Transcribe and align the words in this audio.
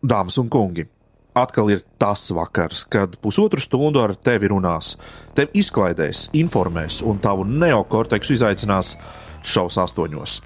Dāmas 0.00 0.38
un 0.40 0.46
kungi, 0.48 0.86
atkal 1.36 1.68
ir 1.74 1.82
tas 2.00 2.22
vakars, 2.32 2.86
kad 2.88 3.18
pusotru 3.20 3.60
stundu 3.60 4.00
ar 4.00 4.14
tevi 4.16 4.48
runās, 4.48 4.94
tevi 5.36 5.60
izklaidēs, 5.60 6.30
informēs 6.40 7.02
un 7.04 7.20
tavu 7.20 7.44
neokorteksu 7.44 8.32
izaicinās 8.38 8.94
šaus 9.44 9.76
astoņos. 9.82 10.38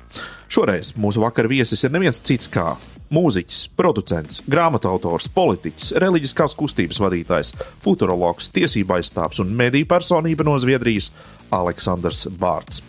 Šoreiz 0.50 0.90
mūsu 0.98 1.22
vakara 1.22 1.50
viesis 1.50 1.86
ir 1.86 1.94
neviens 1.94 2.18
cits 2.26 2.50
kā 2.50 2.72
mūziķis, 3.14 3.60
producents, 3.78 4.40
grāmatu 4.50 4.90
autors, 4.90 5.28
politiķis, 5.30 5.92
reliģiskās 6.02 6.56
kustības 6.58 6.98
vadītājs, 7.04 7.54
futurologs, 7.84 8.50
tiesība 8.54 8.98
aizstāvs 8.98 9.38
un 9.44 9.54
mediju 9.54 9.86
personība 9.90 10.46
no 10.46 10.56
Zviedrijas 10.58 11.12
Aleksandrs 11.54 12.26
Bārts. 12.40 12.82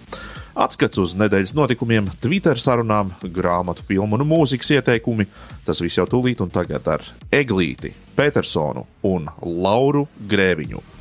Atskats 0.55 1.01
uz 1.03 1.11
nedēļas 1.19 1.51
notikumiem, 1.51 2.07
Twitter 2.23 2.55
sarunām, 2.55 3.09
grāmatu, 3.35 3.83
filmu 3.83 4.15
un 4.15 4.23
mūzikas 4.29 4.71
ieteikumi. 4.77 5.27
Tas 5.67 5.83
viss 5.83 5.99
jau 5.99 6.07
tūlīt 6.07 6.39
un 6.45 6.53
tagad 6.53 6.88
ar 6.88 7.03
Eglīti, 7.27 7.91
Petersonu 8.16 8.85
un 9.11 9.27
Lauru 9.44 10.07
Grēviņu. 10.31 10.95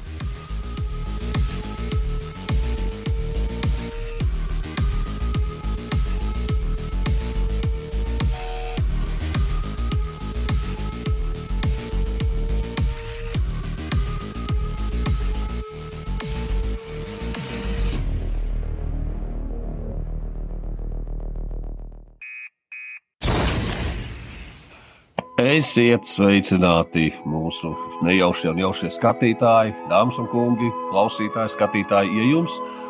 Esiet 25.65 26.05
sveicināti 26.05 27.07
mūsu 27.25 27.71
nejaušie 28.05 28.51
un 28.51 28.59
jaušie 28.61 28.91
skatītāji, 28.93 29.73
dāmas 29.89 30.19
un 30.21 30.27
kungi, 30.29 30.67
klausītāji, 30.91 31.55
skatītāji. 31.55 32.11
Ja 32.19 32.27
jums 32.35 32.59
ir 32.61 32.84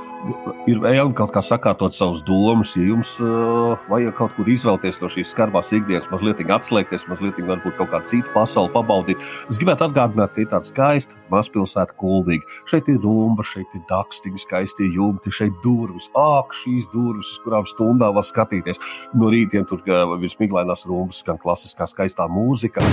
ir 0.70 0.80
vēlme 0.82 1.14
kaut 1.16 1.32
kā 1.34 1.42
sakārtot 1.44 1.94
savus 1.96 2.22
domas, 2.26 2.74
ja 2.78 2.84
jums 2.88 3.14
uh, 3.22 3.74
vajag 3.90 4.14
kaut 4.18 4.34
kur 4.36 4.48
izvēlēties 4.50 5.00
no 5.02 5.10
šīs 5.12 5.32
skarbās 5.34 5.72
ikdienas, 5.74 6.08
mazliet 6.12 6.42
atslēgties, 6.44 7.06
mazliet 7.10 7.40
varbūt 7.44 7.76
kaut 7.78 7.92
kādu 7.92 8.12
citu 8.12 8.32
pasauli 8.34 8.72
pabaudīt. 8.74 9.22
Es 9.52 9.60
gribētu 9.60 9.88
atgādināt, 9.88 10.34
ka 10.34 10.44
ir 10.44 10.50
tāda 10.52 10.68
skaista 10.68 11.18
mazpilsēta, 11.32 11.96
kuldīga. 12.00 12.48
Šeit 12.70 12.88
ir 12.92 13.00
rumba, 13.04 13.44
šeit 13.46 13.76
ir 13.76 13.84
dakstīgi, 13.90 14.44
skaisti 14.44 14.90
jumti, 14.94 15.34
šeit 15.34 15.60
durvis, 15.64 16.10
ak, 16.18 16.56
šīs 16.56 16.88
durvis, 16.94 17.34
uz 17.36 17.44
kurām 17.44 17.68
stundā 17.68 18.12
var 18.14 18.26
skatīties. 18.26 18.80
No 19.18 19.32
rītiem 19.34 19.68
tur 19.68 19.84
vismiglainās 20.22 20.86
rumbas, 20.88 21.24
skan 21.24 21.40
klasiskā 21.42 21.88
skaistā 21.90 22.28
mūzika. 22.30 22.84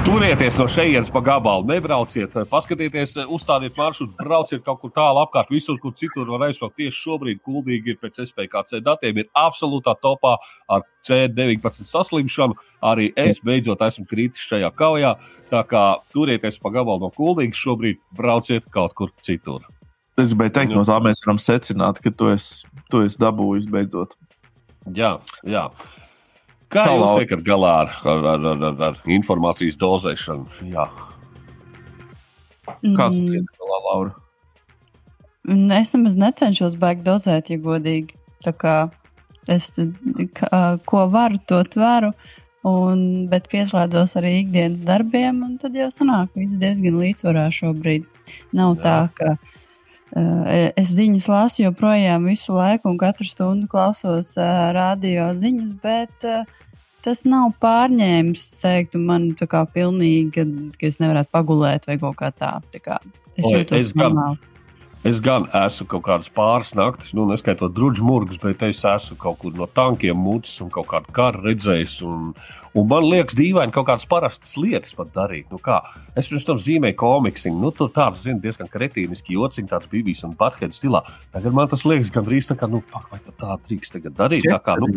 Turieties 0.00 0.56
no 0.56 0.64
šejienes 0.64 1.10
pa 1.12 1.20
gabalu, 1.20 1.66
nebrauciet, 1.68 2.32
paskatieties, 2.48 3.18
uzstādiet 3.28 3.76
maršrutu, 3.76 4.14
brauciet 4.16 4.62
kaut 4.64 4.78
kur 4.80 4.92
tālu 4.96 5.20
apkārt, 5.20 5.50
visur, 5.52 5.76
kur 5.82 5.92
citur 5.92 6.30
var 6.32 6.46
aizbraukt. 6.46 6.78
Tieši 6.80 6.96
šobrīd 6.96 7.42
kuldīgi 7.44 7.92
ir 7.92 7.98
pēc 8.00 8.22
SPKC 8.24 8.80
datiem, 8.86 9.20
ir 9.20 9.28
absolūtā 9.36 9.92
topā 10.00 10.38
ar 10.72 10.86
C19 11.04 11.84
saslimšanu. 11.90 12.56
Arī 12.80 13.10
es 13.12 13.42
beidzot 13.44 13.84
esmu 13.84 14.06
kritis 14.08 14.48
šajā 14.48 14.72
kaujā. 14.80 15.12
Tā 15.52 15.62
kā 15.68 15.84
turieties 16.16 16.56
pa 16.64 16.72
gabalu 16.80 17.04
no 17.04 17.12
kuldīgas, 17.12 17.60
šobrīd 17.60 18.00
brauciet 18.16 18.72
kaut 18.72 18.96
kur 18.96 19.12
citur. 19.20 19.68
Es 20.16 20.32
gribēju 20.32 20.56
teikt, 20.56 20.76
no 20.76 20.88
tā 20.88 20.96
mēs 21.04 21.20
varam 21.26 21.38
secināt, 21.40 22.00
ka 22.00 22.12
tu 22.12 22.32
esi, 22.32 22.64
tu 22.88 23.04
esi 23.04 23.20
dabūjis 23.20 23.68
beidzot. 23.68 24.16
Jā, 24.96 25.18
jā. 25.44 25.68
Kā 26.70 26.84
Tā 26.86 26.94
jūs 26.94 27.16
tiekat 27.18 27.40
galā 27.46 27.70
ar, 27.82 27.94
ar, 28.06 28.26
ar, 28.32 28.44
ar, 28.52 28.66
ar, 28.68 28.82
ar 28.90 28.98
informācijas 29.10 29.78
dozēšanu? 29.80 30.60
Jā. 30.70 30.86
Kā 32.94 33.08
tu 33.10 33.24
tiek 33.26 33.48
galā, 33.58 33.78
Laura? 33.88 34.12
Mm, 35.48 35.72
es 35.80 35.90
nemaz 35.96 36.18
necenšos 36.20 36.76
baigt 36.78 37.02
dozēt, 37.06 37.50
ja 37.50 37.58
godīgi. 37.58 38.14
Tā 38.44 38.54
kā 38.54 38.76
es 39.50 39.72
kā, 40.36 40.60
ko 40.86 41.06
varu, 41.10 41.40
to 41.50 41.58
tveru. 41.74 42.12
Un, 42.70 43.26
bet 43.32 43.48
pieslēdzos 43.48 44.18
arī 44.20 44.34
ikdienas 44.42 44.82
darbiem, 44.84 45.38
un 45.46 45.54
tad 45.58 45.78
jau 45.78 45.88
sanāk, 45.94 46.28
ka 46.34 46.42
viss 46.42 46.60
diezgan 46.60 46.98
līdzsvarā 47.00 47.46
šobrīd. 47.56 48.04
Nav 48.52 48.74
Jā. 48.76 48.82
tā, 48.84 48.96
ka 49.16 49.59
es 50.10 50.94
ziņas 50.96 51.28
lasu 51.30 51.62
joprojām 51.64 52.26
visu 52.26 52.56
laiku, 52.56 52.90
un 52.90 52.98
katru 52.98 53.28
stundu 53.28 53.68
klausos 53.70 54.32
uh, 54.38 54.70
radio 54.74 55.30
ziņas, 55.38 55.74
bet 55.82 56.26
uh, 56.26 56.48
tas 57.04 57.24
nav 57.28 57.54
pārņēmis, 57.62 58.44
teiktu, 58.60 59.00
man 59.02 59.30
tā 59.38 59.48
kā 59.50 59.64
pilnīgi, 59.70 60.30
ka, 60.34 60.46
ka 60.80 60.90
es 60.90 61.00
nevarētu 61.02 61.32
pagulēt 61.34 61.88
vai 61.88 61.98
kaut 62.02 62.18
kā 62.20 62.30
tā. 62.34 62.56
tā 62.72 62.82
kā 62.84 63.00
es 63.36 63.44
Oi, 63.44 63.58
jūtos 63.60 63.96
normāli. 63.98 64.46
Es 65.00 65.16
gan 65.24 65.46
esmu 65.56 65.86
kaut 65.94 66.02
kādas 66.10 66.28
pāris 66.28 66.74
naktis, 66.76 67.14
nu, 67.16 67.24
neskaitot 67.30 67.72
drudžu 67.72 68.04
murgus, 68.04 68.36
bet 68.42 68.60
es 68.66 68.82
esmu 68.84 69.16
kaut 69.22 69.38
kur 69.40 69.54
no 69.56 69.64
tankiem 69.64 70.18
mucis 70.20 70.60
un 70.60 70.68
kaut 70.72 70.90
kādu 70.90 71.14
karu 71.16 71.40
redzējis. 71.46 71.94
Un, 72.04 72.34
un 72.76 72.86
man 72.90 73.06
liekas, 73.06 73.36
dīvaini 73.38 73.74
kaut 73.74 73.88
kādas 73.88 74.06
parastas 74.10 74.54
lietas 74.60 74.94
pat 74.96 75.10
darīt. 75.16 75.48
Nu, 75.52 75.58
kā? 75.62 75.80
es 76.18 76.30
pirms 76.30 76.46
tam 76.46 76.60
zīmēju 76.62 76.98
komiksu, 77.00 77.52
nu, 77.56 77.72
tur 77.74 77.90
tāds 77.94 78.24
zinu, 78.26 78.40
diezgan 78.42 78.70
kretīniski 78.70 79.36
jociņš, 79.36 79.70
tāds 79.70 79.90
bijis 79.90 80.22
un 80.28 80.36
patkēde 80.38 80.76
stilā. 80.76 81.02
Tagad 81.34 81.56
man 81.56 81.70
tas 81.70 81.86
liekas 81.88 82.12
gandrīz 82.14 82.50
tā 82.50 82.58
kā, 82.60 82.70
nu, 82.70 82.82
pak, 82.92 83.10
vai 83.12 83.20
tā, 83.24 83.34
tā 83.40 83.58
drīkst 83.66 83.98
tagad 83.98 84.16
darīt? 84.18 84.46
Tā 84.46 84.60
kā, 84.64 84.78
nu, 84.80 84.90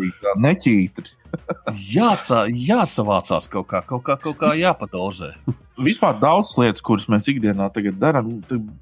neķītri. 0.44 1.18
jāsa, 1.96 2.44
jāsavācās 2.46 3.50
kaut 3.50 3.70
kā, 3.72 3.82
kaut 3.88 4.04
kā, 4.06 4.18
kaut 4.22 4.38
kā 4.38 4.54
jāpadozē 4.54 5.32
vispār 5.88 6.18
daudz 6.20 6.54
lietas, 6.60 6.82
kuras 6.84 7.06
mēs 7.10 7.28
ikdienā 7.30 7.70
darām, 7.98 8.30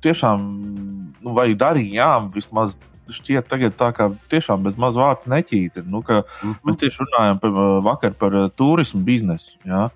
tiešām, 0.04 0.42
nu, 1.22 1.34
vai 1.36 1.52
darījām, 1.58 2.31
vismaz 2.34 2.78
šķiet, 3.14 3.48
tagad 3.50 3.76
tā 3.78 3.90
kā 3.96 4.08
tiešām 4.32 4.64
bez 4.66 4.78
maz 4.80 4.98
vārds 4.98 5.28
neķīta. 5.30 5.84
Nu, 5.86 6.00
mm 6.00 6.22
-hmm. 6.24 6.58
Mēs 6.64 6.80
tieši 6.80 7.04
runājam 7.04 7.40
par, 7.40 7.50
vakar 7.82 8.12
par 8.12 8.34
uh, 8.34 8.50
turismu 8.50 9.02
biznesu. 9.04 9.56
Ja? 9.64 9.88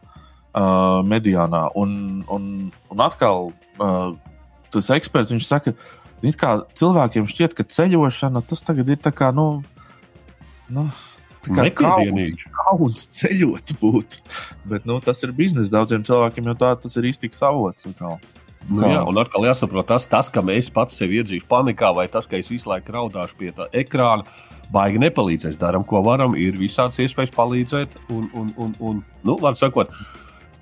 Uh, 0.56 1.02
mediānā. 1.04 1.68
Un, 1.74 2.24
un, 2.28 2.72
un 2.90 3.00
atkal 3.00 3.50
uh, 3.78 4.14
tas 4.70 4.90
eksperts 4.90 5.32
viņš 5.34 5.46
saka, 5.46 5.72
ka 6.40 6.52
cilvēkiem 6.74 7.26
šķiet, 7.28 7.54
ka 7.54 7.64
ceļošana 7.64 8.42
tas 8.46 8.62
tagad 8.62 8.88
ir 8.88 8.96
tā 8.96 9.12
kā. 9.12 9.32
Nu, 9.34 9.62
nu. 10.68 10.88
Kauns 12.56 13.04
ceļot 13.14 13.76
būt. 13.80 14.18
Bet 14.66 14.86
nu, 14.88 14.98
tas 15.00 15.22
ir 15.22 15.34
biznesa 15.36 15.70
daudziem 15.70 16.02
cilvēkiem, 16.02 16.48
jo 16.50 16.54
tā 16.58 16.72
tas 16.74 16.96
ir 16.96 17.06
iztiks 17.06 17.42
avots. 17.46 17.86
Nu, 18.66 18.82
jā, 18.90 19.00
un 19.06 19.18
atkal 19.20 19.46
jāsaprot, 19.46 19.86
tas, 19.86 20.08
tas, 20.10 20.28
ka 20.32 20.42
mēs 20.42 20.72
pats 20.74 20.98
sevi 20.98 21.20
iedzīsim 21.20 21.46
panikā, 21.50 21.92
vai 21.94 22.08
tas, 22.10 22.26
ka 22.26 22.38
es 22.38 22.50
visu 22.50 22.70
laiku 22.70 22.94
raudāšu 22.96 23.38
pie 23.38 23.52
tā 23.54 23.68
ekrāna, 23.76 24.26
baigi 24.74 25.00
nepalīdzēs. 25.04 25.58
Darām, 25.60 25.86
ko 25.86 26.02
varam, 26.06 26.34
ir 26.38 26.58
visādas 26.58 26.98
iespējas 27.04 27.34
palīdzēt. 27.36 27.98
Un, 28.10 28.26
un, 28.34 28.50
un, 28.58 28.72
un 28.82 29.02
nu, 29.26 29.36
var 29.42 29.54
sakot, 29.58 29.92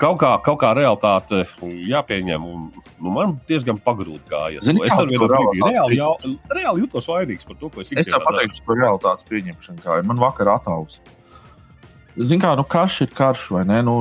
kaut 0.00 0.18
kā, 0.20 0.34
kaut 0.44 0.60
kā 0.60 0.74
realitāte 0.76 1.44
jāpieņem. 1.62 2.44
Un, 2.44 2.66
nu, 2.98 3.14
man 3.14 3.38
diezgan 3.48 3.80
pagrūti 3.80 4.28
gājas. 4.30 4.68
Zini, 4.68 4.84
es 4.84 4.96
arī 4.98 5.18
reāli, 5.20 5.98
jau, 5.98 6.12
reāli 6.52 6.84
jūtos 6.84 7.08
vainīgs 7.08 7.48
par 7.48 7.60
to, 7.60 7.72
ko 7.72 7.84
es 7.84 7.88
izdarīju. 7.88 8.04
Es 8.04 8.12
tev 8.12 8.26
pateikšu 8.28 8.68
par 8.68 8.80
realitātes 8.82 9.30
pieņemšanu, 9.32 9.84
kā 9.86 10.00
ir. 10.00 10.08
Man 10.10 10.20
vakar 10.20 10.52
ataus. 10.58 11.00
Zini, 12.20 12.42
kā 12.44 12.52
nu, 12.58 12.68
karš 12.68 13.00
ir 13.06 13.16
karš, 13.16 13.48
vai 13.56 13.64
ne? 13.72 13.80
Nu, 13.86 13.96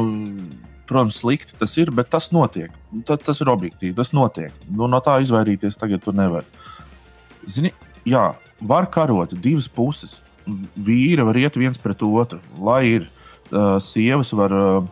protams, 0.89 1.19
slikti 1.21 1.57
tas 1.59 1.75
ir, 1.79 1.91
bet 1.95 2.09
tas 2.13 2.29
notiek. 2.35 2.73
Tas, 3.07 3.21
tas 3.23 3.41
ir 3.43 3.51
objektīvi, 3.51 3.95
tas 3.97 4.13
notiek. 4.15 4.53
Nu, 4.69 4.87
no 4.91 4.99
tā 5.03 5.19
izvairīties 5.23 5.79
tagad 5.79 6.03
tu 6.03 6.13
nevari. 6.15 6.47
Zini, 7.49 7.73
jā, 8.07 8.31
var 8.63 8.89
karot 8.91 9.35
divas 9.43 9.69
puses. 9.71 10.21
Vīri 10.43 11.23
var 11.23 11.39
iet 11.39 11.55
viens 11.55 11.79
pret 11.79 12.01
otru, 12.03 12.41
lai 12.59 12.81
ir 12.97 13.05
uh, 13.07 13.77
sievas, 13.79 14.33
var 14.35 14.55
uh, 14.57 14.89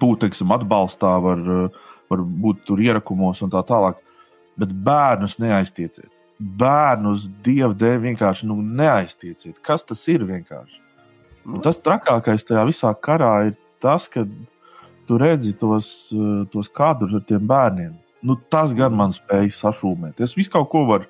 būt 0.00 0.24
teiksim, 0.24 0.52
atbalstā, 0.56 1.10
var, 1.20 1.42
var 2.08 2.22
būt 2.44 2.64
tur 2.68 2.80
ierakumos 2.80 3.42
un 3.44 3.52
tā 3.52 3.60
tālāk. 3.68 4.00
Bet 4.58 4.72
bērnus 4.72 5.36
neaiztieciet. 5.42 6.10
Bērnus 6.38 7.26
dievu 7.44 7.74
dēļ 7.78 8.00
vienkārši 8.06 8.48
nu, 8.48 8.58
neaiztieciet. 8.62 9.58
Kas 9.64 9.84
tas 9.86 10.02
ir 10.10 10.24
vienkārši? 10.26 10.80
Un 11.48 11.62
tas 11.64 11.78
trakākais 11.80 12.44
tajā 12.46 12.64
visā 12.68 12.92
karā 13.02 13.32
ir 13.48 13.56
tas, 13.82 14.08
ka 14.12 14.24
tu 15.08 15.18
redzi 15.20 15.54
tos, 15.58 15.88
tos 16.52 16.70
kadrus 16.72 17.16
ar 17.18 17.24
tiem 17.26 17.44
bērniem. 17.48 17.96
Nu, 18.28 18.36
tas 18.50 18.74
gan 18.76 18.94
man 18.98 19.14
spēja 19.14 19.50
sašūmēt. 19.54 20.20
Es 20.24 20.34
visu 20.36 20.52
kaut 20.52 20.68
ko 20.72 20.84
varu, 20.88 21.06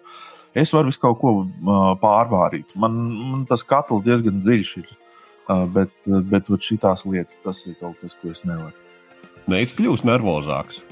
es 0.56 0.72
varu 0.74 0.92
visu 0.92 1.00
kaut 1.02 1.20
ko 1.22 1.34
uh, 1.42 1.92
pārvārīt. 2.00 2.74
Man, 2.76 2.98
man 3.32 3.46
tas 3.48 3.64
katls 3.66 4.04
diezgan 4.06 4.42
dziļš 4.44 4.74
ir. 4.82 4.92
Uh, 5.48 5.64
bet, 5.72 5.94
bet 6.28 6.50
šīs 6.52 7.06
lietas, 7.08 7.40
tas 7.40 7.64
ir 7.70 7.78
kaut 7.80 7.96
kas, 8.02 8.12
ko 8.20 8.34
es 8.34 8.44
nevaru. 8.44 8.76
Kļūstu 9.48 10.10
nervozāks. 10.10 10.82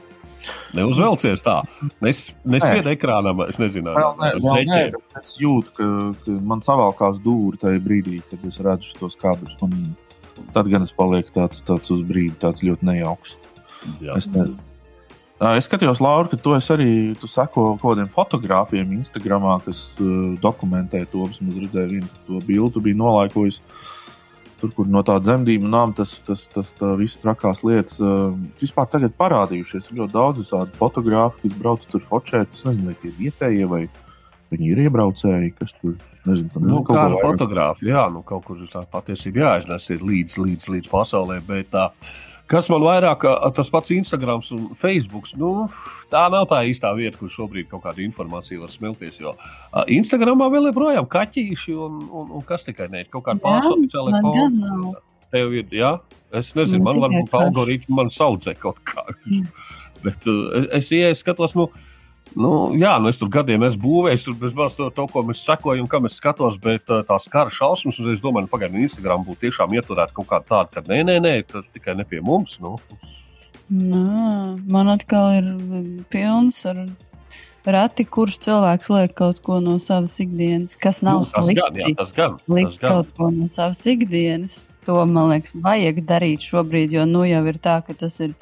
Neuzvelcies 0.76 1.42
tā. 1.44 1.58
Es 2.06 2.30
nesviedu 2.46 2.92
ekrānam, 2.92 3.42
es 3.50 3.58
nezinu, 3.60 3.92
kāda 3.96 4.32
ir. 4.64 4.96
Es 5.20 5.36
jūtu, 5.40 5.72
ka, 5.76 5.88
ka 6.22 6.36
man 6.50 6.62
savalkās 6.64 7.20
dūri 7.24 7.60
tajā 7.60 7.82
brīdī, 7.84 8.20
kad 8.30 8.44
es 8.48 8.60
redzu 8.64 8.96
tos 9.00 9.18
kadrus. 9.20 9.56
Man, 9.60 9.94
tad 10.54 10.70
gan 10.72 10.86
es 10.86 10.94
palieku 10.96 11.34
tāds, 11.34 11.62
tāds 11.66 11.92
uz 11.94 12.04
brīdi, 12.06 12.36
tāds 12.42 12.64
ļoti 12.66 12.86
nejauks. 12.88 13.36
Jā. 14.02 14.16
Es, 14.16 14.30
ne... 14.32 14.48
Es 15.36 15.66
skatījos, 15.68 16.00
Laura, 16.00 16.30
ka 16.32 16.38
tu 16.40 16.54
arī 16.56 17.12
tu 17.20 17.28
seko 17.28 17.74
kaut 17.76 17.82
kādiem 17.82 18.08
fotogrāfiem 18.08 18.94
Instagram, 18.96 19.44
kas 19.66 19.90
uh, 20.00 20.32
dokumentē 20.40 21.02
to. 21.12 21.26
Es 21.28 21.42
redzēju, 21.42 21.90
vienu 21.90 22.08
to 22.24 22.40
bildi 22.46 22.80
bija 22.88 22.96
nolaikojusi. 23.02 23.60
Tur, 24.56 24.70
kur 24.72 24.88
no 24.88 25.02
tā 25.04 25.18
dzemdību 25.20 25.68
nama 25.68 25.92
tas, 25.92 26.14
tas, 26.24 26.46
tas, 26.48 26.70
tas 26.78 26.94
viss 26.96 27.20
trakās 27.20 27.60
lietas 27.60 28.00
uh, 28.00 28.30
vispār 28.56 28.88
tagad 28.88 29.12
parādījušies. 29.20 29.90
Ir 29.90 30.00
ļoti 30.00 30.16
daudz 30.16 30.48
tādu 30.48 30.72
fotografu, 30.78 31.42
kas 31.42 31.58
brauc 31.60 31.84
tur 31.90 32.00
focēt. 32.00 32.56
Es 32.56 32.64
nezinu, 32.64 32.88
vai 32.88 32.96
tie 33.02 33.12
ir 33.12 33.18
vietējie 33.20 33.68
vai 33.68 33.82
viņi 34.52 34.70
ir 34.72 34.84
iebraucēji, 34.86 35.54
kas 35.58 35.74
tur 35.80 35.96
nezinu, 36.26 36.52
tam 36.52 36.64
Nu, 36.66 36.78
ir 36.80 36.86
kaut 36.86 36.94
kā 36.94 37.02
ar 37.02 37.16
vairāk. 37.16 37.26
fotogrāfiju, 37.30 37.90
jā, 37.92 38.06
nu, 38.14 38.22
kaut 38.26 38.46
kur 38.46 38.62
tā 38.70 38.84
patiesībā 38.92 39.44
jāiznes 39.44 39.90
ir 39.94 40.06
līdz, 40.06 40.38
līdz, 40.42 40.70
līdz 40.74 40.90
pasaulē. 40.92 41.38
Bet, 41.46 41.70
tā, 41.74 41.88
kas 42.50 42.68
man 42.72 42.84
vairāk, 42.86 43.24
tas 43.56 43.70
pats 43.74 43.94
Instagram 43.94 44.42
un 44.56 44.68
Facebook, 44.78 45.30
nu, 45.40 45.52
tā 46.12 46.26
nav 46.32 46.48
tā 46.50 46.62
īstā 46.70 46.92
vieta, 46.98 47.18
kur 47.20 47.32
šobrīd 47.32 47.70
kaut 47.72 47.84
kāda 47.86 48.04
informācija 48.06 48.62
var 48.62 48.70
smelties. 48.72 49.18
Jo 49.22 49.34
Instagramā 49.96 50.50
vēl 50.52 50.70
joprojām 50.70 51.08
kaķīši 51.10 51.74
un, 51.86 52.04
un, 52.10 52.30
un 52.38 52.46
kas 52.46 52.66
tikai 52.66 52.90
ne, 52.92 53.04
kaut 53.10 53.26
kāda 53.26 53.42
man 53.42 54.30
gan 54.34 54.60
nav. 54.62 55.02
Tev 55.34 55.56
ir, 55.58 55.66
jā, 55.74 55.96
es 56.38 56.52
nezinu, 56.54 56.84
Man 56.86 57.00
man 57.02 57.10
tikai 57.10 57.24
varbūt 57.26 57.34
algoritmi 57.40 57.96
man 57.98 58.12
saudzē 58.14 58.54
kaut 58.60 58.78
kā. 58.86 59.02
Mm. 59.26 59.48
Bet 60.04 60.26
uh, 60.30 60.52
es, 60.54 60.68
es 60.78 60.92
ieeju, 60.94 61.18
skatos, 61.18 61.56
nu, 61.58 61.66
nu, 62.36 62.50
jā, 62.78 62.94
nu, 63.00 63.08
es 63.12 63.18
tur 63.20 63.30
gadiem 63.32 63.64
esmu 63.66 63.82
būvējis, 63.86 64.26
tur 64.28 64.36
bezmaz 64.40 64.76
to, 64.78 64.90
to, 64.94 65.06
ko 65.12 65.22
mēs 65.26 65.42
sekojam, 65.46 65.88
kam 65.90 66.08
es 66.08 66.18
skatos, 66.20 66.58
bet 66.62 66.88
uh, 66.92 67.00
tās 67.08 67.26
kara 67.32 67.52
šausmas, 67.52 67.98
un 68.02 68.12
es 68.12 68.20
domāju, 68.24 68.46
nu, 68.46 68.52
pagaidām, 68.52 68.82
Instagram 68.84 69.24
būtu 69.26 69.46
tiešām 69.46 69.74
ieturēta 69.78 70.14
kaut 70.16 70.28
kā 70.30 70.42
tāda, 70.44 70.68
ka 70.76 70.84
nē, 70.90 71.02
nē, 71.08 71.16
nē, 71.24 71.34
tas 71.50 71.64
tikai 71.74 71.96
ne 71.98 72.04
pie 72.08 72.20
mums. 72.24 72.58
Nu. 72.62 72.76
Nā, 73.66 74.54
man 74.70 74.92
atkal 74.92 75.32
ir 75.40 75.48
pilns 76.12 76.60
ar 76.70 76.84
reti, 77.66 78.04
kurš 78.06 78.36
cilvēks 78.44 78.90
liek 78.94 79.14
kaut 79.18 79.40
ko 79.42 79.58
no 79.64 79.80
savas 79.82 80.14
ikdienas, 80.22 80.76
kas 80.78 81.00
nav 81.02 81.24
Nu, 81.24 81.30
tas 81.32 81.48
gan, 81.50 81.74
jā, 81.74 81.88
slikti. 81.88 81.96
tas 81.98 82.12
gan. 82.14 82.36
Tas 82.38 82.54
Likt 82.54 82.76
gan. 82.78 82.92
kaut 82.92 83.08
ko 83.18 83.30
no 83.34 83.48
savas 83.50 83.80
ikdienas. 83.90 84.60
To 84.86 85.00
man 85.10 85.32
liekas, 85.32 85.50
vajag 85.64 85.96
darīt 86.06 86.44
šobrīd, 86.46 86.92
jo 86.94 87.02
nu 87.10 87.24
jau 87.26 87.42
ir 87.50 87.58
tā, 87.58 87.80
ka 87.82 87.96
tas 87.98 88.20
ir. 88.22 88.36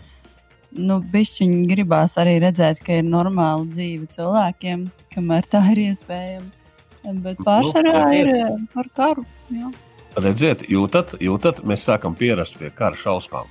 Nu, 0.74 0.98
Bišķiņi 1.12 1.62
gribās 1.70 2.16
arī 2.18 2.38
redzēt, 2.42 2.80
ka 2.84 2.98
ir 2.98 3.06
normāla 3.06 3.62
dzīve 3.70 4.08
cilvēkiem, 4.10 4.88
kamēr 5.14 5.46
tā 5.50 5.60
ir 5.72 5.82
iespējama. 5.88 6.50
Bet 7.22 7.38
Nu, 7.38 7.44
pārsvarā 7.46 7.92
redziet. 8.06 8.26
ir 8.26 8.36
eh, 8.40 8.60
par 8.74 8.88
karu. 8.96 9.24
Jā. 9.52 9.70
Redziet, 10.24 10.64
jūtat, 10.70 11.16
jūtat, 11.22 11.60
mēs 11.68 11.84
sākam 11.86 12.14
pierast 12.18 12.56
pie 12.58 12.70
kara 12.74 12.96
šausmām. 12.98 13.46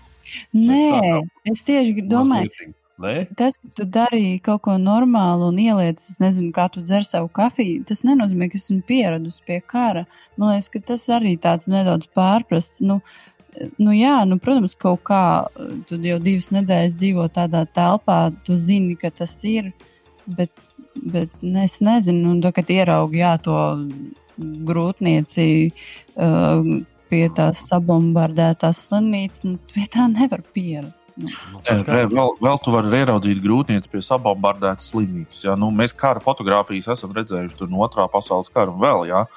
Nē, 0.58 0.80
sākam 0.90 1.28
es 1.52 1.64
tieši 1.68 2.02
domāju, 2.08 2.50
Mazlietiņ. 2.50 2.74
Nē, 3.04 3.14
Tas, 3.36 3.58
ka 3.58 3.70
tu 3.80 3.86
darīji 3.90 4.42
kaut 4.46 4.62
ko 4.68 4.76
normālu 4.78 5.48
un 5.50 5.58
ieliec, 5.60 5.98
es 5.98 6.20
nezinu, 6.22 6.52
kā 6.56 6.68
tu 6.72 6.84
dzer 6.86 7.04
savu 7.10 7.28
kafiju, 7.34 7.84
tas 7.90 8.04
nenozīmē, 8.06 8.52
ka 8.52 8.60
esmu 8.60 8.84
pieradusi 8.88 9.42
pie 9.48 9.60
kara. 9.66 10.06
Man 10.38 10.54
liekas, 10.54 10.70
ka 10.74 10.80
tas 10.94 11.06
arī 11.10 11.34
tāds 11.42 11.68
nedaudz 11.72 12.08
pārprasts. 12.16 12.82
Nu, 12.86 13.00
nu 13.82 13.94
jā, 13.96 14.18
nu, 14.30 14.40
protams, 14.42 14.76
kaut 14.80 15.04
kā 15.08 15.24
tu 15.90 16.00
jau 16.02 16.20
divas 16.24 16.50
nedēļas 16.56 16.96
dzīvo 17.00 17.28
tādā 17.34 17.66
telpā, 17.76 18.20
tu 18.46 18.58
zini, 18.60 18.98
ka 19.00 19.12
tas 19.14 19.36
ir. 19.48 19.72
Bet, 20.26 20.52
bet 20.96 21.32
ne, 21.42 21.66
es 21.68 21.80
nezinu, 21.84 22.32
un 22.32 22.42
tā, 22.44 22.54
kad 22.56 22.70
ieraugi 22.72 23.20
jā, 23.20 23.36
to 23.44 23.58
grūtnieci 24.40 25.48
uh, 25.70 26.74
pie 27.12 27.24
tās 27.38 27.68
sabombardētās 27.70 28.88
slimnīcas, 28.88 29.44
nu, 29.46 29.58
pie 29.74 29.88
tā 29.92 30.08
nevar 30.12 30.44
pierast. 30.56 31.00
Nu. 31.14 31.28
nu, 31.52 31.60
Nē, 31.62 31.76
gan. 31.86 32.08
vēl, 32.10 32.32
vēl 32.42 32.60
tu 32.66 32.72
vari 32.74 33.02
ieraudzīt 33.04 33.42
grūtniecības 33.44 33.92
pie 33.92 34.02
sabombardētas 34.02 34.88
slimnīcas. 34.94 35.44
Ja? 35.46 35.58
Nu, 35.60 35.70
mēs 35.76 35.94
kara 35.98 36.24
fotografijas 36.24 36.90
esam 36.96 37.14
redzējuši 37.14 37.60
tur 37.60 37.70
no 37.70 37.84
otrā 37.86 38.08
pasaules 38.10 38.50
kara 38.54 38.74
un 38.74 38.82
vēl, 38.82 39.06
ja? 39.12 39.28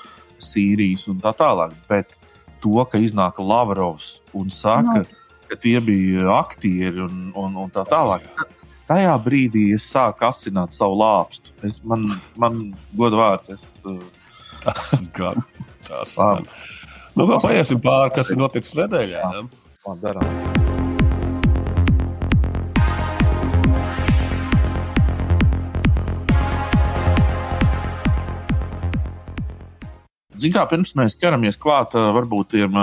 Sīrijas 0.41 1.05
un 1.13 1.21
tā 1.21 1.35
tālāk. 1.37 1.75
Bet 1.91 2.17
to, 2.61 2.85
ka 2.91 2.99
iznāk 2.99 3.38
Lavrovs 3.43 4.20
un 4.35 4.50
saka, 4.50 5.03
Nu. 5.05 5.23
ka 5.49 5.56
tie 5.62 5.81
bija 5.81 6.26
aktieri 6.41 7.00
un, 7.05 7.32
un, 7.35 7.56
un 7.56 7.70
tā 7.70 7.85
tālāk. 7.88 8.23
ta- 8.37 8.53
Tajā 8.87 9.17
brīdī 9.19 9.73
es 9.75 9.82
sāku 9.91 10.23
asināt 10.29 10.70
savu 10.76 10.94
lāpstu. 11.00 11.50
Es, 11.67 11.81
man, 11.85 12.05
man 12.38 12.61
godu 12.94 13.19
vārds, 13.19 13.50
es, 13.50 13.64
uh, 13.85 13.99
Tas 14.62 14.94
gan. 15.14 15.43
Tas 15.87 16.14
gan. 16.19 16.47
Nu, 17.17 17.26
vēl 17.26 17.41
paiesim 17.43 17.81
pāri, 17.82 18.14
kas 18.14 18.31
ir 18.31 18.38
noticis 18.38 18.75
nedēļā. 18.79 19.23
Ne? 19.35 19.49
man 19.87 19.99
darām. 20.03 20.86
Ziniet, 30.37 30.56
kā 30.59 30.67
pirms 30.69 30.93
mēs 30.99 31.17
ķeramies 31.17 31.56
klāt 31.61 31.94
varbūt 31.97 32.53
tiem 32.56 32.77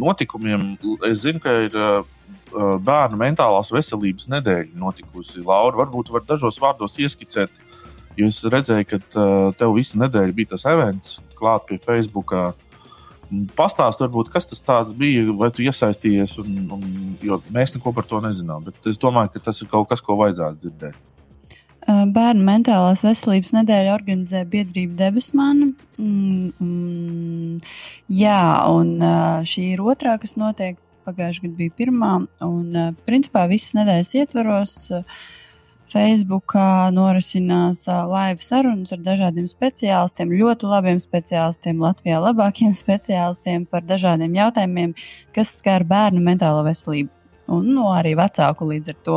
notikumiem, 0.00 0.74
es 1.06 1.22
zinu, 1.22 1.38
ka 1.42 1.52
ir 1.68 1.76
bērnu 2.54 3.18
mentālās 3.18 3.70
veselības 3.74 4.26
nedēļa 4.32 4.74
notikusi. 4.78 5.42
Laura, 5.46 5.84
varbūt 5.84 6.10
var 6.14 6.26
dažos 6.26 6.58
vārdos 6.62 6.98
ieskicēt, 7.02 7.62
jo 8.18 8.26
es 8.30 8.40
redzēju, 8.42 8.88
ka 8.90 9.00
tev 9.58 9.74
visu 9.78 9.98
nedēļu 10.02 10.36
bija 10.36 10.54
tas 10.54 10.66
events 10.70 11.20
klāt 11.38 11.66
pie 11.70 11.78
Facebook. 11.82 12.34
Pastāst, 13.56 14.02
varbūt, 14.02 14.30
kas 14.34 14.46
tas 14.50 14.92
bija, 14.98 15.24
vai 15.38 15.48
tu 15.54 15.64
iesaistījies, 15.64 16.36
un, 16.42 16.60
un, 16.76 16.84
jo 17.24 17.40
mēs 17.54 17.74
neko 17.74 17.94
par 17.96 18.06
to 18.06 18.20
nezinām. 18.22 18.66
Bet 18.66 18.90
es 18.90 19.00
domāju, 19.00 19.32
ka 19.34 19.46
tas 19.48 19.62
ir 19.62 19.70
kaut 19.70 19.88
kas, 19.90 20.02
ko 20.04 20.18
vajadzētu 20.20 20.66
dzirdēt. 20.66 21.13
Uh, 21.84 22.06
Bērnu 22.08 22.40
mentālās 22.46 23.02
veselības 23.04 23.50
nedēļa 23.58 23.92
organizē 23.92 24.40
biedrība 24.48 24.94
Debesmana. 25.02 25.66
Mm, 26.00 26.46
mm, 26.56 27.58
jā, 28.08 28.40
un 28.72 28.94
uh, 29.02 29.42
šī 29.44 29.66
ir 29.74 29.82
otrā, 29.84 30.16
kas 30.22 30.38
notiek. 30.40 30.80
Pagājušajā 31.04 31.44
gadā 31.44 31.58
bija 31.58 31.74
pirmā. 31.76 32.12
Un, 32.46 32.68
uh, 32.72 32.94
principā 33.04 33.42
visas 33.50 33.74
nedēļas 33.76 34.12
ietvaros 34.22 34.72
Facebookā 35.92 36.88
norisinās 36.96 37.82
live 38.08 38.40
sarunas 38.40 38.94
ar 38.96 39.02
dažādiem 39.04 39.44
speciālistiem, 39.50 40.32
ļoti 40.40 40.70
labiem 40.70 41.02
speciālistiem, 41.04 41.84
Latvijā 41.84 42.22
labākiem 42.24 42.72
speciālistiem 42.84 43.68
par 43.68 43.84
dažādiem 43.84 44.40
jautājumiem, 44.40 44.96
kas 45.36 45.52
skar 45.60 45.84
bērnu 45.92 46.24
mentālo 46.24 46.64
veselību. 46.64 47.12
Un 47.52 47.66
nu, 47.76 47.88
arī 47.92 48.14
vecāku 48.16 48.70
līdz 48.70 48.92
ar 48.92 49.00
to 49.04 49.16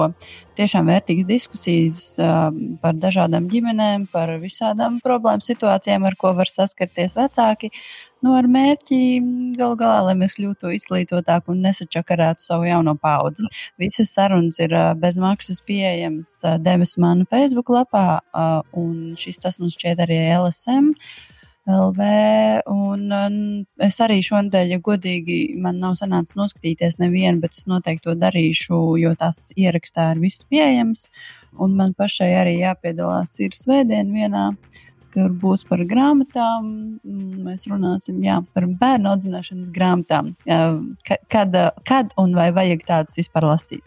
tiešām 0.59 0.89
vērtīgas 0.91 1.27
diskusijas 1.29 1.99
uh, 2.19 2.49
par 2.81 2.97
dažādām 2.99 3.47
ģimenēm, 3.51 4.09
par 4.11 4.33
visādām 4.41 4.97
problēmu 5.03 5.45
situācijām, 5.45 6.07
ar 6.09 6.17
ko 6.19 6.33
var 6.35 6.51
saskarties 6.51 7.15
vecāki. 7.15 7.71
Nu, 8.25 8.33
ar 8.33 8.47
mērķi 8.49 8.97
galu 9.59 9.77
galā, 9.77 9.99
lai 10.07 10.15
mēs 10.17 10.33
kļūtu 10.39 10.71
izglītotāki 10.73 11.53
un 11.53 11.61
nesačakarētu 11.67 12.41
savu 12.41 12.65
jauno 12.65 12.95
paudzi. 12.97 13.45
Visas 13.79 14.11
sarunas 14.17 14.57
ir 14.59 14.73
uh, 14.73 14.89
bez 14.97 15.21
maksas 15.21 15.61
pieejamas 15.63 16.33
uh, 16.43 16.57
Devis 16.59 16.97
Manu 16.99 17.29
Facebook 17.29 17.69
lapā, 17.71 18.19
uh, 18.33 18.59
un 18.75 19.13
šis 19.19 19.39
tas 19.43 19.61
mums 19.61 19.77
šķiet 19.77 20.01
arī 20.07 20.19
LSM. 20.39 20.95
LV, 21.67 21.99
un, 22.71 23.01
un 23.11 23.37
es 23.83 23.97
arī 24.03 24.21
šonadēļ, 24.23 24.69
ja 24.75 24.79
godīgi, 24.83 25.37
man 25.59 25.81
nav 25.83 25.97
sanācis 25.99 26.37
noskatīties 26.39 26.95
nevienu, 27.01 27.41
bet 27.43 27.57
es 27.59 27.67
noteikti 27.67 28.07
to 28.07 28.15
darīšu, 28.15 28.79
jo 29.01 29.11
tās 29.19 29.49
ierakstā 29.59 30.13
ir 30.15 30.21
viss 30.23 30.45
pieejams. 30.47 31.09
Un 31.59 31.75
man 31.75 31.91
pašai 31.97 32.29
arī 32.39 32.55
jāpiedalās 32.61 33.35
ir 33.43 33.51
svētdien 33.57 34.13
vienā, 34.15 34.45
kur 35.13 35.31
būs 35.43 35.65
par 35.67 35.81
grāmatām. 35.89 36.71
Mēs 37.43 37.67
runāsim 37.71 38.19
jā, 38.23 38.39
par 38.53 38.67
bērnu 38.69 39.11
audzināšanas 39.15 39.71
grāmatām. 39.75 40.35
Ka- 40.47 41.21
Kad, 41.27 41.55
kad 41.83 42.13
un 42.17 42.35
vai 42.37 42.51
vajag 42.55 42.85
tādas 42.87 43.17
vispār 43.19 43.49
lasīt? 43.51 43.83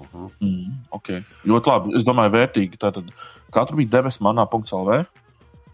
Mhm. 0.00 0.28
Mm, 0.40 0.76
okay. 0.96 1.20
Ļoti 1.44 1.68
labi. 1.68 1.96
Es 1.98 2.04
domāju, 2.08 2.32
vērtīgi. 2.32 2.78
Tātad 2.80 3.10
katru 3.52 3.76
bija 3.82 3.98
debesu 3.98 4.22
manā.lv. 4.24 5.02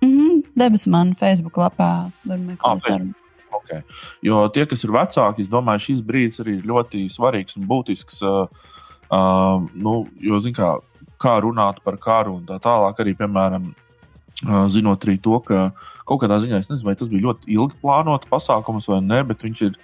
Mm 0.03 0.11
-hmm. 0.11 0.43
Debesu 0.57 0.91
man 0.91 1.15
Facebook 1.15 1.57
lapā 1.57 2.11
var 2.25 2.39
Ah, 2.39 2.47
meklēt. 2.47 2.87
Sarunu. 2.87 3.15
Okay. 3.57 3.83
Jo 4.23 4.49
tie, 4.49 4.67
kas 4.67 4.85
ir 4.85 4.91
vecāki, 4.91 5.41
es 5.41 5.49
domāju, 5.49 5.85
šis 5.89 6.03
brīdis 6.07 6.43
arī 6.43 6.59
ir 6.59 6.69
ļoti 6.69 7.07
svarīgs 7.13 7.57
un 7.57 7.67
būtisks. 7.67 8.23
Uh, 8.23 8.49
uh, 9.11 9.63
nu, 9.75 10.07
jo, 10.21 10.41
zin, 10.41 10.55
kā, 10.57 10.77
kā 11.23 11.41
runāt 11.43 11.83
par 11.85 11.97
karu 11.97 12.37
un 12.37 12.45
tā 12.49 12.59
tālāk, 12.63 13.01
arī, 13.03 13.15
piemēram, 13.19 13.71
uh, 14.47 14.67
zinot 14.73 15.07
arī 15.07 15.17
to, 15.23 15.39
ka 15.41 15.71
kaut 16.05 16.23
kādā 16.23 16.41
ziņā, 16.43 16.59
es 16.59 16.71
nezinu, 16.71 16.91
vai 16.91 16.95
tas 16.99 17.09
bija 17.13 17.29
ļoti 17.29 17.57
ilgi 17.57 17.81
plānots 17.83 18.31
pasākums 18.31 18.89
vai 18.89 19.01
nē, 19.01 19.23
bet 19.27 19.47
viņš 19.47 19.65
ir 19.71 19.81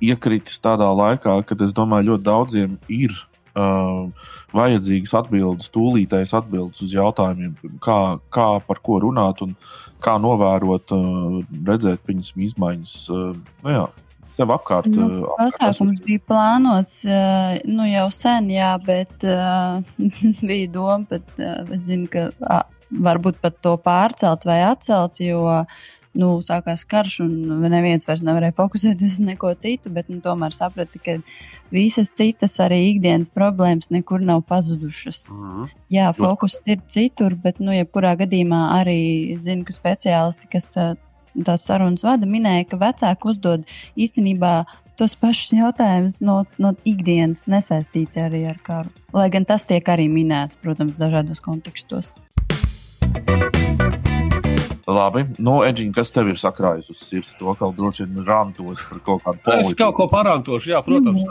iekritis 0.00 0.60
tādā 0.62 0.88
laikā, 0.96 1.40
kad 1.46 1.60
es 1.60 1.74
domāju, 1.76 2.14
ļoti 2.14 2.26
daudziem 2.26 2.78
ir. 2.88 3.16
Uh, 3.50 4.12
vajadzīgas 4.54 5.10
atbildes, 5.18 5.72
tūlītējas 5.74 6.36
atbildes 6.38 6.84
uz 6.84 6.92
jautājumiem, 6.94 7.56
kā, 7.82 7.96
kā 8.30 8.46
par 8.62 8.78
ko 8.86 9.00
runāt 9.02 9.42
un 9.42 9.56
kā 10.02 10.14
novērot, 10.22 10.94
uh, 10.94 11.40
redzēt 11.66 12.04
viņas 12.06 12.30
izmaiņas 12.46 12.94
uh, 13.10 13.32
nu 13.66 13.74
jā, 13.74 13.82
tev 14.36 14.54
apkārt? 14.54 14.90
Nu, 14.94 15.06
uh, 15.06 15.28
apkārt 15.34 15.58
pasākums 15.58 15.96
esošie? 15.96 16.06
bija 16.06 16.24
plānots 16.30 17.00
uh, 17.08 17.58
nu, 17.66 17.86
jau 17.90 18.06
sen, 18.14 18.50
jā, 18.54 18.72
bet 18.86 19.26
uh, 19.26 19.82
bija 20.52 20.70
doma, 20.78 21.02
bet 21.10 21.42
uh, 21.42 21.64
es 21.74 21.88
zinu, 21.88 22.06
ka 22.12 22.28
uh, 22.30 22.62
varbūt 22.90 23.40
pat 23.42 23.58
to 23.62 23.76
pārcelt 23.82 24.46
vai 24.48 24.60
atcelt, 24.68 25.20
jo 25.22 25.42
nu, 26.18 26.32
sākās 26.42 26.82
karš 26.90 27.20
un 27.26 27.64
neviens 27.70 28.06
vairs 28.08 28.24
nevarēja 28.26 28.56
fokusēties 28.56 29.20
uz 29.20 29.26
neko 29.26 29.52
citu, 29.62 29.92
bet 29.94 30.10
nu, 30.10 30.18
tomēr 30.24 30.54
saprata, 30.56 31.02
ka 31.02 31.18
visas 31.70 32.10
citas 32.16 32.58
arī 32.62 32.80
ikdienas 32.94 33.30
problēmas 33.34 33.90
nekur 33.94 34.22
nav 34.24 34.42
pazudušas. 34.48 35.28
Mhm. 35.34 35.70
Jā, 35.90 36.10
fokus 36.16 36.60
ir 36.66 36.82
citur, 36.86 37.34
bet, 37.34 37.60
nu, 37.60 37.72
jebkurā 37.74 38.16
gadījumā 38.20 38.60
arī 38.80 39.00
zinu, 39.40 39.64
ka 39.66 39.74
speciālisti, 39.74 40.50
kas 40.52 40.70
tās 40.74 41.66
sarunas 41.66 42.04
vada, 42.06 42.26
minēja, 42.26 42.68
ka 42.70 42.80
vecāki 42.80 43.30
uzdod 43.32 43.66
īstenībā 43.96 44.54
tos 45.00 45.14
pašus 45.16 45.54
jautājumus 45.56 46.18
no, 46.20 46.42
no 46.60 46.74
ikdienas, 46.84 47.46
nesaistīti 47.48 48.20
arī 48.20 48.44
ar 48.50 48.58
karu. 48.66 48.92
Lai 49.16 49.30
gan 49.32 49.48
tas 49.48 49.64
tiek 49.64 49.86
arī 49.88 50.10
minēts, 50.12 50.60
protams, 50.60 50.98
dažādos 51.00 51.40
kontekstos. 51.44 52.18
Labi, 54.90 55.22
nu, 55.38 55.60
Edžiņ, 55.66 55.92
kas 55.94 56.10
tev 56.14 56.30
ir 56.32 56.38
sakrājis 56.40 56.90
uz 56.90 56.98
sirds? 57.04 57.30
To 57.38 57.52
kaut 57.58 57.76
droši 57.78 58.08
vien 58.08 58.24
rantos 58.26 58.82
par 58.88 58.98
kaut 59.06 59.22
kādu 59.22 59.38
Es 59.38 59.44
politiku. 59.46 59.78
kaut 59.84 59.94
ko 60.00 60.06
parādošu, 60.10 60.72
jā, 60.72 60.80
protams, 60.86 61.22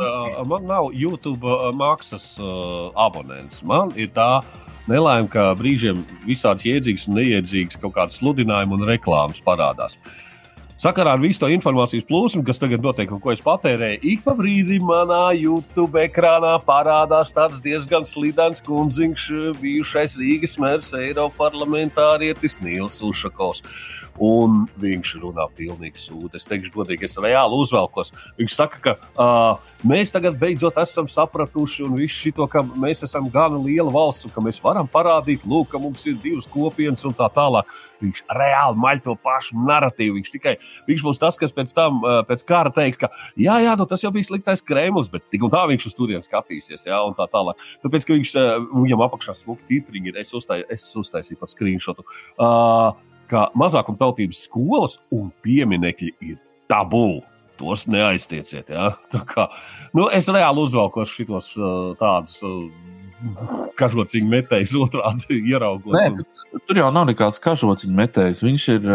man 0.47 0.67
nav 0.69 0.89
YouTube 0.95 1.43
uh, 1.43 1.69
maksas 1.75 2.31
uh, 2.39 2.89
abonents. 2.95 3.59
Man 3.67 3.91
ir 3.99 4.13
tā 4.15 4.29
nelaime, 4.89 5.27
ka 5.33 5.49
brīžiem 5.59 5.99
visādas 6.25 6.65
jēdzīgas 6.69 7.07
un 7.11 7.19
neiedzīgas 7.19 7.81
kaut 7.83 7.97
kādas 7.97 8.21
sludinājumi 8.21 8.79
un 8.79 8.87
reklāmas 8.89 9.43
parādās. 9.45 9.97
Sakarā 10.79 11.17
ar 11.17 11.19
visu 11.19 11.41
to 11.41 11.47
informācijas 11.51 12.05
plūsmu, 12.07 12.39
kas 12.47 12.61
tagad 12.61 12.79
notiek 12.79 13.09
un 13.11 13.19
ko 13.19 13.33
es 13.33 13.41
patērēju, 13.43 13.99
ik 14.13 14.21
pa 14.23 14.31
brīdim 14.37 14.85
manā 14.87 15.33
YouTube 15.35 15.99
ekrānā 15.99 16.53
parādās 16.63 17.35
tāds 17.35 17.59
diezgan 17.59 18.07
slidens 18.07 18.63
kundziņš, 18.63 19.25
bijušais 19.59 20.15
Rīgas 20.21 20.55
mērs, 20.63 20.93
Eiroparlamentārietis 20.95 22.61
Nils 22.63 23.01
Ušakovs. 23.03 23.59
Un 24.19 24.65
viņš 24.79 25.13
runā 25.21 25.45
pilnīgi 25.55 26.01
sūdi. 26.01 26.35
Es 26.35 26.47
teikšu, 26.47 26.73
godīgi, 26.73 27.07
es 27.07 27.15
reāli 27.23 27.55
uzvelkos. 27.55 28.11
Viņš 28.35 28.55
saka, 28.55 28.81
ka 28.83 28.93
uh, 28.99 29.69
mēs 29.87 30.11
tagad 30.11 30.35
beidzot 30.41 30.75
esam 30.81 31.07
sapratuši, 31.07 31.85
un 31.87 31.95
viss 31.95 32.19
šito, 32.19 32.43
ka 32.51 32.59
mēs 32.67 33.05
esam 33.07 33.29
gana 33.31 33.55
liela 33.63 33.93
valsts, 33.93 34.27
un 34.27 34.33
ka 34.35 34.43
mēs 34.43 34.59
varam 34.63 34.89
parādīt, 34.91 35.45
lūk, 35.47 35.69
ka 35.71 35.79
mums 35.79 36.03
ir 36.11 36.17
divas 36.19 36.49
kopienas 36.51 37.07
un 37.07 37.15
tā 37.15 37.29
tālāk. 37.31 37.71
Viņš 38.03 38.25
reāli 38.41 38.83
maļ 38.83 39.03
to 39.07 39.15
pašu 39.23 39.63
narratīvu. 39.63 40.17
Viņš 40.19 40.35
tikai 40.35 40.57
viņš 40.89 41.05
būs 41.05 41.21
tas, 41.21 41.37
kas 41.39 41.53
pēc 41.55 41.73
tam, 41.75 42.01
pēc 42.29 42.45
kara 42.47 42.73
teiks, 42.75 42.99
ka 43.01 43.11
jā, 43.39 43.59
jā, 43.65 43.75
nu, 43.79 43.87
tas 43.89 44.03
jau 44.03 44.13
bija 44.15 44.27
sliktais 44.27 44.63
Kremlis, 44.65 45.11
bet 45.11 45.27
tik 45.31 45.45
un 45.45 45.53
tā 45.53 45.65
viņš 45.69 45.89
uz 45.89 45.97
turieni 45.97 46.25
skatīsies, 46.25 46.87
jā, 46.89 47.01
un 47.05 47.17
tā 47.17 47.27
tālāk. 47.31 47.59
Tāpēc, 47.85 48.07
ka 48.07 48.17
viņš, 48.17 48.33
viņam 48.73 49.05
apakšā 49.07 49.37
smuki 49.41 49.67
titriņi 49.69 50.13
ir, 50.13 50.21
es, 50.23 50.33
uztai, 50.37 50.61
es 50.71 50.87
uztaisīju 50.99 51.41
pat 51.41 51.53
screenshotu. 51.53 52.05
Uh, 52.39 52.91
ka 53.29 53.47
mazākumtautības 53.59 54.45
skolas 54.47 54.97
un 55.13 55.29
pieminekļi 55.45 56.13
ir 56.31 56.39
tabū. 56.71 57.21
Tos 57.59 57.83
neaiztieciet. 57.91 58.69
Ja? 58.71 58.93
Kā, 59.27 59.49
nu, 59.91 60.05
es 60.15 60.29
reāli 60.31 60.63
uzvelku 60.63 61.03
uh, 61.03 61.89
tādus 61.99 62.37
kažociņu 63.79 64.29
metējus 64.31 64.73
otrādi 64.79 65.39
ieraugot. 65.51 65.93
Nē, 65.95 66.05
un- 66.13 66.61
Tur 66.65 66.77
jau 66.81 66.89
nav 66.93 67.07
nekāds 67.09 67.39
kažociņu 67.43 67.95
metējs. 67.95 68.43
Viņš 68.45 68.67
ir, 68.75 68.89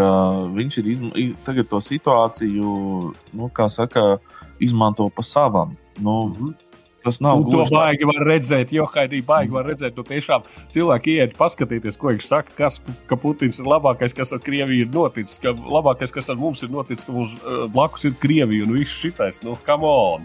viņš 0.59 0.79
ir 0.83 0.93
izm 0.95 1.11
tagad 1.47 1.69
to 1.71 1.81
situāciju, 1.85 3.15
nu, 3.35 3.49
kā 3.55 3.69
saka, 3.71 4.19
izmanto 4.61 5.09
pa 5.15 5.23
savam. 5.23 5.77
Nu, 5.99 6.29
Mhm. 6.35 6.55
tas 7.05 7.21
nav 7.21 7.37
Un 7.37 7.45
to 7.45 7.51
gluži 7.51 7.71
tā. 7.71 7.77
baigi 7.83 8.05
var 8.09 8.23
redzēt, 8.27 8.71
jo 8.73 8.87
Haidī 8.89 9.19
baigi 9.23 9.51
var 9.53 9.67
redzēt, 9.69 9.95
nu 9.97 10.03
tiešām 10.03 10.43
cilvēki 10.73 11.19
iet 11.21 11.35
paskatīties, 11.37 11.99
ko 12.01 12.09
viņš 12.09 12.25
saka, 12.31 12.51
kas, 12.57 12.81
ka 13.07 13.15
Putins 13.17 13.59
ir 13.61 13.67
labākais, 13.69 14.15
kas 14.17 14.33
ar 14.33 14.39
Krieviju 14.41 14.87
ir 14.87 14.91
noticis, 14.95 15.39
ka 15.39 15.53
labākais, 15.53 16.11
kas 16.11 16.31
ar 16.31 16.37
mums 16.41 16.63
ir 16.63 16.71
noticis, 16.73 17.05
ka 17.05 17.13
mums 17.13 17.35
blakus 17.75 18.05
ir 18.09 18.13
Krievija 18.19 18.65
un 18.65 18.73
viss 18.73 18.91
šitais, 19.05 19.43
nu, 19.45 19.55
come 19.67 19.85
on! 19.85 20.25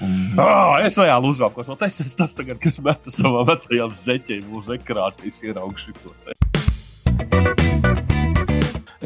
Mhm. 0.00 0.38
Ah, 0.38 0.82
es 0.84 0.98
reāli 1.00 1.30
uzvelkos, 1.30 1.70
un 1.72 1.78
tas 1.80 2.00
ir 2.02 2.10
tas, 2.16 2.34
tagad, 2.36 2.60
kas 2.60 2.80
meta 2.84 3.12
savā 3.14 3.46
vecajā 3.48 3.88
zeķē 4.02 4.42
uz 4.52 4.68
ekrāna, 4.76 5.16
es 5.24 5.40
ieraugu 5.44 5.80
šito. 5.80 6.12
te. 6.24 6.36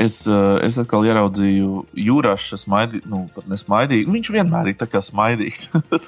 Es, 0.00 0.22
uh, 0.30 0.56
es 0.64 0.78
atkal 0.80 1.04
ieraudzīju 1.04 1.82
Juraša 1.98 2.56
smaidīju, 2.62 3.04
nu, 3.10 3.24
pat 3.34 3.48
nesmaidīju. 3.50 4.08
Viņš 4.08 4.30
vienmēr 4.32 4.70
ir 4.70 4.78
tā 4.80 4.86
kā 4.88 5.02
smaidīgs. 5.04 5.66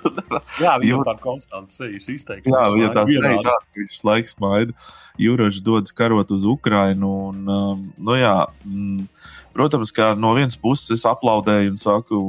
Jā, 0.65 0.79
viņam 0.81 1.03
tā 1.05 1.15
konstanta 1.21 1.75
sejas 1.77 2.07
izteiksme. 2.09 2.55
Jā, 2.55 2.63
viņa 2.73 2.89
tā 2.97 3.05
seja, 3.11 3.35
tā, 3.45 3.57
ka 3.61 3.83
viņš 3.83 3.99
laiks 4.09 4.37
smaida. 4.39 4.77
Jurašs 5.21 5.61
dodas 5.67 5.93
karot 5.99 6.33
uz 6.33 6.47
Ukrajinu. 6.49 7.11
Un, 7.29 7.43
um, 7.45 7.85
nu, 7.99 8.17
jā, 8.17 8.33
mm, 8.65 9.29
protams, 9.53 9.93
ka 9.93 10.15
no 10.17 10.33
vienas 10.39 10.57
puses 10.57 10.97
es 10.97 11.05
aplaudēju 11.09 11.75
un 11.75 11.79
saku, 11.83 12.23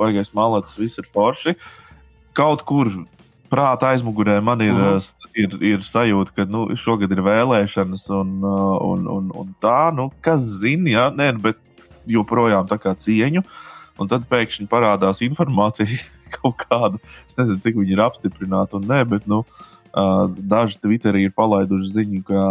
baigais 0.00 0.32
malāts, 0.32 0.78
viss 0.80 1.02
ir 1.02 1.10
forši. 1.10 1.58
Kaut 2.36 2.62
kur 2.66 2.92
prāta 3.50 3.90
aizmugurē 3.90 4.38
man 4.44 4.62
ir, 4.62 4.76
uh, 4.76 5.08
ir, 5.34 5.56
ir 5.72 5.82
sajūta, 5.86 6.34
ka 6.36 6.46
nu, 6.48 6.68
šogad 6.78 7.10
ir 7.10 7.22
vēlēšanas 7.26 8.06
un, 8.20 8.36
uh, 8.44 8.76
un, 8.86 9.08
un, 9.10 9.32
un 9.42 9.50
tā, 9.62 9.90
nu, 9.96 10.10
kas 10.24 10.44
zina, 10.62 10.92
jā, 10.94 11.08
nē, 11.16 11.32
bet 11.42 11.58
joprojām 12.10 12.68
tā 12.70 12.78
kā 12.80 12.94
cieņu. 12.96 13.44
Un 14.00 14.08
tad 14.08 14.24
pēkšņi 14.30 14.64
parādās 14.70 15.20
informācija 15.26 15.90
kaut 16.38 16.62
kāda. 16.62 17.02
Es 17.28 17.36
nezinu, 17.36 17.60
cik 17.60 17.76
viņi 17.82 17.96
ir 17.96 18.04
apstiprināti 18.06 18.78
un 18.78 18.86
nē, 18.88 19.02
bet 19.10 19.26
nu, 19.28 19.42
uh, 19.42 20.24
daži 20.30 20.78
Twitterī 20.80 21.26
ir 21.26 21.34
palaiduši 21.36 21.92
ziņu, 21.98 22.22
ka, 22.30 22.44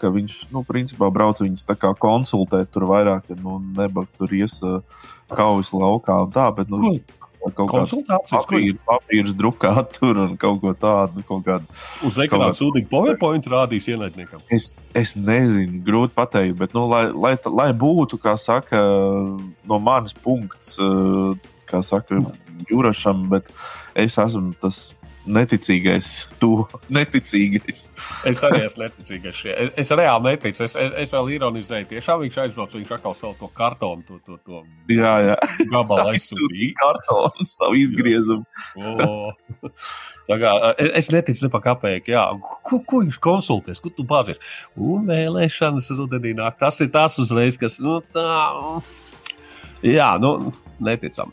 ka 0.00 0.10
viņš, 0.14 0.40
nu, 0.54 0.64
principā 0.66 1.12
brauc 1.14 1.44
viņus 1.44 1.68
konsultēt 2.00 2.72
tur 2.74 2.88
vairāk, 2.90 3.28
ka, 3.28 3.38
nu, 3.44 3.60
nebak 3.76 4.10
tur 4.18 4.32
ies 4.34 4.58
uh, 4.66 4.80
kaujas 5.28 5.70
laukā 5.76 6.24
un 6.24 6.34
tā, 6.34 6.48
bet, 6.56 6.72
nu, 6.72 6.96
kaut 7.54 7.70
Konsultācijas, 7.70 8.46
ko 8.48 8.58
ir 8.60 8.76
papīrs, 8.86 9.34
drukāt 9.38 9.92
tur 9.98 10.18
un 10.24 10.34
kaut 10.40 10.60
ko 10.62 10.72
tādu, 10.74 11.22
kaut 11.28 11.44
kādu. 11.46 11.78
uz 12.06 12.18
ekrāna 12.24 12.50
Kaut- 12.50 12.58
sūdīgi 12.60 12.90
PowerPoint 12.90 13.46
rādīs 13.52 13.88
ienaidniekam. 13.92 14.42
Es, 14.50 14.72
es 14.98 15.14
nezinu, 15.16 15.80
grūti 15.86 16.14
pateikt, 16.18 16.56
bet, 16.58 16.74
nu, 16.76 16.86
lai, 16.90 17.06
lai, 17.14 17.36
lai 17.46 17.70
būtu, 17.72 18.18
kā 18.22 18.36
saka, 18.40 18.82
no 19.68 19.78
manis 19.82 20.16
punkts, 20.16 20.76
uh, 20.82 21.32
kā 21.68 21.82
saka, 21.84 22.20
Jurašam, 22.68 23.28
bet 23.30 23.46
es 23.94 24.16
esmu 24.18 24.50
tas 24.60 24.96
neticīgais, 25.28 26.08
to 26.40 26.64
neticīgais. 26.92 27.88
Es 28.28 28.42
arī 28.46 28.62
esmu 28.66 28.84
neticīgais. 28.86 29.36
šie. 29.38 29.52
Es, 29.54 29.72
es 29.84 29.92
reāli 29.98 30.32
neticu. 30.32 30.64
Es, 30.66 30.74
es, 30.78 30.94
es 31.04 31.14
vēl 31.14 31.30
ironizēju. 31.36 31.88
Tiešām 31.92 32.24
viņš 32.24 32.38
aizbrauc, 32.44 32.74
viņš 32.76 32.92
atkal 32.98 33.16
savu 33.18 33.36
to 33.40 33.50
kartonu, 33.56 34.04
to, 34.08 34.18
to, 34.26 34.38
to 34.46 34.62
Jā, 34.92 35.14
jā. 35.30 35.36
gabalu 35.72 36.10
Aizsūtīja 36.14 36.74
kartonu, 36.80 37.48
savu 37.48 37.78
izgriezumu. 37.82 38.46
O. 38.80 39.32
Tā 40.28 40.36
kā, 40.36 40.54
es, 40.76 40.90
es 41.02 41.10
neticu 41.14 41.46
ne 41.46 41.52
pa. 41.52 41.76
Jā. 42.08 42.24
Ko, 42.68 42.80
ko 42.84 43.02
viņš 43.04 43.20
konsultēs? 43.24 43.80
Kur 43.84 43.94
tu 43.96 44.04
bāzies? 44.08 44.40
Un 44.76 45.06
vēlēšanas 45.08 45.88
rudenī 45.96 46.34
nāk. 46.36 46.58
Tas 46.60 46.80
ir 46.84 46.92
tas 46.92 47.16
uzreiz, 47.22 47.56
kas. 47.60 47.78
Nu, 47.84 48.00
tā, 48.14 48.28
jā, 49.86 50.10
nu, 50.20 50.52
neticam. 50.84 51.32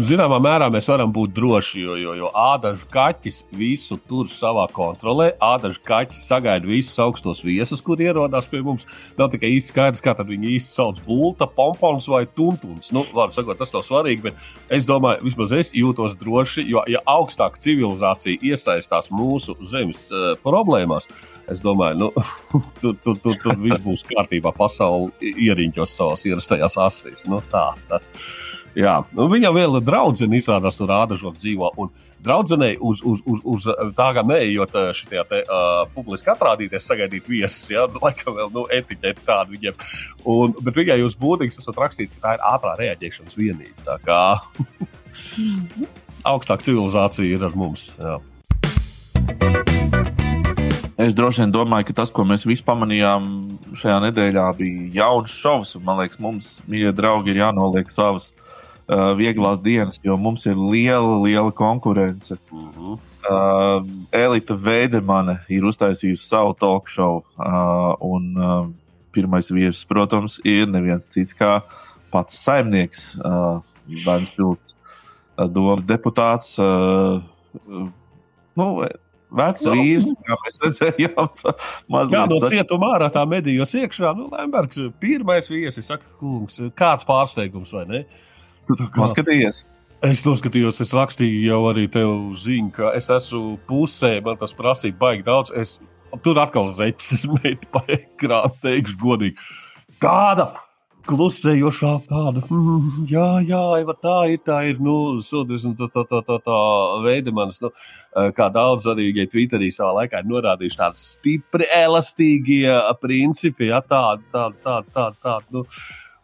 Zināmā 0.00 0.38
mērā 0.40 0.70
mēs 0.72 0.86
varam 0.88 1.10
būt 1.12 1.34
droši, 1.36 1.82
jo, 1.82 1.94
jo, 2.00 2.12
jo 2.16 2.28
ādažu 2.32 2.86
kaķis 2.88 3.42
visu 3.52 3.98
tur 4.08 4.30
savā 4.32 4.62
kontrolē. 4.72 5.26
Ādažu 5.44 5.82
kaķis 5.84 6.22
sagaida 6.24 6.64
visus 6.64 6.96
augstos 7.04 7.42
viesus, 7.44 7.82
kur 7.84 8.00
ierodas 8.00 8.48
pie 8.48 8.62
mums. 8.64 8.86
Nav 9.18 9.28
tikai 9.34 9.50
īsti 9.58 9.74
skaidrs, 9.74 10.00
kā 10.00 10.14
viņi 10.16 10.54
īsti 10.54 10.78
sauc 10.78 11.02
bulta, 11.04 11.44
pompons 11.44 12.08
vai 12.08 12.22
tuntuns. 12.24 12.88
Nu, 12.96 13.02
sakot, 13.12 13.58
tas 13.60 13.74
nav 13.74 13.84
svarīgi, 13.84 14.24
bet 14.30 14.72
es 14.72 14.88
domāju, 14.88 15.26
vismaz 15.26 15.52
es 15.58 15.72
jūtos 15.76 16.16
droši, 16.20 16.64
jo, 16.70 16.80
ja 16.88 17.04
augstāka 17.04 17.60
civilizācija 17.60 18.40
iesaistās 18.40 19.12
mūsu 19.12 19.58
zemes 19.68 20.06
uh, 20.14 20.30
problēmās, 20.40 21.10
es 21.52 21.60
domāju, 21.60 22.06
nu, 22.06 22.30
tur, 22.80 22.96
tur, 23.04 23.20
tur, 23.20 23.36
tur 23.36 23.60
viss 23.60 23.84
būs 23.84 24.06
kārtībā. 24.14 24.54
Pasaule 24.56 25.12
ieriņķos 25.20 25.98
savās 26.00 26.24
ierastajās 26.30 26.80
asīs. 26.88 27.26
Nu, 27.28 27.44
tā, 27.52 27.74
tas. 27.90 28.08
Jā, 28.78 29.00
nu, 29.16 29.26
viņam 29.30 29.56
ir 29.58 29.80
draudzene, 29.82 30.38
izrādās, 30.38 30.78
tur 30.78 30.90
rādažot 30.92 31.38
dzīvo. 31.40 31.72
Un 31.82 31.90
draudzenei 32.22 32.76
uz, 32.78 33.00
uz, 33.02 33.22
uz, 33.26 33.40
uz 33.42 33.66
tā 33.96 34.10
kā 34.14 34.22
neejot 34.26 34.76
šajā 34.96 35.24
te, 35.28 35.42
uh, 35.42 35.82
publiski 35.94 36.30
atrādīties, 36.30 36.86
sagaidīt 36.86 37.28
viesus, 37.30 37.70
jā, 37.72 37.86
nu, 37.90 38.02
laikam 38.04 38.36
vēl 38.36 38.52
nu, 38.54 38.66
etiķeti 38.76 39.26
tādu 39.26 39.56
viņiem. 39.56 39.86
Un, 40.30 40.54
bet 40.62 40.78
viņai 40.78 41.00
uz 41.06 41.16
būtības 41.20 41.62
esat 41.62 41.80
rakstīts, 41.82 42.16
ka 42.16 42.28
tā 42.28 42.36
ir 42.36 42.46
ātrā 42.52 42.76
reaģēšanas 42.78 43.38
vienība. 43.40 43.86
Tā 43.88 43.98
kā 44.04 44.20
augstāka 46.30 46.68
civilizācija 46.68 47.38
ir 47.38 47.46
ar 47.48 47.56
mums. 47.58 47.90
Jā. 47.98 48.20
Es 51.00 51.14
droši 51.16 51.46
vien 51.46 51.52
domāju, 51.54 51.86
ka 51.88 52.02
tas, 52.02 52.10
ko 52.12 52.26
mēs 52.28 52.44
visi 52.44 52.60
pamanījām, 52.66 53.24
šajā 53.80 54.02
nedēļā 54.04 54.44
bija 54.58 54.88
jauns 54.98 55.32
šovs. 55.32 55.78
Man 55.80 55.96
liekas, 56.02 56.20
mums, 56.20 56.50
mīļie 56.68 56.92
draugi, 56.92 57.32
ir 57.32 57.40
jānoliek 57.40 57.88
savas 57.88 58.34
uh, 58.90 59.12
vieglās 59.18 59.60
dienas, 59.62 60.00
jo 60.04 60.16
mums 60.20 60.46
ir 60.50 60.58
liela, 60.58 61.20
liela 61.22 61.52
konkurence. 61.52 62.36
Uh 62.50 62.66
-huh. 62.76 62.98
uh, 63.30 63.86
Elita 64.12 64.54
Veidemane 64.54 65.40
ir 65.48 65.64
uztaisījusi 65.64 66.26
savu 66.26 66.54
talk 66.54 66.88
show. 66.88 67.22
Uh, 67.38 67.94
un 68.00 68.36
uh, 68.36 68.66
pirmais 69.12 69.50
viesis, 69.50 69.84
protams, 69.84 70.40
ir 70.44 70.66
neviens 70.66 71.08
cits 71.08 71.34
kā 71.34 71.60
pats 72.10 72.44
saimnieks, 72.44 73.16
uh, 73.24 73.62
Vēnspils 74.06 74.74
uh, 75.38 75.46
domas 75.50 75.82
deputāts. 75.82 76.58
Uh, 76.58 77.22
uh, 77.66 77.88
nu, 78.54 78.84
Vecs 79.30 79.62
no. 79.62 79.76
vīrs, 79.78 80.08
kā 80.26 80.36
mēs 80.44 80.58
redzējām, 80.64 81.28
Jā, 82.10 82.24
no 82.26 82.38
cietuma 82.50 82.96
ārā 82.96 83.10
tā 83.14 83.22
medījos 83.30 83.74
iekšā. 83.78 84.10
Nu, 84.18 84.26
Lembergs, 84.32 84.80
pirmais 84.98 85.50
viesis, 85.50 85.86
saka, 85.86 86.02
kungs, 86.18 86.58
kāds 86.74 87.06
pārsteigums 87.06 87.70
vai 87.76 87.84
ne? 87.86 88.00
Tu 88.78 88.88
kā... 88.94 89.10
skatījies? 89.10 89.66
Es 90.06 90.22
noskatījos, 90.24 90.78
es 90.80 90.94
rakstīju 90.96 91.42
jau 91.44 91.60
arī 91.68 91.84
tev 91.92 92.30
ziņu, 92.40 92.70
ka 92.72 92.94
es 92.96 93.10
esmu 93.12 93.58
pusē, 93.68 94.14
man 94.24 94.38
tas 94.40 94.56
prasīja 94.56 94.96
baigi 94.96 95.26
daudz. 95.26 95.52
Es 95.52 95.76
tur 96.24 96.40
atkal 96.40 96.72
zeķis 96.78 97.26
metu 97.36 97.68
pa 97.74 97.84
ekrānu, 97.84 98.56
teikšu 98.64 98.96
godīgi. 99.02 99.48
Tāda 100.00 100.48
klusējošā 101.08 101.92
tāda, 102.08 102.42
mm, 102.48 103.04
jā, 103.10 103.26
jā, 103.48 103.60
Eva, 103.80 103.94
tā 103.96 104.16
ir, 104.32 104.40
tā 104.46 104.60
ir, 104.68 104.80
nu, 104.84 104.94
sudrs 105.24 105.64
un 105.68 105.74
tā, 105.78 105.88
tā, 105.92 106.04
tā, 106.08 106.20
tā, 106.26 106.36
tā 106.44 106.58
veida 107.04 107.32
manas, 107.34 107.60
nu, 107.64 107.70
kā 108.36 108.50
daudz 108.52 108.88
arī, 108.90 109.08
ja 109.16 109.26
Twitterī 109.30 109.70
savā 109.74 110.02
laikā 110.02 110.20
ir 110.20 110.30
norādījuši 110.30 110.80
tādi 110.80 111.04
stipri 111.04 111.68
elastīgie 111.76 112.76
principi, 113.02 113.70
jā, 113.72 113.80
tādi, 113.88 114.26
tādi, 114.34 114.60
tādi, 114.64 114.94
tādi, 114.96 115.20
tādi, 115.24 115.56
nu, 115.56 115.64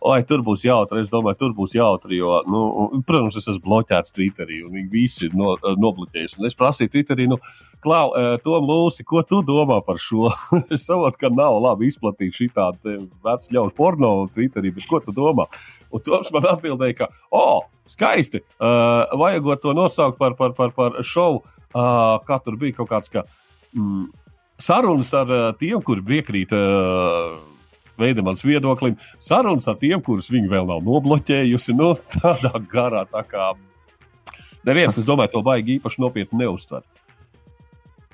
Oi, 0.04 0.18
tur 0.28 0.42
būs 0.44 0.60
jautri. 0.66 1.00
Es 1.00 1.08
domāju, 1.08 1.38
tur 1.40 1.52
būs 1.56 1.72
jautri. 1.74 2.18
Jo, 2.18 2.42
nu, 2.46 2.60
protams, 3.08 3.38
es 3.40 3.46
esmu 3.48 3.64
bloķēts 3.64 4.12
Twitterī, 4.14 4.60
un 4.66 4.74
viņi 4.76 4.90
visi 4.92 5.24
ir 5.26 5.36
no, 5.38 5.54
nobloķējuši. 5.56 6.42
Es 6.46 6.58
prasīju 6.58 6.92
Twitterī, 6.92 7.26
nu, 7.30 7.38
Klau, 7.84 8.12
Tom 8.44 8.68
Lūsi, 8.68 9.06
ko 9.08 9.22
tu 9.26 9.40
domā 9.46 9.80
par 9.86 9.96
šo? 10.02 10.28
es 10.74 10.84
saprotu, 10.84 11.18
ka 11.24 11.32
nav 11.32 11.56
labi 11.64 11.88
izplatīt 11.88 12.36
šī 12.36 12.50
tāda 12.54 12.98
veca 13.24 13.56
ļaužu 13.56 13.74
porno 13.78 14.12
Twitterī, 14.36 14.74
bet 14.76 14.86
ko 14.90 15.00
tu 15.00 15.16
domā? 15.16 15.48
Un 15.88 16.04
Toms 16.04 16.30
man 16.34 16.50
atbildēja, 16.52 17.00
ka, 17.00 17.10
o, 17.30 17.40
oh, 17.40 17.66
skaisti, 17.88 18.44
uh, 18.60 19.08
vajagot 19.16 19.64
to 19.64 19.74
nosaukt 19.76 20.20
par, 20.20 20.36
par, 20.36 20.52
par, 20.58 20.76
par 20.76 21.00
šovu, 21.00 21.40
uh, 21.72 22.20
kā 22.28 22.40
tur 22.44 22.60
bija 22.60 22.82
kaut 22.82 22.92
kāds, 22.92 23.10
ka 23.10 23.24
mm, 23.72 24.06
sarunas 24.60 25.16
ar 25.16 25.32
uh, 25.32 25.50
tiem, 25.56 25.80
kuri 25.80 26.04
piekrīt. 26.04 26.52
Uh, 26.52 27.55
Veidemans 28.00 28.44
viedoklim, 28.44 28.96
sarunas 29.22 29.68
ar 29.70 29.78
tiem, 29.80 30.02
kurus 30.04 30.28
viņi 30.32 30.50
vēl 30.52 30.68
nav 30.68 30.84
nobloķējusi. 30.84 31.76
Nu, 31.78 31.94
tādā 32.16 32.52
garā, 32.72 33.06
tā 33.08 33.22
kā 33.28 33.52
neviens, 34.66 34.98
es 34.98 35.08
domāju, 35.08 35.36
to 35.36 35.42
baigi 35.46 35.78
īpaši 35.78 36.02
nopietni 36.04 36.42
neuztver. 36.44 36.84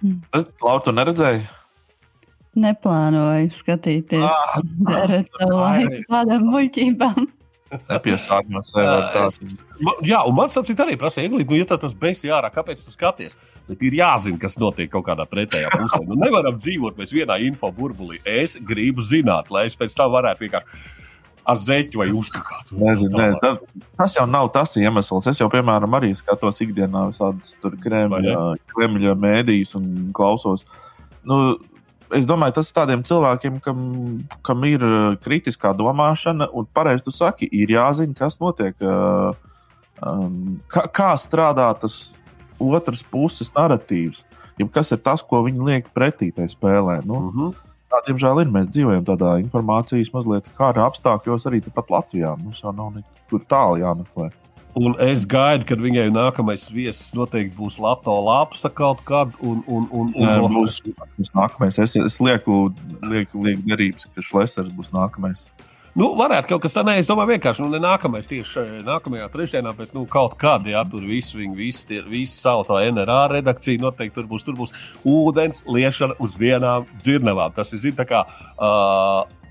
Mm. 0.02 0.46
Lautu 0.62 0.94
neredzēju? 0.94 1.44
Neplānoju 2.62 3.52
skatīties, 3.56 4.26
ah, 4.28 4.58
savu 5.38 5.56
laiku 5.56 6.02
tādām 6.10 6.50
muļķībām. 6.52 7.30
Nepiesākums 7.88 8.74
nevar 8.76 9.08
tāds. 9.14 9.58
Jā, 10.06 10.22
un 10.28 10.36
man 10.36 10.52
sapcīt 10.52 10.80
arī 10.84 10.98
prasīja, 11.00 11.30
Eglīt, 11.30 11.48
nu, 11.50 11.58
ja 11.58 11.68
tā 11.68 11.78
tas 11.80 11.94
besi 11.98 12.30
ārā, 12.32 12.52
kāpēc 12.52 12.84
tu 12.84 12.94
skaties? 12.94 13.36
Bet 13.68 13.82
ir 13.86 13.94
jāzina, 13.96 14.40
kas 14.42 14.58
notiek 14.60 14.90
kaut 14.92 15.06
kādā 15.06 15.26
pretējā 15.30 15.70
pusē. 15.74 16.02
Nu, 16.08 16.18
nevaram 16.18 16.58
dzīvot 16.58 16.98
mēs 16.98 17.14
vienā 17.14 17.38
info 17.46 17.70
burbulī. 17.74 18.18
Es 18.26 18.58
gribu 18.58 19.04
zināt, 19.06 19.52
lai 19.54 19.68
es 19.70 19.78
pēc 19.78 19.94
tam 19.96 20.12
varētu 20.14 20.44
vienkārši 20.44 21.00
ar 21.48 21.58
zeķi 21.58 21.98
vai 21.98 22.08
uzkakāt. 22.14 22.70
Nezinu, 22.78 23.18
ne, 23.18 23.28
tā, 23.42 23.52
tas 23.98 24.14
jau 24.18 24.26
nav 24.30 24.50
tas 24.54 24.76
iemesls. 24.78 25.26
Es 25.30 25.40
jau, 25.42 25.48
piemēram, 25.52 25.96
arī 25.98 26.12
skatos 26.18 26.60
ikdienā 26.62 27.08
visādus 27.10 27.56
Kremļa, 27.82 28.38
Kremļa 28.74 29.16
mēdījus 29.18 29.76
un 29.78 29.88
klausos. 30.16 30.64
Nu, 31.26 31.56
es 32.16 32.26
domāju, 32.28 32.56
tas 32.58 32.70
ir 32.70 32.76
tādiem 32.76 33.02
cilvēkiem, 33.06 33.58
kam, 33.64 33.80
kam 34.46 34.66
ir 34.68 34.84
uh, 34.86 35.14
kritiskā 35.22 35.72
domāšana, 35.76 36.50
un 36.52 36.68
pareizi 36.74 37.06
tu 37.06 37.14
saki, 37.14 37.48
ir 37.52 37.72
jāzina, 37.74 38.16
kas 38.18 38.38
notiek. 38.42 38.76
Uh, 38.80 39.32
um, 40.04 40.60
kā, 40.72 40.86
kā 40.92 41.10
strādā 41.20 41.68
tas 41.80 42.12
otrs 42.62 43.02
puses 43.02 43.50
narratīvs, 43.56 44.24
ja 44.58 44.68
kas 44.72 44.92
ir 44.94 45.02
tas, 45.02 45.24
ko 45.24 45.42
viņi 45.46 45.68
liek 45.68 45.92
pretī 45.94 46.30
tai 46.34 46.48
spēlē. 46.50 47.02
Nu, 47.04 47.20
mhm. 47.20 47.38
-huh. 47.38 47.68
Tā, 47.92 47.98
diemžēl, 48.06 48.38
ir. 48.40 48.48
Mēs 48.48 48.70
dzīvojam 48.72 49.04
tādā 49.04 49.34
informācijas 49.42 50.14
mazliet 50.14 50.46
kara 50.56 50.86
apstākļos, 50.88 51.44
arī 51.44 51.60
tepat 51.60 51.90
Latvijā. 51.92 52.30
Mums 52.40 52.62
jau 52.64 52.72
nav 52.72 52.94
nekur 52.94 53.42
tālu 53.44 53.82
jāmeklē. 53.82 54.30
Un 54.78 54.94
es 55.04 55.26
gaidu, 55.28 55.66
kad 55.68 55.80
viņai 55.84 56.06
nākamais 56.14 56.64
viesis 56.72 57.10
noteikti 57.12 57.52
būs 57.58 57.76
Latvijas 57.82 58.24
lāpsa 58.24 58.70
kaut 58.72 59.02
kad. 59.08 59.34
Un, 59.44 59.60
un, 59.66 59.84
un, 59.90 60.12
un 60.16 60.24
Nē, 60.24 60.38
būs, 60.48 60.78
būs 61.18 61.34
nākamais. 61.36 61.76
Es, 61.82 61.98
es 62.00 62.16
lieku, 62.24 62.70
lieku, 63.04 63.42
lieku 63.44 63.66
derības, 63.68 64.08
ka 64.14 64.24
Šlesers 64.24 64.72
būs 64.72 64.88
nākamais. 64.94 65.50
Nu, 65.92 66.14
varētu 66.16 66.54
kaut 66.54 66.62
kas 66.64 66.72
tāds, 66.72 66.94
es 67.02 67.08
domāju, 67.08 67.34
vienkārši 67.34 67.60
nu, 67.60 67.68
ne 67.74 67.82
nākamais, 67.84 68.30
tieši 68.30 68.80
nākamajā 68.86 69.26
trešdienā, 69.34 69.74
bet 69.76 69.92
nu, 69.92 70.06
kaut 70.08 70.38
kādā, 70.40 70.72
ja 70.72 70.86
tur 70.88 71.04
viss, 71.04 71.34
viņi 71.36 71.52
visi, 71.58 71.98
visi 72.08 72.38
savu 72.38 72.64
tā 72.64 72.80
NRA 72.88 73.26
redakciju, 73.34 73.82
noteikti 73.82 74.16
tur 74.16 74.30
būs, 74.30 74.46
tur 74.46 74.56
būs 74.56 74.72
ūdens 75.04 75.60
liešana 75.68 76.16
uz 76.24 76.38
vienām 76.40 76.88
dzirnavām. 76.96 77.52
Tas 77.58 77.76
ir, 77.76 77.84
zin, 77.84 77.98
tā 77.98 78.08
kā. 78.08 78.24
Uh, 78.56 79.41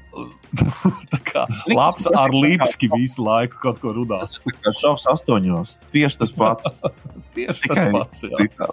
kā 1.31 1.45
labs 1.71 2.07
ar 2.11 2.33
Lipski 2.35 2.89
visu 2.95 3.23
laiku 3.25 3.59
kaut 3.63 3.81
ko 3.83 3.93
runās. 3.95 4.37
Tas 4.43 4.71
ir 4.71 4.79
šovs 4.81 5.07
astoņos. 5.15 5.77
Tieši 5.95 6.23
tas 6.23 6.35
pats. 6.35 6.71
Tieši 7.35 7.67
tikai, 7.67 7.75
tas 7.75 7.95
pats. 7.95 8.25
Jā. 8.27 8.71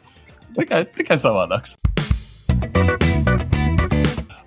Tikai, 0.59 0.83
tikai 0.99 1.21
savādāks. 1.21 1.79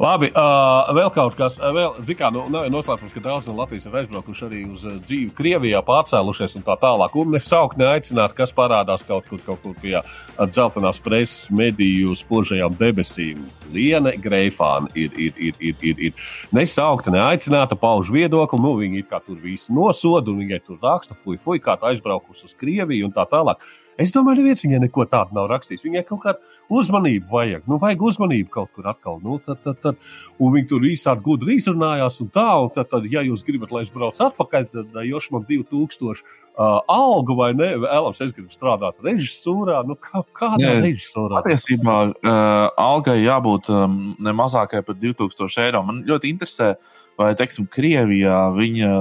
Labi, 0.02 0.32
uh, 0.34 0.88
vēl 0.98 1.12
kaut 1.14 1.36
kas, 1.38 1.60
uh, 1.60 1.70
vēl, 1.76 1.92
zikā, 2.02 2.32
nu, 2.34 2.48
nav 2.50 2.64
noslēpums, 2.74 3.12
ka 3.14 3.22
daudz 3.22 3.46
no 3.46 3.54
Latvijas 3.60 3.84
ir 3.86 3.98
aizbraukuši 4.00 4.46
arī 4.48 4.62
uz 4.66 4.86
uh, 4.88 4.96
dzīvi 4.98 5.30
Krievijā, 5.38 5.84
pārcēlušies 5.86 6.56
un 6.58 6.66
tā 6.66 6.74
tālāk. 6.82 7.14
Un 7.22 7.30
nesaukt, 7.36 7.78
neaicināt, 7.78 8.34
kas 8.34 8.50
parādās 8.58 9.06
kaut 9.06 9.28
kur, 9.30 9.44
kaut 9.46 9.62
kur 9.62 9.76
pie 9.78 10.00
dzeltenās 10.40 10.98
preses 11.06 11.52
mediju 11.54 12.16
spožajām 12.18 12.80
debesīm. 12.80 13.44
Liena 13.76 14.16
Greifāna 14.18 14.90
ir, 14.98 15.14
ir, 15.22 15.38
ir, 15.38 15.62
ir, 15.70 15.78
ir, 15.92 16.02
ir 16.10 16.34
nesaukta, 16.56 17.14
neaicināta, 17.14 17.78
pauž 17.78 18.10
viedokli. 18.10 18.58
Nu, 18.64 18.74
viņi 18.82 19.04
it 19.04 19.12
kā 19.12 19.22
tur 19.22 19.38
visi 19.44 19.70
nosoda 19.76 20.34
un 20.34 20.42
viņai 20.42 20.64
tur 20.66 20.82
raksta, 20.82 21.14
fuj, 21.14 21.38
fuj, 21.46 21.62
kā 21.62 21.78
tā 21.78 21.94
aizbraukusi 21.94 22.50
uz 22.50 22.58
Krieviju 22.58 23.12
un 23.12 23.14
tā 23.14 23.30
tālāk. 23.30 23.62
Es 24.02 24.14
domāju, 24.16 24.42
neviens 24.42 24.64
viņai 24.66 24.80
neko 24.86 25.06
tādu 25.10 25.36
nav 25.38 25.48
rakstījis. 25.52 25.84
Viņai 25.86 26.04
kaut 26.08 26.22
kāda 26.24 26.58
uzmanība 26.72 27.30
vajag. 27.32 27.66
Nu, 27.70 27.78
vajag 27.82 28.06
uzmanību 28.10 28.52
kaut 28.54 28.72
kur 28.76 28.90
atkal. 28.92 29.20
Nu, 29.24 29.38
tad, 29.44 29.62
tad, 29.64 29.80
tad. 29.84 30.00
Un 30.42 30.56
viņi 30.56 30.70
tur 30.72 30.86
visādi 30.86 31.24
gudri 31.26 31.58
izrunājās. 31.60 32.20
Un 32.24 32.32
tā, 32.34 32.48
un 32.64 32.72
tad, 32.74 32.90
tad, 32.92 33.08
ja 33.12 33.24
jūs 33.26 33.46
gribat, 33.48 33.74
lai 33.76 33.84
es 33.86 33.92
braucu 33.94 34.26
atpakaļ, 34.26 34.70
tad 34.72 34.96
joši 35.08 35.36
man 35.36 35.46
2000 35.50 36.12
uh, 36.12 36.80
algu 36.92 37.36
vai 37.40 37.52
ne? 37.58 37.74
Vēlams, 37.84 38.24
es 38.26 38.34
gribu 38.38 38.54
strādāt 38.54 39.04
režisūrā. 39.06 39.84
Nu, 39.88 39.98
kā, 40.00 40.24
kādā 40.38 40.64
Nē, 40.64 40.78
režisūrā? 40.88 41.44
Patiesībā 41.46 42.00
uh, 42.10 42.34
algai 42.82 43.20
jābūt 43.22 43.72
um, 43.76 44.02
ne 44.20 44.36
mazākai 44.38 44.84
par 44.88 44.98
2000 45.00 45.68
eiro. 45.68 45.84
Man 45.88 46.02
ļoti 46.08 46.32
interesē, 46.34 46.74
vai, 47.20 47.34
teiksim, 47.38 47.70
Krievijā 47.72 48.48
viņa 48.58 48.92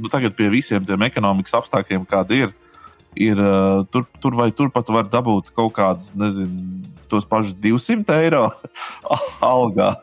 nu, 0.00 0.08
tagad 0.08 0.36
pie 0.36 0.48
visiem 0.52 0.84
tiem 0.86 1.06
ekonomikas 1.06 1.56
apstākļiem, 1.60 2.06
kādi 2.08 2.44
ir 2.46 2.54
ir 3.18 3.40
uh, 3.40 3.82
tur, 3.90 4.06
tur 4.22 4.36
vai 4.38 4.50
turpat 4.54 4.90
var 4.92 5.08
dabūt 5.10 5.50
kaut 5.56 5.74
kādus, 5.76 6.12
nezinu, 6.18 6.84
tos 7.10 7.26
pašus 7.26 7.56
200 7.58 8.18
eiro 8.22 8.44
algā. 9.54 9.94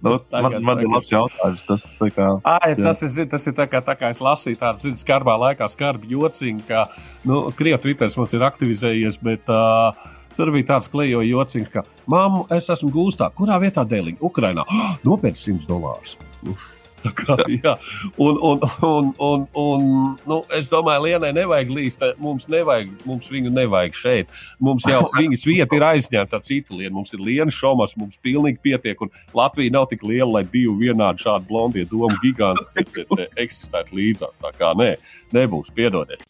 Nu, 0.00 0.16
tagad, 0.32 0.60
man, 0.60 0.66
man 0.68 0.82
ir 0.84 0.88
labs 0.92 1.10
jautājums. 1.12 1.64
Tas, 1.68 1.88
kā, 2.16 2.28
Ai, 2.48 2.72
tas 2.76 3.02
ir, 3.04 3.26
tas 3.28 3.44
ir 3.48 3.56
tā, 3.56 3.66
kā, 3.68 3.82
tā 3.84 3.96
kā 4.00 4.12
es 4.12 4.20
lasīju 4.24 4.60
tādu 4.60 4.94
skarbā 5.00 5.36
laikā, 5.46 5.68
skarbi 5.72 6.12
jociņu, 6.14 6.64
ka 6.68 6.86
nu, 7.28 7.42
Krievijas 7.56 7.84
Twitter 7.84 8.12
mums 8.16 8.36
ir 8.36 8.48
aktivizējies. 8.48 9.20
Bet, 9.24 9.48
uh, 9.52 10.16
Tur 10.40 10.52
bija 10.54 10.68
tāds 10.70 10.88
klejo 10.88 11.20
jociņš, 11.26 11.66
ka, 11.68 11.82
māmu, 12.08 12.46
es 12.54 12.70
esmu 12.72 12.88
gūstā. 12.94 13.28
Kurā 13.36 13.58
vietā 13.60 13.82
dēliņa? 13.84 14.22
Ukrainā. 14.24 14.64
Oh, 14.64 14.92
Nopietni 15.08 15.58
100 15.58 15.68
dolārus. 15.68 16.14
Kā, 17.00 17.36
jā. 17.48 17.74
un, 18.20 18.36
un, 18.44 18.64
un, 18.84 19.10
un, 19.18 19.44
un 19.56 19.84
nu, 20.28 20.38
es 20.56 20.68
domāju, 20.72 21.06
Lienai 21.06 21.32
nevajag 21.36 21.72
līst. 21.72 22.04
Mums, 22.20 22.46
nevajag, 22.52 22.90
mums 23.08 23.30
viņu 23.32 23.52
nevajag 23.56 23.96
šeit. 23.96 24.34
Mums 24.60 24.84
jau 24.88 25.02
viņas 25.20 25.46
vieta 25.48 25.78
ir 25.78 25.86
aizņemta 25.88 26.40
ar 26.40 26.44
citu 26.46 26.76
lienu. 26.76 26.92
Mums 26.98 27.14
ir 27.16 27.24
Liena 27.24 27.54
šomas, 27.54 27.96
mums 28.00 28.20
pilnīgi 28.24 28.60
pietiek. 28.64 29.00
Un 29.00 29.12
Latvija 29.36 29.74
nav 29.78 29.88
tik 29.92 30.04
liela, 30.06 30.28
lai 30.38 30.44
divi 30.48 30.76
vienādi 30.84 31.24
šādi 31.24 31.48
blondie 31.48 31.86
domu 31.88 32.12
giganti 32.20 32.86
eksistētu 33.40 33.96
līdzās. 33.96 34.36
Tā 34.42 34.52
kā 34.56 34.74
nē, 34.76 34.92
nebūs. 35.36 35.72
Piedodiet. 35.74 36.26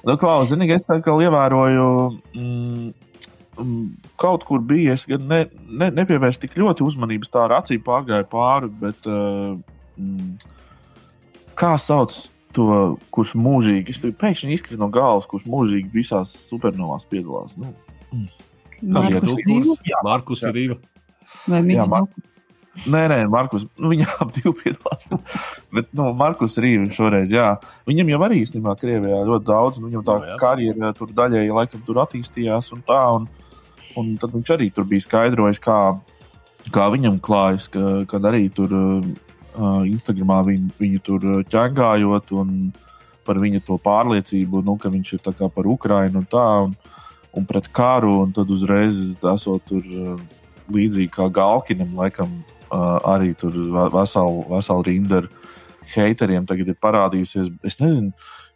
Nu, 0.00 0.16
Klaus, 0.20 0.50
zini, 0.50 0.68
es 0.74 0.88
atkal 0.92 1.20
ievēroju. 1.24 1.88
Mm, 2.36 2.92
mm 3.60 4.09
kaut 4.20 4.44
kur 4.48 4.62
bija. 4.64 4.94
Es 4.98 5.06
gan 5.08 5.24
ne, 5.30 5.44
ne, 5.68 5.90
nepievērstu 6.00 6.46
tik 6.46 6.58
ļoti 6.60 6.84
uzmanības, 6.86 7.32
tā 7.32 7.46
ar 7.46 7.56
acīm 7.60 7.82
pārgāja 7.86 8.26
pāri. 8.30 8.70
Bet, 8.82 9.08
uh, 9.08 9.56
kā 11.60 11.74
sauc 11.80 12.14
to, 12.56 12.66
kurš 13.14 13.36
mūžīgi, 13.38 13.94
es 13.94 14.02
pēkšņi 14.20 14.56
izkrītu 14.56 14.80
no 14.80 14.90
galvas, 14.92 15.28
kurš 15.30 15.46
mūžīgi 15.50 15.92
visās 15.94 16.32
supernovās 16.48 17.06
piedalās? 17.10 17.56
Nu, 17.60 17.72
mm. 18.14 18.28
Markus 18.96 19.22
Markus 20.06 20.44
Rīva. 20.48 20.80
Vai 21.46 21.60
Jā, 21.60 21.66
Mikls 21.68 21.92
Mar- 21.92 22.28
Nē, 22.86 23.00
nē, 23.10 23.16
Markus. 23.28 23.66
Nu, 23.76 23.90
viņa 23.90 24.06
divu 24.36 24.54
piedalās. 24.56 25.04
Bet, 25.74 25.90
nu, 25.96 26.10
Markus 26.16 26.56
Rīva 26.62 26.86
šoreiz, 26.94 27.32
jā. 27.34 27.52
Viņam 27.88 28.12
jau 28.12 28.20
arī 28.26 28.40
īstenībā 28.44 28.76
Krievijā 28.80 29.20
ļoti 29.26 29.48
daudz. 29.48 29.80
un 29.80 29.88
Viņam 29.90 30.06
tā 30.06 30.16
jā. 30.24 30.36
karjera 30.40 30.92
tur 30.96 31.10
daļēji 31.16 31.56
laikam 31.56 31.82
tur 31.86 32.00
attīstījās 32.04 32.70
un 32.76 32.84
tā. 32.86 33.00
Un, 33.18 33.26
un 33.98 34.14
tad 34.20 34.34
viņš 34.34 34.52
arī 34.54 34.70
tur 34.74 34.86
bija 34.90 35.06
skaidrojis, 35.06 35.60
kā, 35.62 35.78
kā 36.74 36.86
viņam 36.92 37.18
klājas, 37.22 37.68
ka, 37.72 38.04
kad 38.10 38.28
arī 38.30 38.46
tur 38.54 38.74
uh, 38.76 39.02
Instagramā 39.88 40.42
viņu, 40.46 40.70
viņu 40.78 41.02
tur 41.06 41.26
uh, 41.26 41.42
ķēngājot 41.50 42.34
un 42.38 42.70
par 43.26 43.40
viņa 43.42 43.62
to 43.66 43.76
pārliecību, 43.82 44.62
nu, 44.66 44.76
ka 44.80 44.90
viņš 44.92 45.12
ir 45.16 45.50
par 45.54 45.66
Ukrainu 45.66 46.22
un 46.22 46.26
tā. 46.26 46.48
Un, 46.66 46.74
un 47.36 47.44
pret 47.46 47.68
karu, 47.70 48.24
un 48.24 48.32
tad 48.34 48.48
uzreiz 48.50 48.96
esot 49.34 49.62
tur 49.68 49.84
uh, 49.86 50.22
līdzīgi 50.70 51.12
kā 51.14 51.28
Galkinam, 51.30 51.92
laikam, 51.98 52.40
uh, 52.70 52.98
arī 53.12 53.34
tur 53.38 53.54
vesela 53.92 54.46
vesel 54.50 54.82
rinda 54.86 55.22
ar 55.22 55.28
haiteriem 55.94 56.46
tagad 56.46 56.70
ir 56.70 56.78
parādījusies. 56.82 57.50
Es 57.66 57.78
nezinu, 57.80 58.10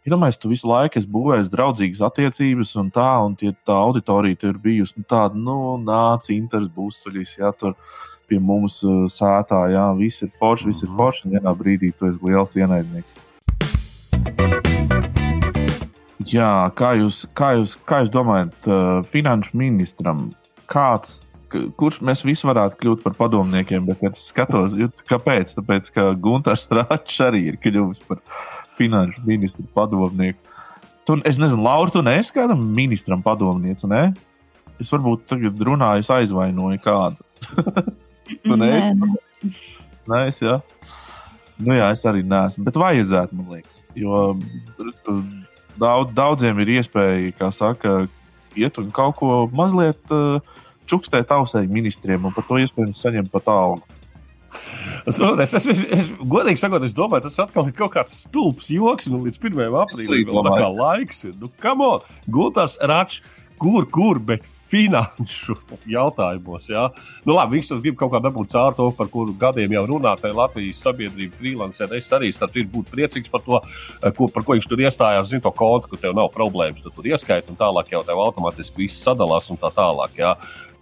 iedomājieties, 0.05 0.41
tu 0.41 0.51
visu 0.51 0.69
laiku 0.69 0.99
esi 0.99 1.09
būvējis 1.09 1.51
draudzīgas 1.53 2.01
attiecības, 2.05 2.73
un 2.81 2.91
tā, 2.93 3.09
un 3.25 3.35
tie, 3.39 3.51
tā 3.65 3.77
auditorija 3.87 4.37
tur 4.41 4.53
ir 4.53 4.61
bijusi 4.61 4.99
nu, 4.99 5.05
tāda, 5.09 5.37
nu, 5.37 5.57
nāc, 5.81 6.29
inters 6.33 6.69
būs 6.69 7.01
ja 7.39 7.51
tur 7.51 7.73
pie 8.29 8.39
mums 8.41 8.79
uh, 8.85 9.05
sētā, 9.09 9.65
jā, 9.73 9.85
viss 9.97 10.23
ir 10.25 10.31
forši, 10.39 10.69
viss 10.69 10.85
ir 10.85 10.93
forši, 10.93 11.25
un 11.25 11.37
vienā 11.37 11.53
brīdī 11.57 11.91
tu 11.93 12.09
esi 12.09 12.21
liels 12.25 12.55
ienaidnieks. 12.57 13.17
Jā, 16.25 16.49
kā 16.73 16.95
jūs, 16.97 17.25
kā 17.37 17.53
jūs, 17.59 17.75
kā 17.85 18.01
jūs 18.01 18.13
domājat, 18.13 18.57
uh, 18.65 19.05
finanšu 19.05 19.57
ministram, 19.61 20.31
kāds, 20.69 21.23
kurš 21.77 22.01
mēs 22.05 22.25
visi 22.25 22.47
varētu 22.49 22.79
kļūt 22.81 23.03
par 23.05 23.13
padomniekiem, 23.17 23.85
bet 23.85 24.01
es 24.09 24.29
skatos, 24.31 24.73
kāpēc? 25.09 25.53
Tāpēc, 25.59 25.93
ka 25.93 26.07
Gunārs 26.17 26.65
Rāčs 26.73 27.21
arī 27.25 27.45
ir 27.51 27.59
kļuvis 27.61 28.01
par 28.09 28.23
finanšu 28.77 29.23
ministru 29.27 29.65
padomnieku. 29.75 30.39
Tu, 31.05 31.19
es 31.29 31.37
nezinu, 31.37 31.61
Laura, 31.63 31.91
tu 31.93 32.01
neesi 32.05 32.33
kādam 32.33 32.63
ministram 32.75 33.21
padomniece, 33.23 33.87
ne? 33.89 34.09
Es 34.81 34.89
varbūt 34.91 35.27
tagad 35.29 35.61
runāju, 35.67 36.03
es 36.03 36.11
aizvainoju 36.11 36.81
kādu. 36.83 37.21
tu 38.47 38.57
neesi? 38.57 38.95
Nē, 38.97 39.51
Nē, 40.05 40.27
es, 40.29 40.41
jā. 40.43 40.59
Nu, 41.57 41.73
jā, 41.73 41.87
es 41.95 42.03
arī 42.09 42.21
neesmu. 42.25 42.65
Bet 42.67 42.77
vajadzētu, 42.77 43.37
man 43.37 43.55
liekas. 43.55 43.79
Jo 43.97 44.35
uh, 44.35 45.21
daudz, 45.81 46.11
daudziem 46.17 46.59
ir 46.61 46.75
iespēja, 46.77 47.31
kā 47.39 47.49
saka, 47.55 48.03
iet 48.59 48.77
un 48.81 48.91
kaut 48.95 49.17
ko 49.21 49.45
mazliet 49.55 50.13
uh, 50.13 50.43
čukstēt 50.89 51.31
ausē 51.33 51.63
ministriem, 51.69 52.27
un 52.27 52.35
par 52.35 52.45
to 52.47 52.59
iespējams 52.61 53.01
saņemt 53.01 53.31
pat 53.33 53.49
algu. 53.53 53.94
Es, 55.05 55.19
es, 55.19 55.53
es, 55.53 55.65
es, 55.69 55.81
es 55.93 56.11
godīgi 56.17 56.61
sakot, 56.61 56.83
es 56.87 56.95
domāju, 56.97 57.27
tas 57.27 57.39
atkal 57.43 57.69
ir 57.69 57.75
kaut 57.77 57.93
kāds 57.93 58.23
stulbs 58.25 58.71
joks. 58.73 59.09
Nu, 59.11 59.21
līdz 59.25 59.41
1. 59.41 59.63
aprīlim 59.83 60.31
vēl 60.31 60.47
tā 60.49 60.59
kā 60.59 60.69
laiks 60.79 61.25
ir. 61.29 61.35
Nu, 61.41 61.51
kam 61.61 61.83
on, 61.85 62.05
gūtās 62.31 62.79
račs, 62.81 63.21
kur, 63.61 63.85
kur, 63.91 64.19
bet 64.19 64.45
finanšu 64.65 65.55
jautājumos. 65.95 66.67
Jā. 66.71 66.87
Nu, 67.25 67.35
labi, 67.37 67.57
viņš 67.57 67.71
tas 67.71 67.83
grib 67.83 67.97
kaut 67.99 68.13
kā 68.15 68.21
dabūt 68.23 68.55
caur 68.55 68.75
to, 68.77 68.89
par 68.97 69.09
kuru 69.13 69.35
gadiem 69.39 69.75
jau 69.77 69.85
runā. 69.93 70.15
Tā 70.19 70.31
ir 70.31 70.39
Latvijas 70.39 70.81
sabiedrība, 70.85 71.37
freelancer. 71.39 71.93
Es 71.97 72.11
arī 72.15 72.31
citu 72.35 72.65
būtu 72.73 72.93
priecīgs 72.95 73.31
par 73.33 73.45
to, 73.45 73.61
eh, 73.61 74.11
ko, 74.15 74.29
par 74.31 74.47
ko 74.47 74.57
viņš 74.57 74.69
tur 74.71 74.81
iestājās. 74.81 75.29
Zinu, 75.31 75.45
to 75.45 75.53
kontu, 75.55 75.93
ka 75.93 76.01
tev 76.01 76.17
nav 76.17 76.31
problēmas, 76.33 76.83
tu 76.83 76.89
tur 76.89 77.05
ieskaiti 77.05 77.53
un 77.53 77.59
tālāk 77.59 77.93
jau 77.93 78.03
tev 78.03 78.21
automātiski 78.25 78.85
viss 78.85 79.03
sadalās 79.05 79.49
un 79.53 79.61
tā 79.61 79.71
tālāk. 79.75 80.17
Jā. 80.17 80.35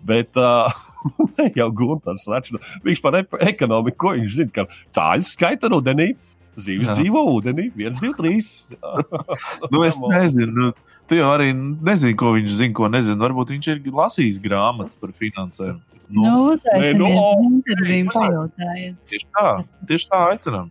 Bet 0.03 0.35
uh, 0.39 0.71
jau 1.59 1.69
Gunārs 1.75 2.27
Račs, 2.31 2.53
viņš 2.85 3.01
par 3.03 3.19
ekonomiku, 3.23 3.99
ko 4.05 4.13
viņš 4.17 4.37
zina, 4.39 4.53
ka 4.55 4.67
cāļus 4.95 5.33
skaita 5.37 5.71
rudenī. 5.73 6.13
Zīves 6.53 6.91
Jā. 6.91 6.95
dzīvo 6.99 7.21
ūdenī, 7.33 7.71
1, 7.73 7.95
2, 7.97 8.11
3. 8.13 9.69
Nu, 9.73 9.79
es 9.87 9.97
nezinu, 9.97 10.51
nu, 10.53 10.67
tu 11.09 11.17
jau 11.17 11.31
arī 11.33 11.47
nezini, 11.57 12.13
ko 12.19 12.35
viņš 12.35 12.59
zina, 12.59 12.75
ko 12.77 12.89
nezinu. 12.93 13.17
Varbūt 13.25 13.55
viņš 13.55 13.71
ir 13.73 13.81
lasījis 13.89 14.37
grāmatas 14.43 15.01
par 15.01 15.15
finansēm. 15.17 15.81
nu, 16.13 16.21
Nē, 16.21 16.35
uzaiciniet 16.53 17.01
nu, 17.01 17.09
o, 17.09 17.25
uz 17.39 17.49
interviju, 17.49 18.13
pajautājiet. 18.13 19.01
Tieši 19.09 19.27
tā, 19.33 19.49
tieši 19.89 20.09
tā 20.11 20.21
aicinām. 20.29 20.69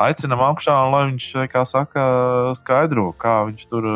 Aicinām 0.00 0.40
augšā, 0.46 0.78
un 0.86 0.94
lai 0.96 1.04
viņš, 1.10 1.28
kā 1.52 1.66
saka, 1.68 2.04
skaidro, 2.56 3.10
kā 3.20 3.42
viņš 3.50 3.68
tur. 3.68 3.92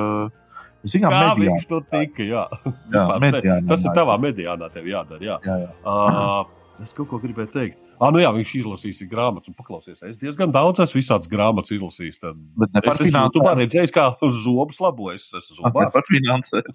Zinām, 0.84 1.14
Kā 1.14 1.20
medijā. 1.32 1.52
viņš 1.54 1.66
tur 1.70 1.84
tika? 1.88 2.24
Jā, 2.28 2.42
Jā, 2.94 3.04
mediānā 3.22 3.68
tas 3.70 3.84
ir 3.86 3.94
tavā 3.96 4.18
mediānā, 4.20 4.68
tev 4.74 4.84
jādara. 4.90 5.22
Jā. 5.24 5.38
Jā, 5.46 5.56
jā. 5.64 5.70
Uh, 5.84 6.44
es 6.84 6.92
kaut 6.96 7.08
ko 7.12 7.20
gribēju 7.22 7.52
teikt. 7.54 7.78
Ah, 8.02 8.10
nu 8.10 8.18
jā, 8.20 8.28
viņš 8.34 8.50
izlasīs 8.58 8.98
grāmatu 9.08 9.48
un 9.52 9.54
paklausīs. 9.56 10.02
Es 10.04 10.18
diezgan 10.20 10.50
daudz 10.52 10.82
esmu 10.82 10.98
visādas 10.98 11.30
grāmatas 11.30 11.70
izlasījis. 11.76 12.18
Tad 12.20 12.40
Bet 12.58 12.74
ne 12.74 12.82
par 12.84 12.98
finansēm. 12.98 13.30
YouTube 13.30 13.54
redzējis, 13.62 13.92
kā 13.94 14.08
uz 14.26 14.40
zobus 14.44 14.80
labojas. 14.82 15.28
Es 15.30 15.46
esmu 15.46 15.62
Ne 15.62 15.70
zobās. 15.70 15.92
par 15.94 16.04
finansēm. 16.10 16.74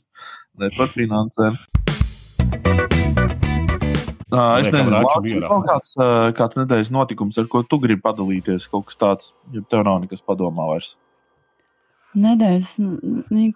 Ne 0.63 0.71
par 0.79 0.93
finansēm. 0.95 1.59
Uh, 4.29 4.59
es 4.61 4.69
Liekam, 4.69 4.77
nezinu, 5.25 5.47
kāds, 5.65 5.91
uh, 5.97 6.29
kāds 6.37 6.57
nedēļas 6.61 6.91
notikums, 6.93 7.37
ar 7.41 7.47
ko 7.49 7.63
tu 7.65 7.79
gribi 7.81 8.01
padalīties. 8.05 8.67
Kaut 8.69 8.85
kas 8.91 8.99
tāds, 9.01 9.31
ja 9.55 9.63
tev 9.73 9.81
nav 9.87 10.03
nekas 10.03 10.21
padomā 10.21 10.67
vairs. 10.69 10.91
Nedēļas, 12.17 12.71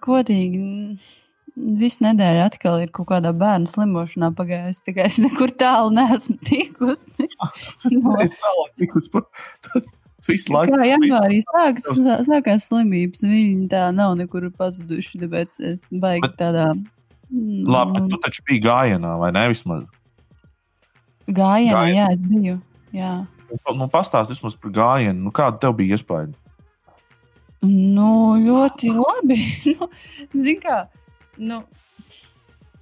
godīgi, 0.04 0.60
visu 1.80 2.04
nedēļu 2.04 2.42
atkal 2.44 2.80
ir 2.84 2.92
kaut 2.94 3.08
kādā 3.10 3.32
bērnu 3.34 3.66
slimošanā 3.70 4.30
pagājusi. 4.38 4.84
Tikai 4.86 5.08
es 5.08 5.18
nekur 5.24 5.50
tālu 5.58 5.90
neesmu 5.96 6.36
tikusi. 6.46 7.26
No. 7.98 8.14
Es 8.24 8.36
tālāk 8.38 8.70
tikus 8.78 9.10
par 9.10 9.26
visu 10.28 10.54
laiku. 10.54 10.76
Kā 10.78 10.86
janvārī 10.92 11.40
sākas, 11.44 11.90
sākās 12.30 12.68
slimības, 12.70 13.26
viņi 13.26 13.66
tā 13.74 13.88
nav 13.96 14.14
nekur 14.20 14.46
pazuduši, 14.54 15.18
tāpēc 15.24 15.58
es 15.72 15.82
baigi 15.90 16.28
Bet- 16.28 16.38
tādā. 16.40 16.68
Labi, 17.34 17.98
bet 17.98 18.10
tu 18.12 18.18
taču 18.22 18.42
biji 18.46 18.60
gājienā, 18.62 19.16
vai 19.18 19.32
ne? 19.34 19.48
Vismaz. 19.50 19.82
Gājienā, 21.26 21.72
Gājienā. 21.74 21.94
jā, 21.96 22.08
es 22.14 22.20
biju. 22.30 22.56
Jā. 22.94 23.12
Nu, 23.74 23.86
pastāst 23.90 24.30
vismaz 24.30 24.54
par 24.60 24.70
gājienu. 24.76 25.24
Nu, 25.26 25.32
kāda 25.34 25.58
tev 25.64 25.74
bija 25.78 25.96
iespēja? 25.96 26.30
Nu, 27.64 28.34
ļoti 28.40 28.92
labi. 28.94 29.38
nu, 29.74 29.88
Zini, 30.34 30.58
kā. 30.62 30.84
Nu, 31.40 31.62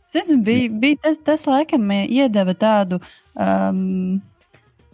es 0.08 0.16
nezinu, 0.18 0.42
bija, 0.44 0.68
bija 0.82 1.00
tas, 1.06 1.18
tas 1.24 1.46
laikam 1.48 1.88
iedeva 1.92 2.54
tādu, 2.58 2.98
um, 3.32 4.20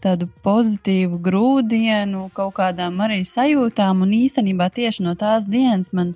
tādu 0.05 0.29
pozitīvu 0.47 1.19
grūdienu, 1.25 2.29
kaut 2.37 2.57
kādām 2.61 3.01
arī 3.03 3.25
sajūtām. 3.27 4.05
Un 4.07 4.15
īstenībā 4.21 4.71
tieši 4.75 5.07
no 5.07 5.17
tās 5.19 5.49
dienas 5.51 5.91
man 5.97 6.15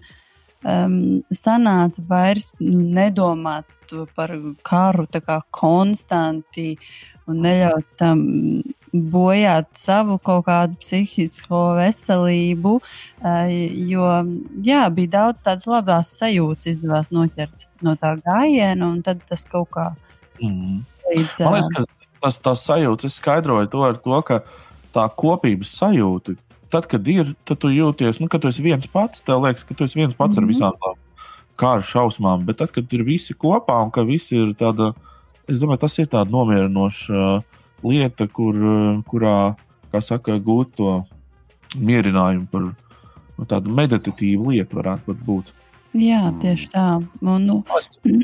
um, 0.62 1.22
sanāca 1.34 2.04
vairs 2.08 2.52
nu, 2.60 2.84
nedomāt 2.98 3.66
par 4.16 4.32
karu 4.64 5.06
kā 5.12 5.40
konstanti 5.50 6.76
un 7.28 7.42
neļaut 7.44 7.90
tam 8.00 8.22
bojāt 8.92 9.66
savu 9.74 10.18
kaut 10.18 10.44
kādu 10.46 10.76
psihisko 10.76 11.74
veselību. 11.78 12.80
eh, 13.24 13.72
Jo 13.88 14.24
jā, 14.62 14.82
bija 14.94 15.08
daudz 15.08 15.42
tādas 15.42 15.66
labas 15.66 16.12
sajūtas, 16.20 16.66
izdevās 16.76 17.10
noķert 17.10 17.68
no 17.82 17.96
tā 17.96 18.16
gājiena, 18.20 18.82
un 18.92 19.02
tad 19.02 19.20
tas 19.28 19.44
kaut 19.44 19.70
kā 19.70 19.94
Mm. 20.42 20.84
līdz 21.14 21.40
Man 21.44 21.54
liekas, 21.54 21.68
ka 21.76 21.84
tas, 22.20 22.38
tas 22.38 22.66
sajūta, 22.66 23.04
es 23.06 23.20
skaidroju 23.20 23.70
to 23.70 23.82
ar 23.82 23.96
to, 23.96 24.22
ka 24.22 24.40
tā 24.92 25.04
kopības 25.14 25.70
sajūta, 25.78 26.36
tad, 26.70 26.88
kad 26.88 27.06
ir, 27.08 27.34
tad 27.44 27.58
tu 27.58 27.68
jūties, 27.68 28.18
nu, 28.20 28.28
ka 28.28 28.38
tu 28.38 28.48
esi 28.48 28.62
viens 28.62 28.86
pats, 28.86 29.22
tev 29.22 29.42
liekas, 29.44 29.64
ka 29.64 29.74
tu 29.74 29.84
esi 29.84 30.00
viens 30.00 30.14
pats 30.14 30.36
mm 30.36 30.42
-hmm. 30.42 30.44
ar 30.44 30.44
Mhm. 30.44 30.52
visām 30.52 30.72
tām 30.82 30.96
kāru 31.56 31.82
šausmām, 31.82 32.44
bet 32.44 32.56
tad, 32.58 32.70
kad 32.72 32.92
ir 32.92 33.02
visi 33.02 33.34
kopā 33.34 33.82
un 33.84 33.90
ka 33.90 34.02
visi 34.02 34.36
ir 34.36 34.54
tāda, 34.54 34.94
es 35.48 35.58
domāju, 35.58 35.80
tas 35.80 35.98
ir 35.98 36.06
tāda 36.06 36.30
nomierinoša 36.30 37.36
uh, 37.36 37.42
lieta, 37.86 38.28
kur, 38.28 38.56
uh, 38.56 39.00
kurā, 39.08 39.54
kā 39.92 40.00
saka, 40.04 40.38
gūt 40.42 40.76
to 40.78 40.94
mierinājumu 41.78 42.46
par 42.52 42.68
nu, 42.68 43.48
tādu 43.48 43.74
meditatīvu 43.74 44.52
lietu 44.52 44.80
varētu 44.80 45.16
būt. 45.26 45.52
Jā, 45.98 46.30
tieši 46.40 46.70
tā. 46.72 46.86
Un, 47.20 47.48
nu, 47.48 47.58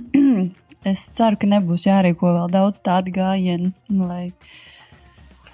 es 0.92 1.08
ceru, 1.16 1.36
ka 1.40 1.50
nebūs 1.50 1.84
jārīko 1.88 2.32
vēl 2.36 2.52
daudz 2.52 2.80
tādu 2.84 3.12
gājienu. 3.18 3.72
Lai 3.92 4.30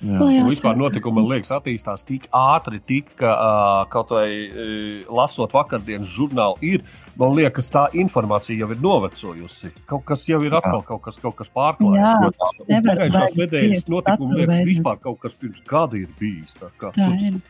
Un 0.05 0.49
vispār 0.51 0.77
notikumi, 0.77 1.17
man 1.23 1.31
liekas, 1.33 1.51
attīstās 1.57 2.03
tik 2.05 2.27
ātri, 2.37 2.81
tik, 2.85 3.15
ka 3.17 3.31
uh, 3.33 3.87
kaut 3.89 4.11
vai 4.13 4.27
uh, 4.49 5.15
lasot 5.17 5.53
vakardienas 5.57 6.11
žurnālu, 6.13 6.59
ir, 6.61 6.83
man 7.17 7.33
liekas, 7.39 7.71
tā 7.73 7.87
informācija 7.97 8.59
jau 8.61 8.69
ir 8.75 8.83
novecojusi. 8.85 9.71
Kaut 9.89 10.05
kas 10.05 10.27
jau 10.29 10.43
ir 10.45 10.53
atkal 10.59 10.83
kaut 10.85 11.03
kas, 11.07 11.17
kaut 11.23 11.37
kas 11.39 11.49
Jā, 11.49 11.55
pārklājies. 11.57 12.65
nevar 12.69 12.97
Pagājušās 13.01 13.37
nedēļas 13.41 13.87
notikumi, 13.89 14.35
liekas, 14.41 14.55
paturēt. 14.55 14.69
vispār 14.73 14.99
kaut 15.07 15.21
kas 15.25 15.33
pirms 15.41 15.63
gada 15.73 15.97
ir 15.97 16.09
bijis. 16.21 16.55
Tā, 16.61 16.69
kā, 16.77 16.93
Tā 16.93 17.09
tur- 17.09 17.29
ir. 17.31 17.41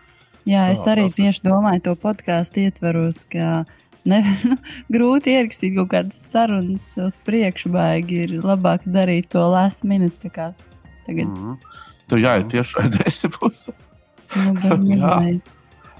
Jā, 0.45 0.67
es 0.75 0.85
Tā, 0.85 0.93
arī 0.93 1.09
tas 1.09 1.19
ir. 1.19 1.25
tieši 1.25 1.43
domāju, 1.49 1.83
to 1.89 1.95
podkāstu 1.97 2.61
ietvaros, 2.69 3.23
ka 3.33 3.65
ne, 4.05 4.19
nu, 4.51 4.59
grūti 4.93 5.33
ierakstīt 5.33 5.75
kaut 5.79 5.89
kādas 5.95 6.21
sarunas 6.31 6.91
uz 7.01 7.19
priekšu, 7.25 7.73
baigi 7.73 8.23
ir 8.29 8.37
labāk 8.45 8.85
darīt 8.87 9.31
to 9.33 9.41
last 9.49 9.83
minute. 9.83 10.15
Tagad, 10.31 11.27
Mhm. 11.27 11.57
Tev 12.11 12.21
jāiet 12.23 12.51
tieši 12.53 12.77
šai 12.77 13.31
pusē. 13.39 13.75
nu, 14.37 14.55
bet 14.61 14.89
Jā. 15.01 15.19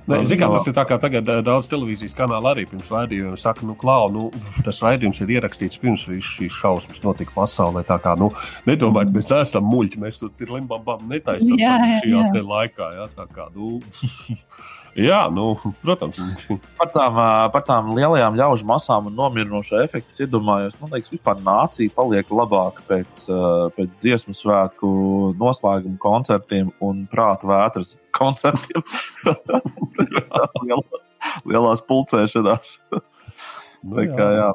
Nē, 0.05 0.19
zin, 0.29 0.37
kā, 0.37 0.51
tas 0.53 0.67
ir 0.69 0.75
tā, 0.77 0.83
kā 0.85 0.99
tagad 1.01 1.29
eh, 1.33 1.39
daudz 1.45 1.69
televīzijas 1.71 2.13
kanāla 2.17 2.51
arī 2.53 2.67
pirms 2.69 2.91
raidījuma 2.93 3.39
saka, 3.41 3.65
nu, 3.65 3.73
klau, 3.81 4.11
nu, 4.13 4.27
tas 4.67 4.83
raidījums 4.85 5.23
ir 5.25 5.33
ierakstīts 5.39 5.81
pirms 5.81 6.05
visas 6.11 6.29
šīs 6.35 6.59
šausmas 6.59 7.01
notika 7.07 7.33
pasaulē. 7.33 7.87
Tā 7.89 7.97
kā, 8.05 8.13
nu, 8.21 8.29
nedomājiet, 8.69 9.15
mēs 9.17 9.33
neesam 9.33 9.65
muļķi, 9.65 10.03
mēs 10.05 10.21
tur 10.21 10.45
ir 10.45 10.53
limbam 10.59 10.85
netaisām 11.09 11.57
Jā, 11.57 11.79
jā, 11.81 12.03
šajā 12.03 12.21
jā. 12.21 12.29
te 12.37 12.45
laikā. 12.45 12.91
Jā, 12.99 13.09
tā 13.17 13.27
kā, 13.33 13.49
nu, 13.57 13.81
jā, 15.09 15.23
nu, 15.33 15.49
protams. 15.81 16.21
Par 16.77 16.93
tām, 16.93 17.25
par 17.57 17.65
tām 17.65 17.91
lielajām 17.97 18.37
ļaužu 18.43 18.69
masām 18.69 19.09
un 19.09 19.17
nomierinošo 19.17 19.81
efektu 19.87 20.13
es 20.13 20.21
iedomājos. 20.27 20.77
Man 20.85 20.93
liekas, 20.93 21.17
vispār 21.17 21.41
nācija 21.41 21.97
paliek 21.97 22.29
labāka 22.29 22.85
pēc, 22.93 23.25
pēc 23.81 23.99
dziesmu 24.05 24.37
svētku 24.37 24.95
noslēguma 25.41 25.97
koncertiem 25.97 26.75
un 26.85 27.07
prāta 27.09 27.49
vētras 27.49 27.97
koncertiem. 28.15 28.85
lielās, 30.67 31.11
lielās 31.45 31.85
pulcēšanās. 31.89 32.77
Nu, 33.85 33.99
Tā 33.99 34.07
kā, 34.15 34.29
jā. 34.39 34.53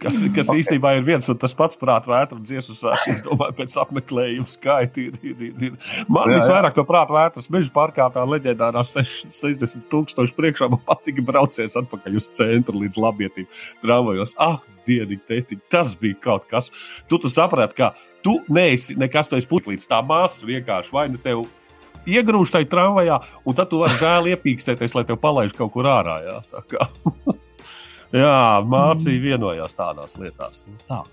Kas, 0.00 0.16
kas 0.32 0.48
okay. 0.48 0.62
īstenībā 0.62 0.94
ir 0.96 1.02
viens 1.04 1.26
un 1.28 1.36
tas 1.36 1.52
pats 1.56 1.76
prāta 1.76 2.08
vētras 2.08 2.40
dziesmu 2.48 2.76
svēts. 2.78 3.08
Es 3.12 3.18
domāju, 3.26 3.52
pēc 3.58 3.74
apmeklējuma 3.82 4.48
skaita 4.48 5.02
ir. 5.02 5.18
ir, 5.20 5.42
ir, 5.44 5.58
ir. 5.66 5.74
Man 6.08 6.30
Jā, 6.30 6.38
jā. 6.38 6.38
visvairāk 6.38 6.80
no 6.80 6.84
prāta 6.88 7.16
vētras 7.18 7.50
meža 7.52 7.68
parkā 7.74 8.06
tā 8.14 8.24
leģendārā 8.24 8.80
60 8.88 9.84
tūkstoši 9.92 10.36
priekšā 10.38 10.70
man 10.72 10.80
patika 10.88 11.24
brauciens 11.26 11.76
atpakaļ 11.82 12.16
uz 12.16 12.30
centru 12.38 12.80
līdz 12.80 12.96
labietīm 13.04 13.48
tramvajos. 13.84 14.32
Ah, 14.40 14.56
dieniņ, 14.88 15.20
tētiņ, 15.28 15.64
tas 15.72 15.92
bija 16.00 16.16
kaut 16.30 16.48
kas. 16.48 16.72
Tu, 17.04 17.20
tu 17.20 17.28
saprati, 17.28 17.76
ka 17.82 17.92
tu 18.24 18.38
neesi 18.48 18.96
nekas, 18.96 19.28
tu 19.28 19.36
esi 19.36 19.50
puķis 19.52 19.74
līdz 19.74 19.88
tā 19.90 20.00
māsas 20.06 20.48
vienkārši 20.48 20.96
vai 20.96 21.10
nu 21.12 21.20
tev. 21.20 21.44
Iegrūž 22.08 22.52
tajā 22.54 22.68
tramvajā, 22.70 23.20
un 23.44 23.56
tad 23.56 23.68
tu 23.72 23.82
vari 23.82 23.98
žēl 24.00 24.30
iepīkstēties, 24.32 24.96
lai 24.96 25.04
tev 25.08 25.20
palaiž 25.20 25.52
kaut 25.56 25.74
kur 25.74 25.88
ārā. 25.90 26.20
Jā, 26.24 26.38
Tā 26.48 26.64
kā. 26.70 26.88
jā 28.22 28.36
mācīja 28.64 29.24
vienojās 29.26 29.76
tādās 29.76 30.16
lietās. 30.20 30.64
Nu, 30.68 30.80
Tā. 30.88 31.04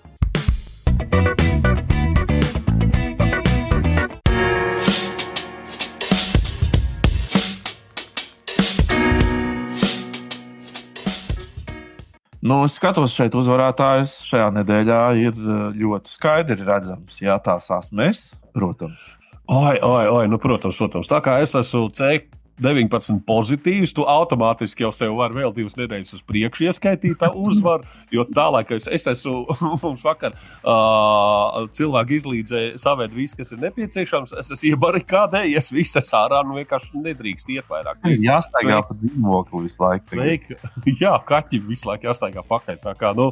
Nu, 12.47 12.62
es 12.63 12.78
skatos, 12.80 13.12
šeit 13.12 13.34
uzvarētājs 13.36 14.21
šajā 14.30 14.47
nedēļā 14.56 15.00
ir 15.19 15.36
ā, 15.36 15.56
ļoti 15.76 16.13
skaidri 16.13 16.63
redzams. 16.63 17.17
Jā, 17.19 17.36
tās 17.43 17.67
esmu 17.76 18.06
es, 18.06 18.30
protams. 18.56 19.16
Oi, 19.47 19.79
oi, 19.81 20.07
oi, 20.07 20.27
nu, 20.27 20.36
protams, 20.43 20.75
protams, 20.75 21.07
tā 21.07 21.21
kā 21.23 21.38
es 21.39 21.53
esmu 21.55 21.86
C19 21.95 23.21
pozitīvs, 23.23 23.93
tu 23.95 24.03
automātiski 24.12 24.83
jau 24.83 24.89
sev 24.91 25.13
vari 25.15 25.38
vēl 25.38 25.53
divas 25.55 25.77
nedēļas 25.79 26.17
uz 26.17 26.23
priekšu 26.27 26.65
ieskaitīt 26.65 27.15
tā 27.21 27.29
uzvaru, 27.31 27.88
jo 28.12 28.25
tālāk 28.27 28.73
es, 28.75 28.89
es 28.91 29.07
esmu, 29.07 29.45
mums 29.86 30.03
vakar 30.03 30.36
uh, 30.36 31.63
cilvēki 31.79 32.19
izlīdzēja 32.19 32.73
savērt 32.83 33.15
visu, 33.15 33.38
kas 33.39 33.55
ir 33.55 33.62
nepieciešams, 33.63 34.33
es 34.36 34.51
esmu 34.57 34.73
iebarikādējies, 34.73 35.71
viss 35.77 36.01
es 36.01 36.12
ārā, 36.19 36.41
nu 36.43 36.60
vienkārši 36.60 37.05
nedrīkst 37.05 37.53
iet 37.55 37.71
vairāk. 37.71 38.03
Jāstaigā 38.19 38.81
pa 38.83 38.99
dzīvokli 38.99 39.63
visu 39.63 39.86
laiku. 39.86 40.12
Sveiki! 40.12 40.60
Jā, 41.05 41.15
kaķim 41.31 41.71
visu 41.71 41.88
laiku 41.88 42.12
jāstaigā 42.12 42.43
pakaļ. 42.51 42.81
Tā 42.83 42.97
kā, 42.99 43.15
nu, 43.15 43.31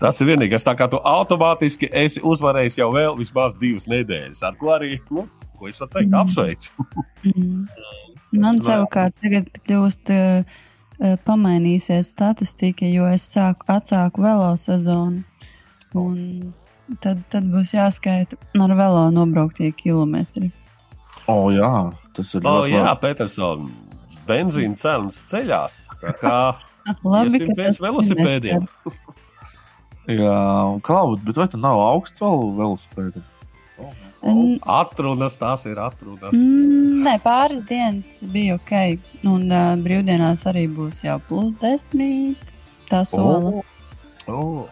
tas 0.00 0.20
ir 0.20 0.30
vienīgais. 0.32 0.64
Tā 0.66 0.74
kā 0.78 0.88
tu 0.92 1.00
automātiski 1.02 1.88
esi 1.92 2.20
uzvarējis 2.24 2.78
jau 2.82 2.90
vēl 2.94 3.16
vismaz 3.18 3.56
divas 3.60 3.86
nedēļas, 3.90 4.42
ar 4.48 4.56
ko 4.60 4.72
arī, 4.76 4.98
nu, 5.10 5.26
ko 5.58 5.68
es 5.70 5.80
varu 5.80 5.92
teikt, 5.96 6.10
Mm. 6.12 6.20
apsveicu. 6.22 6.70
Mm. 7.26 7.66
Man 8.36 8.58
savukārt 8.60 9.14
tagad 9.22 9.46
kļūst 9.66 10.10
uh, 10.12 10.60
pamainīsies 11.24 12.10
statistika, 12.12 12.84
jo 12.90 13.06
es 13.08 13.24
sāku 13.32 13.64
atsāku 13.72 14.22
velo 14.24 14.50
sezonu. 14.60 15.22
Un 15.96 16.52
tad, 17.00 17.22
tad 17.32 17.46
būs 17.48 17.72
jāskaita 17.72 18.36
ar 18.60 18.74
velo 18.76 19.06
nobrauktie 19.14 19.70
kilometri. 19.78 20.50
O, 21.30 21.48
jā, 21.54 21.70
tas 22.14 22.34
ir 22.36 22.44
O, 22.44 22.52
ļoti 22.60 22.74
jā, 22.74 22.82
labi. 22.84 23.00
Petersson, 23.06 23.70
benzīna 24.28 24.76
cenas 24.76 25.22
ceļās. 25.30 25.80
Tā 26.02 26.12
kā 26.20 26.36
Labi, 27.06 27.40
pēc 27.56 27.78
tas 27.78 27.80
velosipēdiem. 27.82 28.66
Jā, 30.06 30.36
un 30.70 30.80
klaut, 30.86 31.22
bet 31.26 31.38
vai 31.40 31.48
tu 31.50 31.58
nav 31.58 31.80
augsts 31.82 32.22
vēl 32.22 32.52
velosipēdi? 32.60 33.22
N- 34.26 34.58
Atrunas, 34.62 35.36
tās 35.38 35.66
ir 35.68 35.78
atrunas. 35.78 36.32
Mm, 36.34 37.02
Nē, 37.06 37.16
pāris 37.22 37.60
dienas 37.68 38.08
bija 38.32 38.56
ok. 38.56 38.72
Un 39.28 39.44
uh, 39.50 39.74
brīvdienās 39.82 40.46
arī 40.50 40.64
būs 40.72 41.04
jau 41.04 41.18
plus 41.28 41.52
desmit. 41.60 42.40
Tā 42.90 43.02
sola. 43.06 43.60
Oh. 44.26 44.64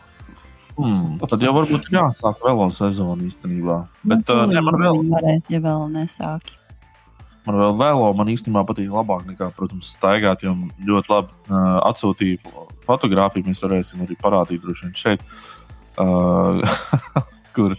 Hmm, 0.74 1.20
tad 1.22 1.42
jau 1.42 1.52
varbūt 1.54 1.86
jāsāk 1.94 2.40
velo 2.42 2.66
sezona 2.74 3.28
īstenībā. 3.28 3.76
Bet 4.10 4.30
uh, 4.34 4.42
ne, 4.50 4.62
man 4.64 4.78
vēl, 4.80 5.02
varēs, 5.12 5.50
ja 5.54 5.60
vēl 5.62 5.84
nesāki. 5.92 6.56
Man 7.46 7.56
vēl 7.60 7.74
velo, 7.78 8.12
man 8.16 8.30
īstenībā 8.32 8.62
patīk 8.68 8.88
labāk 8.92 9.26
nekā, 9.28 9.50
protams, 9.56 9.90
staigāt, 9.96 10.42
jo 10.46 10.54
ļoti 10.88 11.12
labi 11.12 11.28
uh, 11.50 11.80
atsūtīja 11.90 12.40
fo- 12.44 12.68
fotografiju. 12.86 13.44
Mēs 13.50 13.62
varēsim 13.66 14.02
arī 14.06 14.16
parādīt 14.20 14.62
droši 14.64 14.86
vien 14.88 14.96
šeit, 14.96 15.24
uh, 16.00 16.60
kur, 17.56 17.76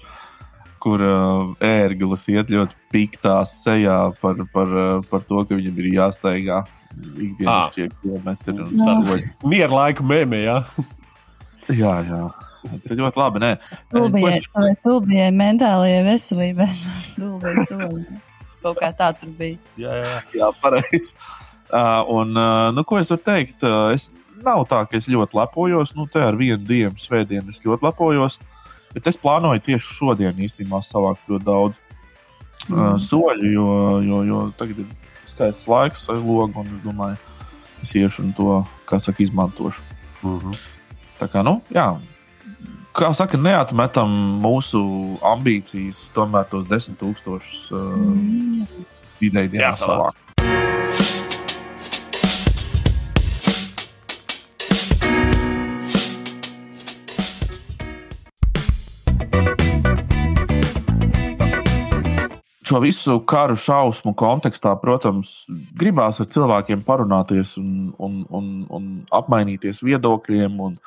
kur 0.83 1.01
uh, 1.01 1.51
ērglis 1.65 2.27
iet 2.33 2.49
ļoti 2.53 2.77
piktā 2.93 3.39
sejā 3.49 3.99
par, 4.21 4.41
par, 4.53 4.67
uh, 4.71 5.03
par 5.09 5.23
to, 5.27 5.43
ka 5.49 5.57
viņam 5.57 5.81
ir 5.83 5.91
jāstaigā 5.97 6.63
ikdienas 6.95 7.51
Ah. 7.51 7.71
šie 7.75 7.89
kilometri. 8.01 8.53
un 8.55 8.69
Jā. 8.71 8.85
saroļi. 8.87 9.31
Mieru 9.51 9.75
laiku 9.81 10.05
mēmē, 10.07 10.43
jā. 10.45 10.59
Jā, 11.73 11.95
jā. 12.07 12.21
Tas 12.85 12.95
ļoti 12.97 13.19
labi. 13.19 13.41
Nē. 13.43 13.49
Ko 13.91 13.99
Tulbijai, 13.99 14.29
es- 14.39 14.45
savai 14.53 14.71
tulbijai 14.85 15.27
mentālajai 15.35 15.99
veselībai 16.07 16.69
stulbīgi 17.09 17.65
soli. 17.69 18.05
Kaut 18.65 18.79
kā 18.81 18.89
tā 18.97 19.11
tur 19.19 19.29
bija. 19.37 19.57
jā, 19.77 19.97
jā. 20.01 20.21
Jā, 20.41 20.53
pareizi. 20.61 21.13
Uh, 21.65 22.05
un, 22.13 22.29
uh, 22.37 22.67
nu, 22.71 22.83
ko 22.85 22.99
es 23.01 23.09
varu 23.09 23.23
teikt? 23.25 23.63
Uh, 23.65 23.89
es 23.91 24.11
nav 24.45 24.61
tā, 24.69 24.83
ka 24.85 24.93
es 24.99 25.07
ļoti 25.09 25.33
lepojos. 25.33 25.95
Nu, 25.97 26.05
te 26.05 26.21
ar 26.21 26.37
vienu 26.37 26.61
dienu, 26.61 26.93
svētdienu 27.01 27.49
es 27.49 27.57
ļoti 27.65 27.87
lepojos. 27.87 28.37
Bet 28.93 29.09
es 29.09 29.17
plānoju 29.17 29.63
tieši 29.65 29.95
šodien 29.97 30.37
īstenībā 30.45 30.77
savākt 30.85 31.25
ļoti 31.31 31.47
daudz 31.47 31.79
uh, 31.81 31.95
Mm. 32.69 32.99
soļu, 33.01 33.49
jo, 33.51 33.65
jo, 34.05 34.19
jo 34.29 34.37
tagad 34.57 34.79
ir 34.85 34.93
skaists 35.29 35.65
laiks, 35.69 36.05
ar 36.13 36.21
logu, 36.21 36.61
un 36.61 36.69
es 36.77 36.85
domāju, 36.85 37.17
es 37.83 37.91
iešu 37.97 38.23
un 38.23 38.31
to, 38.37 38.61
kā 38.89 39.01
saka, 39.01 39.21
izmantošu. 39.25 39.83
Mhm. 40.21 40.55
Tā 41.19 41.27
kā, 41.33 41.43
nu, 41.45 41.57
jā. 41.73 41.89
Kā 42.95 43.09
saka, 43.11 43.35
neatmetam 43.35 44.07
mūsu 44.39 44.79
ambīcijas, 45.27 46.05
tomēr 46.15 46.45
tos 46.47 46.63
desmit 46.69 46.95
tūkstošus 47.01 47.65
uh, 47.75 47.89
Mm. 47.91 48.85
vidēji 49.19 49.51
dienā 49.51 49.73
savākt. 49.75 50.15
Šo 62.63 62.79
visu 62.79 63.19
karu 63.27 63.59
šausmu 63.59 64.15
kontekstā, 64.15 64.71
protams, 64.79 65.41
gribās 65.75 66.23
ar 66.23 66.31
cilvēkiem 66.31 66.87
parunāties 66.87 67.57
un, 67.59 67.91
un, 67.99 68.21
un, 68.31 68.51
un 68.71 68.91
apmainīties 69.11 69.83
viedokļiem. 69.83 70.61
Un, 70.63 70.79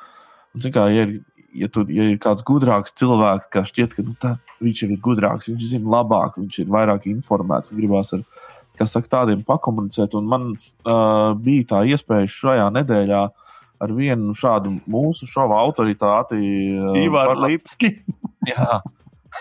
un, 0.57 0.71
kā, 0.73 0.89
ja, 0.89 1.05
ir, 1.05 1.19
ja, 1.55 1.67
tur, 1.71 1.89
ja 1.91 2.05
ir 2.11 2.19
kāds 2.21 2.45
gudrāks 2.47 2.93
cilvēks, 2.99 3.49
kā 3.53 3.63
šķiet, 3.67 3.95
ka 3.97 4.05
nu, 4.05 4.15
tā, 4.19 4.35
viņš 4.63 4.83
ir 4.85 4.95
gudrāks, 5.03 5.49
viņš 5.51 5.67
zina 5.73 5.93
labāk, 5.97 6.37
viņš 6.41 6.61
ir 6.63 6.71
vairāk 6.73 7.07
informēts, 7.11 7.73
un 7.73 7.81
gribās 7.81 8.13
ar 8.15 8.23
saka, 8.87 9.07
tādiem 9.19 9.43
pakomunicēt. 9.47 10.15
Un 10.19 10.29
man 10.31 10.49
uh, 10.55 11.35
bija 11.35 11.67
tā 11.73 11.83
iespēja 11.89 12.31
šajā 12.31 12.69
nedēļā 12.79 13.23
ar 13.79 13.93
vienu 13.95 14.35
šādu 14.35 14.73
mūsu 14.91 15.27
šova 15.29 15.59
autoritāti. 15.63 16.39
Uh, 16.75 16.97
Ivar 17.03 17.33
parunāt- 17.33 17.55
Lipski. 17.57 17.93
Jā. 18.49 18.81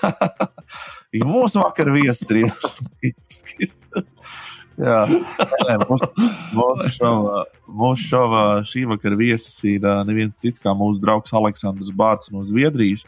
Ja 1.17 1.25
mūsu 1.25 1.63
vakar 1.63 1.89
viesis 1.95 2.29
ir 2.29 2.43
Ieroslīvskis. 2.43 3.79
Jā, 4.79 4.99
nē, 5.11 5.77
mūsu, 5.89 6.09
mūsu 6.55 6.91
šovā, 6.95 7.39
mūsu 7.81 8.05
šovā 8.13 8.43
šī 8.69 8.85
vakara 8.93 9.19
viesis 9.19 9.57
ir 9.67 9.87
neviens 10.07 10.39
cits 10.39 10.63
kā 10.63 10.71
mūsu 10.77 11.03
draugs 11.03 11.35
Aleksandrs 11.35 11.91
Bārts 11.99 12.31
no 12.31 12.45
Zviedrijas. 12.47 13.03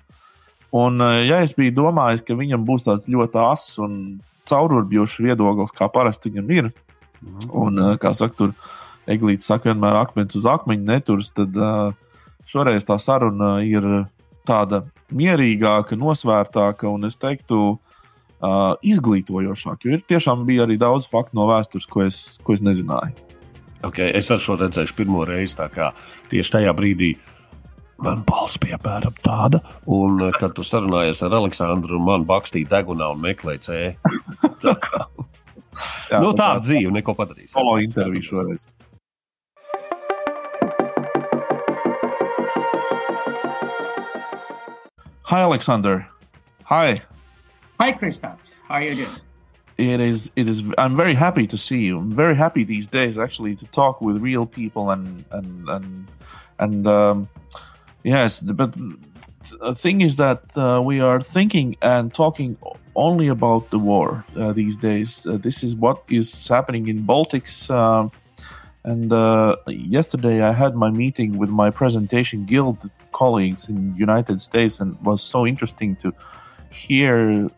Un, 0.74 0.98
ja 1.26 1.40
es 1.44 1.54
biju 1.54 1.76
domājis, 1.76 2.24
ka 2.26 2.34
viņam 2.38 2.66
būs 2.66 2.86
tāds 2.86 3.06
ļoti 3.10 3.38
ass 3.42 3.78
un 3.82 3.94
caururbjošs 4.50 5.18
viedoklis, 5.22 5.74
kā 5.74 5.86
parasti 5.90 6.30
viņam 6.30 6.52
ir, 6.56 6.70
un, 7.54 7.78
kā 8.02 8.14
saka, 8.18 8.36
tur 8.38 8.54
Eglīts 9.10 9.46
saka, 9.46 9.70
vienmēr 9.70 9.98
akmens 10.02 10.36
uz 10.38 10.46
akmeņa 10.50 10.86
neturs, 10.86 11.30
tad 11.34 11.54
šoreiz 12.50 12.86
tā 12.86 12.98
saruna 13.02 13.58
ir 13.66 13.86
tāda 14.46 14.84
mierīgāka, 15.14 15.98
nosvērtāka 15.98 16.90
un 16.90 17.06
es 17.06 17.18
teiktu, 17.18 17.78
uh, 18.40 18.76
izglītojošāk. 18.82 19.84
Jo 19.84 19.98
ir 19.98 20.06
tiešām 20.08 20.46
bija 20.48 20.66
arī 20.66 20.78
daudz 20.80 21.08
faktu 21.10 21.38
no 21.38 21.48
vēstures, 21.50 21.88
ko 21.90 22.04
es, 22.06 22.22
ko 22.44 22.56
es 22.56 22.64
nezināju. 22.64 23.28
Okay, 23.86 24.10
es 24.12 24.28
ar 24.32 24.40
šo 24.42 24.58
redzēju 24.60 24.96
pirmo 24.98 25.24
reizi. 25.24 25.56
Tieši 26.32 26.56
tajā 26.56 26.74
brīdī 26.76 27.14
man 28.00 28.24
balss 28.28 28.60
bija 28.60 28.76
apmēram 28.76 29.16
tāda, 29.24 29.60
un 29.88 30.20
kad 30.36 30.52
tu 30.56 30.64
sarunājies 30.64 31.22
ar 31.24 31.36
Aleksandru, 31.36 32.00
man 32.00 32.26
bakstīja 32.28 32.68
degunā 32.76 33.12
un 33.14 33.24
meklēja 33.24 33.64
cēlu. 33.68 34.14
Tā 34.64 34.76
kā 34.84 35.06
Jā, 36.10 36.18
nu, 36.20 36.32
tā 36.36 36.56
tā 36.56 36.62
dzīve, 36.66 36.90
neko 36.92 37.14
padarīs. 37.16 37.52
Solo 37.54 37.78
interviju 37.80 38.26
šoreiz. 38.26 38.66
Hi, 45.30 45.44
Alexander. 45.46 46.02
Hi. 46.66 46.98
Hi, 47.80 47.92
Christoph. 47.92 48.42
How 48.68 48.74
are 48.74 48.82
you 48.82 48.94
doing? 48.94 49.08
It 49.78 50.00
is. 50.02 50.30
It 50.36 50.46
is. 50.48 50.62
I'm 50.76 50.94
very 50.94 51.14
happy 51.14 51.46
to 51.46 51.56
see 51.56 51.86
you. 51.86 51.98
I'm 51.98 52.12
very 52.12 52.36
happy 52.36 52.62
these 52.62 52.86
days, 52.86 53.16
actually, 53.16 53.56
to 53.56 53.64
talk 53.68 54.02
with 54.02 54.20
real 54.20 54.44
people 54.44 54.90
and 54.90 55.24
and 55.30 55.66
and 55.66 56.06
and 56.58 56.86
um, 56.86 57.28
yes. 58.02 58.40
But 58.40 58.74
the 58.76 59.74
thing 59.74 60.02
is 60.02 60.16
that 60.16 60.42
uh, 60.58 60.82
we 60.84 61.00
are 61.00 61.22
thinking 61.22 61.76
and 61.80 62.12
talking 62.12 62.58
only 62.96 63.28
about 63.28 63.70
the 63.70 63.78
war 63.78 64.26
uh, 64.36 64.52
these 64.52 64.76
days. 64.76 65.26
Uh, 65.26 65.38
this 65.38 65.64
is 65.64 65.74
what 65.74 66.02
is 66.10 66.48
happening 66.48 66.86
in 66.86 67.04
Baltics. 67.04 67.70
Um, 67.70 68.12
and 68.84 69.10
uh, 69.10 69.56
yesterday, 69.66 70.42
I 70.42 70.52
had 70.52 70.74
my 70.74 70.90
meeting 70.90 71.38
with 71.38 71.48
my 71.48 71.70
presentation 71.70 72.44
guild 72.44 72.90
colleagues 73.12 73.70
in 73.70 73.96
United 73.96 74.42
States, 74.42 74.80
and 74.80 75.00
was 75.00 75.22
so 75.22 75.46
interesting 75.46 75.96
to 75.96 76.12
hear 76.70 77.48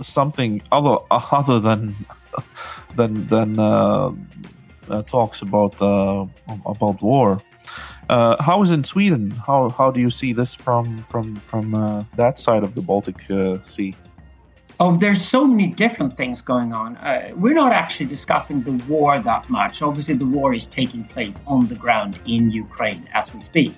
something 0.00 0.62
other 0.72 0.96
other 1.10 1.60
than 1.60 1.94
than 2.96 3.26
than 3.28 3.58
uh, 3.58 4.12
uh, 4.88 5.02
talks 5.02 5.42
about 5.42 5.80
uh, 5.80 6.26
about 6.66 7.00
war. 7.02 7.40
Uh, 8.08 8.40
how 8.40 8.62
is 8.62 8.70
in 8.70 8.84
Sweden? 8.84 9.30
How 9.30 9.68
how 9.70 9.90
do 9.90 10.00
you 10.00 10.10
see 10.10 10.32
this 10.32 10.54
from 10.54 11.02
from 11.04 11.36
from 11.36 11.74
uh, 11.74 12.04
that 12.16 12.38
side 12.38 12.62
of 12.62 12.74
the 12.74 12.82
Baltic 12.82 13.30
uh, 13.30 13.58
Sea? 13.64 13.94
Oh, 14.78 14.94
there's 14.94 15.22
so 15.22 15.46
many 15.46 15.68
different 15.68 16.16
things 16.16 16.42
going 16.42 16.74
on. 16.74 16.98
we're 17.36 17.54
not 17.54 17.72
actually 17.72 18.06
discussing 18.06 18.62
the 18.62 18.72
war 18.92 19.18
that 19.18 19.48
much. 19.48 19.80
Obviously, 19.80 20.14
the 20.14 20.26
war 20.26 20.52
is 20.52 20.66
taking 20.66 21.02
place 21.04 21.40
on 21.46 21.66
the 21.66 21.74
ground 21.74 22.18
in 22.26 22.50
Ukraine 22.50 23.08
as 23.14 23.32
we 23.34 23.40
speak. 23.40 23.74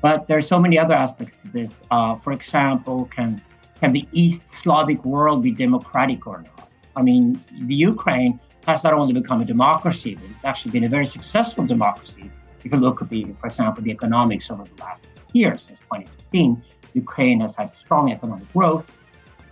But 0.00 0.26
there 0.26 0.38
are 0.38 0.48
so 0.54 0.58
many 0.58 0.78
other 0.78 0.94
aspects 0.94 1.34
to 1.42 1.48
this. 1.48 1.82
for 2.22 2.32
example, 2.32 3.04
can 3.16 3.42
can 3.84 3.92
the 3.92 4.08
East 4.12 4.48
Slavic 4.48 5.04
world 5.04 5.42
be 5.42 5.50
democratic 5.50 6.26
or 6.26 6.38
not? 6.40 6.70
I 6.96 7.02
mean, 7.02 7.44
the 7.70 7.74
Ukraine 7.74 8.40
has 8.66 8.82
not 8.82 8.94
only 8.94 9.12
become 9.12 9.42
a 9.42 9.44
democracy, 9.44 10.14
but 10.14 10.24
it's 10.30 10.46
actually 10.46 10.72
been 10.72 10.84
a 10.84 10.88
very 10.88 11.04
successful 11.04 11.66
democracy. 11.66 12.30
If 12.64 12.72
you 12.72 12.78
look 12.78 13.02
at 13.02 13.10
the, 13.10 13.24
for 13.38 13.46
example, 13.46 13.82
the 13.82 13.90
economics 13.90 14.50
over 14.50 14.64
the 14.64 14.82
last 14.82 15.04
year 15.34 15.58
since 15.58 15.78
2015, 15.80 16.62
Ukraine 16.94 17.40
has 17.40 17.54
had 17.56 17.74
strong 17.74 18.10
economic 18.10 18.50
growth. 18.54 18.90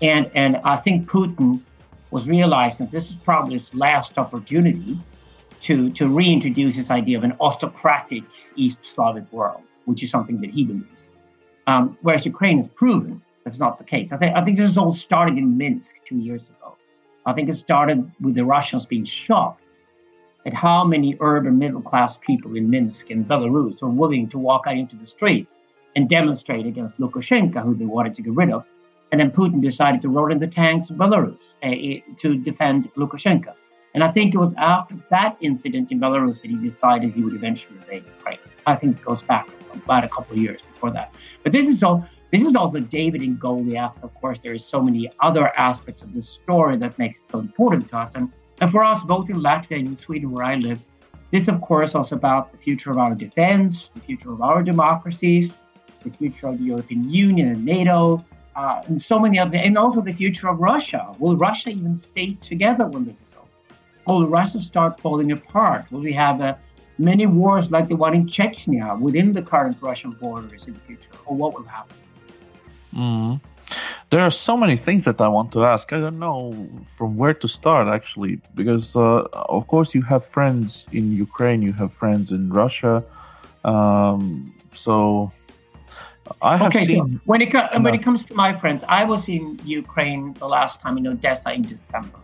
And, 0.01 0.31
and 0.35 0.57
I 0.65 0.77
think 0.77 1.11
Putin 1.11 1.61
was 2.11 2.27
realizing 2.27 2.87
this 2.87 3.11
is 3.11 3.17
probably 3.17 3.55
his 3.55 3.75
last 3.75 4.17
opportunity 4.17 4.99
to, 5.61 5.91
to 5.91 6.09
reintroduce 6.09 6.77
this 6.77 6.91
idea 6.91 7.19
of 7.19 7.25
an 7.25 7.35
autocratic 7.39 8.25
East 8.57 8.83
Slavic 8.83 9.31
world, 9.31 9.65
which 9.85 10.03
is 10.03 10.11
something 10.11 10.41
that 10.41 10.49
he 10.49 10.65
believes. 10.65 11.11
Um, 11.67 11.99
whereas 12.01 12.25
Ukraine 12.25 12.57
has 12.57 12.69
proven 12.69 13.21
that's 13.45 13.59
not 13.59 13.79
the 13.79 13.85
case. 13.85 14.13
I 14.13 14.17
think 14.17 14.37
I 14.37 14.45
think 14.45 14.57
this 14.59 14.71
is 14.71 14.79
all 14.79 14.93
started 14.93 15.37
in 15.39 15.57
Minsk 15.57 15.97
two 16.05 16.19
years 16.19 16.45
ago. 16.45 16.77
I 17.27 17.33
think 17.33 17.49
it 17.49 17.55
started 17.55 18.11
with 18.21 18.35
the 18.35 18.45
Russians 18.45 18.87
being 18.87 19.05
shocked 19.05 19.63
at 20.45 20.53
how 20.53 20.85
many 20.85 21.17
urban 21.21 21.59
middle 21.59 21.83
class 21.83 22.17
people 22.17 22.57
in 22.57 22.69
Minsk 22.69 23.11
and 23.11 23.27
Belarus 23.27 23.81
were 23.81 23.89
willing 23.89 24.29
to 24.31 24.39
walk 24.39 24.65
out 24.67 24.77
into 24.77 24.97
the 24.97 25.07
streets 25.07 25.61
and 25.95 26.09
demonstrate 26.09 26.67
against 26.67 26.99
Lukashenko, 26.99 27.63
who 27.63 27.75
they 27.75 27.85
wanted 27.85 28.17
to 28.17 28.23
get 28.23 28.33
rid 28.33 28.51
of. 28.51 28.65
And 29.13 29.21
then 29.21 29.31
Putin 29.31 29.61
decided 29.61 30.01
to 30.03 30.09
roll 30.09 30.33
in 30.33 30.39
the 30.39 30.47
tanks 30.47 30.91
in 30.91 30.97
Belarus 30.97 31.39
uh, 31.63 32.01
to 32.21 32.37
defend 32.39 32.93
Lukashenko. 32.95 33.55
And 33.95 34.03
I 34.03 34.11
think 34.11 34.35
it 34.35 34.39
was 34.39 34.55
after 34.55 34.97
that 35.11 35.37
incident 35.43 35.93
in 35.93 36.01
Belarus 36.01 36.41
that 36.41 36.51
he 36.51 36.57
decided 36.57 37.13
he 37.13 37.23
would 37.23 37.35
eventually 37.35 37.77
invade 37.77 38.05
Ukraine. 38.07 38.39
I 38.67 38.75
think 38.75 38.99
it 38.99 39.05
goes 39.05 39.21
back 39.23 39.47
about 39.75 40.05
a 40.05 40.09
couple 40.09 40.35
of 40.35 40.43
years 40.43 40.63
before 40.63 40.91
that. 40.93 41.15
But 41.43 41.53
this 41.53 41.69
is 41.69 41.83
all 41.83 42.09
this 42.33 42.43
is 42.45 42.57
also 42.57 42.81
David 42.81 43.21
and 43.21 43.39
Goliath. 43.39 44.03
Of 44.03 44.15
course, 44.15 44.39
there 44.39 44.55
is 44.55 44.65
so 44.65 44.81
many 44.81 45.11
other 45.21 45.49
aspects 45.59 46.01
of 46.01 46.15
this 46.15 46.27
story 46.27 46.79
that 46.79 46.99
makes 46.99 47.19
it 47.19 47.25
so 47.31 47.41
important 47.41 47.91
to 47.91 47.99
us. 47.99 48.13
And, 48.15 48.33
and 48.63 48.73
for 48.73 48.83
us, 48.83 49.03
both 49.03 49.29
in 49.29 49.37
Latvia 49.37 49.79
and 49.81 49.89
in 49.89 49.97
Sweden, 49.97 50.31
where 50.31 50.47
I 50.47 50.55
live, 50.55 50.81
this, 51.31 51.47
of 51.49 51.61
course, 51.61 51.95
also 51.95 52.17
about 52.17 52.51
the 52.51 52.57
future 52.57 52.91
of 52.91 52.97
our 52.97 53.15
defense, 53.15 53.89
the 53.89 54.01
future 54.01 54.33
of 54.33 54.41
our 54.41 54.63
democracies, 54.63 55.59
the 56.03 56.11
future 56.11 56.47
of 56.47 56.59
the 56.59 56.65
European 56.65 57.11
Union 57.11 57.49
and 57.49 57.65
NATO, 57.67 58.25
uh, 58.57 58.83
and 58.87 59.01
so 59.01 59.19
many 59.19 59.39
other, 59.39 59.59
and 59.59 59.77
also 59.77 60.01
the 60.01 60.13
future 60.15 60.49
of 60.49 60.59
Russia. 60.59 61.15
Will 61.19 61.37
Russia 61.37 61.69
even 61.69 61.95
stay 61.95 62.33
together 62.41 62.87
when 62.87 63.05
this 63.05 63.17
is 63.17 63.37
over? 63.37 64.21
Will 64.21 64.27
Russia 64.27 64.59
start 64.59 64.99
falling 64.99 65.33
apart? 65.33 65.91
Will 65.93 66.01
we 66.01 66.15
have 66.15 66.41
uh, 66.41 66.55
many 66.99 67.27
wars 67.27 67.71
like 67.71 67.89
the 67.89 67.97
one 67.97 68.15
in 68.15 68.27
Chechnya 68.27 68.99
within 68.99 69.35
the 69.35 69.43
current 69.43 69.77
Russian 69.83 70.13
borders 70.13 70.67
in 70.67 70.73
the 70.73 70.81
future? 70.81 71.11
Or 71.27 71.37
what 71.37 71.53
will 71.55 71.65
happen? 71.65 71.97
Mm. 72.95 73.41
There 74.11 74.21
are 74.21 74.31
so 74.31 74.57
many 74.57 74.77
things 74.77 75.05
that 75.07 75.21
I 75.21 75.29
want 75.29 75.53
to 75.53 75.65
ask. 75.65 75.93
I 75.93 76.01
don't 76.01 76.19
know 76.19 76.53
from 76.85 77.17
where 77.17 77.35
to 77.35 77.49
start 77.49 77.89
actually, 77.89 78.41
because 78.55 78.97
uh, 78.97 79.27
of 79.33 79.67
course 79.67 79.95
you 79.95 80.03
have 80.03 80.25
friends 80.25 80.87
in 80.93 81.13
Ukraine, 81.13 81.63
you 81.63 81.73
have 81.73 81.93
friends 81.93 82.33
in 82.33 82.51
Russia. 82.51 83.03
Um, 83.65 84.53
so 84.73 85.31
I 86.43 86.57
have 86.57 86.69
okay, 86.69 86.85
seen. 86.85 87.15
So 87.15 87.21
when 87.25 87.41
it 87.41 87.51
co- 87.53 87.69
when 87.81 87.95
it 87.95 88.03
comes 88.03 88.25
to 88.27 88.35
my 88.35 88.55
friends, 88.55 88.85
I 88.89 89.05
was 89.05 89.29
in 89.29 89.59
Ukraine 89.65 90.35
the 90.35 90.49
last 90.49 90.81
time 90.83 90.99
in 90.99 91.07
Odessa 91.07 91.53
in 91.53 91.63
December. 91.63 92.21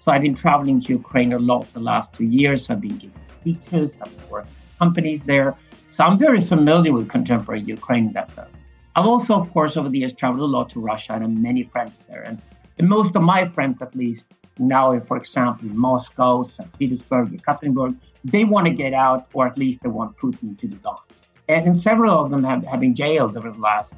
So 0.00 0.12
I've 0.12 0.22
been 0.22 0.34
traveling 0.34 0.80
to 0.82 0.92
Ukraine 0.94 1.32
a 1.32 1.38
lot 1.38 1.70
the 1.74 1.80
last 1.80 2.14
two 2.14 2.24
years. 2.24 2.70
I've 2.70 2.80
been 2.80 2.96
giving 2.96 3.22
speeches, 3.28 4.00
I've 4.00 4.16
been 4.16 4.28
working 4.30 4.52
companies 4.78 5.22
there. 5.22 5.56
So 5.90 6.04
I'm 6.04 6.18
very 6.18 6.40
familiar 6.40 6.92
with 6.92 7.08
contemporary 7.08 7.62
Ukraine 7.62 8.06
in 8.08 8.12
that 8.12 8.32
sense. 8.32 8.57
I've 8.98 9.06
also, 9.06 9.36
of 9.38 9.52
course, 9.52 9.76
over 9.76 9.88
the 9.88 10.00
years 10.00 10.12
traveled 10.12 10.40
a 10.40 10.52
lot 10.56 10.70
to 10.70 10.80
Russia 10.80 11.12
and 11.12 11.22
have 11.22 11.38
many 11.38 11.62
friends 11.62 12.04
there. 12.08 12.22
And, 12.22 12.42
and 12.78 12.88
most 12.88 13.14
of 13.14 13.22
my 13.22 13.46
friends, 13.46 13.80
at 13.80 13.94
least 13.94 14.26
now, 14.58 14.90
eh, 14.90 14.98
for 14.98 15.16
example, 15.16 15.68
in 15.68 15.78
Moscow, 15.78 16.42
St. 16.42 16.68
Petersburg, 16.76 17.28
Ekaterinburg, 17.28 17.96
they 18.24 18.42
want 18.42 18.66
to 18.66 18.72
get 18.72 18.94
out, 18.94 19.28
or 19.34 19.46
at 19.46 19.56
least 19.56 19.84
they 19.84 19.88
want 19.88 20.16
Putin 20.16 20.58
to 20.58 20.66
be 20.66 20.74
gone. 20.78 20.98
And, 21.46 21.66
and 21.66 21.76
several 21.76 22.10
of 22.18 22.30
them 22.30 22.42
have, 22.42 22.64
have 22.64 22.80
been 22.80 22.92
jailed 22.92 23.36
over 23.36 23.52
the 23.52 23.60
last 23.60 23.94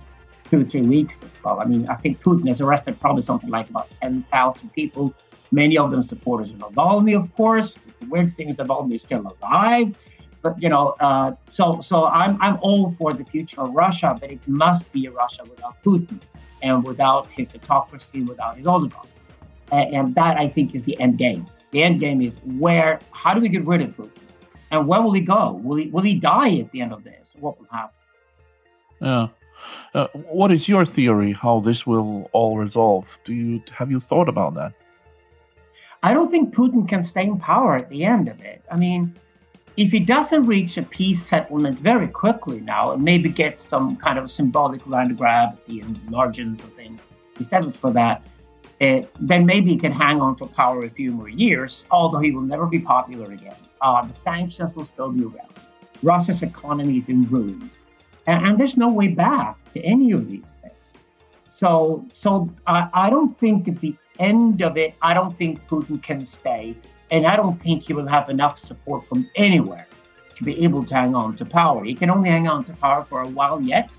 two 0.50 0.60
or 0.60 0.64
three 0.66 0.82
weeks 0.82 1.16
as 1.22 1.30
well. 1.42 1.58
I 1.60 1.64
mean, 1.64 1.88
I 1.88 1.94
think 1.94 2.22
Putin 2.22 2.46
has 2.48 2.60
arrested 2.60 3.00
probably 3.00 3.22
something 3.22 3.48
like 3.48 3.70
about 3.70 3.88
10,000 4.02 4.70
people, 4.74 5.14
many 5.50 5.78
of 5.78 5.90
them 5.92 6.02
supporters 6.02 6.50
of 6.50 6.58
Navalny, 6.58 7.16
of 7.16 7.34
course. 7.36 7.78
The 8.00 8.06
weird 8.08 8.34
thing 8.34 8.50
is 8.50 8.56
Navalny 8.58 8.96
is 8.96 9.00
still 9.00 9.34
alive 9.40 9.96
but 10.42 10.60
you 10.62 10.68
know, 10.68 10.94
uh, 11.00 11.34
so 11.48 11.80
so 11.80 12.06
I'm 12.06 12.40
I'm 12.40 12.58
all 12.60 12.92
for 12.92 13.12
the 13.12 13.24
future 13.24 13.60
of 13.60 13.70
Russia, 13.74 14.16
but 14.18 14.30
it 14.30 14.46
must 14.48 14.92
be 14.92 15.06
a 15.06 15.10
Russia 15.10 15.42
without 15.44 15.82
Putin 15.82 16.20
and 16.62 16.84
without 16.84 17.26
his 17.28 17.54
autocracy, 17.54 18.22
without 18.22 18.56
his 18.56 18.66
oligarchs, 18.66 19.08
and, 19.72 19.94
and 19.94 20.14
that 20.14 20.38
I 20.38 20.48
think 20.48 20.74
is 20.74 20.84
the 20.84 20.98
end 21.00 21.18
game. 21.18 21.46
The 21.72 21.82
end 21.82 22.00
game 22.00 22.20
is 22.22 22.38
where 22.58 23.00
how 23.12 23.34
do 23.34 23.40
we 23.40 23.48
get 23.48 23.66
rid 23.66 23.82
of 23.82 23.96
Putin, 23.96 24.22
and 24.70 24.86
where 24.88 25.02
will 25.02 25.12
he 25.12 25.20
go? 25.20 25.60
Will 25.62 25.76
he 25.76 25.88
will 25.88 26.02
he 26.02 26.14
die 26.14 26.58
at 26.58 26.70
the 26.72 26.80
end 26.80 26.92
of 26.92 27.04
this? 27.04 27.34
What 27.38 27.58
will 27.58 27.68
happen? 27.70 27.96
Yeah. 29.00 29.28
Uh, 29.92 30.06
what 30.14 30.50
is 30.50 30.70
your 30.70 30.86
theory 30.86 31.32
how 31.32 31.60
this 31.60 31.86
will 31.86 32.30
all 32.32 32.56
resolve? 32.56 33.18
Do 33.24 33.34
you 33.34 33.62
have 33.72 33.90
you 33.90 34.00
thought 34.00 34.28
about 34.28 34.54
that? 34.54 34.72
I 36.02 36.14
don't 36.14 36.30
think 36.30 36.54
Putin 36.54 36.88
can 36.88 37.02
stay 37.02 37.24
in 37.24 37.38
power 37.38 37.76
at 37.76 37.90
the 37.90 38.04
end 38.04 38.28
of 38.28 38.42
it. 38.42 38.64
I 38.70 38.76
mean, 38.76 39.14
if 39.76 39.92
he 39.92 40.00
doesn't 40.00 40.46
reach 40.46 40.76
a 40.76 40.82
peace 40.82 41.22
settlement 41.24 41.78
very 41.78 42.08
quickly 42.08 42.60
now 42.60 42.92
and 42.92 43.02
maybe 43.02 43.28
get 43.28 43.58
some 43.58 43.96
kind 43.96 44.18
of 44.18 44.30
symbolic 44.30 44.86
land 44.86 45.16
grab 45.16 45.54
at 45.54 45.66
the 45.66 45.82
margins 46.08 46.62
of 46.62 46.72
things, 46.74 47.06
he 47.38 47.44
settles 47.44 47.76
for 47.76 47.90
that. 47.92 48.22
uh, 48.80 49.02
then 49.20 49.44
maybe 49.44 49.70
he 49.70 49.76
can 49.76 49.92
hang 49.92 50.20
on 50.20 50.34
for 50.36 50.46
power 50.46 50.84
a 50.84 50.90
few 50.90 51.12
more 51.12 51.28
years, 51.28 51.84
although 51.90 52.18
he 52.18 52.30
will 52.30 52.42
never 52.42 52.66
be 52.66 52.80
popular 52.80 53.32
again. 53.32 53.56
Uh, 53.82 54.04
the 54.06 54.12
sanctions 54.12 54.74
will 54.74 54.86
still 54.86 55.10
be 55.10 55.22
around. 55.22 55.52
Russia's 56.02 56.42
economy 56.42 56.96
is 56.96 57.08
in 57.08 57.24
ruins, 57.28 57.70
and, 58.26 58.46
and 58.46 58.58
there's 58.58 58.78
no 58.78 58.88
way 58.88 59.08
back 59.08 59.56
to 59.74 59.80
any 59.82 60.12
of 60.12 60.28
these 60.30 60.54
things. 60.62 60.74
So, 61.50 62.06
so 62.12 62.48
I, 62.66 62.88
I 62.94 63.10
don't 63.10 63.38
think 63.38 63.68
at 63.68 63.80
the 63.80 63.94
end 64.18 64.62
of 64.62 64.78
it, 64.78 64.94
I 65.02 65.12
don't 65.12 65.36
think 65.36 65.66
Putin 65.68 66.02
can 66.02 66.24
stay, 66.24 66.74
and 67.10 67.26
I 67.26 67.36
don't 67.36 67.60
think 67.60 67.82
he 67.82 67.92
will 67.92 68.06
have 68.06 68.28
enough 68.28 68.58
support 68.58 69.04
from 69.04 69.28
anywhere 69.36 69.86
to 70.34 70.44
be 70.44 70.64
able 70.64 70.84
to 70.84 70.94
hang 70.94 71.14
on 71.14 71.36
to 71.36 71.44
power. 71.44 71.84
He 71.84 71.94
can 71.94 72.10
only 72.10 72.30
hang 72.30 72.48
on 72.48 72.64
to 72.64 72.72
power 72.74 73.04
for 73.04 73.22
a 73.22 73.28
while 73.28 73.60
yet, 73.60 73.98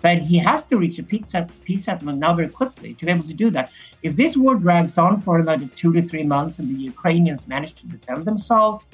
but 0.00 0.18
he 0.18 0.36
has 0.38 0.66
to 0.66 0.76
reach 0.76 0.98
a 0.98 1.02
peace, 1.02 1.34
peace 1.64 1.84
settlement 1.84 2.18
now 2.18 2.34
very 2.34 2.48
quickly 2.48 2.94
to 2.94 3.06
be 3.06 3.10
able 3.10 3.24
to 3.24 3.34
do 3.34 3.50
that. 3.50 3.72
If 4.02 4.16
this 4.16 4.36
war 4.36 4.54
drags 4.56 4.98
on 4.98 5.20
for 5.20 5.38
another 5.38 5.66
two 5.66 5.92
to 5.92 6.02
three 6.02 6.24
months 6.24 6.58
and 6.58 6.68
the 6.68 6.80
Ukrainians 6.80 7.46
manage 7.46 7.74
to 7.80 7.86
defend 7.86 8.24
themselves, 8.24 8.84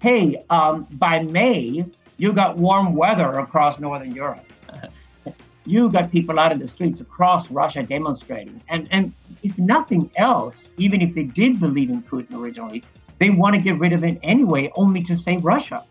hey, 0.00 0.44
um, 0.50 0.86
by 0.92 1.22
May, 1.22 1.84
you 2.16 2.32
got 2.32 2.56
warm 2.58 2.94
weather 2.94 3.38
across 3.38 3.80
Northern 3.80 4.12
Europe. 4.12 4.44
you 5.66 5.88
got 5.88 6.10
people 6.12 6.38
out 6.38 6.52
in 6.52 6.58
the 6.58 6.66
streets 6.66 7.00
across 7.00 7.50
Russia 7.50 7.82
demonstrating. 7.82 8.60
And, 8.68 8.88
and 8.90 9.12
if 9.44 9.58
nothing 9.58 10.10
else, 10.16 10.70
even 10.78 11.02
if 11.02 11.14
they 11.14 11.24
did 11.24 11.60
believe 11.60 11.90
in 11.90 12.02
Putin 12.02 12.34
originally, 12.34 12.82
they 13.18 13.28
want 13.28 13.54
to 13.54 13.60
get 13.60 13.78
rid 13.78 13.92
of 13.92 14.02
it 14.02 14.18
anyway, 14.22 14.72
only 14.74 15.02
to 15.02 15.14
save 15.14 15.44
Russia. 15.44 15.84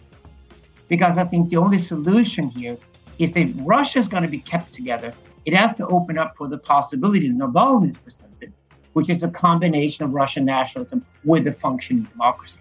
Because 0.90 1.18
I 1.20 1.24
think 1.24 1.50
the 1.50 1.58
only 1.58 1.78
solution 1.78 2.50
here 2.50 2.78
is 3.20 3.32
that 3.34 3.54
Russia 3.58 4.00
is 4.00 4.08
going 4.08 4.24
to 4.24 4.30
be 4.30 4.40
kept 4.40 4.74
together, 4.74 5.14
it 5.46 5.54
has 5.54 5.76
to 5.76 5.88
open 5.88 6.18
up 6.18 6.36
for 6.36 6.48
the 6.48 6.58
possibility 6.58 7.28
that 7.30 7.38
Navalny 7.38 7.92
is 7.92 7.98
presented, 8.00 8.52
which 8.94 9.10
is 9.10 9.22
a 9.22 9.30
combination 9.30 10.04
of 10.04 10.14
Russian 10.14 10.46
nationalism 10.46 11.06
with 11.24 11.46
a 11.46 11.52
functioning 11.52 12.04
democracy. 12.04 12.60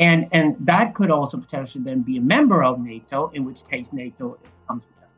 And, 0.00 0.28
and 0.32 0.56
that 0.60 0.94
could 0.94 1.10
also 1.10 1.38
potentially 1.38 1.84
then 1.84 2.02
be 2.02 2.16
a 2.16 2.20
member 2.20 2.64
of 2.64 2.80
NATO, 2.80 3.28
in 3.28 3.44
which 3.44 3.66
case 3.68 3.92
NATO 3.92 4.38
comes 4.66 4.88
with 4.88 4.96
them. 4.96 5.08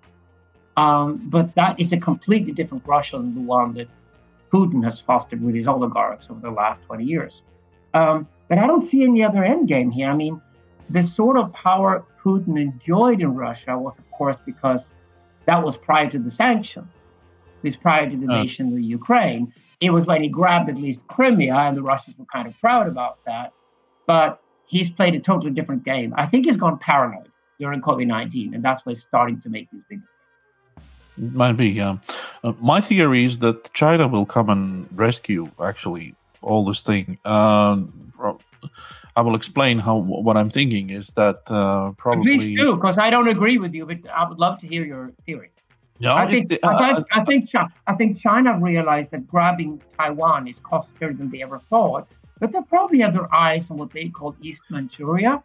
Um, 0.76 1.20
but 1.30 1.54
that 1.54 1.80
is 1.80 1.92
a 1.92 1.98
completely 1.98 2.52
different 2.52 2.86
Russia 2.86 3.18
than 3.18 3.34
the 3.34 3.40
one 3.40 3.74
that 3.74 3.88
Putin 4.52 4.82
has 4.84 4.98
fostered 4.98 5.42
with 5.42 5.54
his 5.54 5.66
oligarchs 5.66 6.28
over 6.30 6.40
the 6.40 6.50
last 6.50 6.82
20 6.82 7.04
years. 7.04 7.42
Um, 7.94 8.28
but 8.48 8.58
I 8.58 8.66
don't 8.66 8.82
see 8.82 9.02
any 9.02 9.22
other 9.22 9.44
end 9.44 9.68
game 9.68 9.90
here. 9.90 10.10
I 10.10 10.14
mean, 10.14 10.40
the 10.90 11.02
sort 11.02 11.36
of 11.36 11.52
power 11.52 12.04
Putin 12.22 12.60
enjoyed 12.60 13.20
in 13.20 13.34
Russia 13.34 13.78
was, 13.78 13.98
of 13.98 14.10
course, 14.10 14.36
because 14.44 14.88
that 15.46 15.62
was 15.62 15.76
prior 15.76 16.08
to 16.10 16.18
the 16.18 16.30
sanctions. 16.30 16.96
It 17.62 17.68
was 17.68 17.76
prior 17.76 18.08
to 18.10 18.16
the 18.16 18.26
uh. 18.26 18.42
nation 18.42 18.72
of 18.72 18.80
Ukraine. 18.80 19.52
It 19.80 19.90
was 19.90 20.04
when 20.04 20.22
he 20.22 20.28
grabbed 20.28 20.68
at 20.68 20.76
least 20.76 21.06
Crimea, 21.06 21.54
and 21.54 21.76
the 21.76 21.82
Russians 21.82 22.18
were 22.18 22.26
kind 22.26 22.46
of 22.46 22.58
proud 22.60 22.86
about 22.86 23.18
that. 23.24 23.52
But 24.06 24.42
he's 24.66 24.90
played 24.90 25.14
a 25.14 25.20
totally 25.20 25.52
different 25.52 25.84
game. 25.84 26.12
I 26.16 26.26
think 26.26 26.44
he's 26.44 26.56
gone 26.56 26.78
paranoid 26.78 27.28
during 27.58 27.80
COVID 27.80 28.06
19, 28.06 28.54
and 28.54 28.64
that's 28.64 28.84
why 28.84 28.90
he's 28.90 29.02
starting 29.02 29.40
to 29.42 29.48
make 29.48 29.70
these 29.70 29.82
big 29.88 30.00
mistakes. 30.00 31.34
Might 31.34 31.52
be, 31.52 31.68
yeah. 31.68 31.98
Uh, 32.42 32.52
my 32.60 32.80
theory 32.80 33.24
is 33.24 33.38
that 33.40 33.72
China 33.72 34.08
will 34.08 34.26
come 34.26 34.48
and 34.48 34.88
rescue 34.94 35.50
actually 35.62 36.14
all 36.42 36.64
this 36.64 36.82
thing. 36.82 37.18
Uh, 37.24 37.82
I 39.16 39.22
will 39.22 39.34
explain 39.34 39.78
how 39.78 39.96
what 39.96 40.36
I'm 40.36 40.50
thinking 40.50 40.90
is 40.90 41.08
that 41.10 41.42
uh, 41.50 41.92
probably. 41.98 42.24
Please 42.24 42.46
do, 42.46 42.74
because 42.76 42.98
I 42.98 43.10
don't 43.10 43.28
agree 43.28 43.58
with 43.58 43.74
you, 43.74 43.84
but 43.84 44.08
I 44.08 44.28
would 44.28 44.38
love 44.38 44.58
to 44.58 44.66
hear 44.66 44.84
your 44.84 45.12
theory. 45.26 45.50
No, 45.98 46.14
I 46.14 46.26
think, 46.26 46.50
it, 46.50 46.64
uh, 46.64 46.68
I, 46.68 46.94
think, 46.94 47.06
I, 47.12 47.24
think 47.24 47.48
China, 47.48 47.68
I 47.86 47.94
think 47.94 48.16
China 48.16 48.58
realized 48.58 49.10
that 49.10 49.28
grabbing 49.28 49.82
Taiwan 49.98 50.48
is 50.48 50.58
costlier 50.60 51.12
than 51.12 51.28
they 51.28 51.42
ever 51.42 51.58
thought, 51.58 52.08
but 52.38 52.52
they 52.52 52.62
probably 52.62 53.00
have 53.00 53.12
their 53.12 53.32
eyes 53.34 53.70
on 53.70 53.76
what 53.76 53.90
they 53.90 54.08
call 54.08 54.34
East 54.40 54.64
Manchuria, 54.70 55.42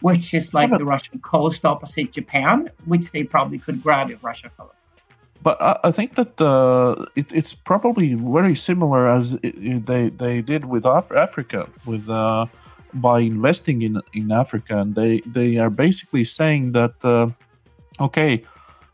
which 0.00 0.34
is 0.34 0.52
like 0.54 0.70
the 0.70 0.84
Russian 0.84 1.20
coast 1.20 1.64
opposite 1.64 2.10
Japan, 2.10 2.68
which 2.86 3.12
they 3.12 3.22
probably 3.22 3.60
could 3.60 3.80
grab 3.80 4.10
if 4.10 4.24
Russia 4.24 4.50
fell. 4.56 4.74
But 5.42 5.60
I, 5.60 5.78
I 5.84 5.90
think 5.90 6.14
that 6.14 6.40
it, 7.16 7.32
it's 7.32 7.54
probably 7.54 8.14
very 8.14 8.54
similar 8.54 9.08
as 9.08 9.36
it, 9.42 9.86
they 9.86 10.08
they 10.10 10.42
did 10.42 10.64
with 10.64 10.86
Af- 10.86 11.12
Africa 11.12 11.68
with. 11.84 12.08
Uh, 12.08 12.46
by 12.94 13.20
investing 13.20 13.82
in 13.82 14.00
in 14.12 14.30
Africa, 14.30 14.78
and 14.78 14.94
they 14.94 15.20
they 15.20 15.58
are 15.58 15.70
basically 15.70 16.24
saying 16.24 16.72
that 16.72 16.94
uh, 17.04 17.28
okay, 18.00 18.44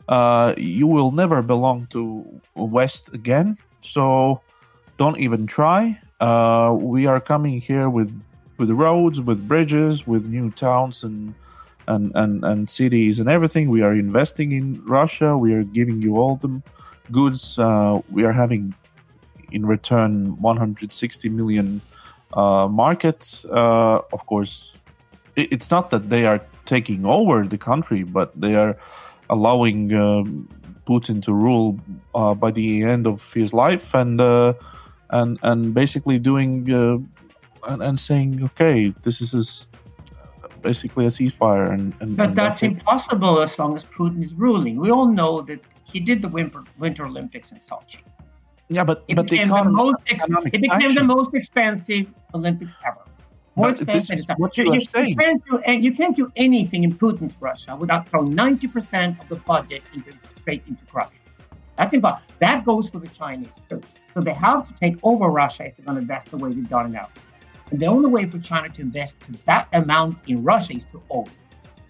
uh, 0.09 0.55
you 0.57 0.86
will 0.86 1.11
never 1.11 1.42
belong 1.42 1.86
to 1.90 2.24
West 2.55 3.12
again, 3.12 3.57
so 3.80 4.40
don't 4.96 5.18
even 5.18 5.46
try. 5.46 5.99
Uh, 6.20 6.76
we 6.78 7.07
are 7.07 7.20
coming 7.20 7.61
here 7.61 7.88
with 7.90 8.14
with 8.57 8.70
roads, 8.70 9.20
with 9.20 9.46
bridges, 9.46 10.07
with 10.07 10.26
new 10.26 10.51
towns 10.51 11.03
and 11.03 11.34
and 11.89 12.12
and 12.14 12.45
and 12.45 12.70
cities 12.70 13.18
and 13.18 13.28
everything. 13.28 13.70
We 13.70 13.82
are 13.82 13.95
investing 13.95 14.53
in 14.53 14.84
Russia. 14.84 15.36
We 15.36 15.55
are 15.55 15.64
giving 15.64 16.01
you 16.03 16.18
all 16.18 16.36
the 16.36 16.62
goods. 17.11 17.59
Uh, 17.59 18.01
we 18.11 18.24
are 18.24 18.32
having 18.32 18.74
in 19.51 19.64
return 19.66 20.41
160 20.41 21.28
million 21.30 21.80
uh, 22.34 22.68
market. 22.70 23.45
Uh, 23.51 24.01
of 24.12 24.26
course, 24.26 24.76
it, 25.34 25.53
it's 25.53 25.70
not 25.70 25.91
that 25.91 26.11
they 26.11 26.26
are 26.26 26.41
taking 26.66 27.07
over 27.07 27.45
the 27.45 27.59
country, 27.59 28.03
but 28.03 28.39
they 28.39 28.55
are 28.55 28.76
allowing 29.30 29.95
um, 29.95 30.49
Putin 30.86 31.22
to 31.22 31.32
rule 31.32 31.80
uh, 32.14 32.34
by 32.34 32.51
the 32.51 32.82
end 32.82 33.07
of 33.07 33.32
his 33.32 33.53
life, 33.53 33.95
and 33.95 34.20
uh, 34.20 34.53
and 35.11 35.39
and 35.43 35.74
basically 35.74 36.18
doing 36.18 36.70
uh, 36.70 36.99
and, 37.66 37.82
and, 37.82 38.01
saying, 38.01 38.43
okay, 38.45 38.95
this 39.03 39.20
is 39.20 39.68
basically 40.63 41.07
a 41.07 41.09
ceasefire. 41.09 41.71
And, 41.71 41.95
and 42.01 42.17
but 42.17 42.29
and 42.29 42.37
that's, 42.37 42.61
that's 42.61 42.63
impossible 42.63 43.41
as 43.41 43.59
long 43.59 43.75
as 43.77 43.85
Putin 43.85 44.23
is 44.23 44.35
ruling. 44.35 44.77
We 44.77 44.91
all 44.91 45.09
know 45.09 45.41
that 45.43 45.61
he 45.85 46.01
did 46.01 46.23
the 46.23 46.29
Winter, 46.29 46.65
Winter 46.79 47.07
Olympics 47.07 47.53
in 47.53 47.59
Sochi. 47.59 48.01
Yeah, 48.69 48.85
but 48.85 49.05
it 49.09 49.17
but 49.17 49.31
became 49.31 49.49
the, 49.49 49.63
the 49.63 49.71
most 49.71 49.97
ex- 50.09 50.27
it 50.29 50.53
became 50.53 50.69
sanctions. 50.69 50.95
the 50.97 51.05
most 51.05 51.35
expensive 51.35 52.13
Olympics 52.35 52.77
ever. 52.87 52.99
More 53.57 53.73
but 53.73 53.81
expensive. 53.81 54.37
what 54.37 54.57
you, 54.59 54.73
you, 54.73 54.81
saying. 54.81 55.09
You 55.09 55.17
can't, 55.17 55.45
do, 55.47 55.73
you 55.73 55.93
can't 55.93 56.15
do 56.15 56.31
anything 56.37 56.85
in 56.85 56.95
Putin's 56.95 57.37
Russia 57.41 57.75
without 57.75 58.09
throwing 58.09 58.35
ninety 58.35 58.69
percent 58.69 59.19
of 59.21 59.29
the 59.29 59.37
budget 59.37 59.83
into 59.95 60.13
straight 60.35 60.63
into 60.69 60.85
corruption. 60.85 61.21
That's 61.77 61.95
impossible. 61.95 62.35
That 62.41 62.65
goes 62.65 62.89
for 62.89 62.99
the 62.99 63.09
Chinese 63.09 63.59
too. 63.71 63.81
So 64.13 64.21
they 64.21 64.35
have 64.35 64.69
to 64.69 64.75
take 64.81 64.97
over 65.03 65.29
Russia 65.29 65.67
if 65.67 65.77
they're 65.77 65.87
going 65.87 65.97
to 65.97 66.03
invest 66.03 66.31
the 66.31 66.37
way 66.37 66.53
they've 66.53 66.69
done 66.69 66.87
it 66.87 66.91
now. 66.91 67.09
And 67.71 67.81
the 67.81 67.87
only 67.87 68.11
way 68.11 68.25
for 68.27 68.39
China 68.39 68.69
to 68.71 68.83
invest 68.83 69.16
that 69.45 69.69
amount 69.73 70.23
in 70.27 70.43
Russia 70.43 70.75
is 70.75 70.85
to 70.87 71.03
own. 71.11 71.31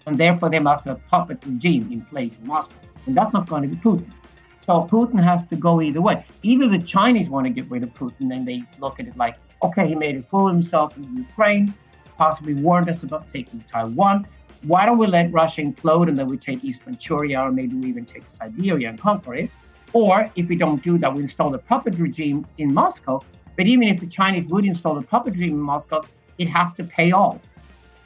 And 0.05 0.17
therefore, 0.17 0.49
they 0.49 0.59
must 0.59 0.85
have 0.85 0.97
a 0.97 0.99
puppet 1.09 1.45
regime 1.45 1.91
in 1.91 2.01
place 2.01 2.37
in 2.37 2.47
Moscow. 2.47 2.75
And 3.05 3.15
that's 3.15 3.33
not 3.33 3.47
going 3.47 3.63
to 3.63 3.69
be 3.69 3.77
Putin. 3.77 4.11
So 4.59 4.83
Putin 4.83 5.23
has 5.23 5.45
to 5.45 5.55
go 5.55 5.81
either 5.81 6.01
way. 6.01 6.25
Either 6.43 6.67
the 6.67 6.79
Chinese 6.79 7.29
want 7.29 7.45
to 7.47 7.49
get 7.49 7.69
rid 7.71 7.83
of 7.83 7.93
Putin 7.93 8.33
and 8.35 8.47
they 8.47 8.63
look 8.79 8.99
at 8.99 9.07
it 9.07 9.15
like, 9.17 9.35
okay, 9.63 9.87
he 9.87 9.95
made 9.95 10.17
a 10.17 10.23
fool 10.23 10.47
of 10.47 10.53
himself 10.53 10.97
in 10.97 11.15
Ukraine, 11.15 11.73
possibly 12.17 12.53
warned 12.53 12.89
us 12.89 13.03
about 13.03 13.29
taking 13.29 13.61
Taiwan. 13.61 14.27
Why 14.63 14.85
don't 14.85 14.97
we 14.97 15.07
let 15.07 15.31
Russia 15.31 15.61
implode 15.61 16.09
and 16.09 16.19
then 16.19 16.27
we 16.27 16.37
take 16.37 16.63
East 16.63 16.85
Manchuria 16.85 17.41
or 17.41 17.51
maybe 17.51 17.75
we 17.75 17.87
even 17.87 18.05
take 18.05 18.27
Siberia 18.27 18.89
and 18.89 18.99
conquer 18.99 19.35
it? 19.35 19.49
Or 19.93 20.29
if 20.35 20.47
we 20.47 20.55
don't 20.55 20.83
do 20.83 20.97
that, 20.97 21.13
we 21.13 21.21
install 21.21 21.55
a 21.55 21.57
puppet 21.57 21.97
regime 21.97 22.45
in 22.57 22.73
Moscow. 22.73 23.23
But 23.59 23.67
even 23.67 23.89
if 23.89 23.99
the 23.99 24.07
Chinese 24.07 24.47
would 24.47 24.63
install 24.63 24.97
a 24.97 25.01
puppet 25.01 25.33
regime 25.33 25.55
in 25.55 25.59
Moscow, 25.59 26.05
it 26.37 26.47
has 26.47 26.73
to 26.75 26.85
pay 26.85 27.11
off. 27.11 27.41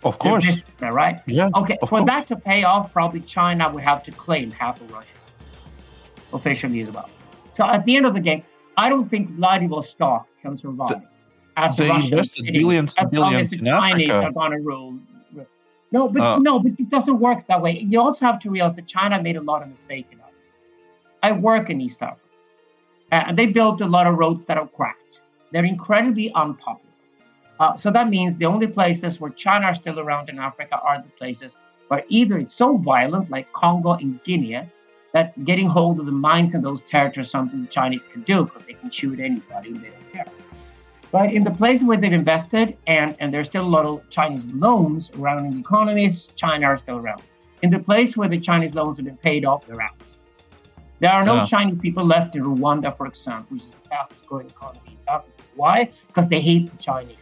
Of 0.04 0.18
course. 0.18 0.48
Right? 0.82 1.22
Yeah. 1.28 1.52
Okay. 1.54 1.78
For 1.82 1.90
course. 1.90 2.06
that 2.06 2.26
to 2.30 2.36
pay 2.36 2.64
off, 2.64 2.92
probably 2.92 3.20
China 3.20 3.70
would 3.72 3.84
have 3.84 4.02
to 4.06 4.12
claim 4.12 4.50
half 4.50 4.82
of 4.82 4.92
Russia 4.92 5.14
officially 6.34 6.82
as 6.82 6.90
well. 6.90 7.08
So 7.52 7.68
at 7.68 7.86
the 7.86 7.96
end 7.96 8.08
of 8.08 8.16
the 8.16 8.20
game, 8.20 8.42
I 8.78 8.90
don't 8.90 9.08
think 9.08 9.30
Vladivostok 9.30 10.28
can 10.42 10.58
survive. 10.58 10.90
The, 10.90 11.04
as 11.56 11.78
they 11.78 11.88
Russia 11.88 12.04
invested 12.04 12.46
billions 12.52 12.96
and 12.98 13.12
billions 13.12 13.54
in 13.54 13.64
Chinese 13.64 14.10
Africa. 14.10 14.26
Are 14.26 14.32
gonna 14.32 14.60
rule. 14.60 14.98
No, 15.92 16.10
but 16.10 16.22
uh, 16.24 16.40
no, 16.40 16.58
but 16.58 16.72
it 16.80 16.90
doesn't 16.90 17.20
work 17.20 17.46
that 17.46 17.62
way. 17.62 17.78
You 17.78 18.02
also 18.02 18.26
have 18.26 18.40
to 18.40 18.50
realize 18.50 18.76
that 18.78 18.88
China 18.88 19.22
made 19.22 19.36
a 19.36 19.42
lot 19.42 19.62
of 19.62 19.70
mistakes 19.70 20.08
in. 20.12 20.20
I 21.22 21.32
work 21.32 21.70
in 21.70 21.80
East 21.80 22.02
Africa, 22.02 22.28
uh, 23.12 23.26
and 23.28 23.38
they 23.38 23.46
built 23.46 23.82
a 23.82 23.86
lot 23.86 24.08
of 24.08 24.18
roads 24.18 24.46
that 24.48 24.58
are 24.58 24.66
cracked. 24.66 25.03
They're 25.54 25.64
incredibly 25.66 26.34
unpopular. 26.34 26.92
Uh, 27.60 27.78
so 27.78 27.92
that 27.92 28.10
means 28.10 28.36
the 28.36 28.46
only 28.46 28.68
places 28.68 29.22
where 29.22 29.30
China 29.30 29.68
are 29.68 29.76
still 29.76 30.00
around 30.00 30.30
in 30.30 30.40
Africa 30.40 30.80
are 30.80 31.02
the 31.02 31.10
places 31.10 31.58
where 31.88 32.04
either 32.10 32.40
it's 32.40 32.52
so 32.52 32.78
violent, 32.78 33.30
like 33.30 33.54
Congo 33.54 33.94
and 33.94 34.22
Guinea, 34.24 34.68
that 35.14 35.46
getting 35.46 35.68
hold 35.68 36.00
of 36.00 36.08
the 36.08 36.12
mines 36.12 36.56
in 36.56 36.62
those 36.64 36.82
territories 36.82 37.28
is 37.28 37.32
something 37.32 37.62
the 37.62 37.68
Chinese 37.68 38.04
can 38.04 38.24
do 38.24 38.46
because 38.46 38.66
they 38.66 38.74
can 38.74 38.90
shoot 38.90 39.20
anybody 39.20 39.70
and 39.70 39.78
they 39.78 39.90
don't 39.90 40.12
care. 40.12 40.26
But 41.12 41.32
in 41.32 41.44
the 41.44 41.52
places 41.52 41.86
where 41.86 41.98
they've 41.98 42.12
invested, 42.12 42.76
and, 42.88 43.16
and 43.20 43.32
there's 43.32 43.46
still 43.46 43.64
a 43.64 43.74
lot 43.78 43.86
of 43.86 44.10
Chinese 44.10 44.46
loans 44.46 45.12
around 45.12 45.46
in 45.46 45.52
the 45.52 45.60
economies, 45.60 46.30
China 46.36 46.66
are 46.66 46.78
still 46.78 46.98
around. 46.98 47.22
In 47.62 47.70
the 47.70 47.78
place 47.78 48.18
where 48.18 48.28
the 48.28 48.40
Chinese 48.40 48.74
loans 48.74 48.98
have 48.98 49.06
been 49.06 49.18
paid 49.18 49.46
off, 49.46 49.68
they're 49.68 49.80
out. 49.80 49.96
There 51.00 51.12
are 51.12 51.24
no 51.24 51.36
Yeah. 51.36 51.46
Chinese 51.46 51.78
people 51.80 52.04
left 52.04 52.36
in 52.36 52.44
Rwanda, 52.44 52.98
for 52.98 53.06
example, 53.06 53.54
which 53.54 53.62
is 53.62 53.72
the 53.72 53.90
fastest 53.90 54.26
growing 54.26 54.48
economy 54.48 54.80
in 54.88 54.94
East 54.94 55.04
Africa. 55.08 55.33
Why? 55.56 55.92
Because 56.08 56.28
they 56.28 56.40
hate 56.42 56.70
the 56.72 56.78
Chinese. 56.78 57.18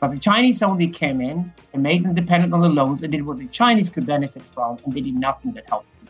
But 0.00 0.10
the 0.10 0.18
Chinese 0.18 0.62
only 0.62 0.88
came 0.88 1.20
in 1.20 1.52
and 1.72 1.82
made 1.82 2.04
them 2.04 2.14
dependent 2.14 2.52
on 2.52 2.60
the 2.60 2.68
loans 2.68 3.02
and 3.02 3.12
did 3.12 3.24
what 3.24 3.38
the 3.38 3.46
Chinese 3.48 3.88
could 3.88 4.04
benefit 4.04 4.42
from, 4.42 4.78
and 4.84 4.92
they 4.92 5.00
did 5.00 5.14
nothing 5.14 5.52
that 5.52 5.68
helped 5.68 5.86
them. 6.00 6.08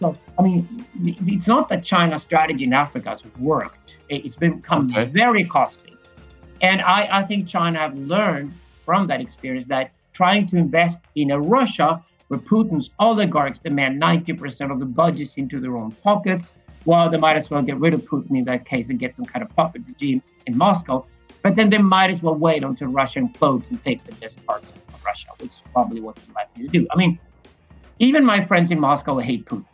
So, 0.00 0.16
I 0.38 0.42
mean, 0.42 0.86
it's 1.26 1.48
not 1.48 1.68
that 1.70 1.82
China's 1.84 2.22
strategy 2.22 2.64
in 2.64 2.72
Africa 2.72 3.08
has 3.08 3.24
worked. 3.38 3.94
It's 4.08 4.36
become 4.36 4.90
Okay. 4.90 5.06
very 5.06 5.44
costly. 5.44 5.94
And 6.60 6.82
I, 6.82 7.08
I 7.10 7.22
think 7.22 7.48
China 7.48 7.78
have 7.78 7.96
learned 7.96 8.52
from 8.84 9.06
that 9.06 9.20
experience 9.20 9.66
that 9.66 9.92
trying 10.12 10.46
to 10.48 10.56
invest 10.56 11.00
in 11.14 11.30
a 11.30 11.40
Russia 11.40 12.02
where 12.28 12.40
Putin's 12.40 12.90
oligarchs 12.98 13.58
demand 13.58 14.00
90% 14.00 14.70
of 14.70 14.78
the 14.78 14.84
budgets 14.84 15.38
into 15.38 15.60
their 15.60 15.76
own 15.76 15.92
pockets, 15.92 16.52
well, 16.88 17.10
they 17.10 17.18
might 17.18 17.36
as 17.36 17.50
well 17.50 17.60
get 17.60 17.76
rid 17.76 17.92
of 17.92 18.00
Putin 18.00 18.38
in 18.38 18.44
that 18.44 18.64
case 18.64 18.88
and 18.88 18.98
get 18.98 19.14
some 19.14 19.26
kind 19.26 19.42
of 19.42 19.54
puppet 19.54 19.82
regime 19.86 20.22
in 20.46 20.56
Moscow. 20.56 21.04
But 21.42 21.54
then 21.54 21.68
they 21.68 21.76
might 21.76 22.08
as 22.08 22.22
well 22.22 22.34
wait 22.34 22.62
until 22.64 22.88
Russia 22.88 23.20
implodes 23.20 23.70
and 23.70 23.80
take 23.82 24.02
the 24.04 24.14
best 24.14 24.44
parts 24.46 24.70
of 24.70 25.04
Russia, 25.04 25.28
which 25.38 25.50
is 25.50 25.62
probably 25.74 26.00
what 26.00 26.16
they're 26.16 26.34
likely 26.34 26.66
to 26.66 26.68
do. 26.68 26.86
I 26.90 26.96
mean, 26.96 27.18
even 27.98 28.24
my 28.24 28.42
friends 28.42 28.70
in 28.70 28.80
Moscow 28.80 29.18
hate 29.18 29.44
Putin 29.44 29.66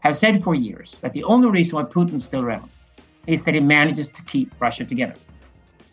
have 0.00 0.16
said 0.16 0.42
for 0.42 0.56
years 0.56 0.98
that 1.00 1.12
the 1.12 1.22
only 1.22 1.48
reason 1.48 1.76
why 1.76 1.84
Putin's 1.84 2.24
still 2.24 2.40
around 2.40 2.68
is 3.28 3.44
that 3.44 3.54
he 3.54 3.60
manages 3.60 4.08
to 4.08 4.22
keep 4.24 4.52
Russia 4.58 4.84
together. 4.84 5.14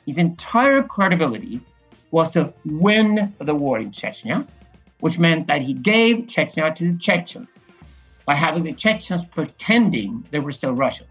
His 0.08 0.18
entire 0.18 0.82
credibility 0.82 1.62
was 2.10 2.32
to 2.32 2.52
win 2.66 3.32
the 3.40 3.54
war 3.54 3.78
in 3.78 3.92
Chechnya, 3.92 4.48
which 5.00 5.20
meant 5.20 5.46
that 5.46 5.62
he 5.62 5.74
gave 5.74 6.26
Chechnya 6.26 6.74
to 6.74 6.92
the 6.92 6.98
Chechens 6.98 7.60
by 8.26 8.36
having 8.36 8.64
the 8.64 8.74
Chechens 8.74 9.24
pretending 9.24 10.26
they 10.32 10.40
were 10.40 10.52
still 10.52 10.74
Russians. 10.74 11.10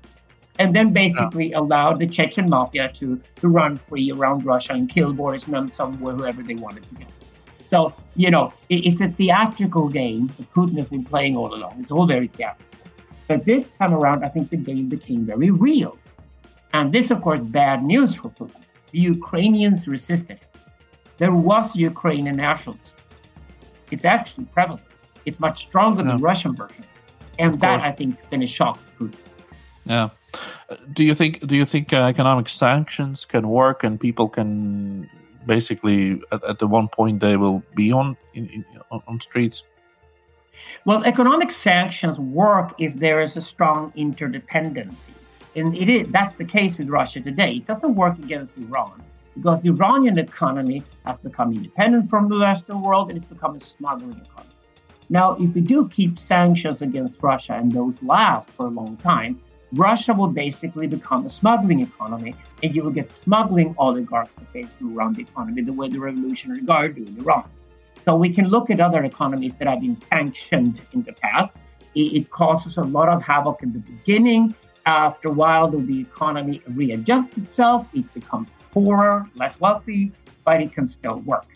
And 0.58 0.74
then 0.76 0.92
basically 0.92 1.52
allowed 1.52 1.98
the 1.98 2.06
Chechen 2.06 2.48
mafia 2.48 2.90
to, 2.94 3.20
to 3.40 3.48
run 3.48 3.76
free 3.76 4.12
around 4.12 4.44
Russia 4.44 4.74
and 4.74 4.88
kill 4.88 5.12
Boris 5.12 5.44
Nemtsov 5.44 5.98
wherever 5.98 6.42
they 6.42 6.54
wanted 6.54 6.84
to 6.84 6.94
go. 6.94 7.04
So, 7.66 7.94
you 8.16 8.30
know, 8.30 8.52
it, 8.68 8.84
it's 8.86 9.00
a 9.00 9.08
theatrical 9.08 9.88
game 9.88 10.26
that 10.26 10.50
Putin 10.52 10.76
has 10.76 10.88
been 10.88 11.04
playing 11.04 11.36
all 11.36 11.54
along. 11.54 11.76
It's 11.80 11.90
all 11.90 12.06
very 12.06 12.26
theatrical. 12.26 12.66
But 13.28 13.46
this 13.46 13.70
time 13.70 13.94
around, 13.94 14.24
I 14.24 14.28
think 14.28 14.50
the 14.50 14.58
game 14.58 14.88
became 14.90 15.24
very 15.24 15.50
real. 15.50 15.98
And 16.74 16.92
this, 16.92 17.10
of 17.10 17.22
course, 17.22 17.40
bad 17.40 17.82
news 17.82 18.14
for 18.14 18.28
Putin. 18.28 18.62
The 18.90 18.98
Ukrainians 18.98 19.88
resisted. 19.88 20.40
There 21.16 21.32
was 21.34 21.74
Ukrainian 21.76 22.36
nationalism. 22.36 22.98
It's 23.90 24.04
actually 24.04 24.44
prevalent. 24.46 24.84
It's 25.24 25.40
much 25.40 25.62
stronger 25.66 25.98
than 25.98 26.08
Yeah. 26.08 26.16
the 26.16 26.22
Russian 26.22 26.54
version. 26.54 26.84
And 27.42 27.60
that. 27.60 27.80
I 27.80 27.92
think, 27.92 28.16
has 28.18 28.26
been 28.28 28.42
a 28.42 28.46
shock. 28.46 28.78
Yeah. 29.84 30.10
Do 30.92 31.04
you 31.04 31.14
think 31.14 31.46
do 31.46 31.54
you 31.56 31.66
think 31.66 31.92
uh, 31.92 32.04
economic 32.14 32.48
sanctions 32.48 33.24
can 33.24 33.48
work 33.48 33.84
and 33.84 34.00
people 34.00 34.28
can 34.28 35.10
basically 35.44 36.22
at, 36.30 36.42
at 36.44 36.58
the 36.58 36.66
one 36.66 36.88
point 36.88 37.20
they 37.20 37.36
will 37.36 37.62
be 37.74 37.92
on 37.92 38.16
in, 38.32 38.48
in, 38.48 38.64
on, 38.90 39.02
on 39.06 39.20
streets? 39.20 39.64
Well, 40.84 41.04
economic 41.04 41.50
sanctions 41.50 42.18
work 42.18 42.74
if 42.78 42.94
there 42.94 43.20
is 43.20 43.36
a 43.36 43.40
strong 43.40 43.92
interdependency. 43.92 45.10
And 45.54 45.76
it 45.76 45.88
is, 45.88 46.08
that's 46.10 46.34
the 46.36 46.44
case 46.44 46.78
with 46.78 46.88
Russia 46.88 47.20
today. 47.20 47.56
It 47.56 47.66
doesn't 47.66 47.94
work 47.94 48.18
against 48.18 48.56
Iran 48.56 49.02
because 49.34 49.60
the 49.60 49.70
Iranian 49.70 50.18
economy 50.18 50.82
has 51.04 51.18
become 51.18 51.52
independent 51.52 52.08
from 52.08 52.28
the 52.28 52.38
rest 52.38 52.68
of 52.68 52.76
the 52.76 52.88
world 52.88 53.08
and 53.08 53.16
it's 53.16 53.26
become 53.26 53.54
a 53.54 53.60
smuggling 53.60 54.20
economy. 54.24 54.51
Now, 55.12 55.36
if 55.38 55.54
we 55.54 55.60
do 55.60 55.88
keep 55.90 56.18
sanctions 56.18 56.80
against 56.80 57.22
Russia 57.22 57.52
and 57.52 57.70
those 57.70 58.02
last 58.02 58.48
for 58.52 58.64
a 58.64 58.70
long 58.70 58.96
time, 58.96 59.38
Russia 59.74 60.14
will 60.14 60.28
basically 60.28 60.86
become 60.86 61.26
a 61.26 61.28
smuggling 61.28 61.80
economy 61.80 62.34
and 62.62 62.74
you 62.74 62.82
will 62.82 62.92
get 62.92 63.10
smuggling 63.10 63.74
oligarchs 63.76 64.34
to 64.36 64.40
basically 64.54 64.94
run 64.94 65.12
the 65.12 65.20
economy 65.20 65.60
the 65.60 65.72
way 65.74 65.90
the 65.90 66.00
Revolutionary 66.00 66.62
Guard 66.62 66.96
do 66.96 67.04
in 67.04 67.18
Iran. 67.18 67.44
So 68.06 68.16
we 68.16 68.32
can 68.32 68.48
look 68.48 68.70
at 68.70 68.80
other 68.80 69.04
economies 69.04 69.54
that 69.56 69.68
have 69.68 69.82
been 69.82 69.98
sanctioned 69.98 70.80
in 70.94 71.02
the 71.02 71.12
past. 71.12 71.52
It, 71.94 72.14
it 72.14 72.30
causes 72.30 72.78
a 72.78 72.82
lot 72.82 73.10
of 73.10 73.22
havoc 73.22 73.62
in 73.62 73.74
the 73.74 73.80
beginning. 73.80 74.54
After 74.86 75.28
a 75.28 75.32
while, 75.32 75.68
the 75.68 76.00
economy 76.00 76.62
readjusts 76.68 77.36
itself. 77.36 77.94
It 77.94 78.12
becomes 78.14 78.50
poorer, 78.70 79.28
less 79.34 79.60
wealthy, 79.60 80.10
but 80.46 80.62
it 80.62 80.72
can 80.72 80.88
still 80.88 81.16
work. 81.16 81.48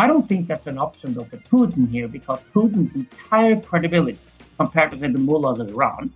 I 0.00 0.06
don't 0.06 0.26
think 0.26 0.48
that's 0.48 0.66
an 0.66 0.78
option 0.78 1.12
though 1.12 1.24
for 1.24 1.36
Putin 1.36 1.86
here 1.86 2.08
because 2.08 2.40
Putin's 2.54 2.94
entire 2.94 3.60
credibility 3.60 4.18
compared 4.56 4.92
to 4.92 4.96
say 4.96 5.08
the 5.08 5.18
mullahs 5.18 5.60
of 5.60 5.68
Iran, 5.68 6.10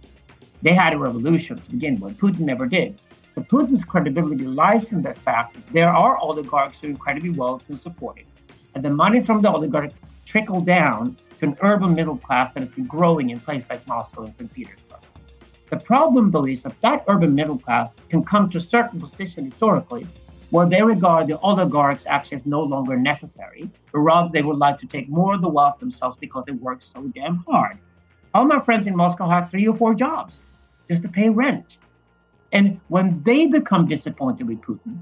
they 0.63 0.73
had 0.73 0.95
a 0.95 0.99
revolution 0.99 1.59
to 1.59 1.71
begin 1.71 2.01
with. 2.01 2.17
Putin 2.17 2.41
never 2.41 2.65
did. 2.65 2.99
But 3.35 3.47
Putin's 3.49 3.85
credibility 3.85 4.47
lies 4.47 4.93
in 4.93 5.03
the 5.03 5.13
fact 5.13 5.57
that 5.57 5.67
there 5.67 5.91
are 5.91 6.17
oligarchs 6.17 6.81
who 6.81 6.87
are 6.87 6.91
incredibly 6.93 7.29
wealthy 7.29 7.75
and 7.75 7.79
supportive. 7.79 8.25
And 8.75 8.83
the 8.83 8.89
money 8.89 9.21
from 9.21 9.43
the 9.43 9.51
oligarchs 9.51 10.01
trickle 10.25 10.63
down 10.63 11.19
to 11.41 11.47
an 11.49 11.59
urban 11.61 11.95
middle 11.95 12.17
class 12.17 12.55
that 12.55 12.61
has 12.61 12.71
been 12.71 12.87
growing 12.87 13.29
in 13.29 13.39
places 13.39 13.69
like 13.69 13.87
Moscow 13.87 14.23
and 14.23 14.35
St. 14.35 14.51
Petersburg. 14.51 15.01
The 15.69 15.77
problem, 15.77 16.31
though, 16.31 16.47
is 16.47 16.63
that 16.63 16.81
that 16.81 17.05
urban 17.07 17.35
middle 17.35 17.59
class 17.59 17.99
can 18.09 18.25
come 18.25 18.49
to 18.49 18.57
a 18.57 18.63
certain 18.63 18.99
position 18.99 19.45
historically 19.45 20.07
where 20.51 20.69
they 20.69 20.83
regard 20.83 21.27
the 21.27 21.39
oligarchs 21.41 22.07
actually 22.07 22.37
as 22.37 22.47
no 22.47 22.63
longer 22.63 22.97
necessary, 22.97 23.71
but 23.93 23.99
rather 23.99 24.31
they 24.33 24.43
would 24.43 24.59
like 24.59 24.79
to 24.79 24.87
take 24.87 25.09
more 25.09 25.35
of 25.35 25.43
the 25.43 25.49
wealth 25.49 25.79
themselves 25.79 26.17
because 26.19 26.45
they 26.47 26.53
work 26.53 26.83
so 26.83 27.03
damn 27.15 27.37
hard. 27.49 27.79
All 28.35 28.45
my 28.45 28.61
friends 28.61 28.87
in 28.87 28.97
Moscow 28.97 29.29
have 29.29 29.51
three 29.51 29.67
or 29.67 29.77
four 29.77 29.95
jobs 29.95 30.41
just 30.89 31.03
to 31.03 31.09
pay 31.09 31.29
rent. 31.29 31.79
And 32.53 32.81
when 32.89 33.23
they 33.23 33.47
become 33.47 33.87
disappointed 33.87 34.47
with 34.47 34.61
Putin 34.61 34.99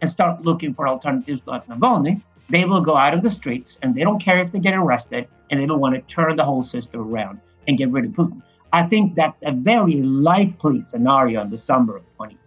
and 0.00 0.10
start 0.10 0.42
looking 0.42 0.74
for 0.74 0.88
alternatives 0.88 1.42
like 1.46 1.66
Navalny, 1.66 2.20
they 2.48 2.64
will 2.64 2.80
go 2.80 2.96
out 2.96 3.14
of 3.14 3.22
the 3.22 3.30
streets 3.30 3.78
and 3.82 3.94
they 3.94 4.02
don't 4.02 4.20
care 4.20 4.38
if 4.38 4.52
they 4.52 4.58
get 4.58 4.74
arrested 4.74 5.28
and 5.50 5.60
they 5.60 5.66
don't 5.66 5.80
want 5.80 5.94
to 5.94 6.00
turn 6.02 6.36
the 6.36 6.44
whole 6.44 6.62
system 6.62 7.00
around 7.00 7.40
and 7.66 7.76
get 7.76 7.90
rid 7.90 8.04
of 8.04 8.12
Putin. 8.12 8.42
I 8.72 8.82
think 8.84 9.14
that's 9.14 9.42
a 9.42 9.52
very 9.52 10.02
likely 10.02 10.80
scenario 10.80 11.42
in 11.42 11.50
the 11.50 11.58
summer 11.58 11.96
of 11.96 12.16
20. 12.16 12.38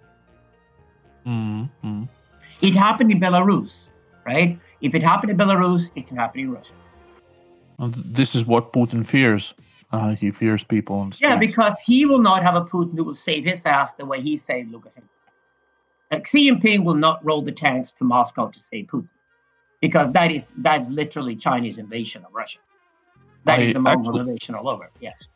Mm-hmm. 1.26 2.04
It 2.62 2.74
happened 2.74 3.12
in 3.12 3.20
Belarus, 3.20 3.86
right? 4.26 4.60
If 4.82 4.96
it 4.96 5.04
happened 5.04 5.32
in 5.32 5.38
Belarus, 5.38 5.92
it 5.96 6.08
can 6.08 6.18
happen 6.18 6.42
in 6.42 6.52
Russia. 6.52 6.74
This 7.80 8.36
is 8.36 8.46
what 8.46 8.74
Putin 8.74 9.06
fears. 9.06 9.54
Uh, 9.92 10.14
he 10.16 10.30
fears 10.32 10.64
people 10.64 11.02
streets. 11.12 11.22
Yeah, 11.22 11.38
because 11.38 11.74
he 11.86 12.06
will 12.06 12.20
not 12.20 12.44
have 12.44 12.56
a 12.56 12.62
Putin 12.62 12.96
who 12.96 13.04
will 13.04 13.14
save 13.14 13.46
his 13.46 13.66
ass 13.66 13.94
the 13.94 14.06
way 14.06 14.22
he 14.22 14.38
saved 14.38 14.72
Lukashenko. 14.72 15.04
Like 16.12 16.28
Xi 16.28 16.52
Jinping 16.52 16.84
will 16.84 16.96
not 16.96 17.24
roll 17.26 17.42
the 17.42 17.52
tanks 17.52 17.94
to 17.94 18.04
Moscow 18.04 18.50
to 18.50 18.60
save 18.72 18.88
Putin, 18.88 19.10
because 19.82 20.12
that 20.12 20.32
is 20.32 20.54
that's 20.58 20.90
literally 20.90 21.36
Chinese 21.36 21.78
invasion 21.78 22.24
of 22.26 22.34
Russia. 22.34 22.60
That 23.46 23.60
is 23.60 23.70
I 23.70 23.74
the 23.74 23.80
Mongol 23.80 24.20
invasion 24.20 24.56
all 24.56 24.68
over. 24.70 24.92
Yes. 25.00 25.30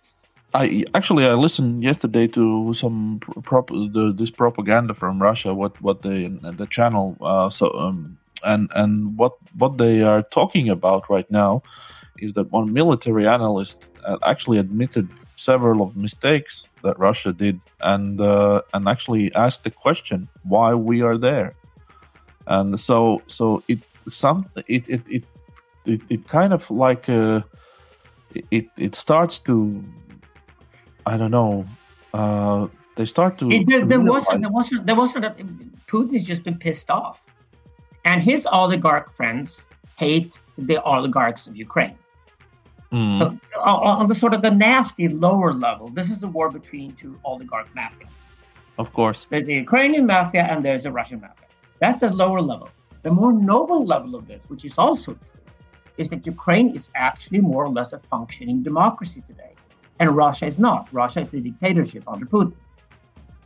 I 0.54 0.84
actually 0.94 1.26
I 1.26 1.34
listened 1.34 1.84
yesterday 1.84 2.28
to 2.28 2.74
some 2.74 3.20
prop 3.44 3.70
the, 3.70 4.14
this 4.16 4.30
propaganda 4.30 4.94
from 4.94 5.22
Russia. 5.22 5.54
What 5.54 5.82
what 5.82 6.04
they 6.04 6.28
the 6.28 6.68
channel 6.68 7.18
uh, 7.22 7.50
so 7.50 7.72
um, 7.72 8.18
and 8.46 8.70
and 8.76 9.18
what 9.18 9.34
what 9.58 9.78
they 9.78 10.04
are 10.04 10.22
talking 10.22 10.70
about 10.70 11.10
right 11.10 11.30
now 11.32 11.64
is 12.20 12.34
that 12.34 12.52
one 12.52 12.72
military 12.72 13.28
analyst 13.28 13.92
uh, 14.06 14.18
actually 14.24 14.60
admitted 14.60 15.10
several 15.36 15.82
of 15.82 15.98
mistakes 15.98 16.68
that 16.84 16.98
Russia 17.00 17.34
did 17.34 17.60
and 17.82 18.22
uh, 18.22 18.62
and 18.74 18.88
actually 18.88 19.34
asked 19.34 19.64
the 19.64 19.72
question 19.72 20.28
why 20.44 20.76
we 20.76 21.02
are 21.02 21.18
there. 21.18 21.56
And 22.46 22.80
so 22.80 23.24
so 23.28 23.64
it 23.68 23.80
some 24.08 24.50
it 24.68 24.88
it 24.88 25.02
it 25.10 25.24
it, 25.86 26.02
it 26.10 26.28
kind 26.28 26.54
of 26.54 26.70
like 26.70 27.10
uh, 27.10 27.42
it 28.52 28.68
it 28.78 28.94
starts 28.96 29.40
to 29.40 29.84
I 31.06 31.18
don't 31.18 31.32
know. 31.32 31.66
Uh, 32.14 32.68
they 32.96 33.06
start 33.06 33.38
to. 33.40 33.52
It, 33.52 33.68
there, 33.68 33.82
to 33.82 33.86
there 33.86 34.00
wasn't. 34.00 34.42
There 34.42 34.52
wasn't. 34.52 34.86
There 34.86 34.96
wasn't. 34.96 35.26
A, 35.26 35.32
Putin 35.88 36.14
has 36.14 36.24
just 36.24 36.44
been 36.44 36.58
pissed 36.58 36.90
off, 36.90 37.22
and 38.06 38.22
his 38.22 38.48
oligarch 38.52 39.12
friends 39.12 39.68
hate 39.98 40.40
the 40.58 40.82
oligarchs 40.84 41.48
of 41.48 41.56
Ukraine. 41.56 41.98
Mm, 42.92 43.18
So 43.18 43.26
on, 43.60 44.02
on 44.02 44.08
the 44.08 44.16
sort 44.16 44.34
of 44.34 44.42
the 44.42 44.52
nasty 44.52 45.08
lower 45.08 45.52
level, 45.54 45.88
this 45.90 46.12
is 46.12 46.24
a 46.24 46.28
war 46.28 46.52
between 46.52 46.94
two 46.94 47.20
oligarch 47.24 47.68
mafias. 47.76 48.10
of 48.78 48.92
course. 48.94 49.20
There's 49.30 49.46
the 49.46 49.56
Ukrainian 49.56 50.06
mafia 50.06 50.44
and 50.52 50.64
there's 50.66 50.84
the 50.84 50.92
Russian 50.92 51.20
mafia. 51.22 51.48
That's 51.80 52.00
the 52.00 52.12
lower 52.12 52.42
level. 52.42 52.70
The 53.02 53.12
more 53.12 53.34
noble 53.34 53.82
level 53.94 54.16
of 54.16 54.28
this, 54.28 54.42
which 54.52 54.64
is 54.70 54.78
also 54.78 55.14
true, 55.14 55.42
is 55.98 56.10
that 56.10 56.26
Ukraine 56.36 56.70
is 56.80 56.90
actually 56.96 57.42
more 57.52 57.64
or 57.66 57.72
less 57.80 57.94
a 57.94 58.00
functioning 58.14 58.58
democracy 58.70 59.22
today. 59.28 59.54
And 60.00 60.16
Russia 60.16 60.46
is 60.48 60.60
not. 60.60 60.92
Russia 60.94 61.22
is 61.22 61.34
a 61.34 61.40
dictatorship 61.40 62.04
under 62.08 62.26
Putin. 62.26 62.56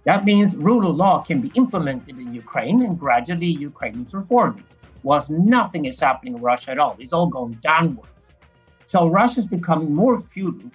That 0.06 0.24
means 0.26 0.56
rule 0.56 0.90
of 0.90 0.96
law 0.96 1.22
can 1.22 1.42
be 1.42 1.52
implemented 1.56 2.18
in 2.18 2.34
Ukraine 2.34 2.84
and 2.84 2.98
gradually 3.00 3.48
Ukraine 3.48 4.06
is 4.06 4.14
reforming. 4.14 4.64
Whilst 5.04 5.30
nothing 5.32 5.86
is 5.86 6.00
happening 6.00 6.36
in 6.36 6.42
Russia 6.42 6.72
at 6.72 6.80
all. 6.80 6.96
It's 7.00 7.14
all 7.14 7.28
going 7.28 7.54
downwards. 7.64 8.10
So 8.86 9.08
Russia 9.08 9.40
is 9.40 9.46
becoming 9.46 9.94
more 9.94 10.22
feudal 10.22 10.72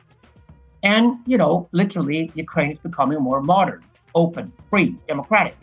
And, 0.82 1.18
you 1.26 1.38
know, 1.38 1.68
literally, 1.72 2.30
Ukraine 2.34 2.70
is 2.72 2.78
becoming 2.78 3.20
more 3.20 3.40
modern, 3.40 3.82
open, 4.14 4.52
free, 4.68 4.96
democratic. 5.08 5.56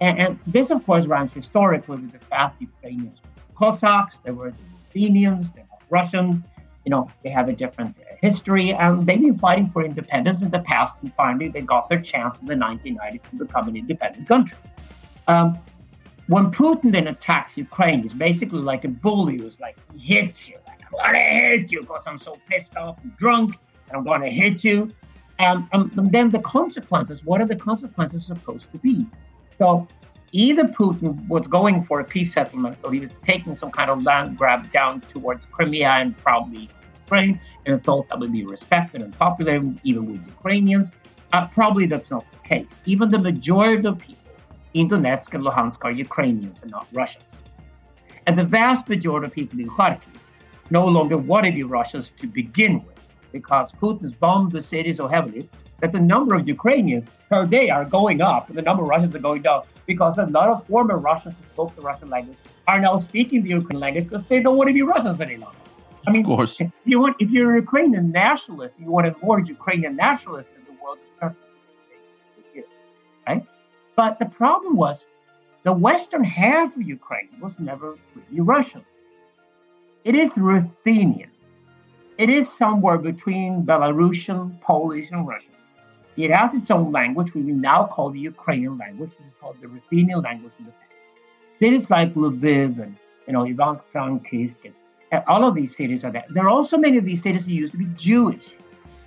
And, 0.00 0.18
and 0.18 0.40
this, 0.46 0.70
of 0.70 0.84
course, 0.84 1.06
rhymes 1.06 1.34
historically 1.34 1.96
with 1.96 2.12
the 2.12 2.18
fact 2.18 2.60
Ukrainians 2.60 3.20
were 3.22 3.54
Cossacks, 3.54 4.18
there 4.18 4.34
were 4.34 4.50
the 4.50 4.64
Ruthenians, 4.84 5.52
there 5.52 5.64
were 5.70 5.78
Russians, 5.90 6.46
you 6.84 6.90
know, 6.90 7.08
they 7.22 7.30
have 7.30 7.48
a 7.48 7.52
different 7.52 7.98
history, 8.20 8.72
and 8.72 9.06
they've 9.06 9.20
been 9.20 9.34
fighting 9.34 9.70
for 9.70 9.84
independence 9.84 10.42
in 10.42 10.50
the 10.50 10.60
past, 10.60 10.96
and 11.02 11.12
finally 11.14 11.48
they 11.48 11.60
got 11.60 11.88
their 11.88 12.00
chance 12.00 12.38
in 12.40 12.46
the 12.46 12.54
1990s 12.54 13.28
to 13.30 13.36
become 13.36 13.68
an 13.68 13.76
independent 13.76 14.26
country. 14.26 14.58
Um, 15.28 15.58
when 16.28 16.50
Putin 16.50 16.92
then 16.92 17.08
attacks 17.08 17.58
Ukraine, 17.58 18.02
he's 18.02 18.14
basically 18.14 18.60
like 18.60 18.84
a 18.84 18.88
bully 18.88 19.38
who's 19.38 19.60
like, 19.60 19.76
he 19.92 20.14
hits 20.14 20.48
you, 20.48 20.56
like, 20.66 20.80
I'm 20.86 20.92
gonna 20.98 21.18
hit 21.18 21.72
you 21.72 21.80
because 21.80 22.06
I'm 22.06 22.18
so 22.18 22.36
pissed 22.48 22.76
off 22.76 23.02
and 23.02 23.14
drunk, 23.16 23.58
and 23.88 23.96
I'm 23.96 24.04
gonna 24.04 24.30
hit 24.30 24.64
you. 24.64 24.90
Um, 25.38 25.68
and, 25.72 25.90
and 25.98 26.12
then 26.12 26.30
the 26.30 26.40
consequences, 26.40 27.24
what 27.24 27.40
are 27.40 27.46
the 27.46 27.56
consequences 27.56 28.26
supposed 28.26 28.70
to 28.72 28.78
be? 28.78 29.06
So 29.58 29.88
either 30.32 30.64
Putin 30.64 31.26
was 31.28 31.46
going 31.48 31.82
for 31.82 32.00
a 32.00 32.04
peace 32.04 32.32
settlement 32.32 32.78
or 32.84 32.92
he 32.92 33.00
was 33.00 33.14
taking 33.22 33.54
some 33.54 33.70
kind 33.70 33.90
of 33.90 34.02
land 34.02 34.36
grab 34.36 34.70
down 34.72 35.00
towards 35.02 35.46
Crimea 35.46 35.88
and 35.88 36.16
probably 36.16 36.68
Ukraine 37.04 37.40
and 37.66 37.82
thought 37.82 38.08
that 38.08 38.18
would 38.18 38.32
be 38.32 38.44
respected 38.44 39.02
and 39.02 39.16
popular 39.18 39.60
even 39.82 40.06
with 40.10 40.24
Ukrainians. 40.26 40.92
Uh, 41.32 41.46
probably 41.48 41.86
that's 41.86 42.10
not 42.10 42.24
the 42.32 42.38
case. 42.48 42.80
Even 42.86 43.08
the 43.08 43.18
majority 43.18 43.86
of 43.86 43.98
people 43.98 44.16
in 44.74 44.88
Donetsk 44.88 45.34
and 45.34 45.44
Luhansk 45.44 45.84
are 45.84 45.90
Ukrainians 45.90 46.62
and 46.62 46.70
not 46.70 46.86
Russians. 46.92 47.24
And 48.26 48.38
the 48.38 48.44
vast 48.44 48.88
majority 48.88 49.26
of 49.26 49.32
people 49.32 49.58
in 49.58 49.68
Kharkiv 49.68 50.16
no 50.70 50.86
longer 50.86 51.16
want 51.16 51.46
to 51.46 51.52
be 51.52 51.64
Russians 51.64 52.10
to 52.10 52.26
begin 52.26 52.82
with 52.82 53.00
because 53.32 53.72
Putin's 53.72 54.12
bombed 54.12 54.52
the 54.52 54.62
city 54.62 54.92
so 54.92 55.08
heavily 55.08 55.48
that 55.80 55.92
the 55.92 56.00
number 56.00 56.34
of 56.34 56.46
Ukrainians 56.46 57.06
per 57.28 57.46
day 57.46 57.70
are 57.70 57.84
going 57.84 58.20
up, 58.20 58.52
the 58.52 58.62
number 58.62 58.82
of 58.82 58.88
Russians 58.88 59.14
are 59.16 59.20
going 59.20 59.42
down 59.42 59.62
because 59.86 60.18
a 60.18 60.26
lot 60.26 60.48
of 60.48 60.66
former 60.66 60.96
Russians 60.98 61.38
who 61.38 61.44
spoke 61.44 61.74
the 61.76 61.82
Russian 61.82 62.08
language 62.10 62.38
are 62.68 62.80
now 62.80 62.96
speaking 62.96 63.42
the 63.42 63.50
Ukrainian 63.50 63.80
language 63.80 64.04
because 64.04 64.24
they 64.26 64.40
don't 64.40 64.56
want 64.56 64.68
to 64.68 64.74
be 64.74 64.82
Russians 64.82 65.20
any 65.20 65.36
longer. 65.36 65.56
I 66.06 66.10
mean, 66.12 66.22
of 66.22 66.26
course. 66.26 66.60
If 66.60 66.70
you 66.84 67.00
want, 67.00 67.16
if 67.18 67.30
you're 67.30 67.52
a 67.54 67.60
Ukrainian 67.60 68.10
nationalist, 68.10 68.74
you 68.78 68.90
want 68.90 69.22
more 69.22 69.40
Ukrainian 69.40 69.96
nationalists 69.96 70.54
in 70.56 70.64
the 70.64 70.74
world, 70.82 70.98
right? 73.26 73.44
But 73.96 74.18
the 74.18 74.26
problem 74.26 74.76
was, 74.76 75.06
the 75.62 75.72
western 75.72 76.24
half 76.24 76.74
of 76.76 76.82
Ukraine 76.82 77.28
was 77.40 77.60
never 77.60 77.98
really 78.14 78.40
Russian. 78.40 78.84
It 80.04 80.14
is 80.14 80.38
Ruthenian. 80.38 81.30
It 82.16 82.30
is 82.30 82.50
somewhere 82.50 82.96
between 82.96 83.64
Belarusian, 83.64 84.58
Polish, 84.62 85.10
and 85.10 85.28
Russian. 85.28 85.54
It 86.24 86.30
has 86.30 86.54
its 86.54 86.70
own 86.70 86.90
language, 86.90 87.34
which 87.34 87.44
we 87.44 87.52
now 87.52 87.86
call 87.86 88.10
the 88.10 88.20
Ukrainian 88.20 88.74
language. 88.76 89.12
It's 89.12 89.40
called 89.40 89.56
the 89.60 89.68
Ruthenian 89.68 90.20
language 90.20 90.52
in 90.58 90.64
the 90.66 90.72
past. 90.72 90.84
Cities 91.58 91.90
like 91.90 92.14
Lviv 92.14 92.80
and 92.82 92.96
you 93.26 93.32
know 93.32 93.44
Ivano-Frankivsk 93.44 94.60
and 94.66 95.24
all 95.26 95.44
of 95.44 95.54
these 95.54 95.74
cities 95.74 96.04
are 96.04 96.12
there. 96.12 96.24
There 96.28 96.44
are 96.44 96.50
also 96.50 96.76
many 96.78 96.96
of 96.98 97.04
these 97.04 97.22
cities 97.22 97.44
that 97.46 97.52
used 97.52 97.72
to 97.72 97.78
be 97.78 97.88
Jewish. 97.96 98.56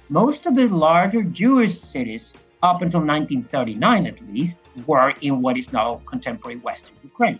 Most 0.09 0.45
of 0.45 0.55
the 0.55 0.67
larger 0.67 1.23
Jewish 1.23 1.73
cities, 1.73 2.33
up 2.61 2.81
until 2.81 2.99
1939 2.99 4.05
at 4.05 4.21
least, 4.33 4.59
were 4.85 5.13
in 5.21 5.41
what 5.41 5.57
is 5.57 5.71
now 5.71 6.01
contemporary 6.05 6.57
Western 6.57 6.95
Ukraine. 7.03 7.39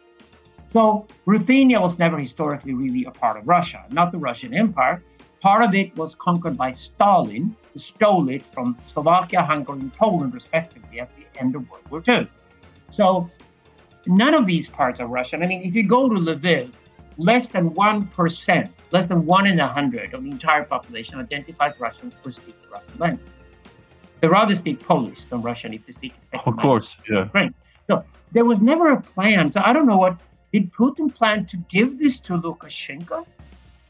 So 0.68 1.08
Ruthenia 1.26 1.80
was 1.80 2.00
never 2.00 2.18
historically 2.18 2.74
really 2.74 3.06
a 3.06 3.12
part 3.12 3.38
of 3.38 3.48
Russia, 3.48 3.86
not 3.92 4.12
the 4.12 4.18
Russian 4.18 4.54
Empire. 4.54 5.04
Part 5.44 5.62
of 5.66 5.76
it 5.76 5.94
was 5.98 6.16
conquered 6.16 6.56
by 6.56 6.70
Stalin, 6.70 7.54
who 7.74 7.78
stole 7.78 8.30
it 8.30 8.44
from 8.54 8.78
Slovakia, 8.88 9.41
Hungary, 9.44 9.82
and 9.82 9.94
Poland, 9.94 10.34
respectively, 10.34 11.02
at 11.02 11.12
the 11.18 11.26
end 11.38 11.58
of 11.58 11.70
World 11.70 11.84
War 11.91 12.02
II. 12.08 12.30
So 12.89 13.30
none 14.06 14.34
of 14.36 14.46
these 14.46 14.70
parts 14.70 15.02
are 15.02 15.08
Russian. 15.08 15.44
I 15.44 15.48
mean, 15.48 15.62
if 15.64 15.76
you 15.76 15.84
go 15.84 16.08
to 16.08 16.16
Lviv, 16.16 16.72
less 17.18 17.50
than 17.50 17.72
1%, 17.72 18.70
less 18.91 19.08
than 19.08 19.26
1 19.26 19.48
in 19.48 19.60
a 19.60 19.66
100 19.66 20.14
of 20.14 20.24
the 20.24 20.32
entire 20.32 20.64
population 20.64 21.20
identifies 21.20 21.78
Russian 21.78 22.14
or 22.24 22.32
speaks 22.32 22.58
the 22.64 22.70
Russian 22.70 22.98
language. 23.00 23.32
They 24.22 24.30
rather 24.30 24.56
speak 24.56 24.80
Polish 24.80 25.26
than 25.26 25.41
Russian 25.41 25.74
if 25.74 25.86
they 25.86 25.91
speak 25.91 26.14
a 26.32 26.38
Of 26.38 26.56
course, 26.56 26.96
yeah. 27.10 27.26
Ukraine. 27.26 27.54
So 27.88 28.06
there 28.32 28.46
was 28.46 28.62
never 28.62 28.91
a 28.91 29.02
plan. 29.02 29.50
So 29.50 29.60
I 29.62 29.74
don't 29.74 29.88
know 29.88 29.98
what 29.98 30.22
did 30.54 30.72
Putin 30.72 31.14
plan 31.14 31.46
to 31.48 31.58
give 31.68 32.00
this 32.00 32.22
to 32.22 32.38
Lukashenko? 32.38 33.28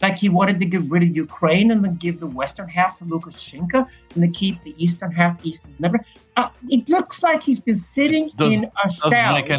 Like 0.03 0.17
he 0.19 0.27
wanted 0.27 0.59
to 0.59 0.65
get 0.65 0.81
rid 0.91 1.01
of 1.01 1.15
Ukraine 1.15 1.71
and 1.71 1.81
then 1.81 1.95
give 1.95 2.19
the 2.19 2.27
western 2.27 2.67
half 2.67 2.97
to 2.97 3.05
Lukashenko 3.05 3.87
and 4.13 4.17
then 4.21 4.33
keep 4.33 4.61
the 4.61 4.75
eastern 4.77 5.11
half 5.13 5.45
east 5.45 5.63
never. 5.79 5.97
Uh, 6.35 6.49
it 6.67 6.89
looks 6.89 7.23
like 7.23 7.41
he's 7.41 7.61
been 7.61 7.77
sitting 7.77 8.29
Does- 8.35 8.57
in 8.57 8.69
a 8.83 8.89
cell, 8.89 9.31
make 9.31 9.49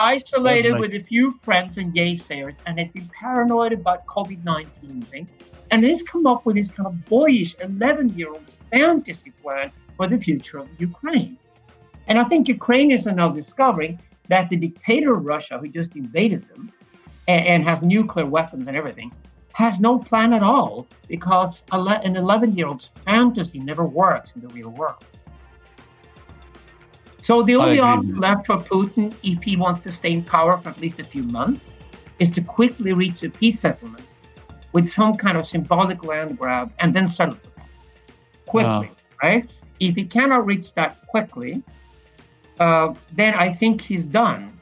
isolated 0.00 0.70
Doesn't 0.70 0.80
with 0.80 0.94
a 0.94 1.02
few 1.02 1.32
friends 1.42 1.76
and 1.76 1.92
naysayers, 1.92 2.56
and 2.64 2.78
has 2.78 2.88
been 2.88 3.06
paranoid 3.20 3.74
about 3.74 4.06
COVID 4.06 4.42
19 4.42 5.02
things. 5.02 5.34
And 5.70 5.84
he's 5.84 6.02
come 6.02 6.26
up 6.26 6.46
with 6.46 6.56
this 6.56 6.70
kind 6.70 6.86
of 6.86 6.94
boyish 7.04 7.54
11 7.60 8.16
year 8.18 8.30
old 8.30 8.46
fantasy 8.70 9.30
plan 9.42 9.70
for 9.98 10.06
the 10.06 10.16
future 10.16 10.56
of 10.60 10.68
Ukraine. 10.78 11.36
And 12.06 12.18
I 12.18 12.24
think 12.24 12.48
Ukrainians 12.48 13.06
are 13.06 13.18
now 13.22 13.28
discovering 13.28 13.98
that 14.28 14.48
the 14.48 14.56
dictator 14.56 15.12
of 15.16 15.26
Russia, 15.26 15.58
who 15.58 15.68
just 15.68 15.96
invaded 15.96 16.48
them 16.48 16.72
and, 17.28 17.46
and 17.46 17.64
has 17.64 17.82
nuclear 17.82 18.24
weapons 18.24 18.68
and 18.68 18.76
everything, 18.76 19.12
has 19.54 19.80
no 19.80 19.98
plan 19.98 20.32
at 20.32 20.42
all 20.42 20.86
because 21.08 21.64
an 21.72 22.16
11 22.16 22.56
year 22.56 22.66
old's 22.66 22.86
fantasy 23.04 23.60
never 23.60 23.84
works 23.84 24.34
in 24.34 24.40
the 24.40 24.48
real 24.48 24.70
world. 24.70 25.04
So 27.20 27.42
the 27.42 27.54
only 27.54 27.78
option 27.78 28.16
left 28.16 28.46
for 28.46 28.56
Putin, 28.56 29.14
if 29.22 29.42
he 29.42 29.56
wants 29.56 29.82
to 29.84 29.92
stay 29.92 30.12
in 30.12 30.24
power 30.24 30.58
for 30.58 30.70
at 30.70 30.80
least 30.80 30.98
a 30.98 31.04
few 31.04 31.22
months, 31.22 31.76
is 32.18 32.30
to 32.30 32.40
quickly 32.40 32.92
reach 32.92 33.22
a 33.22 33.30
peace 33.30 33.60
settlement 33.60 34.04
with 34.72 34.88
some 34.88 35.14
kind 35.14 35.36
of 35.36 35.46
symbolic 35.46 36.04
land 36.04 36.38
grab 36.38 36.72
and 36.80 36.92
then 36.92 37.06
settle 37.06 37.34
for 37.34 37.50
that 37.50 37.66
quickly, 38.46 38.90
right? 39.22 39.50
If 39.78 39.96
he 39.96 40.04
cannot 40.04 40.46
reach 40.46 40.74
that 40.74 41.06
quickly, 41.06 41.62
uh, 42.58 42.94
then 43.12 43.34
I 43.34 43.52
think 43.52 43.80
he's 43.80 44.04
done. 44.04 44.58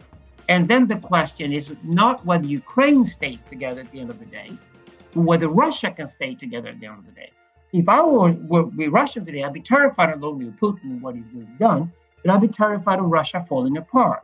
And 0.48 0.66
then 0.66 0.86
the 0.86 0.98
question 0.98 1.52
is 1.52 1.74
not 1.82 2.26
whether 2.26 2.46
Ukraine 2.46 3.04
stays 3.04 3.42
together 3.42 3.82
at 3.82 3.92
the 3.92 4.00
end 4.00 4.10
of 4.10 4.18
the 4.18 4.26
day, 4.26 4.50
whether 5.14 5.48
Russia 5.48 5.90
can 5.90 6.06
stay 6.06 6.34
together 6.34 6.68
at 6.68 6.80
the 6.80 6.86
end 6.86 6.98
of 6.98 7.06
the 7.06 7.12
day. 7.12 7.30
If 7.72 7.88
I 7.88 8.02
were, 8.02 8.32
were 8.32 8.64
be 8.64 8.88
Russian 8.88 9.24
today, 9.24 9.44
I'd 9.44 9.52
be 9.52 9.60
terrified 9.60 10.12
of 10.12 10.24
only 10.24 10.46
Putin 10.46 10.84
and 10.84 11.02
what 11.02 11.14
he's 11.14 11.26
just 11.26 11.56
done, 11.58 11.92
but 12.22 12.32
I'd 12.32 12.40
be 12.40 12.48
terrified 12.48 12.98
of 12.98 13.06
Russia 13.06 13.44
falling 13.48 13.76
apart. 13.76 14.22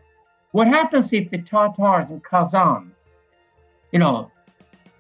What 0.53 0.66
happens 0.66 1.12
if 1.12 1.30
the 1.30 1.39
Tatars 1.39 2.11
in 2.11 2.20
Kazan, 2.20 2.93
you 3.93 3.99
know, 3.99 4.30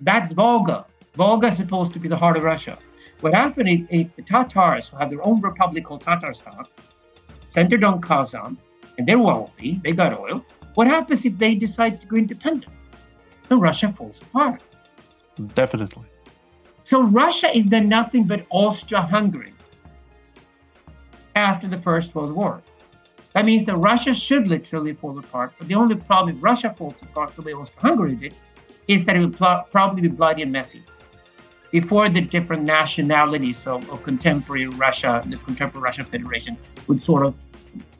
that's 0.00 0.32
Volga. 0.32 0.86
Volga 1.14 1.48
is 1.48 1.56
supposed 1.56 1.92
to 1.94 1.98
be 1.98 2.08
the 2.08 2.16
heart 2.16 2.36
of 2.36 2.42
Russia. 2.44 2.78
What 3.20 3.32
happens 3.32 3.68
if, 3.68 3.90
if 3.90 4.16
the 4.16 4.22
Tatars, 4.22 4.90
who 4.90 4.98
have 4.98 5.10
their 5.10 5.24
own 5.24 5.40
republic 5.40 5.84
called 5.86 6.02
Tatarstan, 6.02 6.66
centered 7.46 7.82
on 7.84 8.00
Kazan, 8.00 8.58
and 8.98 9.06
they're 9.06 9.18
wealthy, 9.18 9.80
they 9.82 9.92
got 9.92 10.18
oil. 10.18 10.44
What 10.74 10.86
happens 10.86 11.24
if 11.24 11.38
they 11.38 11.54
decide 11.54 12.00
to 12.02 12.06
go 12.06 12.16
independent? 12.16 12.72
Then 13.48 13.60
Russia 13.60 13.90
falls 13.90 14.20
apart. 14.20 14.60
Definitely. 15.54 16.04
So 16.84 17.02
Russia 17.02 17.54
is 17.54 17.66
then 17.66 17.88
nothing 17.88 18.24
but 18.24 18.46
Austria-Hungary 18.50 19.52
after 21.34 21.66
the 21.66 21.78
First 21.78 22.14
World 22.14 22.32
War. 22.32 22.62
That 23.32 23.44
means 23.44 23.64
that 23.66 23.76
Russia 23.76 24.14
should 24.14 24.48
literally 24.48 24.94
fall 24.94 25.18
apart. 25.18 25.52
But 25.58 25.68
the 25.68 25.74
only 25.74 25.96
problem 25.96 26.36
if 26.36 26.42
Russia 26.42 26.72
falls 26.72 27.02
apart 27.02 27.36
the 27.36 27.42
way 27.42 27.52
Austria-Hungary 27.52 28.16
did 28.16 28.34
is 28.88 29.04
that 29.04 29.16
it 29.16 29.20
would 29.20 29.36
pl- 29.36 29.66
probably 29.70 30.02
be 30.02 30.08
bloody 30.08 30.42
and 30.42 30.52
messy. 30.52 30.82
Before 31.70 32.08
the 32.08 32.20
different 32.20 32.62
nationalities 32.62 33.66
of, 33.66 33.90
of 33.90 34.02
contemporary 34.04 34.68
Russia, 34.68 35.22
the 35.26 35.36
contemporary 35.36 35.82
Russian 35.82 36.04
Federation, 36.06 36.56
would 36.86 37.00
sort 37.00 37.26
of 37.26 37.34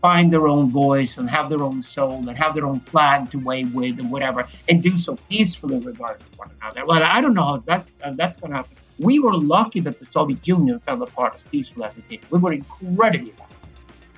find 0.01 0.33
their 0.33 0.47
own 0.49 0.71
voice 0.71 1.19
and 1.19 1.29
have 1.29 1.49
their 1.49 1.63
own 1.63 1.83
soul 1.83 2.29
and 2.29 2.37
have 2.37 2.55
their 2.55 2.67
own 2.67 2.81
flag 2.81 3.31
to 3.33 3.39
wave 3.39 3.75
with 3.75 3.99
and 3.99 4.11
whatever, 4.11 4.47
and 4.69 4.83
do 4.83 4.97
so 4.97 5.17
peacefully 5.29 5.79
regarding 5.79 6.27
one 6.37 6.51
another. 6.61 6.85
Well, 6.87 7.03
I 7.03 7.21
don't 7.21 7.35
know 7.35 7.45
how 7.45 7.57
that 7.59 7.89
uh, 8.05 8.13
that's 8.15 8.37
going 8.37 8.51
to 8.53 8.59
happen. 8.59 8.77
We 8.99 9.19
were 9.19 9.37
lucky 9.37 9.81
that 9.81 9.99
the 9.99 10.05
Soviet 10.05 10.47
Union 10.47 10.79
fell 10.81 11.03
apart 11.03 11.35
as 11.35 11.43
peaceful 11.43 11.85
as 11.85 11.99
it 11.99 12.09
did. 12.09 12.21
We 12.31 12.39
were 12.39 12.53
incredibly 12.53 13.33
lucky. 13.39 13.55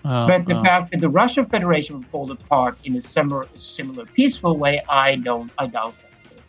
Uh, 0.04 0.26
But 0.28 0.46
the 0.46 0.56
uh, 0.56 0.62
fact 0.62 0.90
that 0.92 1.00
the 1.00 1.08
Russian 1.08 1.44
Federation 1.46 1.96
would 1.96 2.06
fall 2.06 2.30
apart 2.30 2.78
in 2.84 2.96
a 2.96 3.02
similar, 3.02 3.46
similar 3.54 4.06
peaceful 4.06 4.56
way, 4.56 4.82
I 4.88 5.16
don't, 5.16 5.50
I 5.58 5.66
doubt 5.66 5.94
that's 6.02 6.24
it. 6.24 6.40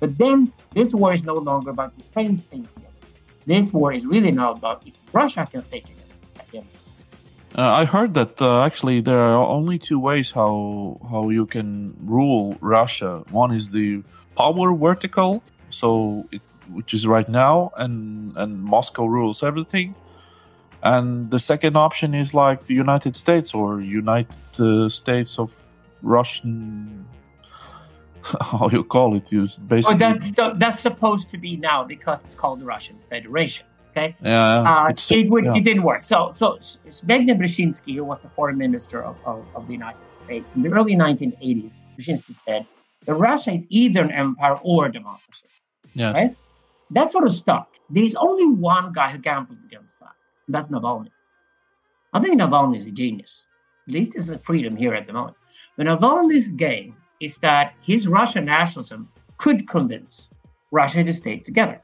But 0.00 0.16
then 0.18 0.52
this 0.72 0.94
war 0.94 1.12
is 1.12 1.22
no 1.24 1.34
longer 1.34 1.70
about 1.70 1.92
Ukraine 1.98 2.36
staying 2.36 2.64
together. 2.64 2.94
This 3.46 3.72
war 3.72 3.92
is 3.92 4.06
really 4.06 4.30
now 4.30 4.52
about 4.52 4.86
if 4.86 4.94
Russia 5.12 5.46
can 5.50 5.60
stay 5.60 5.80
together. 5.80 5.93
At 7.54 7.62
the 7.62 7.62
end. 7.62 7.70
Uh, 7.70 7.80
I 7.80 7.84
heard 7.84 8.14
that 8.14 8.42
uh, 8.42 8.62
actually 8.64 9.00
there 9.00 9.18
are 9.18 9.46
only 9.46 9.78
two 9.78 9.98
ways 9.98 10.32
how 10.32 10.98
how 11.10 11.30
you 11.30 11.46
can 11.46 11.94
rule 12.04 12.56
Russia. 12.60 13.24
One 13.30 13.52
is 13.54 13.68
the 13.70 14.02
power 14.36 14.74
vertical, 14.74 15.42
so 15.70 16.26
it, 16.32 16.42
which 16.72 16.94
is 16.94 17.06
right 17.06 17.28
now, 17.28 17.72
and 17.76 18.36
and 18.36 18.62
Moscow 18.62 19.06
rules 19.06 19.42
everything. 19.42 19.94
and 20.84 21.30
the 21.30 21.38
second 21.38 21.76
option 21.76 22.14
is 22.14 22.34
like 22.34 22.66
the 22.66 22.74
United 22.74 23.16
States 23.16 23.54
or 23.54 23.80
United 23.80 24.60
uh, 24.60 24.88
States 24.88 25.38
of 25.38 25.50
Russian. 26.02 27.06
How 28.40 28.68
you 28.70 28.84
call 28.84 29.16
it? 29.16 29.32
You 29.32 29.48
basically. 29.66 29.96
Oh, 29.96 29.98
that's 29.98 30.30
that's 30.58 30.80
supposed 30.80 31.30
to 31.30 31.38
be 31.38 31.56
now 31.56 31.84
because 31.84 32.24
it's 32.24 32.34
called 32.34 32.60
the 32.60 32.66
Russian 32.66 32.96
Federation. 33.08 33.66
Okay. 33.96 34.16
Yeah. 34.22 34.88
Uh, 34.88 34.92
it 35.10 35.30
would 35.30 35.44
yeah. 35.44 35.54
it 35.54 35.62
didn't 35.62 35.84
work. 35.84 36.04
So 36.04 36.32
so 36.34 36.58
Zbigniew 36.58 37.38
Brzezinski, 37.38 37.94
who 37.94 38.04
was 38.04 38.20
the 38.20 38.28
foreign 38.28 38.58
minister 38.58 39.02
of, 39.02 39.16
of, 39.24 39.46
of 39.54 39.66
the 39.68 39.72
United 39.72 40.12
States 40.12 40.54
in 40.56 40.62
the 40.62 40.70
early 40.70 40.96
1980s, 40.96 41.82
Brzezinski 41.96 42.34
said 42.46 42.66
that 43.06 43.14
Russia 43.14 43.52
is 43.52 43.66
either 43.70 44.02
an 44.02 44.10
empire 44.10 44.56
or 44.62 44.86
a 44.86 44.92
democracy. 44.92 45.46
Yes. 45.94 46.14
right? 46.14 46.36
That 46.90 47.08
sort 47.08 47.24
of 47.24 47.32
stuck. 47.32 47.68
There's 47.88 48.16
only 48.16 48.46
one 48.48 48.92
guy 48.92 49.10
who 49.10 49.18
gambled 49.18 49.58
against 49.64 50.00
that. 50.00 50.14
That's 50.48 50.68
Navalny. 50.68 51.10
I 52.12 52.20
think 52.20 52.40
Navalny 52.40 52.78
is 52.78 52.86
a 52.86 52.90
genius. 52.90 53.46
At 53.86 53.94
least 53.94 54.14
there's 54.14 54.30
a 54.30 54.38
freedom 54.38 54.74
here 54.74 54.94
at 54.94 55.06
the 55.06 55.12
moment. 55.12 55.36
But 55.76 55.86
Navalny's 55.86 56.50
game 56.50 56.96
is 57.20 57.38
that 57.38 57.74
his 57.82 58.08
Russian 58.08 58.46
nationalism 58.46 59.08
could 59.38 59.68
convince 59.68 60.30
Russia 60.72 61.04
to 61.04 61.12
stay 61.12 61.38
together. 61.38 61.80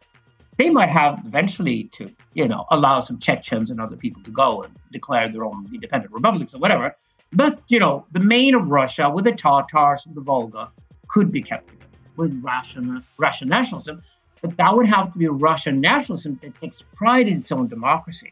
They 0.61 0.69
might 0.69 0.91
have 0.91 1.23
eventually 1.25 1.85
to, 1.97 2.03
you 2.35 2.47
know, 2.47 2.67
allow 2.71 3.01
some 3.01 3.19
Chechens 3.19 3.71
and 3.71 3.81
other 3.81 3.97
people 3.97 4.23
to 4.25 4.31
go 4.31 4.63
and 4.65 4.73
declare 4.93 5.27
their 5.33 5.45
own 5.47 5.67
independent 5.73 6.13
republics 6.13 6.53
or 6.55 6.59
whatever. 6.59 6.95
But 7.33 7.63
you 7.69 7.79
know, 7.79 8.05
the 8.13 8.21
main 8.21 8.55
of 8.55 8.69
Russia 8.69 9.09
with 9.09 9.25
the 9.25 9.33
Tatars 9.33 10.05
and 10.05 10.15
the 10.15 10.21
Volga 10.21 10.71
could 11.09 11.33
be 11.33 11.41
kept 11.41 11.71
with 12.17 12.39
Russian 12.45 13.03
Russian 13.17 13.49
nationalism. 13.49 14.03
But 14.43 14.59
that 14.59 14.77
would 14.77 14.85
have 14.97 15.11
to 15.15 15.19
be 15.19 15.29
Russian 15.29 15.81
nationalism 15.81 16.39
that 16.43 16.59
takes 16.59 16.83
pride 16.83 17.27
in 17.27 17.39
its 17.39 17.51
own 17.51 17.67
democracy. 17.69 18.31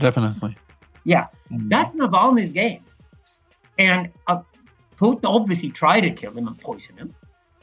Definitely. 0.00 0.56
Yeah, 1.04 1.26
Mm. 1.52 1.68
that's 1.68 1.94
Navalny's 1.94 2.50
game. 2.50 2.82
And 3.78 4.10
uh, 4.26 4.40
Putin 5.00 5.24
obviously 5.38 5.70
tried 5.70 6.00
to 6.00 6.10
kill 6.10 6.32
him 6.38 6.48
and 6.48 6.58
poison 6.58 6.96
him. 6.96 7.14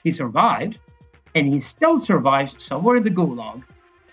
He 0.06 0.12
survived, 0.12 0.80
and 1.36 1.46
he 1.54 1.60
still 1.60 1.98
survives 2.00 2.52
somewhere 2.64 2.96
in 2.96 3.04
the 3.04 3.16
gulag, 3.20 3.64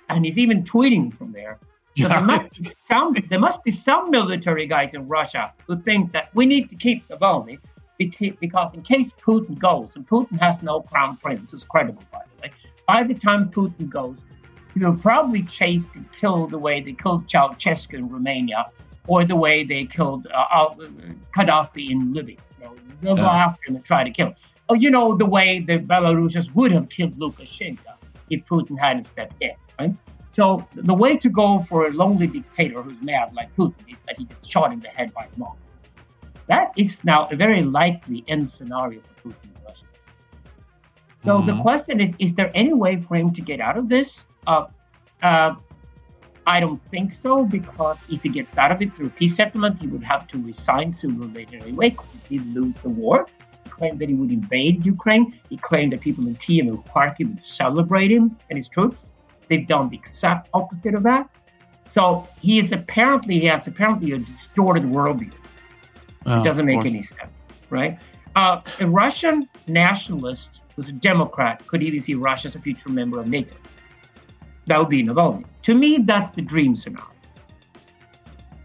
and 0.08 0.24
he's 0.24 0.38
even 0.38 0.62
tweeting 0.64 1.12
from 1.16 1.32
there. 1.32 1.58
So 1.94 2.08
there 2.08 2.20
must 2.22 2.58
be 2.58 2.64
some 2.84 3.14
there 3.28 3.40
must 3.40 3.64
be 3.64 3.70
some 3.72 4.10
military 4.10 4.66
guys 4.66 4.94
in 4.94 5.08
Russia 5.08 5.52
who 5.66 5.76
think 5.82 6.12
that 6.12 6.28
we 6.34 6.46
need 6.46 6.70
to 6.70 6.76
keep 6.76 7.06
Navalny 7.08 7.58
beca- 8.00 8.38
because 8.38 8.74
in 8.74 8.82
case 8.82 9.12
Putin 9.12 9.58
goes, 9.58 9.96
and 9.96 10.06
Putin 10.08 10.38
has 10.38 10.62
no 10.62 10.80
crown 10.80 11.16
prince 11.16 11.50
who's 11.50 11.64
credible 11.64 12.04
by 12.12 12.20
the 12.36 12.42
way, 12.42 12.52
by 12.86 13.02
the 13.02 13.14
time 13.14 13.50
Putin 13.50 13.88
goes, 13.88 14.26
he 14.74 14.80
will 14.84 14.96
probably 14.96 15.42
chase 15.42 15.88
and 15.94 16.04
kill 16.12 16.46
the 16.46 16.58
way 16.58 16.80
they 16.80 16.92
killed 16.92 17.26
Ceausescu 17.26 17.94
in 17.94 18.08
Romania 18.08 18.66
or 19.08 19.24
the 19.24 19.34
way 19.36 19.64
they 19.64 19.84
killed 19.84 20.26
uh, 20.32 20.68
Gaddafi 21.34 21.90
in 21.90 22.12
Libya. 22.12 22.36
You 22.60 22.64
know, 22.64 22.74
they'll 23.00 23.16
go 23.16 23.22
Yeah. 23.22 23.44
after 23.46 23.60
him 23.66 23.76
and 23.76 23.84
try 23.84 24.04
to 24.04 24.10
kill 24.10 24.28
him. 24.28 24.34
Oh, 24.68 24.74
you 24.74 24.90
know, 24.90 25.14
the 25.16 25.26
way 25.26 25.60
the 25.60 25.78
Belarusians 25.78 26.54
would 26.54 26.70
have 26.72 26.88
killed 26.90 27.18
Lukashenko 27.18 27.94
if 28.30 28.44
Putin 28.44 28.78
hadn't 28.78 29.04
stepped 29.04 29.34
in, 29.42 29.52
right? 29.78 29.94
So 30.30 30.66
the 30.74 30.94
way 30.94 31.16
to 31.16 31.28
go 31.28 31.60
for 31.68 31.86
a 31.86 31.90
lonely 31.90 32.26
dictator 32.26 32.82
who's 32.82 33.00
mad 33.02 33.32
like 33.34 33.54
Putin 33.56 33.90
is 33.90 34.02
that 34.02 34.18
he 34.18 34.24
gets 34.24 34.46
shot 34.46 34.72
in 34.72 34.80
the 34.80 34.88
head 34.88 35.12
by 35.14 35.24
a 35.24 35.38
mob. 35.38 35.56
That 36.46 36.72
is 36.76 37.04
now 37.04 37.26
a 37.30 37.36
very 37.36 37.62
likely 37.62 38.24
end 38.28 38.50
scenario 38.50 39.00
for 39.00 39.28
Putin 39.28 39.44
in 39.44 39.64
Russia. 39.66 39.86
So 41.24 41.40
the 41.42 41.52
Mhm. 41.52 41.62
question 41.62 42.00
is: 42.00 42.16
Is 42.18 42.34
there 42.34 42.50
any 42.54 42.72
way 42.72 43.00
for 43.00 43.16
him 43.16 43.30
to 43.32 43.40
get 43.40 43.60
out 43.60 43.76
of 43.76 43.88
this? 43.88 44.26
Uh, 44.46 44.66
uh, 45.22 45.54
I 46.46 46.60
don't 46.60 46.82
think 46.86 47.12
so, 47.12 47.44
because 47.44 48.02
if 48.08 48.22
he 48.22 48.30
gets 48.30 48.56
out 48.56 48.72
of 48.72 48.80
it 48.80 48.94
through 48.94 49.10
peace 49.10 49.36
settlement, 49.36 49.78
he 49.78 49.86
would 49.86 50.02
have 50.02 50.26
to 50.28 50.42
resign 50.42 50.92
sooner 50.94 51.24
or 51.24 51.28
later 51.38 51.58
anyway, 51.58 51.90
because 51.90 52.08
he 52.28 52.38
did 52.38 52.54
lose 52.54 52.76
the 52.78 52.88
war. 52.88 53.26
He 53.64 53.70
claimed 53.70 53.98
that 53.98 54.08
he 54.08 54.14
would 54.14 54.32
invade 54.32 54.86
Ukraine. 54.86 55.34
He 55.50 55.58
claimed 55.58 55.92
that 55.92 56.00
people 56.00 56.26
in 56.26 56.36
Kiev 56.36 56.66
and 56.68 56.78
Kharkiv 56.86 57.28
would 57.28 57.42
celebrate 57.42 58.10
him 58.10 58.36
and 58.48 58.56
his 58.56 58.68
troops. 58.68 59.00
They've 59.48 59.66
done 59.66 59.88
the 59.88 59.96
exact 59.96 60.48
opposite 60.54 60.94
of 60.94 61.02
that. 61.04 61.28
So 61.86 62.28
he 62.40 62.58
is 62.58 62.72
apparently 62.72 63.38
he 63.40 63.46
has 63.46 63.66
apparently 63.66 64.12
a 64.12 64.18
distorted 64.18 64.84
worldview. 64.84 65.32
Yeah, 66.26 66.40
It 66.40 66.44
doesn't 66.44 66.66
make 66.66 66.84
any 66.84 67.02
sense, 67.02 67.30
right? 67.70 67.98
Uh, 68.36 68.60
a 68.80 68.86
Russian 68.86 69.48
nationalist 69.66 70.62
who's 70.76 70.90
a 70.90 70.92
Democrat 70.92 71.66
could 71.66 71.82
even 71.82 71.98
see 71.98 72.14
Russia 72.14 72.48
as 72.48 72.54
a 72.54 72.60
future 72.60 72.90
member 72.90 73.18
of 73.20 73.26
NATO. 73.28 73.56
That 74.66 74.78
would 74.78 74.90
be 74.90 75.02
Navalny. 75.02 75.44
To 75.62 75.74
me, 75.74 75.98
that's 75.98 76.30
the 76.30 76.42
dream 76.42 76.76
scenario. 76.76 77.08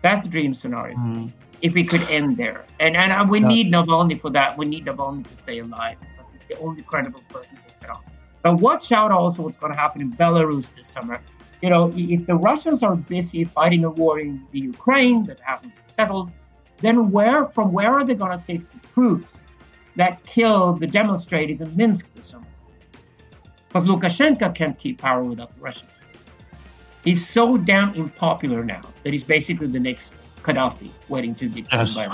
That's 0.02 0.24
the 0.24 0.30
dream 0.30 0.54
scenario. 0.54 0.96
Mhm. 0.98 1.32
If 1.62 1.74
we 1.76 1.86
could 1.86 2.02
end 2.10 2.36
there, 2.36 2.66
and 2.82 2.98
and 2.98 3.14
uh, 3.14 3.26
we 3.28 3.40
Yeah. 3.40 3.48
need 3.48 3.72
Navalny 3.72 4.20
for 4.20 4.30
that. 4.32 4.58
We 4.58 4.66
need 4.66 4.86
Navalny 4.86 5.26
to 5.30 5.36
stay 5.36 5.60
alive. 5.60 5.96
He's 6.34 6.42
the 6.50 6.58
only 6.62 6.82
credible 6.82 7.22
person 7.30 7.56
to 7.56 7.64
get 7.80 7.90
on. 7.90 8.02
But 8.44 8.56
watch 8.56 8.92
out 8.92 9.12
also 9.12 9.42
what's 9.44 9.58
going 9.58 9.74
to 9.74 9.80
happen 9.80 10.02
in 10.02 10.12
Belarus 10.12 10.76
this 10.76 10.88
summer. 10.90 11.20
You 11.62 11.70
know, 11.70 11.92
if 11.96 12.26
the 12.28 12.36
Russians 12.36 12.84
are 12.84 12.96
busy 12.96 13.46
fighting 13.46 13.86
a 13.86 13.90
war 13.90 14.20
in 14.20 14.46
the 14.52 14.60
Ukraine 14.60 15.24
that 15.24 15.40
hasn't 15.40 15.74
been 15.74 15.84
settled, 15.88 16.30
then 16.80 17.10
where 17.10 17.46
from 17.46 17.72
where 17.72 17.92
are 17.94 18.04
they 18.04 18.16
going 18.16 18.38
to 18.38 18.46
take 18.46 18.70
the 18.72 18.80
troops 18.90 19.40
that 19.96 20.24
killed 20.26 20.82
the 20.82 20.88
demonstrators 20.88 21.62
in 21.62 21.76
Minsk 21.78 22.14
this 22.16 22.28
summer? 22.28 22.46
Because 23.70 23.86
Lukashenko 23.88 24.54
can't 24.54 24.78
keep 24.78 25.00
power 25.00 25.24
without 25.24 25.56
the 25.56 25.62
Russians. 25.62 25.92
He's 27.06 27.26
so 27.26 27.58
damn 27.58 27.90
unpopular 27.94 28.64
now 28.66 28.82
that 29.04 29.14
he's 29.14 29.24
basically 29.24 29.68
the 29.68 29.80
next 29.80 30.16
Gaddafi 30.44 30.90
waiting 31.10 31.34
to 31.36 31.48
be 31.50 31.62
killed 31.64 31.88
Yes. 31.88 31.96
by 31.96 32.08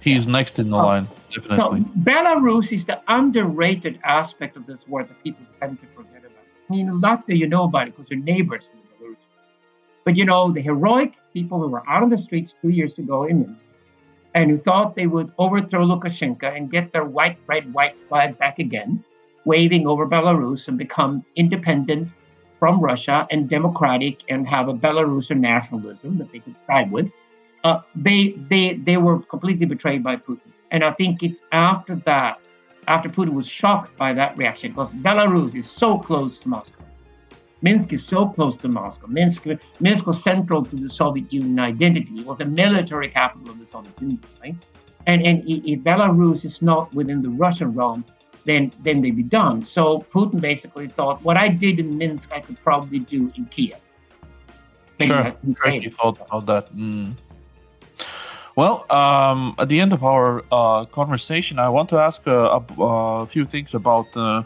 He's 0.00 0.26
next 0.26 0.58
in 0.58 0.68
the 0.68 0.76
Oh. 0.76 0.84
line, 0.86 1.08
so. 1.34 1.74
Belarus 2.02 2.72
is 2.72 2.84
the 2.84 3.00
underrated 3.08 3.98
aspect 4.04 4.56
of 4.56 4.66
this 4.66 4.86
war 4.88 5.04
that 5.04 5.22
people 5.22 5.44
tend 5.60 5.80
to 5.80 5.86
forget 5.88 6.18
about. 6.18 6.44
I 6.68 6.72
mean, 6.72 6.88
Latvia, 6.88 7.36
you 7.36 7.46
know 7.46 7.64
about 7.64 7.88
it 7.88 7.96
because 7.96 8.10
you're 8.10 8.20
neighbors 8.20 8.68
with 8.72 8.82
the 8.82 9.04
Belarusians. 9.04 9.48
But 10.04 10.16
you 10.16 10.24
know, 10.24 10.50
the 10.50 10.60
heroic 10.60 11.14
people 11.32 11.60
who 11.60 11.68
were 11.68 11.82
out 11.88 12.02
on 12.02 12.10
the 12.10 12.18
streets 12.18 12.54
two 12.60 12.68
years 12.68 12.98
ago 12.98 13.24
in 13.24 13.40
Minsk 13.40 13.66
and 14.34 14.50
who 14.50 14.56
thought 14.56 14.96
they 14.96 15.06
would 15.06 15.32
overthrow 15.38 15.84
Lukashenko 15.84 16.56
and 16.56 16.70
get 16.70 16.92
their 16.92 17.04
white, 17.04 17.38
red, 17.46 17.72
white 17.72 17.98
flag 17.98 18.36
back 18.38 18.58
again, 18.58 19.02
waving 19.44 19.86
over 19.86 20.06
Belarus 20.06 20.68
and 20.68 20.76
become 20.76 21.24
independent 21.36 22.08
from 22.58 22.80
Russia 22.80 23.26
and 23.30 23.48
democratic 23.48 24.22
and 24.28 24.48
have 24.48 24.68
a 24.68 24.74
Belarusian 24.74 25.40
nationalism 25.40 26.18
that 26.18 26.32
they 26.32 26.38
could 26.38 26.56
thrive 26.66 26.90
with 26.90 27.12
uh, 27.64 27.80
they 27.94 28.34
they 28.48 28.74
they 28.74 28.98
were 28.98 29.18
completely 29.20 29.66
betrayed 29.66 30.04
by 30.04 30.16
Putin. 30.16 30.52
And 30.70 30.82
I 30.84 30.92
think 30.92 31.22
it's 31.22 31.42
after 31.52 31.94
that, 31.96 32.40
after 32.88 33.08
Putin 33.08 33.32
was 33.32 33.48
shocked 33.48 33.96
by 33.96 34.12
that 34.12 34.36
reaction, 34.36 34.72
because 34.72 34.90
Belarus 34.94 35.54
is 35.54 35.70
so 35.70 35.98
close 35.98 36.38
to 36.40 36.48
Moscow. 36.48 36.84
Minsk 37.62 37.94
is 37.94 38.04
so 38.04 38.28
close 38.28 38.56
to 38.58 38.68
Moscow. 38.68 39.06
Minsk, 39.06 39.46
Minsk 39.80 40.06
was 40.06 40.22
central 40.22 40.62
to 40.64 40.76
the 40.76 40.88
Soviet 40.88 41.32
Union 41.32 41.58
identity. 41.58 42.20
It 42.20 42.26
was 42.26 42.36
the 42.36 42.44
military 42.44 43.08
capital 43.08 43.48
of 43.50 43.58
the 43.58 43.64
Soviet 43.64 43.98
Union, 44.00 44.20
right? 44.42 44.54
And 45.06 45.26
and 45.26 45.42
if 45.46 45.80
Belarus 45.80 46.44
is 46.44 46.60
not 46.62 46.92
within 46.94 47.22
the 47.22 47.30
Russian 47.30 47.72
realm, 47.74 48.04
then 48.44 48.72
then 48.82 49.00
they'd 49.00 49.16
be 49.16 49.22
done. 49.22 49.64
So 49.64 50.00
Putin 50.12 50.40
basically 50.40 50.88
thought, 50.88 51.22
what 51.22 51.36
I 51.36 51.48
did 51.48 51.80
in 51.80 51.96
Minsk, 51.96 52.32
I 52.32 52.40
could 52.40 52.58
probably 52.62 52.98
do 52.98 53.32
in 53.36 53.46
Kiev. 53.46 53.80
Sure, 55.00 55.32
sure 55.52 55.72
you 55.72 55.90
thought 55.90 56.20
about 56.20 56.46
that. 56.46 56.74
Mm. 56.76 57.14
Well, 58.56 58.86
um, 58.88 59.56
at 59.58 59.68
the 59.68 59.80
end 59.80 59.92
of 59.92 60.04
our 60.04 60.44
uh, 60.52 60.84
conversation, 60.84 61.58
I 61.58 61.68
want 61.70 61.88
to 61.88 61.98
ask 61.98 62.24
uh, 62.26 62.60
a, 62.60 62.82
a 62.82 63.26
few 63.26 63.44
things 63.44 63.74
about 63.74 64.16
uh, 64.16 64.44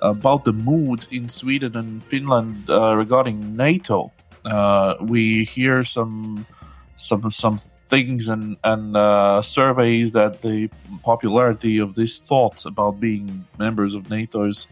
about 0.00 0.44
the 0.44 0.52
mood 0.52 1.06
in 1.10 1.28
Sweden 1.28 1.76
and 1.76 2.02
Finland 2.02 2.70
uh, 2.70 2.96
regarding 2.96 3.56
NATO. 3.56 4.12
Uh, 4.44 4.94
we 5.00 5.44
hear 5.44 5.82
some 5.82 6.46
some 6.94 7.28
some 7.32 7.58
things 7.58 8.28
and 8.28 8.56
and 8.62 8.96
uh, 8.96 9.42
surveys 9.42 10.12
that 10.12 10.42
the 10.42 10.70
popularity 11.02 11.80
of 11.80 11.96
this 11.96 12.20
thought 12.20 12.64
about 12.64 13.00
being 13.00 13.44
members 13.58 13.94
of 13.94 14.08
NATO 14.08 14.44
is 14.44 14.68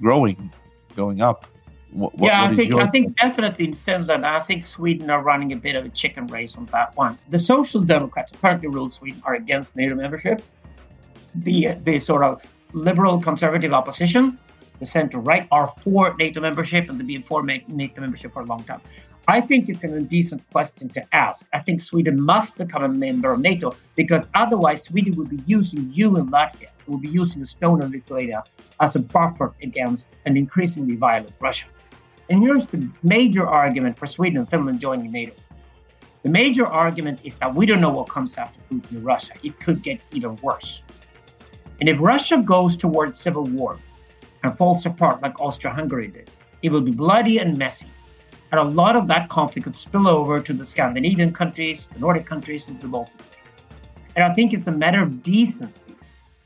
growing, 0.00 0.52
going 0.94 1.20
up. 1.20 1.49
What, 1.92 2.16
what- 2.16 2.28
yeah, 2.28 2.42
what 2.42 2.52
I 2.52 2.54
think 2.54 2.68
your 2.70 2.80
I 2.80 2.86
think 2.86 3.16
definitely 3.16 3.64
in 3.66 3.74
Finland. 3.74 4.24
I 4.24 4.40
think 4.40 4.62
Sweden 4.64 5.10
are 5.10 5.22
running 5.22 5.52
a 5.52 5.56
bit 5.56 5.76
of 5.76 5.84
a 5.84 5.88
chicken 5.88 6.26
race 6.28 6.56
on 6.56 6.66
that 6.66 6.96
one. 6.96 7.18
The 7.30 7.38
Social 7.38 7.80
Democrats, 7.80 8.32
who 8.32 8.38
currently 8.38 8.68
rule 8.68 8.88
Sweden, 8.90 9.22
are 9.24 9.34
against 9.34 9.76
NATO 9.76 9.94
membership. 9.94 10.42
The 11.34 11.74
the 11.84 11.98
sort 11.98 12.22
of 12.22 12.42
liberal 12.72 13.20
conservative 13.20 13.72
opposition, 13.72 14.38
the 14.78 14.86
center 14.86 15.18
right, 15.18 15.46
are 15.50 15.68
for 15.82 16.14
NATO 16.18 16.40
membership 16.40 16.88
and 16.88 16.98
they've 16.98 17.06
been 17.06 17.22
for 17.22 17.42
NATO 17.42 18.00
membership 18.00 18.32
for 18.32 18.42
a 18.42 18.46
long 18.46 18.62
time. 18.64 18.80
I 19.28 19.40
think 19.40 19.68
it's 19.68 19.84
an 19.84 19.94
indecent 19.94 20.42
question 20.50 20.88
to 20.90 21.02
ask. 21.14 21.46
I 21.52 21.60
think 21.60 21.80
Sweden 21.80 22.20
must 22.20 22.56
become 22.56 22.82
a 22.82 22.88
member 22.88 23.32
of 23.32 23.40
NATO 23.40 23.76
because 23.94 24.28
otherwise 24.34 24.82
Sweden 24.82 25.14
would 25.16 25.30
be 25.30 25.40
using 25.46 25.90
you 25.92 26.16
and 26.16 26.32
Latvia, 26.32 26.68
would 26.86 27.02
be 27.02 27.08
using 27.08 27.42
Estonia 27.42 27.84
and 27.84 27.92
Lithuania 27.92 28.42
as 28.80 28.96
a 28.96 29.00
buffer 29.00 29.52
against 29.62 30.16
an 30.26 30.36
increasingly 30.36 30.96
violent 30.96 31.32
Russia. 31.40 31.66
And 32.30 32.44
here's 32.44 32.68
the 32.68 32.88
major 33.02 33.44
argument 33.44 33.98
for 33.98 34.06
Sweden 34.06 34.38
and 34.38 34.48
Finland 34.48 34.80
joining 34.80 35.10
NATO. 35.10 35.32
The 36.22 36.28
major 36.28 36.64
argument 36.64 37.20
is 37.24 37.36
that 37.38 37.52
we 37.52 37.66
don't 37.66 37.80
know 37.80 37.90
what 37.90 38.08
comes 38.08 38.38
after 38.38 38.60
Putin 38.70 38.92
in 38.92 39.02
Russia. 39.02 39.32
It 39.42 39.58
could 39.58 39.82
get 39.82 40.00
even 40.12 40.36
worse. 40.36 40.84
And 41.80 41.88
if 41.88 41.98
Russia 41.98 42.36
goes 42.36 42.76
towards 42.76 43.18
civil 43.18 43.44
war 43.44 43.80
and 44.44 44.56
falls 44.56 44.86
apart 44.86 45.20
like 45.22 45.40
Austria 45.40 45.74
Hungary 45.74 46.06
did, 46.06 46.30
it 46.62 46.70
will 46.70 46.82
be 46.82 46.92
bloody 46.92 47.38
and 47.38 47.58
messy. 47.58 47.88
And 48.52 48.60
a 48.60 48.64
lot 48.64 48.94
of 48.94 49.08
that 49.08 49.28
conflict 49.28 49.64
could 49.64 49.76
spill 49.76 50.06
over 50.06 50.38
to 50.40 50.52
the 50.52 50.64
Scandinavian 50.64 51.32
countries, 51.32 51.88
the 51.92 51.98
Nordic 51.98 52.26
countries, 52.26 52.68
and 52.68 52.80
the 52.80 52.86
Baltic. 52.86 53.14
And 54.14 54.24
I 54.24 54.32
think 54.34 54.52
it's 54.52 54.68
a 54.68 54.72
matter 54.72 55.02
of 55.02 55.24
decency 55.24 55.96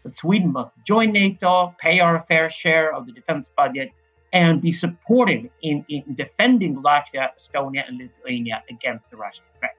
that 0.02 0.16
Sweden 0.16 0.50
must 0.50 0.72
join 0.84 1.12
NATO, 1.12 1.74
pay 1.78 2.00
our 2.00 2.24
fair 2.26 2.48
share 2.48 2.94
of 2.94 3.04
the 3.04 3.12
defense 3.12 3.50
budget, 3.54 3.90
and 4.34 4.60
be 4.60 4.72
supportive 4.72 5.48
in, 5.62 5.84
in 5.88 6.02
defending 6.16 6.82
Latvia, 6.82 7.28
Estonia, 7.38 7.88
and 7.88 7.98
Lithuania 7.98 8.62
against 8.68 9.08
the 9.08 9.16
Russian 9.16 9.44
threat. 9.58 9.76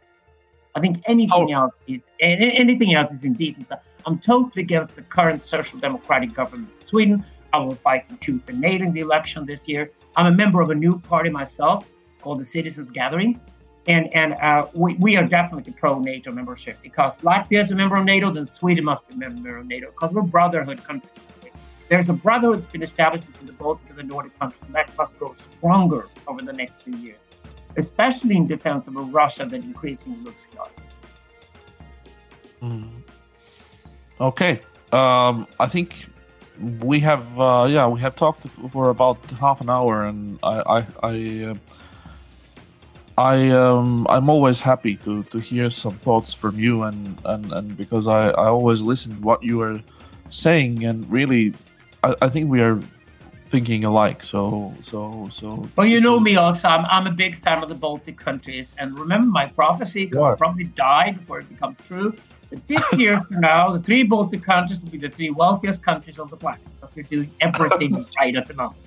I 0.75 0.79
think 0.79 1.03
anything 1.05 1.53
oh. 1.53 1.61
else 1.61 1.73
is 1.87 2.07
anything 2.19 2.95
else 2.95 3.11
is 3.11 3.23
indecent. 3.23 3.69
So 3.69 3.75
I'm 4.05 4.17
totally 4.17 4.63
against 4.63 4.95
the 4.95 5.03
current 5.03 5.43
social 5.43 5.79
democratic 5.79 6.33
government 6.33 6.73
of 6.75 6.81
Sweden. 6.81 7.23
I 7.53 7.59
will 7.59 7.75
fight 7.75 8.03
tooth 8.21 8.49
and 8.49 8.59
nail 8.59 8.81
in 8.81 8.91
the 8.91 9.01
election 9.01 9.45
this 9.45 9.69
year. 9.69 9.91
I'm 10.17 10.25
a 10.25 10.35
member 10.35 10.61
of 10.61 10.69
a 10.69 10.75
new 10.75 10.99
party 10.99 11.29
myself 11.29 11.89
called 12.21 12.39
the 12.39 12.45
Citizens 12.45 12.91
Gathering, 12.91 13.39
and 13.87 14.13
and 14.13 14.33
uh, 14.35 14.67
we, 14.73 14.95
we 14.95 15.17
are 15.17 15.25
definitely 15.25 15.73
pro 15.73 15.99
NATO 15.99 16.31
membership 16.31 16.81
because 16.81 17.19
Latvia 17.19 17.61
is 17.61 17.71
a 17.71 17.75
member 17.75 17.95
of 17.97 18.05
NATO, 18.05 18.31
then 18.31 18.45
Sweden 18.45 18.85
must 18.85 19.07
be 19.07 19.15
a 19.15 19.17
member 19.17 19.57
of 19.57 19.65
NATO 19.67 19.91
because 19.91 20.11
we're 20.13 20.23
brotherhood 20.23 20.83
countries. 20.83 21.11
There's 21.87 22.09
a 22.09 22.13
brotherhood 22.13 22.57
that's 22.57 22.67
been 22.67 22.81
established 22.81 23.31
between 23.31 23.47
the 23.47 23.53
Baltic 23.53 23.89
and 23.89 23.97
the 23.97 24.03
Nordic 24.03 24.37
countries, 24.39 24.63
and 24.65 24.73
that 24.73 24.95
must 24.97 25.19
grow 25.19 25.33
stronger 25.33 26.07
over 26.27 26.41
the 26.41 26.53
next 26.53 26.81
few 26.81 26.95
years, 26.97 27.27
especially 27.77 28.37
in 28.37 28.47
defense 28.47 28.87
of 28.87 28.95
a 28.95 29.01
Russia 29.01 29.45
that 29.45 29.63
increasingly 29.63 30.19
looks 30.21 30.47
chaotic. 30.47 30.77
Mm. 32.61 32.89
Okay, 34.19 34.61
um, 34.91 35.47
I 35.59 35.67
think 35.67 36.07
we 36.79 36.99
have 37.01 37.39
uh, 37.39 37.67
yeah 37.69 37.87
we 37.87 37.99
have 37.99 38.15
talked 38.15 38.47
for 38.47 38.89
about 38.89 39.29
half 39.31 39.61
an 39.61 39.69
hour, 39.69 40.05
and 40.05 40.39
I 40.41 40.55
I. 40.77 40.85
I 41.03 41.45
uh, 41.51 41.55
I 43.17 43.49
um, 43.51 44.05
I'm 44.09 44.29
always 44.29 44.59
happy 44.59 44.97
to, 44.97 45.23
to 45.23 45.39
hear 45.39 45.69
some 45.69 45.93
thoughts 45.93 46.33
from 46.33 46.59
you 46.59 46.83
and, 46.83 47.17
and, 47.23 47.51
and 47.53 47.77
because 47.77 48.09
I, 48.09 48.31
I 48.31 48.47
always 48.47 48.81
listen 48.81 49.15
to 49.15 49.21
what 49.21 49.41
you 49.41 49.61
are 49.61 49.81
saying 50.27 50.83
and 50.83 51.09
really 51.09 51.53
I, 52.05 52.15
I 52.21 52.29
think 52.29 52.49
we 52.49 52.61
are 52.61 52.79
thinking 53.47 53.83
alike. 53.83 54.23
So, 54.23 54.73
so, 54.81 55.27
so. 55.31 55.67
Well, 55.75 55.87
you 55.87 55.99
know 55.99 56.17
is... 56.17 56.23
me 56.23 56.35
also. 56.35 56.67
I'm, 56.67 56.85
I'm 56.85 57.07
a 57.07 57.15
big 57.15 57.35
fan 57.35 57.63
of 57.63 57.69
the 57.69 57.75
Baltic 57.75 58.17
countries, 58.17 58.75
and 58.79 58.97
remember 58.99 59.27
my 59.27 59.47
prophecy. 59.47 60.11
I'll 60.15 60.35
probably 60.35 60.65
die 60.65 61.11
before 61.11 61.39
it 61.39 61.49
becomes 61.49 61.81
true. 61.81 62.15
But 62.49 62.59
50 62.61 62.97
years 62.97 63.25
from 63.27 63.41
now, 63.41 63.71
the 63.71 63.79
three 63.79 64.03
Baltic 64.03 64.43
countries 64.43 64.83
will 64.83 64.91
be 64.91 64.99
the 64.99 65.09
three 65.09 65.31
wealthiest 65.31 65.83
countries 65.83 66.19
on 66.19 66.27
the 66.27 66.37
planet 66.37 66.61
because 66.75 66.95
they're 66.95 67.03
doing 67.03 67.31
everything 67.41 68.05
right 68.19 68.35
at 68.35 68.45
the 68.45 68.53
moment. 68.53 68.77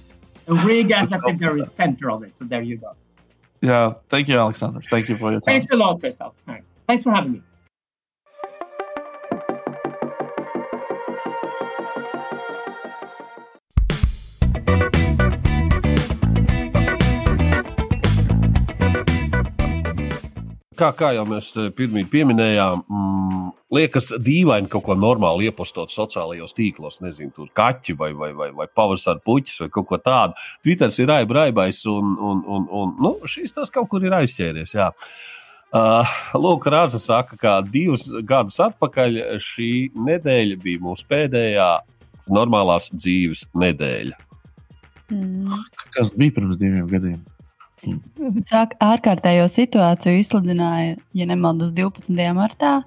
And 0.46 0.62
Riga 0.62 1.00
is 1.00 1.12
at 1.12 1.22
the 1.26 1.32
very 1.32 1.64
center 1.64 2.10
of 2.10 2.22
it. 2.22 2.36
So 2.36 2.44
there 2.44 2.62
you 2.62 2.76
go. 2.76 2.92
Yeah. 3.60 3.94
Thank 4.08 4.28
you, 4.28 4.38
Alexander. 4.38 4.80
Thank 4.80 5.08
you 5.08 5.16
for 5.16 5.32
your 5.32 5.40
time. 5.40 5.52
Thanks 5.54 5.70
a 5.70 5.76
lot, 5.76 5.98
Christoph. 5.98 6.34
Thanks. 6.46 6.68
Thanks 6.86 7.02
for 7.02 7.12
having 7.12 7.32
me. 7.32 7.42
Kā, 20.78 20.88
kā 20.96 21.12
jau 21.16 21.24
mēs 21.28 21.50
eh, 21.58 21.68
pirmie 21.74 22.04
pieminējām, 22.10 22.82
mm, 22.84 23.46
liekas 23.74 24.12
dīvaini 24.24 24.70
kaut 24.72 24.86
ko 24.86 24.96
normālu 24.98 25.46
iepostot 25.48 25.92
sociālajos 25.92 26.56
tīklos. 26.56 27.00
Nezinu, 27.04 27.32
tur 27.36 27.50
kaķi 27.56 27.96
vai, 27.98 28.12
vai, 28.16 28.30
vai, 28.36 28.50
vai 28.56 28.68
pavasara 28.70 29.22
puķis 29.24 29.64
vai 29.64 29.70
kaut 29.74 29.88
ko 29.90 29.98
tādu. 30.02 30.38
Twitters 30.64 31.00
ir 31.02 31.10
raibais 31.10 31.82
un, 31.90 32.14
un, 32.30 32.44
un, 32.46 32.68
un 32.80 32.94
nu, 33.02 33.14
šis 33.28 33.56
tas 33.56 33.74
kaut 33.74 33.90
kur 33.92 34.06
ir 34.06 34.16
aizķēries. 34.18 34.76
Jā. 34.78 34.92
Uh, 35.68 36.08
Lūk, 36.32 36.64
Rāza 36.72 36.96
saka, 37.02 37.36
ka 37.36 37.58
divus 37.60 38.06
gadus 38.24 38.56
atpakaļ 38.64 39.18
šī 39.44 39.72
nedēļa 40.00 40.56
bija 40.62 40.80
mūsu 40.80 41.04
pēdējā 41.10 41.68
normālās 42.32 42.88
dzīves 42.94 43.44
nedēļa. 43.58 44.16
Mm. 45.12 45.66
Kas 45.92 46.14
bija 46.16 46.38
pirms 46.38 46.56
diviem 46.60 46.88
gadiem? 46.88 47.20
Sāk 48.48 48.74
ārkārtējo 48.82 49.46
situāciju 49.52 50.22
izsludināja, 50.22 50.96
ja 51.14 51.26
nemaldos, 51.28 51.74
12. 51.76 52.14
martā. 52.36 52.78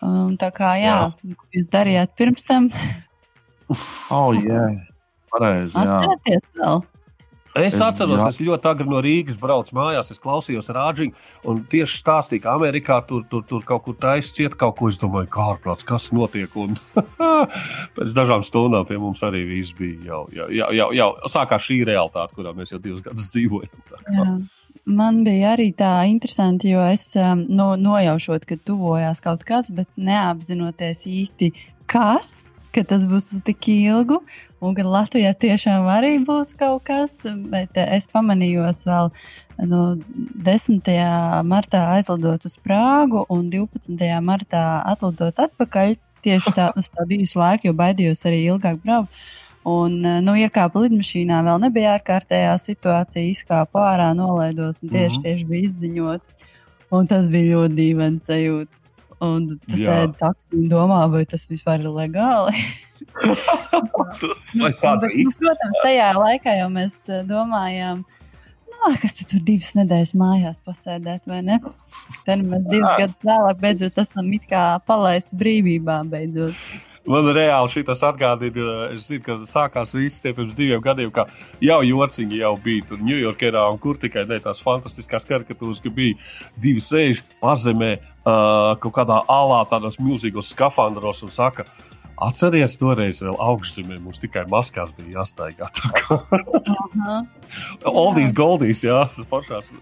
Um, 0.00 0.36
tā 0.40 0.48
kā, 0.56 0.74
jā, 0.80 0.94
jā. 1.12 1.34
ko 1.36 1.48
jūs 1.58 1.68
darījāt 1.72 2.14
pirms 2.16 2.46
tam? 2.48 2.70
oh, 4.16 4.32
jā, 4.32 4.62
pareizi. 5.32 5.76
Atcerieties 5.76 6.46
vēl. 6.56 6.82
Es, 7.50 7.74
es 7.74 7.80
atceros, 7.82 8.20
jā. 8.20 8.28
es 8.30 8.38
ļoti 8.46 8.68
agri 8.70 8.86
no 8.86 9.00
Rīgas 9.02 9.38
braucu 9.40 9.74
mājās, 9.74 10.12
es 10.14 10.20
klausījos 10.22 10.70
rāģiņu, 10.70 11.16
un 11.50 11.62
tieši 11.70 11.98
stāstīja, 11.98 12.44
ka 12.44 12.52
Amerikā 12.54 13.00
tur, 13.08 13.24
tur, 13.30 13.42
tur 13.48 13.64
kaut 13.66 13.82
kur 13.88 13.96
taisa 13.98 14.36
ciet 14.36 14.54
kaut 14.58 14.76
ko. 14.78 14.90
Es 14.90 14.98
domāju, 15.00 15.26
kā 15.34 15.48
ārprāts, 15.56 15.86
kas 15.86 16.10
notiek. 16.14 16.54
Un 16.54 16.78
pēc 17.96 18.14
dažām 18.14 18.44
stundām 18.46 18.86
pie 18.86 19.00
mums 19.02 19.22
arī 19.26 19.42
viss 19.48 19.74
bija 19.78 20.12
jau, 20.12 20.20
jau, 20.36 20.46
jau, 20.54 20.68
jau, 20.78 20.88
jau 20.94 21.08
sākās 21.32 21.66
šī 21.66 21.80
realitāte, 21.90 22.36
kurā 22.38 22.54
mēs 22.54 22.70
jau 22.74 22.78
divus 22.82 23.02
gadus 23.06 23.26
dzīvojam. 23.34 24.46
Man 24.90 25.20
bija 25.26 25.54
arī 25.56 25.70
tā 25.76 25.92
interesanti, 26.10 26.70
jo 26.72 26.84
es 26.86 27.08
um, 27.18 27.42
no, 27.50 27.72
nojaušot, 27.78 28.46
ka 28.46 28.60
tuvojās 28.66 29.20
kaut 29.24 29.42
kas, 29.48 29.72
bet 29.74 29.90
neapzinoties 29.98 31.02
īsti, 31.10 31.50
kas, 31.90 32.48
ka 32.74 32.86
tas 32.86 33.04
būs 33.10 33.32
uz 33.36 33.42
tik 33.46 33.68
ilgu. 33.74 34.20
Un 34.60 34.74
gan 34.76 34.90
Latvijā 34.92 35.32
tiešām 35.40 35.86
arī 35.88 36.18
būs 36.20 36.52
kaut 36.60 36.84
kas, 36.84 37.14
bet 37.48 37.78
eh, 37.80 37.94
es 37.96 38.04
pamanījos 38.12 38.82
vēl 38.84 39.08
no 39.70 39.80
10. 40.44 40.90
martā 41.48 41.86
aizlidot 41.94 42.44
uz 42.44 42.58
Prāgu 42.60 43.24
un 43.32 43.48
12. 43.52 43.96
martā 44.24 44.64
atlidot 44.92 45.40
atpakaļ. 45.46 45.96
Tieši 46.20 46.52
tā, 46.52 46.66
uz 46.76 46.90
tādu 46.92 47.16
īsu 47.16 47.40
laiku, 47.40 47.70
jo 47.70 47.76
baidījos 47.78 48.26
arī 48.28 48.42
ilgāk 48.50 48.82
braukt. 48.84 49.22
Un, 49.64 49.96
eh, 50.04 50.20
nu, 50.24 50.36
iekāpu 50.36 50.84
lidmašīnā, 50.84 51.40
vēl 51.44 51.64
nebija 51.64 51.96
ārkārtējā 51.96 52.52
situācija, 52.60 53.24
izkāpu 53.32 53.80
ārā, 53.80 54.10
nolaidos 54.16 54.82
un 54.82 54.92
tieši, 54.92 55.16
-hmm. 55.16 55.24
tieši 55.24 55.48
bija 55.48 55.70
izziņot. 55.70 56.46
Un 56.92 57.06
tas 57.06 57.32
bija 57.32 57.56
ļoti 57.56 57.80
dīvains 57.80 58.28
sajūta. 58.28 58.79
Un 59.20 59.46
tas 59.68 59.80
ēda 59.80 60.14
taksi 60.16 60.56
un 60.56 60.68
domā, 60.70 61.02
vai 61.12 61.26
tas 61.28 61.42
vispār 61.50 61.82
ir 61.82 61.90
legāli. 61.92 62.62
Bet, 64.60 64.78
protams, 64.80 65.82
tajā 65.82 66.08
laikā 66.16 66.56
jau 66.56 66.68
mēs 66.72 66.96
eh, 67.08 67.20
domājām, 67.28 68.02
nu, 68.72 68.92
kas 69.02 69.18
tur 69.20 69.42
divas 69.44 69.72
nedēļas 69.76 70.14
mājās 70.20 70.60
pasēdēt, 70.64 71.26
vai 71.28 71.40
ne? 71.44 71.58
Tad 72.26 72.44
mēs 72.44 72.64
divus 72.68 72.96
gadus 73.00 73.24
vēlāk 73.28 73.60
beidzot 73.60 74.00
esam 74.04 74.32
it 74.36 74.48
kā 74.48 74.64
palaisti 74.88 75.36
brīvībā 75.42 76.00
beidzot. 76.12 76.56
Man 77.08 77.30
reāli 77.32 77.70
šis 77.72 78.02
atgādina, 78.04 78.90
zinu, 79.00 79.22
ka 79.24 79.36
sākās 79.48 79.94
viss 79.96 80.20
tie 80.20 80.34
pirms 80.36 80.52
diviem 80.58 80.82
gadiem, 80.84 81.08
ka 81.14 81.24
jau 81.64 81.80
jociņi 81.86 82.42
jau 82.42 82.52
bija 82.60 82.90
tur 82.90 83.00
Ņujorkā, 83.00 83.54
un 83.72 83.78
kur 83.80 83.96
tikai 84.00 84.26
ne 84.28 84.40
tās 84.44 84.60
fantastiskās 84.64 85.24
karikatūras, 85.28 85.80
ka 85.80 85.92
bija 85.96 86.18
divi 86.60 86.84
sēži 86.84 87.24
pazemē, 87.40 87.94
uh, 88.20 88.76
kaut 88.82 88.98
kādā 88.98 89.22
alā, 89.32 89.62
tādos 89.70 89.96
milzīgos 90.02 90.52
skafandros 90.52 91.24
un 91.24 91.32
saka, 91.32 91.64
Atcerieties, 92.20 92.74
toreiz 92.76 93.22
vēl 93.24 93.36
augšzemē 93.40 93.96
mums 94.04 94.20
tikai 94.20 94.42
maskās 94.52 94.90
bija 94.92 95.22
jāstaigā. 95.22 95.70
All 97.88 98.12
these 98.12 98.34
goldies, 98.36 98.82
jā, 98.84 99.06
pašās 99.30 99.72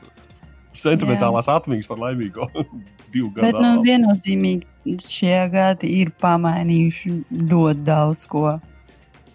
sentimentālās 0.80 1.50
atmiņas 1.52 1.90
par 1.90 2.00
laimīgo 2.02 2.48
divu 3.14 3.30
gadu. 3.34 3.44
Bet, 3.44 3.58
nu, 3.60 3.84
viennozīmīgi 3.84 4.98
šie 5.04 5.38
gadi 5.52 5.90
ir 6.00 6.12
pamainījuši 6.22 7.14
ļoti 7.52 7.86
daudz 7.86 8.26
ko. 8.30 8.58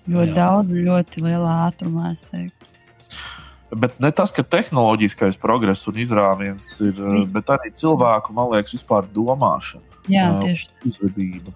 Ļoti 0.03 0.33
jā. 0.33 0.35
daudz, 0.35 0.75
ļoti 0.75 1.23
lielā 1.23 1.53
ātrumā, 1.69 2.11
es 2.11 2.25
teiktu. 2.27 2.67
Bet 3.79 3.95
ne 4.03 4.11
tas, 4.13 4.33
ka 4.35 4.43
tehnoloģiskais 4.45 5.39
progress 5.41 5.87
un 5.89 5.97
izrāviens 6.03 6.67
ir, 6.83 6.93
Visi. 6.93 7.29
bet 7.33 7.49
arī 7.55 7.71
cilvēku, 7.79 8.35
man 8.35 8.51
liekas, 8.51 8.75
vispār 8.75 9.07
domāšana. 9.15 10.01
Jā, 10.11 10.27
tieši 10.43 10.67
tā. 10.69 10.91
Uzvedība. 10.91 11.53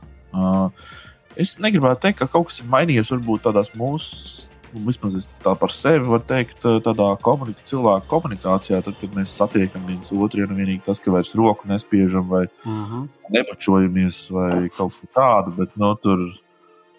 Es 1.37 1.57
negribētu 1.61 2.07
teikt, 2.07 2.21
ka 2.23 2.29
kaut 2.31 2.49
kas 2.49 2.61
ir 2.63 2.69
mainījies 2.71 3.11
varbūt 3.13 3.45
tādās 3.45 3.69
mūsu 3.77 4.47
vismaz 4.73 5.17
es 5.19 5.27
tā 5.43 5.53
par 5.59 5.71
sevi 5.73 6.05
varu 6.07 6.25
teikt, 6.27 6.65
tādā 6.85 7.09
komunika 7.23 7.63
cilvēku 7.67 8.09
komunikācijā, 8.11 8.81
tad, 8.85 8.97
kad 9.01 9.15
mēs 9.17 9.35
satiekam 9.39 9.85
viens 9.87 10.11
otru, 10.13 10.41
ja 10.43 10.49
nu 10.49 10.57
vienīgi 10.57 10.85
tas, 10.87 11.01
ka 11.03 11.13
vairs 11.13 11.35
roku 11.37 11.69
nespiežam 11.69 12.27
vai 12.29 12.45
uh 12.47 12.65
mhm. 12.65 12.83
-huh. 12.91 13.07
nepačojamies 13.37 14.31
vai 14.31 14.69
kaut 14.69 14.93
ko 14.99 15.07
tādu, 15.13 15.55
bet 15.57 15.77
no 15.77 15.93
nu, 15.93 15.95
tur. 15.95 16.27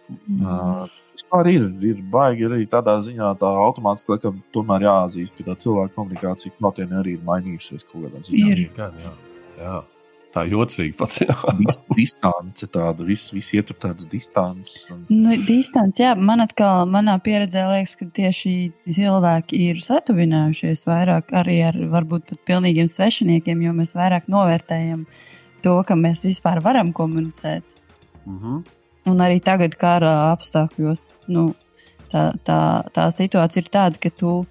Mm. 0.09 0.41
Uh, 0.41 0.89
Vispār 1.19 1.49
ir, 1.51 1.63
ir 1.83 2.03
baigi 2.13 2.47
arī 2.47 2.67
tādā 2.67 2.95
ziņā, 3.03 3.35
tā 3.41 3.49
automātiski, 3.67 4.31
tomēr 4.55 4.87
jāatzīst, 4.87 5.37
ka 5.37 5.51
tā 5.51 5.57
cilvēka 5.65 5.95
komunikācija 5.95 6.55
klātienē 6.59 7.01
arī 7.01 7.17
ir 7.19 7.25
mainījusies 7.27 7.85
kaut 7.85 8.07
kādā 8.07 8.23
ziņā. 8.23 8.53
Ir. 8.55 8.71
Gan, 8.77 8.93
jā. 9.03 9.13
Jā. 9.59 9.83
Tā 10.35 10.43
jocīgi 10.45 10.93
pat. 10.99 11.15
Dis, 11.59 11.79
distance 11.97 12.67
tāda, 12.69 13.05
viss 13.07 13.33
vis 13.33 13.49
ietur 13.57 13.79
tādas 13.81 14.09
distances. 14.11 14.85
Un... 14.93 15.07
Nu, 15.09 15.37
distance, 15.47 16.03
jā, 16.03 16.13
man 16.15 16.45
atkal, 16.45 16.85
manā 16.91 17.17
pieredzē 17.25 17.65
liekas, 17.71 17.97
ka 17.97 18.09
tieši 18.19 18.53
cilvēki 18.93 19.63
ir 19.71 19.81
satuvinājušies 19.85 20.85
vairāk 20.89 21.33
arī 21.41 21.63
ar 21.71 21.81
varbūt 21.95 22.29
pat 22.29 22.43
pilnīgiem 22.51 22.91
svešiniekiem, 22.93 23.65
jo 23.65 23.73
mēs 23.81 23.95
vairāk 23.97 24.29
novērtējam 24.33 25.07
to, 25.65 25.79
ka 25.89 25.97
mēs 25.99 26.27
vispār 26.29 26.61
varam 26.65 26.93
komunicēt. 26.97 27.65
Mhm. 28.29 28.61
Un 29.09 29.25
arī 29.25 29.41
tagad, 29.41 29.73
kara 29.81 30.35
apstākļos, 30.35 31.09
nu, 31.33 31.49
tā, 32.13 32.29
tā, 32.45 32.61
tā 32.93 33.09
situācija 33.15 33.65
ir 33.65 33.71
tāda, 33.73 34.01
ka 34.03 34.13
tu 34.13 34.43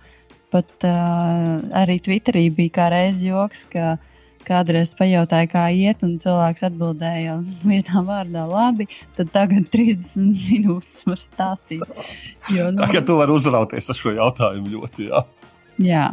pat 0.54 0.88
uh, 0.88 1.58
arī 1.78 2.00
Twitterī 2.02 2.48
bija 2.56 2.74
kā 2.80 2.88
reizes 2.94 3.28
joks, 3.28 3.66
ka 3.70 3.98
kādreiz 4.48 4.94
pajautāja, 4.98 5.50
kā 5.52 5.66
iet, 5.76 6.04
un 6.08 6.16
cilvēks 6.22 6.68
atbildēja 6.70 7.40
vienā 7.68 8.04
vārdā, 8.08 8.46
labi. 8.50 8.88
Tad 9.18 9.34
tagad 9.36 9.68
30 9.74 10.32
minūtes 10.48 11.04
var 11.10 11.22
stāstīt. 11.22 11.84
Jo, 12.54 12.72
nu, 12.72 12.82
Tagad 12.86 13.10
tu 13.10 13.20
vari 13.20 13.36
uzrauties 13.36 13.92
ar 13.92 14.00
šo 14.00 14.16
jautājumu 14.16 14.78
ļoti. 14.78 15.12
Jā. 15.12 15.26
jā, 15.84 16.06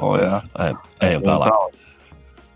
O, 0.00 0.14
jā. 0.16 0.40
Ejam, 0.60 0.78
ejam 1.04 1.24
tālāk. 1.26 1.78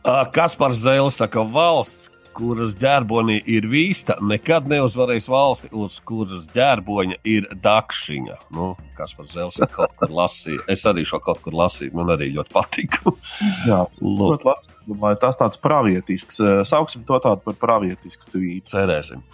Uh, 0.07 0.23
Kaspars 0.33 0.79
Zēlis 0.85 1.19
saka, 1.21 1.43
valsts, 1.43 2.13
kuras 2.37 2.77
ģērbonī 2.81 3.39
ir 3.51 3.67
vīsta, 3.71 4.19
nekad 4.25 4.69
neuzvarēs 4.71 5.29
valsti, 5.33 5.71
uz 5.77 5.99
kuras 6.07 6.45
ģērboņa 6.55 7.21
ir 7.33 7.49
dakšiņa. 7.65 8.39
Nu, 8.57 8.73
Kaspars 8.97 9.35
Zēlis 9.37 9.61
ir 9.63 9.71
kaut 9.73 9.95
kur 10.01 10.13
lasīja. 10.21 10.63
Es 10.73 10.85
arī 10.89 11.07
šo 11.09 11.21
kaut 11.25 11.41
kur 11.45 11.57
lasīju, 11.57 11.95
man 11.97 12.13
arī 12.17 12.33
ļoti 12.37 12.55
patika. 12.55 13.15
jā. 13.71 13.85
Ļoti 14.03 14.51
labi. 14.51 14.75
Domāju, 14.87 15.19
tas 15.25 15.41
tāds 15.41 15.59
pravietisks. 15.59 16.39
eh, 16.43 16.61
Sauksim 16.69 17.07
to 17.09 17.19
tādu 17.23 17.43
par 17.49 17.57
pravietisku 17.59 18.29
tvītu. 18.31 18.71
Cerēsim. 18.71 19.25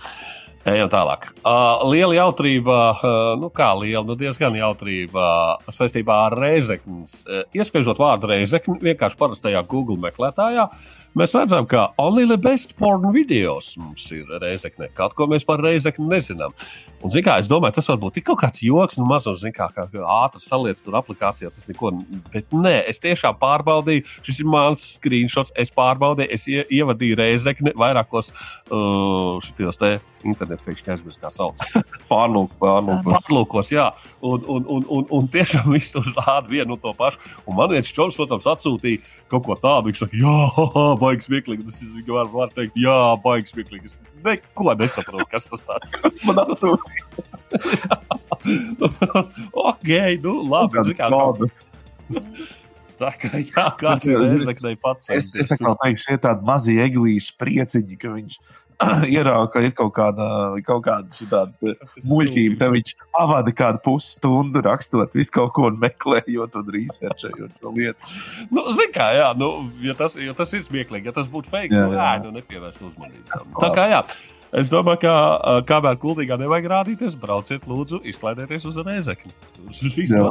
Ejam 0.62 0.86
tālāk. 0.86 1.24
Uh, 1.42 1.82
liela 1.90 2.14
jautrība, 2.14 2.76
uh, 2.94 3.14
nu 3.34 3.48
kā 3.50 3.72
liela, 3.74 4.05
nu 4.07 4.14
diezgan 4.14 4.55
jautrība 4.55 5.59
saistībā 5.74 6.20
ar 6.28 6.36
reizekni. 6.38 7.03
Uh, 7.26 7.42
iespiežot 7.59 7.98
vārdu 7.98 8.30
reizekni 8.30 8.78
vienkārši 8.84 9.18
parastajā 9.18 9.64
Google 9.66 9.98
meklētājā, 10.05 10.68
mēs 11.18 11.34
redzam, 11.36 11.66
ka 11.68 11.88
only 12.02 12.26
the 12.28 12.38
best 12.40 12.76
porn 12.80 13.08
videos 13.14 13.74
mums 13.80 14.08
ir 14.14 14.28
reizekne. 14.42 14.90
Kaut 14.96 15.16
ko 15.18 15.28
mēs 15.30 15.46
par 15.48 15.62
reizekni 15.64 16.08
nezinām. 16.10 16.54
Un, 17.03 17.14
kā, 17.24 17.36
es 17.42 17.48
domāju, 17.50 17.76
tas 17.78 17.88
varbūt 17.90 18.20
ir 18.20 18.24
kaut 18.26 18.40
kāds 18.42 18.62
joks, 18.62 18.98
nu 19.00 19.07
mazs, 19.09 19.42
kā, 19.57 19.68
kā 19.74 19.86
ātrs 19.90 20.46
salietas 20.50 20.84
tur 20.84 20.96
aplikācijā, 21.00 21.50
tas 21.50 21.66
neko, 21.68 21.92
bet 22.32 22.55
nē, 22.55 22.76
es 22.90 23.03
tiešām 23.03 23.38
pārbaudīju, 23.42 24.07
šis 24.26 24.42
ir 24.44 24.50
mans 24.53 24.84
screenshots, 24.98 25.55
es 25.59 25.72
pārbaudīju, 25.74 26.30
es 26.36 26.46
ie, 26.50 26.62
ievadīju 26.78 27.18
reizekni 27.18 27.74
vairākos 27.78 28.30
uh, 28.32 29.42
šitos 29.42 29.80
te 29.80 29.96
internetu 30.28 30.66
pēkšņi 30.66 30.94
aizmirst, 30.94 31.20
kā 31.22 31.30
sauc. 31.34 31.59
Pārlūk, 32.12 32.55
pārlūk. 32.62 33.03
Patlūkos, 33.09 33.72
jā, 33.74 33.88
un, 34.22 34.44
un, 34.46 34.66
un, 34.70 34.86
un, 34.98 35.09
un 35.18 35.28
tiešām 35.32 35.70
viss 35.74 35.94
tur 35.94 36.07
rāda 36.14 36.46
vienu 36.50 36.76
un 36.76 36.82
to 36.82 36.94
pašu. 36.98 37.20
Un 37.46 37.59
man 37.59 37.72
viens 37.72 37.90
čoms, 37.94 38.18
protams, 38.18 38.46
atsūtīja 38.55 39.03
kaut 39.32 39.46
ko 39.48 39.59
tādu, 39.59 39.90
viņš 39.90 40.05
saka, 40.05 40.22
jā, 40.22 40.38
baigs 41.03 41.28
smieklīgi. 41.30 41.66
Tas 41.68 41.82
ir, 41.82 42.03
var, 42.12 42.30
var 42.32 42.55
teikt, 42.55 42.78
jā, 42.78 42.98
baigs 43.24 43.55
smieklīgi. 43.55 43.96
Es 44.23 44.29
neko 44.29 44.75
nesaprotu, 44.79 45.27
kas 45.31 45.47
tas 45.51 45.62
tāds 45.66 45.93
ir. 45.97 46.03
Man 46.29 46.39
atsūtīja. 46.47 47.05
ok, 49.68 49.91
nu 50.23 50.35
labi. 50.49 50.85
zini 50.87 50.99
kā, 50.99 51.09
Kādas? 51.12 51.57
Tā 53.03 53.11
kā, 53.18 53.33
jā, 53.41 53.66
kāds 53.81 54.07
ir 54.07 54.20
reizeknei 54.23 54.77
pats. 54.79 55.11
Es, 55.11 55.33
es 55.35 55.51
atkal 55.55 55.75
teikšu, 55.83 56.07
šie 56.07 56.18
tādi 56.23 56.47
mazi 56.47 56.77
eglīši 56.85 57.35
prieciņi, 57.41 57.99
ka 57.99 58.12
viņš 58.14 58.39
ierauga, 59.14 59.49
ka 59.55 59.62
ir 59.64 59.74
kaut 59.76 59.93
kāda, 59.97 60.26
kaut 60.66 60.85
kāda 60.87 61.16
šitāda 61.16 61.74
muļķība, 62.11 62.59
ka 62.61 62.70
viņš 62.74 62.93
pavada 63.14 63.55
kādu 63.57 63.83
pusstundu 63.87 64.62
rakstot 64.64 65.16
visu 65.16 65.35
kaut 65.35 65.55
ko 65.57 65.70
meklējot 65.74 66.59
un 66.61 66.74
researchējot 66.76 67.57
šo 67.61 67.72
lietu. 67.76 68.12
Nu, 68.51 68.66
Ziniet, 68.72 68.95
kā, 68.97 69.09
jā, 69.16 69.33
nu, 69.39 69.51
ja 69.85 69.97
tas, 69.99 70.18
ja 70.20 70.37
tas 70.37 70.53
ir 70.57 70.66
smieklīgi, 70.66 71.11
ja 71.11 71.16
tas 71.16 71.30
būtu 71.33 71.53
fake, 71.53 71.72
Jā, 71.72 71.89
nu, 71.89 71.97
jā. 71.97 72.07
jā, 72.12 72.22
nu, 72.26 72.37
nepievērst 72.39 72.87
uzmanību. 72.91 73.43
Tā 73.61 73.72
kā, 73.74 73.89
jā. 73.93 74.05
Es 74.53 74.68
domāju, 74.68 75.07
ka 75.07 75.62
kamēr 75.68 75.97
kuldīgā 76.01 76.37
nevajag 76.43 76.68
rādīties, 76.74 77.16
brauciet, 77.16 77.64
lūdzu, 77.70 78.03
izklaidieties 78.12 78.68
uz 78.68 78.76
reizekni. 78.85 79.33
Tur 79.57 79.72
viss 79.72 80.12
Jā. 80.12 80.26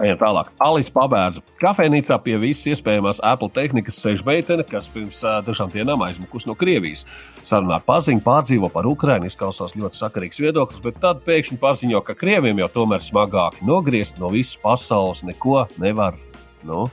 Ejam 0.00 0.16
tālāk. 0.16 0.48
Alis 0.64 0.88
pabēdza. 0.92 1.42
Kafejnīcā 1.60 2.16
pie 2.24 2.38
visas 2.40 2.70
iespējamās 2.72 3.18
Apple 3.26 3.50
tehnikas 3.52 3.98
sēž 4.00 4.22
meitene, 4.24 4.64
kas 4.64 4.88
pirms 4.88 5.18
uh, 5.26 5.42
dažām 5.44 5.68
dienām 5.74 6.00
aizmukus 6.06 6.46
no 6.48 6.56
Krievijas. 6.56 7.04
Sarunā 7.44 7.76
ar 7.76 7.84
paziņu 7.84 8.24
pārdzīvo 8.24 8.70
par 8.72 8.88
Ukraiņu, 8.88 9.28
izklausās 9.28 9.76
ļoti 9.76 10.00
sakarīgs 10.00 10.40
viedoklis, 10.40 10.80
bet 10.86 11.02
tad 11.04 11.20
pēkšņi 11.26 11.60
paziņo, 11.60 12.00
ka 12.06 12.16
Krieviem 12.16 12.62
jau 12.62 12.70
tomēr 12.80 13.04
smagāki 13.04 13.68
nogriezt 13.68 14.16
no 14.22 14.32
visas 14.32 14.56
pasaules 14.62 15.20
neko 15.28 15.66
nevar. 15.82 16.16
Nu, 16.64 16.88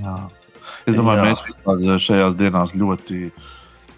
Jā. 0.00 0.16
Es 0.88 0.96
domāju, 0.96 1.20
Jā. 1.20 1.28
Mēs 1.28 1.44
vispār 1.46 2.02
šajās 2.02 2.40
dienās 2.40 2.74
ļoti. 2.78 3.30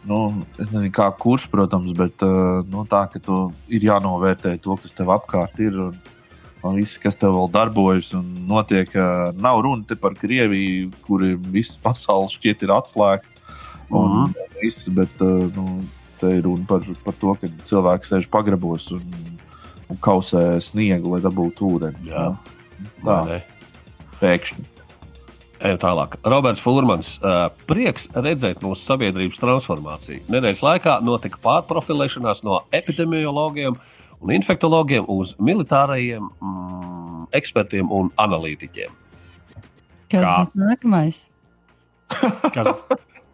Nu, 0.08 0.18
es 0.58 0.70
nezinu, 0.72 0.90
kā 0.94 1.08
kurš, 1.20 1.48
protams, 1.52 1.94
bet 1.96 2.22
nu, 2.70 2.84
tā, 2.88 3.06
ka 3.12 3.20
tu 3.22 3.48
ir 3.70 3.86
jānovērtē 3.88 4.54
to, 4.64 4.76
kas 4.80 4.94
tev 4.96 5.12
apkārt 5.14 5.58
ir. 5.62 5.78
Un 5.88 6.17
viss, 6.74 6.98
kas 7.02 7.18
tev 7.18 7.36
vēl 7.36 7.50
darbojas 7.54 8.12
un 8.18 8.26
notiek, 8.48 8.92
nav 9.38 9.60
runa 9.64 9.86
te 9.88 9.96
par 9.98 10.16
Krieviju, 10.18 10.90
kur 11.06 11.24
viss 11.54 11.78
pasaules 11.84 12.36
šķiet 12.38 12.66
ir 12.66 12.74
atslēgta. 12.78 13.34
Un, 13.88 14.28
mm 14.28 14.46
viss, 14.58 14.88
bet 14.90 15.20
nu, 15.54 15.64
te 16.18 16.32
ir 16.34 16.42
runa 16.42 16.64
par, 16.66 16.82
par 17.04 17.14
to, 17.14 17.34
ka 17.38 17.46
cilvēks 17.70 18.10
sēž 18.10 18.26
pagrabos 18.32 18.88
un, 18.96 19.04
un 19.86 20.00
kausē 20.02 20.58
sniegu, 20.58 21.12
lai 21.14 21.20
dabūtu 21.22 21.68
ūdeni. 21.76 22.08
Jā. 22.10 22.24
Nu, 22.32 22.90
tā, 23.06 23.38
pēkšņi. 24.18 24.66
Ejam 25.58 25.78
tālāk. 25.82 26.14
Roberts 26.22 26.62
Furmans. 26.62 27.16
Uh, 27.18 27.48
prieks 27.66 28.06
redzēt 28.14 28.60
mūsu 28.62 28.84
sabiedrības 28.84 29.40
transformāciju. 29.42 30.22
Nedēļas 30.30 30.62
laikā 30.62 30.98
notika 31.02 31.40
pārprofilēšanās 31.42 32.44
no 32.46 32.60
epidemiologiem 32.78 33.74
un 34.20 34.32
infektologiem 34.34 35.04
uz 35.12 35.34
militārajiem 35.38 36.24
mm, 36.40 37.28
ekspertiem 37.38 37.90
un 37.92 38.10
analītiķiem. 38.18 38.90
kas 40.10 40.24
Kā? 40.24 40.34
būs 40.42 40.54
nākamais? 40.64 41.22
Kas, 42.56 42.68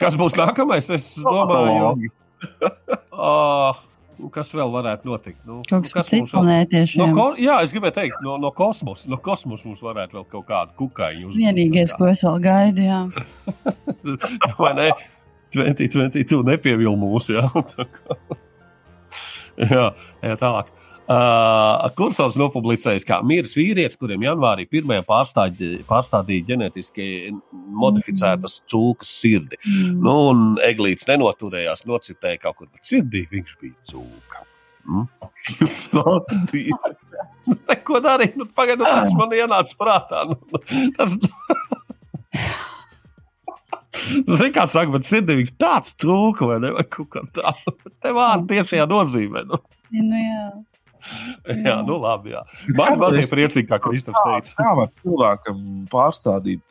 kas 0.03 0.16
būs 0.18 0.35
nākamais? 0.35 0.89
Es 0.91 1.12
domāju, 1.22 1.93
uh, 3.14 3.76
kas 4.35 4.51
vēl 4.55 4.72
varētu 4.74 5.07
notikt. 5.09 5.39
Nu, 5.47 5.61
Kaut 5.68 5.87
kas 5.87 5.93
kas 5.95 6.11
cits 6.11 6.32
planētiešiem. 6.35 7.01
No, 7.05 7.14
ko, 7.14 7.26
jā, 7.39 7.61
es 7.62 7.70
gribēju 7.74 7.95
teikt, 8.01 8.18
no, 8.26 8.35
no 8.43 8.51
kosmosa. 8.55 9.07
No 9.11 9.18
kosmosa 9.22 9.68
mums 9.70 9.82
varētu 9.85 10.18
vēl 10.18 10.26
kaut 10.35 10.47
kādu 10.51 10.74
kukaiņu. 10.82 11.22
uzbūvēt. 11.28 11.39
Vienīgais, 11.39 11.95
ko 11.99 12.11
es 12.11 12.24
vēl 12.26 12.43
gaidu, 12.45 12.85
jā. 12.89 13.01
Vai 14.61 14.72
ne? 14.80 14.89
2022 15.55 16.43
nepievilna 16.51 16.99
mūsu. 16.99 17.37
Jā, 17.39 17.47
Tā 17.76 17.87
kā- 17.87 18.18
jā, 19.75 19.91
jā 20.25 20.39
tālāk. 20.41 20.73
Uh, 21.05 21.85
Kursors 21.99 22.39
nopublicējis, 22.41 23.05
kā 23.05 23.19
miris 23.29 23.53
vīrietis, 23.59 23.99
kuriem 24.01 24.23
janvārī 24.25 24.65
pirmajā 24.65 25.03
pārstādīja, 25.05 26.47
ģenētiski 26.49 27.09
modificētas 27.53 28.63
cūkas 28.73 29.11
sirdi. 29.21 29.61
Mm. 29.69 29.99
Nu, 30.01 30.15
un 30.31 30.47
Eglīts 30.65 31.05
nenoturējās, 31.11 31.85
nocitēja 31.91 32.41
kaut 32.47 32.63
kur, 32.63 32.73
bet 32.73 32.89
sirdī 32.89 33.27
viņš 33.35 33.53
bija 33.61 33.77
cūka. 33.93 34.47
Mm? 34.89 35.05
Ko 37.89 38.01
darīt? 38.05 38.41
Nu, 38.41 38.49
Pagaidiet, 38.57 38.89
tas 38.89 39.13
man 39.21 39.37
ienāca 39.37 39.77
prātā. 39.81 40.25
Nu, 40.33 40.41
tas... 40.97 41.19
Nu, 44.26 44.36
Zini, 44.36 44.51
kā 44.55 44.64
saka, 44.70 44.90
bet 44.95 45.07
sirdī 45.09 45.36
viņš 45.40 45.53
tāds 45.61 45.95
trūka, 46.03 46.49
vai 46.51 46.61
ne? 46.64 46.70
Vai 46.76 46.84
kaut 46.90 47.09
kā 47.14 47.22
tā. 47.36 47.53
Te 48.03 48.12
vārdi 48.16 48.57
tiešajā 48.57 48.86
nozīmē. 48.90 49.45
Nu. 49.51 49.61
Nu, 49.95 50.20
jā. 50.22 50.45
Jā, 51.66 51.74
nu 51.84 51.99
labi, 52.01 52.30
jā. 52.32 52.40
Man 52.78 52.95
mazliet 53.03 53.28
priecīgi, 53.28 53.66
kā 53.68 53.76
Kristofs 53.84 54.22
teica. 54.24 54.55
Kā 54.57 54.70
var 54.78 54.88
cilvēkam 55.03 55.59
pārstādīt 55.92 56.62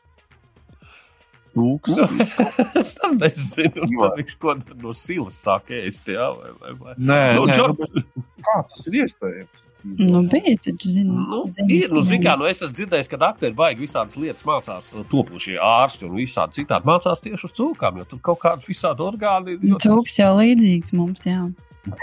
tūks? 1.54 2.00
Es 2.82 2.96
tam 2.98 3.20
nezinu, 3.22 3.86
viņš 4.18 4.34
ko 4.42 4.56
tad 4.58 4.80
no 4.82 4.94
silas 4.98 5.38
sāk 5.44 5.70
ēst, 5.78 6.10
jā, 6.10 6.32
vai, 6.34 6.50
vai, 6.64 6.74
vai. 6.82 6.96
Nē, 6.98 7.20
Nu, 7.38 7.46
nē, 7.46 7.54
Džor- 7.60 7.76
nu, 7.78 7.86
bet 7.86 8.48
kā 8.50 8.58
tas 8.72 8.88
ir 8.90 8.98
iespējams? 9.04 9.63
Nu, 9.84 10.22
bija 10.32 10.54
taču, 10.64 10.90
zinu. 10.94 11.12
Nu, 11.28 11.42
zinu, 11.52 11.68
ir, 11.76 11.90
nu, 11.92 12.02
zin, 12.06 12.22
kā, 12.24 12.38
nu, 12.40 12.46
es 12.48 12.62
esmu 12.64 12.72
dzirdējis, 12.78 13.10
ka 13.12 13.18
aktieri 13.28 13.56
baigi 13.58 13.84
visādas 13.84 14.16
lietas 14.16 14.46
mācās, 14.48 14.92
topošie 15.12 15.58
ārsti 15.60 16.08
un 16.08 16.14
visādi 16.16 16.62
citādi 16.62 16.88
mācās 16.88 17.20
tieši 17.26 17.50
uz 17.50 17.56
cūkām, 17.58 17.98
jo 18.00 18.06
tur 18.14 18.22
kaut 18.30 18.40
kādi 18.46 18.70
visādi 18.70 19.04
orgāni 19.04 19.58
ir. 19.58 19.60
ļoti- 19.74 19.90
Cūks 19.92 20.16
jau 20.22 20.30
līdzīgs 20.40 20.94
mums, 20.96 21.26
jā. 21.28 21.42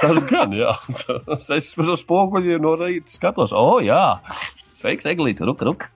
Tas 0.03 0.21
gan, 0.29 0.53
jā. 0.53 0.75
Tas 1.25 1.49
es 1.57 1.73
uz 1.79 2.03
spoguļiem 2.05 2.61
no 2.61 2.75
rīta 2.77 3.09
skatos, 3.17 3.55
o, 3.57 3.79
jā, 3.81 4.19
sveiks, 4.83 5.09
Eglīte, 5.09 5.41
ruk, 5.49 5.63
ruk. 5.65 5.89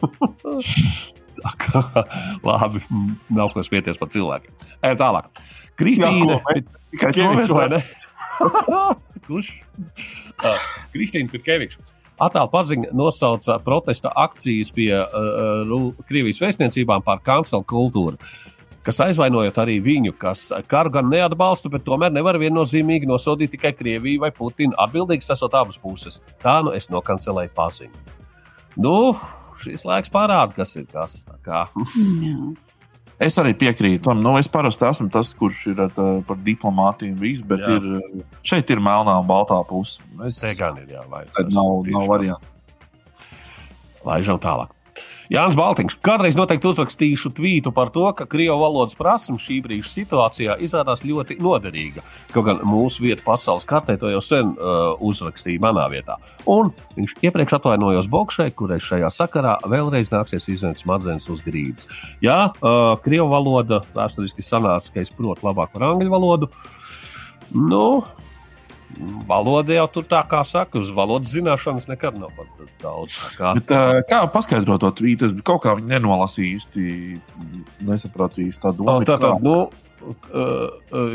Labi, 2.44 2.80
nav 3.28 3.52
ko 3.52 3.60
spieties 3.66 3.98
par 4.00 4.08
cilvēkiem. 4.08 4.52
Ejam 4.80 4.96
tālāk. 4.96 5.28
Kristīne, 5.76 6.40
Tikai 6.94 7.12
to 7.44 7.54
vai 7.58 7.68
ne? 7.74 7.82
Kurš? 9.26 9.50
Uh, 10.38 10.64
Kristīna 10.94 11.32
Pirkevičs. 11.32 11.80
Attēlu 12.22 12.50
paziņa 12.52 12.92
nosauca 12.94 13.56
protesta 13.64 14.12
akcijas 14.14 14.70
pie 14.74 14.90
uh, 14.94 15.86
Krievijas 16.06 16.38
vēstniecībām 16.44 17.02
par 17.06 17.22
kancelu 17.26 17.66
kultūru. 17.66 18.20
Kas 18.84 19.00
aizvainojot 19.00 19.56
arī 19.62 19.78
viņu, 19.80 20.12
kas 20.20 20.50
karu 20.68 20.92
gan 20.92 21.08
neatbalsta, 21.08 21.70
bet 21.72 21.86
tomēr 21.86 22.12
nevar 22.12 22.36
viennozīmīgi 22.38 23.08
nosodīt 23.08 23.54
tikai 23.56 23.72
Krieviju 23.74 24.20
vai 24.26 24.30
Putinu. 24.36 24.76
Atbildīgs 24.84 25.32
esot 25.32 25.56
abas 25.56 25.80
puses. 25.80 26.20
Tā 26.44 26.58
nu 26.66 26.74
es 26.76 26.90
nokancelēju 26.92 27.54
paziņu. 27.56 28.04
Nu, 28.84 29.14
šis 29.64 29.86
laiks 29.88 30.12
parāda, 30.12 30.52
kas 30.58 30.76
ir 30.76 30.84
kas. 30.92 31.22
Kā, 31.46 31.64
Jā. 32.20 32.36
Es 33.22 33.36
arī 33.38 33.52
piekrītu 33.54 34.08
tam. 34.08 34.22
Nu, 34.24 34.34
es 34.40 34.48
parasti 34.50 34.86
esmu 34.88 35.06
tas, 35.14 35.30
kurš 35.38 35.60
ir 35.70 35.82
tā, 35.94 36.06
par 36.26 36.38
diplomātiju 36.42 37.14
un 37.14 37.20
visu, 37.20 37.44
bet 37.46 37.62
Jā. 37.62 37.76
ir, 37.78 38.24
šeit 38.46 38.70
ir 38.74 38.82
melnā 38.82 39.14
un 39.22 39.28
baltā 39.28 39.60
puse. 39.68 40.02
Es, 40.26 40.40
te 40.42 40.50
gan 40.58 40.80
ir 40.82 40.96
jāvajag. 40.96 41.30
tad 41.36 41.52
nav, 41.54 41.86
nav 41.94 42.08
variantu. 42.10 42.50
Laižam 44.04 44.40
tālāk. 44.42 44.74
Jānis 45.32 45.56
Baltiņš. 45.56 45.96
Kādreiz 46.04 46.36
noteikti 46.36 46.68
uzrakstīšu 46.68 47.30
tvītu 47.38 47.72
par 47.74 47.88
to, 47.94 48.04
ka 48.16 48.26
krievu 48.28 48.58
valodas 48.60 48.96
prasme 48.98 49.38
šī 49.40 49.60
brīža 49.64 49.88
situācijā 49.88 50.56
izrādās 50.64 51.04
ļoti 51.06 51.38
noderīga. 51.40 52.04
Kaut 52.34 52.48
gan 52.48 52.60
mūsu 52.68 53.06
vieta 53.06 53.24
pasaules 53.24 53.64
kartē 53.68 53.96
to 54.00 54.10
jau 54.12 54.20
sen 54.24 54.52
uh, 54.52 55.00
uzrakstīja 55.00 55.62
manā 55.64 55.86
vietā. 55.92 56.18
Un 56.50 56.74
viņš 56.98 57.16
iepriekš 57.24 57.56
atvainojos 57.58 58.10
Bokšai, 58.12 58.50
kurai 58.58 58.80
šajā 58.84 59.08
sakarā 59.14 59.56
vēlreiz 59.70 60.12
nāksies 60.12 60.50
izņemt 60.52 60.82
smadzenes 60.82 61.30
uz 61.32 61.40
grīdas. 61.46 61.88
Jā, 62.24 62.50
uh, 62.52 62.92
krievu 63.04 63.30
valoda 63.32 63.80
vēsturiski 63.96 64.44
sanāca, 64.44 64.92
ka 64.92 65.04
es 65.06 65.14
protu 65.14 65.48
labāk 65.48 65.72
par 65.72 65.88
angļu 65.88 66.12
valodu. 66.12 66.50
Nu, 67.54 68.04
Valoda 69.28 69.74
jau 69.74 69.86
tur 69.90 70.04
tā 70.06 70.20
kā 70.30 70.42
saka, 70.46 70.78
uz 70.78 70.90
valodas 70.94 71.32
zināšanas 71.34 71.88
nekad 71.90 72.18
nav 72.20 72.34
pat 72.36 72.74
daudz. 72.82 73.16
tā 73.16 73.30
Kā, 73.38 73.54
Bet, 73.58 73.72
kā 74.10 74.20
paskaidrot 74.30 74.84
to 74.84 74.92
tvītu? 75.00 75.30
Es 75.30 75.46
kaut 75.46 75.64
kā 75.64 75.74
nenolasīju 75.80 76.58
īsti. 76.58 76.84
Nesapratu 77.88 78.44
īsti 78.44 78.62
tādu 78.62 78.84
domu. 78.84 79.08
tā, 79.08 79.18
tā, 79.18 79.32
nu, 79.42 79.66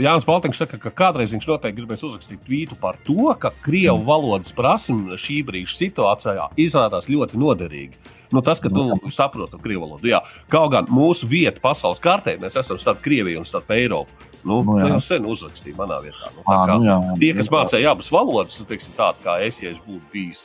Jānis 0.02 0.26
Baltiņš 0.26 0.62
saka, 0.64 0.80
ka 0.82 0.92
kādreiz 0.96 1.34
viņš 1.34 1.48
noteikti 1.50 1.78
gribēs 1.78 2.04
uzrakstīt 2.06 2.42
tvītu 2.46 2.78
par 2.80 2.98
to, 3.06 3.30
ka 3.40 3.52
krievu 3.64 4.02
valodas 4.08 4.54
prasme 4.56 5.18
šī 5.20 5.42
brīža 5.48 5.76
situācijā 5.78 6.48
izrādās 6.60 7.10
ļoti 7.12 7.40
noderīga. 7.40 8.00
Nu, 8.34 8.44
tas, 8.46 8.62
ka 8.62 8.72
tu 8.74 8.88
saproti 9.14 9.60
krievu 9.62 9.86
valodu, 9.86 10.10
jā. 10.10 10.22
kaut 10.52 10.74
gan 10.74 10.90
mūsu 10.94 11.30
vieta 11.30 11.62
pasaules 11.62 12.02
kartē, 12.02 12.38
mēs 12.42 12.58
esam 12.62 12.82
starp 12.82 13.02
Krieviju 13.06 13.42
un 13.42 13.48
starp 13.50 13.72
Eiropu. 13.74 14.29
Nu, 14.44 14.62
Nu, 14.64 14.78
jā. 14.80 14.88
jau 14.94 15.00
sen 15.04 15.26
uzrakstīja 15.28 15.76
manā 15.78 15.98
vietā. 16.04 16.30
Nu, 16.36 16.44
kā 16.48 16.58
nu, 16.70 16.86
jā. 16.88 16.96
Tie, 17.20 17.32
kas 17.38 17.50
mācīja 17.52 17.92
abas 17.92 18.10
valodas, 18.14 18.60
nu, 18.62 18.68
teiksim, 18.70 18.94
tādi 18.98 19.26
kā 19.26 19.36
es, 19.46 19.60
ja 19.64 19.74
es 19.74 19.80
būtu 19.86 20.02
bijis, 20.14 20.44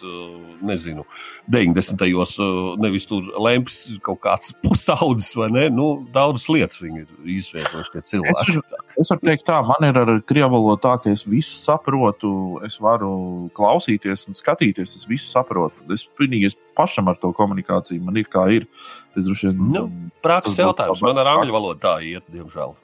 nezinu, 0.67 1.05
90. 1.53 2.01
gados, 2.01 2.35
nevis 2.83 3.07
tur 3.11 3.29
lemps 3.45 3.79
kaut 4.05 4.21
kāds 4.25 4.55
pusaudzis 4.65 5.35
vai 5.39 5.51
ne, 5.55 5.67
nu, 5.75 5.89
daudzas 6.15 6.49
lietas 6.51 6.81
viņi 6.83 7.05
ir 7.05 7.33
izveidojuši 7.39 7.95
tie 7.95 8.05
cilvēki. 8.15 8.59
Es 9.01 9.13
varu 9.13 9.23
teikt, 9.29 9.47
tā, 9.49 9.61
man 9.67 9.89
ir 9.91 10.01
ar 10.03 10.15
krievu 10.27 10.57
valodu 10.57 10.83
tā, 10.87 10.97
ka 11.05 11.13
es 11.15 11.27
visu 11.29 11.57
saprotu, 11.61 12.35
es 12.67 12.79
varu 12.83 13.13
klausīties 13.57 14.27
un 14.31 14.39
skatīties, 14.39 14.97
es 14.99 15.09
visu 15.11 15.31
saprotu. 15.31 15.87
Es 15.95 16.07
pilnīgi 16.19 16.51
es 16.51 16.59
pašam 16.75 17.09
ar 17.13 17.19
to 17.21 17.31
komunikāciju, 17.37 18.03
man 18.05 18.19
ir 18.19 18.27
kā 18.31 18.47
ir. 18.55 18.67
Es 19.15 19.23
droši 19.27 19.53
vien. 19.53 19.69
Nu, 19.75 19.85
Prakses 20.25 20.59
jautājums. 20.59 21.03
Man 21.05 21.21
ar 21.23 21.31
angļu 21.37 21.55
valodu 21.55 21.83
tā 21.85 21.95
iet, 22.03 22.25
diemžēl, 22.35 22.75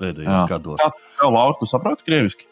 pēdējos 0.00 0.48
gados. 0.50 0.80
Kā 1.20 1.28
Laura, 1.30 1.54
tu 1.60 1.68
saproti 1.70 2.06
krieviski? 2.08 2.46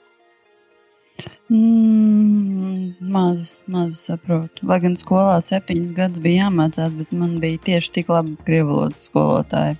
Mm, 1.51 2.95
maz, 3.01 3.59
maz 3.67 3.97
saprotu. 4.07 4.63
Lai 4.69 4.79
gan 4.85 4.95
skolā 5.01 5.39
septiņus 5.43 5.95
gadus 5.97 6.23
bija 6.23 6.45
jāmācās, 6.47 6.95
bet 6.99 7.11
man 7.17 7.39
bija 7.43 7.59
tieši 7.71 7.93
tik 7.99 8.11
labi 8.13 8.37
krievu 8.47 8.75
valodas 8.75 9.07
skolotāji. 9.09 9.79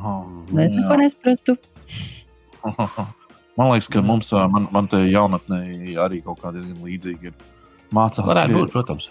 Lai 0.00 0.66
es 0.68 0.76
neko 0.76 0.98
nesaprotu. 1.00 1.56
Man 3.58 3.72
liekas, 3.74 3.88
ka 3.92 4.00
mums, 4.00 4.28
man, 4.54 4.68
man 4.72 4.86
te 4.88 4.96
jaunatnē 5.10 5.58
arī 6.00 6.20
kaut 6.24 6.38
kā 6.40 6.48
diezgan 6.54 6.78
līdzīga 6.86 7.26
ir. 7.28 7.34
Mācās, 7.92 8.22
Varētu 8.24 8.46
krievi- 8.54 8.60
būt, 8.62 8.70
protams. 8.72 9.08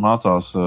mācās 0.00 0.52
ā, 0.56 0.62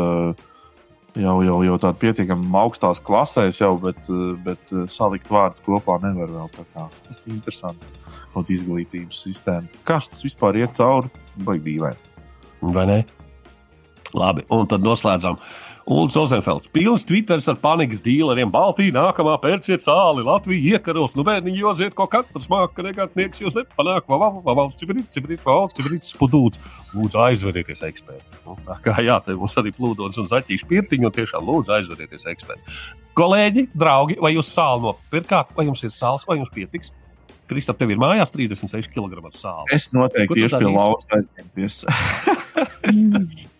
jau, 1.20 1.36
jau, 1.46 1.60
jau 1.66 1.76
tādā 1.82 1.98
pietiekami 2.02 2.50
augstās 2.60 3.02
klasēs, 3.04 3.60
jau, 3.62 3.76
bet, 3.82 4.00
ā, 4.12 4.32
bet 4.46 4.74
ā, 4.74 4.86
salikt 4.92 5.32
vārdus 5.32 5.64
kopā 5.66 5.98
nevar 6.04 6.32
vēl 6.32 6.50
tā 6.56 6.66
kā 6.74 6.88
interesanti. 7.36 7.94
Kaut 8.36 8.50
izglītības 8.52 9.22
sistēma. 9.24 9.84
Kā 9.88 10.02
tas 10.04 10.26
vispār 10.26 10.58
iet 10.60 10.76
cauri? 10.76 11.08
Baigi 11.48 11.64
dīvaini. 11.70 12.16
Vai 12.76 12.84
ne? 12.90 12.98
Labi, 14.16 14.44
un 14.52 14.68
tad 14.68 14.84
noslēdzam. 14.84 15.40
Ulrichs 15.86 16.16
Ozenfelds. 16.18 16.68
Pilns 16.74 17.04
Twitteris 17.06 17.46
ar 17.52 17.60
panikas 17.62 18.02
dīleriem. 18.02 18.50
Baltija 18.50 18.94
nākamā 18.96 19.36
pērciet 19.42 19.86
sāli. 19.86 20.24
Latvija 20.26 20.76
iekaros. 20.76 21.14
Nu, 21.14 21.22
bērniņi 21.28 21.62
joziet, 21.62 21.94
ko 21.98 22.08
katrs 22.10 22.50
māca, 22.50 22.74
ka 22.74 22.86
negatnieks 22.88 23.44
jūs 23.44 23.54
nepanāk. 23.54 24.10
Vau, 24.10 24.42
vau, 24.42 24.56
vau, 24.58 24.66
cibrīt, 24.80 25.12
cibrīt, 25.14 25.44
vau, 25.46 25.68
cibrīt, 25.70 26.08
spudūts. 26.10 26.62
Lūdzu, 26.96 27.22
aizverieties, 27.28 27.86
eksperti. 27.86 28.42
Nu, 28.48 28.58
kā 28.82 28.98
jā, 29.06 29.20
te 29.26 29.38
mums 29.38 29.58
arī 29.62 29.76
plūdots 29.78 30.18
un 30.22 30.30
zaķīši 30.32 30.70
pirtiņi, 30.74 31.06
un 31.06 31.16
tiešām 31.22 31.46
lūdzu, 31.46 31.78
aizverieties, 31.78 32.26
eksperti. 32.34 32.78
Kolēģi, 33.16 33.70
draugi, 33.78 34.18
vai 34.26 34.34
jūs 34.34 34.50
sāli 34.58 34.88
nopirkāt, 34.88 35.54
vai 35.56 35.70
jums 35.70 35.86
ir 35.86 35.94
sāls, 35.94 36.26
vai 36.28 36.42
jums 36.42 36.54
pietiks? 36.56 36.96
Kristap, 37.46 37.78
tev 37.78 37.94
ir 37.94 38.02
mājās 38.02 38.34
36 38.34 38.90
kg 38.90 39.30
sāla. 39.38 39.68
Es 39.76 39.92
noteikti 39.94 40.42
tieši 40.42 40.64
pie? 40.64 40.72
Lauras 40.74 41.12
aizņemties. 41.14 41.84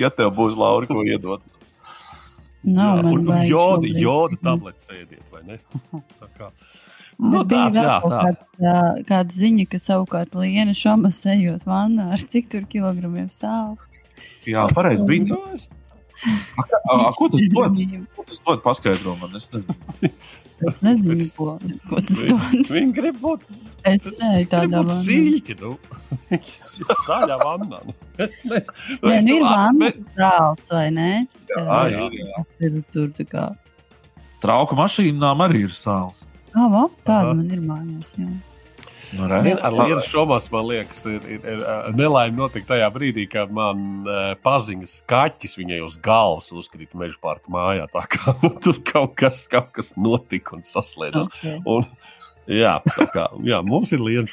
Ja 0.00 0.10
tev 0.14 0.32
būs 0.36 0.56
Laura, 0.58 0.86
ko 0.90 1.02
iedot. 1.06 1.42
Nav 2.60 3.00
man 3.00 3.06
un 3.14 3.24
baigi 3.24 3.50
joda, 3.54 3.80
šobrīd. 3.80 4.00
joda 4.04 4.38
tabletes 4.44 4.90
ēdiet, 4.92 5.24
vai 5.32 5.42
ne? 5.48 5.58
Tā 6.20 6.28
kā. 6.36 6.50
Nu, 7.20 7.30
Nu, 7.34 7.42
bija 7.44 7.66
tāds, 7.68 7.76
jā, 7.76 7.96
tā. 8.00 8.20
kāds, 8.24 8.44
ā, 8.64 8.76
kāda 9.08 9.36
ziņa, 9.36 9.64
ka 9.68 9.80
savukārt 9.80 10.36
Liena 10.40 10.72
šomas 10.76 11.18
ejot 11.28 11.66
vannā 11.68 12.06
ar 12.14 12.22
cik 12.32 12.48
tur 12.52 12.64
kilogramiem 12.68 13.28
sāls. 13.32 13.82
Jā, 14.48 14.64
pareizi 14.72 15.04
bija. 15.08 15.36
Nu, 15.36 15.42
A, 16.20 16.62
a, 16.92 16.94
a, 17.08 17.12
ko 17.16 17.30
tas 17.32 17.40
dod? 17.48 17.78
Ko 18.16 18.24
tas 18.28 18.40
dod? 18.44 18.58
Paskaidro 18.64 19.14
man. 19.16 19.32
Es 19.38 19.46
nezinu. 19.52 19.72
Es 20.68 20.82
nezinu, 20.84 21.24
ko, 21.36 21.54
ko 21.88 22.00
tas 22.04 22.18
dod. 22.28 22.68
Viņi 22.68 22.92
grib 22.96 23.20
būt, 23.22 23.44
Es 23.88 24.04
grib 24.04 24.48
tādā 24.52 24.82
vannā. 24.82 24.96
sīļķi. 24.98 25.56
Nu. 25.62 25.70
Saļā 27.06 27.38
vannā. 27.40 27.78
Nu. 27.86 27.94
Es 28.20 28.36
ne, 28.44 28.60
nu, 28.60 29.08
Nē, 29.08 29.14
es 29.16 29.24
nu 29.24 29.36
ir 29.38 29.40
nu, 29.40 29.48
vanna 29.48 29.90
sāls, 30.18 30.72
vai 30.74 30.86
ne? 30.92 31.08
Jā, 31.48 31.80
Jā, 31.94 32.04
jā. 32.20 32.44
Ir 32.68 32.76
tur 32.92 33.08
tā 33.16 33.24
kā. 33.30 33.46
Trauka 34.44 34.76
mašīnām 34.76 35.40
arī 35.46 35.64
ir 35.68 35.72
sāls. 35.76 36.26
Ah, 36.52 36.66
va, 36.72 36.84
tāda 37.06 37.32
man 37.38 37.48
ir 37.54 37.60
mājās. 37.64 38.12
Jā. 38.20 38.28
Nu, 39.12 39.26
Zini, 39.42 39.58
ar? 39.58 39.74
Lietu 39.74 40.04
šomas, 40.06 40.46
man 40.52 40.68
liekas, 40.68 41.02
ir, 41.10 41.24
ir, 41.26 41.46
ir 41.52 41.62
nelaime 41.98 42.36
notika 42.38 42.74
tajā 42.74 42.90
brīdī, 42.94 43.26
kad 43.30 43.50
man 43.54 44.06
uh, 44.06 44.20
paziņas 44.44 45.00
kaķis 45.10 45.58
viņai 45.58 45.80
uz 45.86 45.98
galvas 46.02 46.52
uzkrita 46.54 46.98
meža 47.00 47.18
parka 47.22 47.50
mājā. 47.52 47.88
Tā 47.90 48.06
kā 48.14 48.36
tur 48.64 48.78
kaut 48.86 49.16
kas, 49.18 49.44
kaut 49.50 49.72
kas 49.76 49.94
notika 49.98 50.58
un 50.58 50.66
saslēdzās. 50.68 51.30
Okay. 51.32 51.58
Un, 51.66 51.88
jā, 52.46 52.78
kā 53.14 53.30
jā, 53.46 53.62
mums 53.66 53.94
ir 53.96 54.04
liela 54.06 54.30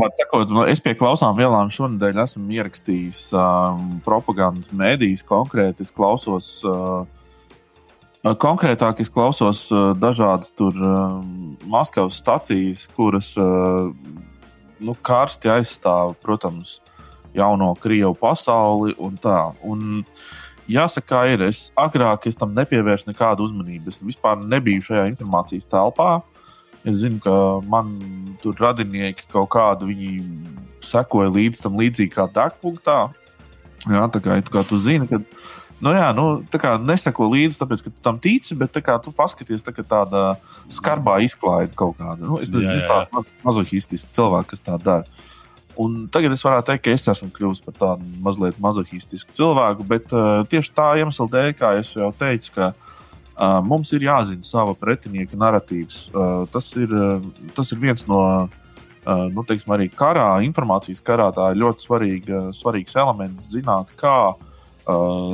Man 0.00 0.12
sakot, 0.16 0.48
nu, 0.48 0.62
es 0.70 0.80
pie 0.80 0.94
klausām 0.96 1.34
vielām 1.36 1.68
šonadēļ 1.74 2.22
esmu 2.22 2.54
ierakstījis 2.56 3.18
um, 3.36 3.98
propagandas 4.04 4.70
mēdījus 4.72 5.26
konkrēti. 5.28 5.84
Es 5.84 5.92
klausos, 5.92 6.48
uh, 6.64 7.04
konkrētāk 8.24 9.02
es 9.04 9.12
klausos 9.12 9.66
uh, 9.74 9.90
dažādas 10.00 10.54
tur 10.56 10.76
um, 10.78 11.58
Maskavas 11.68 12.16
stacijas, 12.22 12.86
kuras 12.96 13.34
uh, 13.40 13.90
nu, 14.80 14.96
karsti 15.04 15.52
aizstāv, 15.52 16.14
protams, 16.24 16.78
jauno 17.36 17.74
Krievu 17.82 18.16
pasauli 18.16 18.96
un 18.96 19.20
tā. 19.20 19.42
Un, 19.68 20.06
Jāsaka, 20.70 21.24
ir. 21.26 21.42
Es 21.48 21.72
agrāk 21.74 22.28
es 22.30 22.36
tam 22.38 22.52
nepievērsu 22.54 23.08
nekādu 23.08 23.42
uzmanību. 23.48 23.90
Es 23.90 23.98
vispār 24.06 24.38
nebiju 24.38 24.84
šajā 24.86 25.08
informācijas 25.10 25.66
telpā. 25.66 26.20
Es 26.88 27.02
zinu, 27.02 27.20
ka 27.20 27.32
man 27.68 27.92
tur 28.40 28.56
radinieki 28.56 29.26
kaut 29.32 29.50
kādu 29.52 29.90
viņi 29.90 30.14
sekoja 30.84 31.28
līdz 31.32 31.60
tam 31.60 31.76
līdzīgi 31.80 32.12
kā 32.14 32.24
degpunktā. 32.32 33.00
Jā, 33.88 34.04
tā 34.12 34.20
kā, 34.24 34.36
tā 34.44 34.52
kā 34.52 34.62
tu 34.68 34.78
zini, 34.80 35.08
ka 35.08 35.20
nu, 35.20 35.92
jā, 35.92 36.08
nu, 36.16 36.26
tā 36.52 36.60
kā 36.60 36.74
neseko 36.80 37.28
līdzi, 37.32 37.58
tāpēc, 37.60 37.84
ka 37.84 37.92
tu 37.92 38.04
tam 38.04 38.20
tici, 38.20 38.56
bet 38.56 38.76
kā 38.84 38.96
tu 39.04 39.12
paskaties, 39.16 39.64
tā 39.64 39.74
tāda 39.80 40.24
skarbā 40.72 41.18
izklaide 41.24 41.76
kaut 41.76 41.98
kāda. 42.00 42.20
Nu, 42.24 42.40
es 42.40 42.52
nezinu, 42.52 42.84
tāda 42.88 43.24
mazohistiska 43.44 44.12
cilvēka, 44.16 44.54
kas 44.54 44.64
tā 44.64 44.80
dara. 44.80 45.28
Un 45.80 46.06
tagad 46.12 46.32
es 46.34 46.44
varētu 46.44 46.72
teikt, 46.72 46.84
ka 46.84 46.96
es 46.96 47.06
esmu 47.08 47.30
kļuvis 47.32 47.60
par 47.64 47.76
tādu 47.76 48.08
mazliet 48.24 48.56
mazohistisku 48.60 49.36
cilvēku, 49.36 49.84
bet 49.88 50.12
uh, 50.12 50.42
tieši 50.48 50.72
tā 50.76 50.90
iemesla 51.00 51.28
dēļ, 51.32 51.52
kā 51.56 51.76
jau 51.80 52.10
teicu, 52.20 52.52
ka 52.56 52.72
uh, 52.72 52.99
mums 53.64 53.92
ir 53.96 54.04
jāzina 54.04 54.44
sava 54.44 54.74
pretinieka 54.76 55.38
narratīvs. 55.40 56.10
Tas, 56.52 56.70
ir, 56.76 56.92
tas 57.56 57.72
ir 57.72 57.80
viens 57.80 58.04
no 58.10 58.22
nu, 59.06 59.44
teiksim, 59.48 59.72
arī 59.74 59.88
karā, 59.92 60.28
informācijas 60.44 61.00
karā. 61.04 61.30
Tā 61.34 61.50
ir 61.52 61.62
ļoti 61.62 61.86
svarīga, 61.86 62.42
svarīgs 62.56 62.96
elements 63.00 63.50
zināt, 63.54 63.94
kā 64.00 64.34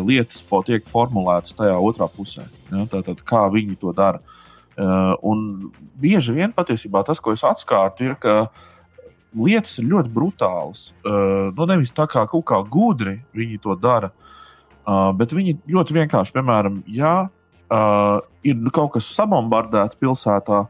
lietas 0.06 0.44
tiek 0.66 0.86
formulētas 0.90 1.56
tajā 1.56 1.76
otrā 1.80 2.08
pusē. 2.12 2.46
Ja? 2.70 2.86
Tātad, 2.96 3.22
kā 3.26 3.46
viņi 3.52 3.78
to 3.80 3.94
dara. 3.96 4.20
Un 5.24 5.70
bieži 5.96 6.34
vien 6.36 6.52
patiesībā 6.52 7.02
tas, 7.06 7.20
ko 7.20 7.32
es 7.32 7.44
atskārtu, 7.46 8.10
ir, 8.10 8.16
ka 8.20 8.50
lietas 9.36 9.78
ir 9.80 9.88
ļoti 9.90 10.12
brutālas. 10.12 10.90
Nu, 11.04 11.68
nevis 11.68 11.94
tā 11.96 12.06
kā 12.10 12.26
kaut 12.30 12.46
kā 12.48 12.60
gudri 12.70 13.18
viņi 13.36 13.62
to 13.64 13.76
dara, 13.80 14.12
bet 15.16 15.32
viņi 15.34 15.58
ļoti 15.72 15.96
vienkārši, 15.96 16.36
piemēram, 16.36 16.82
ja 16.92 17.28
uh, 17.72 18.18
ir 18.46 18.58
kaut 18.74 18.94
kas 18.96 19.08
sabombardēts 19.16 19.98
pilsētā, 20.00 20.64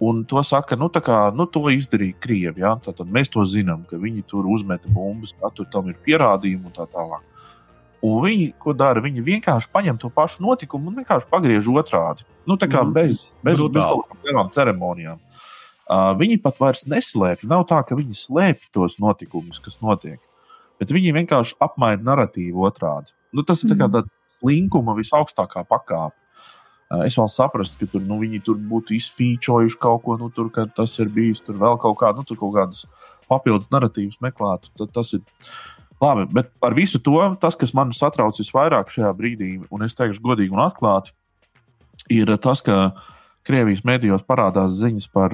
un 0.00 0.22
to 0.28 0.42
saka, 0.46 0.76
nu, 0.78 0.90
kā, 0.92 1.20
nu 1.34 1.48
to 1.50 1.64
izdarīja 1.72 2.18
Krievi. 2.22 2.62
Ja? 2.62 2.76
Tad 2.82 3.02
mēs 3.06 3.32
to 3.34 3.44
zinām, 3.48 3.84
ka 3.88 3.98
viņi 4.00 4.24
tur 4.30 4.46
uzmeta 4.46 4.90
bumbas, 4.94 5.34
ka 5.38 5.50
tur 5.54 5.68
tam 5.72 5.90
ir 5.90 5.98
pierādījumi 6.04 6.70
un 6.70 6.76
tā 6.76 6.86
tālāk. 6.86 7.24
Un 8.06 8.20
viņi, 8.22 8.52
ko 8.62 8.72
dara, 8.78 9.02
viņi 9.02 9.24
vienkārši 9.26 9.72
paņem 9.74 9.96
to 9.98 10.10
pašu 10.14 10.44
notikumu 10.44 10.92
un 10.92 11.00
vienkārši 11.00 11.26
pagriež 11.32 11.66
otrādi. 11.72 12.22
Nu, 12.46 12.54
tā 12.54 12.68
kā 12.70 12.84
mm, 12.84 12.94
bez, 12.94 13.24
bez, 13.42 13.62
bez 13.74 13.82
kaut 13.84 14.14
kādām 14.22 14.52
ceremonijām. 14.54 15.18
Uh, 15.88 16.12
viņi 16.20 16.38
pat 16.44 16.60
vairs 16.62 16.84
neslēpj. 16.86 17.48
Nav 17.50 17.64
tā, 17.66 17.80
ka 17.82 17.96
viņi 17.98 18.14
slēpj 18.20 18.70
tos 18.76 18.98
notikumus, 19.02 19.58
kas 19.64 19.80
notiek. 19.82 20.20
Bet 20.78 20.92
viņi 20.94 21.16
vienkārši 21.16 21.58
apmaina 21.64 22.04
narratīvu 22.12 22.68
otrādi. 22.68 23.10
Nu, 23.34 23.44
tas 23.46 23.62
ir 23.64 23.74
mm. 23.74 23.92
tāds 23.94 24.38
slinkuma 24.38 24.94
visaugstākā 24.98 25.64
pakāpe. 25.68 26.16
Uh, 26.88 27.02
es 27.04 27.18
vēl 27.18 27.28
saprotu, 27.28 27.76
ka 27.76 27.88
tur, 27.92 28.00
nu, 28.00 28.16
viņi 28.22 28.40
tur 28.46 28.56
būtu 28.70 28.94
izfīčojuši 28.96 29.76
kaut 29.80 30.06
ko, 30.06 30.16
nu, 30.16 30.30
tur, 30.32 30.48
tas 30.76 30.94
ir 31.02 31.10
bijis 31.12 31.42
tur 31.44 31.58
vēl 31.60 31.76
kaut, 31.82 31.98
kā, 32.00 32.14
nu, 32.16 32.24
tur 32.24 32.38
kaut 32.40 32.54
kādas 32.54 32.86
papildus 33.28 33.68
narratīvas 33.74 34.22
meklētu. 34.24 34.72
Tad 34.80 34.94
tas 34.96 35.12
ir 35.18 35.20
labi. 36.00 36.24
Bet 36.32 36.48
par 36.62 36.76
visu 36.78 37.02
to, 37.04 37.20
tas, 37.42 37.58
kas 37.60 37.74
man 37.76 37.92
satrauc 37.92 38.40
visvairāk 38.40 38.88
šajā 38.94 39.12
brīdī, 39.18 39.50
un 39.68 39.84
es 39.84 39.98
teikšu 39.98 40.24
godīgi 40.24 40.56
un 40.56 40.64
atklāti, 40.64 41.12
ir 42.14 42.32
tas, 42.40 42.64
ka 42.64 42.78
uh, 42.86 43.17
Krievijas 43.48 43.80
medijos 43.86 44.20
parādās 44.28 44.74
ziņas 44.76 45.06
par 45.08 45.32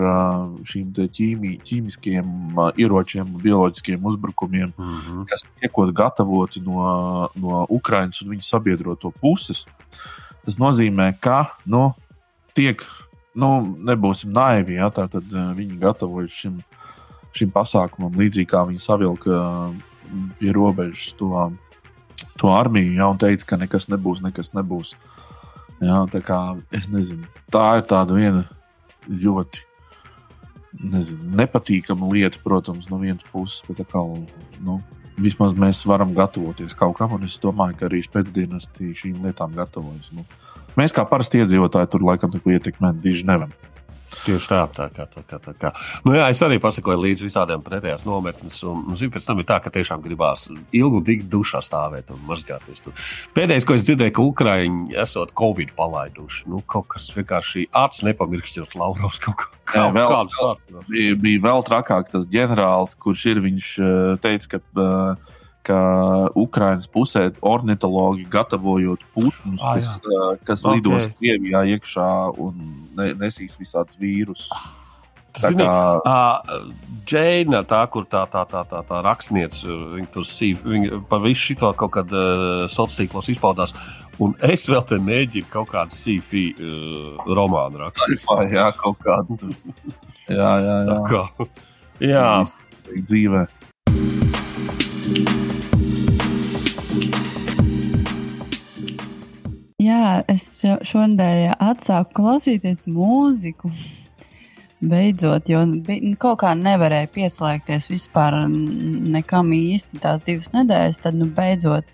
šīm 0.70 0.92
ķīmī, 0.94 1.56
ķīmiskiem 1.66 2.58
ieročiem, 2.78 3.32
bioloģiskiem 3.42 4.04
uzbrukumiem, 4.06 4.70
mm 4.70 4.98
-hmm. 5.00 5.24
kas 5.30 5.42
tiek 5.58 5.80
gatavoti 5.98 6.62
no, 6.62 7.28
no 7.34 7.64
Ukraiņas 7.68 8.22
un 8.22 8.30
viņu 8.34 8.46
sabiedroto 8.46 9.10
puses. 9.10 9.64
Tas 10.44 10.58
nozīmē, 10.62 11.08
ka 11.20 11.56
nu, 11.66 11.90
tiek, 12.54 12.84
nu, 13.34 13.48
nebūsim 13.82 14.30
naivi, 14.30 14.78
ja, 14.78 14.90
tātad 14.90 15.24
viņi 15.56 15.80
gatavojas 15.80 16.30
šim, 16.30 16.60
šim 17.32 17.50
pasākumam, 17.50 18.14
līdzīgi 18.14 18.46
kā 18.46 18.62
viņi 18.68 18.78
savilka 18.78 19.72
pie 20.38 20.52
robežas 20.52 21.16
to, 21.18 21.50
to 22.38 22.52
armiju, 22.52 22.94
ja, 22.94 23.08
un 23.08 23.18
teica, 23.18 23.46
ka 23.46 23.56
nekas 23.56 23.88
nebūs, 23.88 24.22
nekas 24.22 24.54
nebūs. 24.54 24.94
Uh, 24.94 25.13
Jā, 25.82 26.00
tā 26.10 26.20
kā 26.24 26.38
es 26.74 26.88
nezinu, 26.92 27.26
tā 27.52 27.64
ir 27.80 27.86
tāda 27.90 28.14
viena 28.16 28.44
ļoti 29.08 29.64
nezinu, 30.82 31.30
nepatīkama 31.38 32.08
lieta, 32.12 32.40
protams, 32.42 32.88
no 32.90 32.98
vienas 33.02 33.26
puses, 33.30 33.62
bet 33.68 33.82
kā, 33.90 34.02
nu, 34.64 34.78
vismaz 35.20 35.54
mēs 35.58 35.84
varam 35.86 36.14
gatavoties 36.16 36.74
kaut 36.78 36.98
kam, 36.98 37.14
un 37.16 37.26
es 37.26 37.36
domāju, 37.42 37.78
ka 37.78 37.88
arī 37.88 38.02
pēcdienas 38.10 38.68
šīm 38.78 39.22
lietām 39.26 39.54
gatavojas. 39.54 40.10
Nu, 40.14 40.26
mēs 40.78 40.94
kā 40.94 41.06
parasti 41.08 41.42
iedzīvotāji 41.42 41.92
tur 41.92 42.06
laikam 42.06 42.34
neko 42.34 42.54
ietekmēt 42.56 43.02
diži 43.04 43.26
nevaram. 43.28 43.54
Tieši 44.24 44.50
tā, 44.50 44.60
tā 44.74 44.88
kā 44.94 45.06
tā. 45.10 45.24
Kā, 45.28 45.38
tā 45.42 45.54
kā. 45.58 45.72
Nu, 46.06 46.14
jā, 46.16 46.28
es 46.32 46.42
arī 46.44 46.60
pasakoju 46.62 47.00
līdz 47.02 47.24
visādiem 47.26 47.62
pretējās 47.64 48.06
nometnes. 48.08 48.60
Un, 48.68 48.84
un 48.90 48.98
zinu, 48.98 49.12
pēc 49.14 49.28
tam 49.28 49.42
ir 49.42 49.48
tā, 49.48 49.58
ka 49.64 49.72
tiešām 49.74 50.02
gribās 50.04 50.46
ilgu 50.74 51.02
dikti 51.04 51.28
dušā 51.32 51.62
stāvēt 51.64 52.12
un 52.14 52.22
mazgāties. 52.28 52.84
Tur. 52.84 52.96
Pēdējais, 53.36 53.66
ko 53.68 53.78
es 53.78 53.86
dzirdēju, 53.86 54.14
ka 54.16 54.28
Ukraiņi 54.30 54.98
esot 55.04 55.34
Covid 55.38 55.74
palaiduši. 55.78 56.46
Nu, 56.52 56.62
kaut 56.66 56.90
kas 56.94 57.08
vienkārši 57.16 57.68
acis 57.84 58.06
nepamirkšķot 58.10 58.78
Laurovs 58.80 59.20
kaut 59.24 59.40
kā. 59.42 59.50
Kā, 59.64 59.86
jā, 59.86 59.92
vēl, 59.96 60.28
bija, 60.90 61.14
bija 61.16 61.40
vēl 61.46 61.62
trakāk 61.64 62.10
tas 62.12 62.26
ģenerālis, 62.28 62.98
kurš 63.00 63.22
ir, 63.32 63.40
viņš 63.46 63.70
eh, 63.80 63.94
teica, 64.20 64.50
ka 64.52 64.60
uh, 64.60 65.38
ka 65.64 65.80
Ukraiņas 66.38 66.88
pusē 66.92 67.26
ornitologi 67.40 68.26
gatavojot 68.30 69.04
putnus, 69.16 69.60
ah, 69.60 69.76
kas, 69.78 69.96
kas 70.44 70.64
okay. 70.64 70.78
lidos 70.78 71.10
Krievijā 71.18 71.64
iekšā 71.74 72.08
un 72.44 72.64
ne, 72.96 73.12
nesīs 73.20 73.56
visādus 73.60 74.00
vīrusus. 74.00 74.50
Tā 75.34 75.50
kā 75.58 75.72
Džeina, 77.04 77.64
tā, 77.68 77.82
kur 77.92 78.06
tā, 78.08 78.22
tā, 78.30 78.44
tā, 78.48 78.62
tā, 78.70 78.80
tā 78.86 79.00
rakstniece, 79.04 79.66
viņa 79.96 80.08
tur 80.14 80.26
sīv, 80.28 80.62
viņa 80.64 81.00
par 81.10 81.20
visu 81.24 81.52
šo 81.52 81.72
kaut 81.76 81.92
kad 81.98 82.14
uh, 82.14 82.64
sociālos 82.70 82.98
tīklos 83.00 83.30
izpaudās. 83.34 83.74
Un 84.22 84.36
es 84.46 84.68
vēl 84.70 84.84
te 84.86 85.00
mēģinu 85.02 85.50
kaut 85.50 85.72
kādu 85.72 85.96
sīfi 85.96 86.46
uh, 86.54 87.26
romānu 87.36 87.82
rakstīt. 87.82 88.24
jā, 88.54 88.70
kaut 88.78 89.02
kādu. 89.02 89.50
jā, 90.38 90.52
jā, 90.64 90.78
jā. 90.86 90.94
Tā 90.94 90.98
kā, 91.10 91.48
jā. 92.00 92.28
Dzīvē. 92.94 93.46
Jā, 99.84 100.22
es 100.30 100.46
šonadēļ 100.62 101.54
atsāku 101.58 102.18
klausīties 102.20 102.84
mūziku. 102.88 103.72
Beidzot, 104.84 105.48
jo 105.48 105.62
kaut 106.20 106.42
kā 106.42 106.50
nevarēja 106.58 107.08
pieslēgties 107.14 107.88
vispār 107.88 108.36
nekam 108.48 109.54
īsti 109.56 110.02
tās 110.02 110.24
divas 110.26 110.50
nedēļas. 110.52 111.00
Tad, 111.06 111.16
nu, 111.16 111.28
beidzot, 111.32 111.88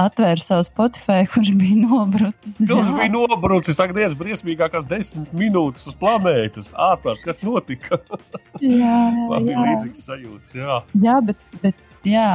atvēra 0.00 0.42
savu 0.42 0.66
Spotify, 0.68 1.26
kurš 1.32 1.50
bija 1.58 1.80
nobrucis. 1.82 2.60
Kurš 2.62 2.92
bija 2.96 3.10
nobrucis? 3.12 3.80
Ak, 3.82 3.94
Dievs, 3.96 4.16
briesmīgākās 4.18 4.86
desmit 4.90 5.34
minūtes 5.36 5.88
uz 5.90 5.98
planētas. 5.98 6.70
Ārprāt, 6.88 7.22
kas 7.26 7.42
notika? 7.46 8.00
jā, 8.62 8.70
jā. 9.32 9.42
jā. 9.50 9.66
līdzīgs 9.66 10.06
sajūta. 10.06 10.62
Jā, 10.62 10.80
jā 11.08 11.18
bet, 11.26 11.42
bet 11.64 11.85
jā, 12.06 12.30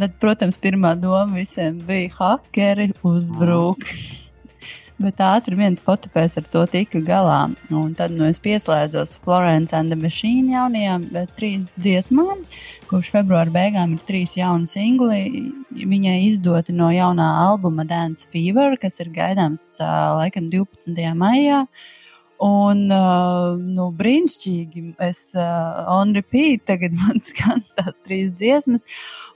tad, 0.00 0.16
protams, 0.22 0.58
pirmā 0.60 0.94
doma 1.00 1.40
visiem 1.40 1.80
bija 1.86 2.12
hakeri 2.18 2.90
uzbruk. 3.06 3.86
Bet 5.00 5.16
ātri 5.24 5.56
viens 5.56 5.80
potipēs 5.80 6.34
ar 6.36 6.44
to 6.52 6.66
tika 6.68 7.00
galā. 7.00 7.38
Un 7.72 7.94
tad 7.96 8.12
nu, 8.12 8.26
es 8.28 8.36
pieslēdzos 8.44 9.14
Florence 9.24 9.72
and 9.72 9.88
the 9.88 9.96
Machine 9.96 10.52
jaunajām 10.52 11.06
trīs 11.38 11.70
dziesmām. 11.80 12.42
Kopš 12.90 13.08
februāra 13.14 13.48
beigām 13.54 13.94
ir 13.96 14.02
trīs 14.04 14.36
jauni 14.36 14.68
singli. 14.68 15.22
Viņai 15.72 16.18
izdoti 16.26 16.76
no 16.76 16.90
jaunā 16.92 17.30
albuma 17.46 17.86
Dance 17.88 18.28
Fever, 18.28 18.76
kas 18.82 19.00
ir 19.00 19.08
gaidāms 19.14 19.64
uh, 19.80 20.20
laikam 20.20 20.52
12. 20.52 21.00
maijā. 21.16 21.62
Uh, 21.64 21.99
Un, 22.40 22.86
uh, 22.88 23.58
nu, 23.60 23.90
brīnišķīgi. 23.98 24.94
Es 25.04 25.26
uh, 25.36 25.82
on 25.92 26.14
repeat, 26.16 26.64
tagad 26.70 26.94
man 27.02 27.20
skan 27.24 27.64
tās 27.76 28.00
trīs 28.06 28.32
dziesmas. 28.40 28.86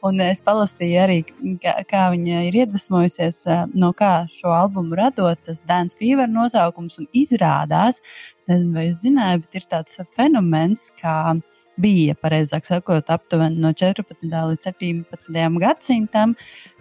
Un 0.05 0.21
es 0.25 0.41
palasīju 0.45 1.01
arī, 1.01 1.19
kā, 1.61 1.79
kā 1.89 2.07
viņa 2.13 2.45
ir 2.49 2.57
iedvesmojusies, 2.63 3.43
uh, 3.49 3.67
no 3.77 3.93
kā 3.97 4.15
šo 4.33 4.55
albumu 4.57 4.97
radot. 4.97 5.41
Tas 5.45 5.61
Dance 5.69 6.01
Fever 6.01 6.31
nosaukums 6.33 6.97
un 7.03 7.11
izrādās, 7.13 8.01
nezinu, 8.49 8.73
vai 8.79 8.87
jūs 8.89 9.03
zinājāt, 9.05 9.45
bet 9.45 9.61
ir 9.61 9.69
tāds 9.75 10.01
fenomens, 10.17 10.89
kā 11.01 11.37
bija, 11.81 12.17
pareizāk 12.25 12.69
sakot, 12.71 13.13
aptuveni 13.13 13.61
no 13.61 13.75
14. 13.77 14.25
līdz 14.33 14.67
17. 14.71 15.61
gadsimtam, 15.61 16.37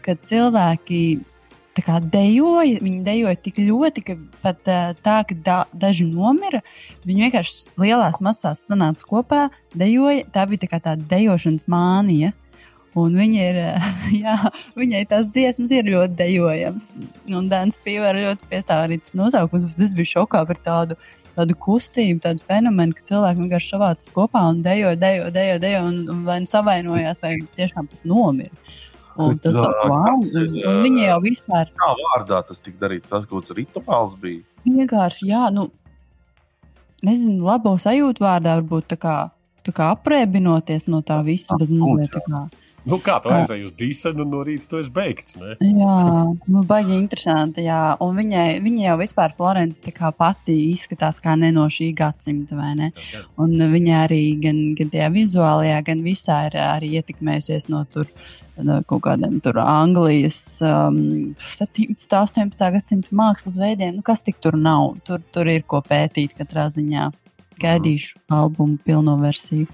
kad 0.05 0.23
cilvēki 0.23 1.03
kā, 1.81 1.97
dejoja. 2.13 2.77
Viņi 2.83 3.01
dejoja 3.05 3.39
tik 3.41 3.57
ļoti, 3.63 4.03
ka 4.05 4.15
pat 4.43 4.61
tā, 4.63 5.17
ka 5.25 5.37
da, 5.45 5.57
daži 5.73 6.05
nomira. 6.05 6.61
Viņi 7.07 7.25
vienkārši 7.25 7.73
lielās 7.81 8.21
masās 8.21 8.61
sanāca 8.67 9.07
kopā, 9.09 9.47
dejoja. 9.73 10.27
Tā 10.35 10.45
bija 10.51 10.67
tā 10.67 10.77
tāda 10.77 11.01
dejošanas 11.15 11.65
mānija. 11.71 12.33
Un 12.93 13.17
viņa 13.17 13.49
ir, 13.49 13.59
jā, 14.23 14.37
viņai 14.77 15.01
tās 15.09 15.25
dziesmas 15.33 15.73
ir 15.73 15.89
ļoti 15.89 16.13
dejojamas. 16.19 16.91
Un 17.33 17.49
Dānis 17.49 17.81
Pīvērs 17.81 18.21
ļoti 18.27 18.53
piestāvīgs 18.53 19.17
nosaukums, 19.17 19.65
bet 19.71 19.87
es 19.87 19.97
biju 19.97 20.11
šokā 20.19 20.45
par 20.45 20.61
tādu 20.61 20.99
tādu 21.33 21.55
kustību, 21.57 22.19
tādu 22.21 22.43
fenomenu, 22.45 22.93
ka 22.93 23.07
cilvēki 23.09 23.41
vienkārši 23.41 23.71
savācas 23.73 24.13
kopā 24.13 24.43
un 24.51 24.61
dejo, 24.65 24.93
dejo, 24.99 25.31
dejo, 25.33 25.57
dejo 25.63 25.79
un, 25.87 25.95
un 26.13 26.19
vai 26.27 26.39
nu 26.43 26.49
savainojās, 26.49 27.23
vai 27.23 27.39
tiešām 27.57 27.89
pat 27.89 28.05
nomira. 28.05 28.53
Un 29.21 29.37
tas 29.37 29.53
tā, 29.53 29.67
wow, 29.91 30.23
ir, 30.41 30.65
viņi 30.85 31.05
jau 31.05 31.19
vispār 31.21 31.69
Kā 31.77 31.91
vārdā 31.99 32.41
tas 32.47 32.63
tika 32.63 32.87
darīts? 32.87 33.11
Tas 33.11 33.27
kaut 33.29 33.43
kāds 33.43 33.55
rituāls 33.57 34.17
bija. 34.21 34.41
vienkārši, 34.65 35.29
jā, 35.29 35.45
nu, 35.53 35.67
nezinu, 37.05 37.43
labo 37.45 37.75
sajūtu 37.81 38.25
vārdā 38.25 38.57
varbūt 38.61 38.93
tā 38.95 38.99
kā, 39.01 39.15
tā 39.65 39.75
kā 39.75 39.91
aprēķinoties 39.93 40.89
no 40.89 41.03
tā 41.05 41.21
visa, 41.27 41.59
bez 41.59 41.73
mazliet 41.73 42.13
tā 42.15 42.23
kā. 42.25 42.47
Nu, 42.83 42.97
kā 42.99 43.15
tu 43.23 43.31
aizēji 43.31 43.63
uz 43.69 43.73
dīsenu 43.79 44.25
un 44.25 44.31
no 44.33 44.41
rīta 44.43 44.67
tu 44.67 44.79
esi 44.81 44.91
beigts? 44.91 45.37
Ne? 45.39 45.53
Jā, 45.63 45.99
nu, 46.51 46.63
baigi 46.67 46.97
interesanti. 46.97 47.63
Jā. 47.63 47.93
Un 48.03 48.17
viņai, 48.19 48.59
viņai 48.63 48.83
jau 48.89 48.97
vispār 48.99 49.31
Florence 49.37 49.93
pati 50.17 50.57
izskatās 50.73 51.21
kā 51.23 51.37
ne 51.39 51.53
no 51.55 51.69
šī 51.71 51.93
gadsimta, 51.95 52.57
vai 52.59 52.73
ne? 52.75 52.91
Un 53.39 53.55
viņa 53.55 54.01
arī 54.03 54.21
gan, 54.43 54.59
gan 54.75 54.91
tajā 54.91 55.07
vizuālajā, 55.15 55.79
gan 55.87 56.03
visā 56.03 56.41
ir 56.49 56.59
arī 56.59 56.91
ietekmējusies 56.99 57.69
no 57.71 57.85
tur. 57.87 58.11
No 58.61 58.77
kaut 58.85 59.01
kādiem 59.07 59.39
tur 59.41 59.57
Anglijas 59.57 60.59
um, 60.61 61.33
17. 61.55 61.89
un 61.89 61.95
18. 61.97 62.69
gadsimta 62.75 63.15
mākslas 63.17 63.57
veidiem. 63.57 63.97
Nu, 63.97 64.05
kas 64.05 64.21
tik 64.21 64.37
tur 64.43 64.57
nav? 64.59 64.99
Tur, 65.07 65.23
tur 65.33 65.49
ir 65.49 65.65
ko 65.65 65.81
pētīt 65.81 66.35
katrā 66.37 66.67
ziņā. 66.73 67.09
Gaidīšu 67.63 68.21
albumu 68.33 68.77
pilno 68.85 69.17
versiju. 69.21 69.69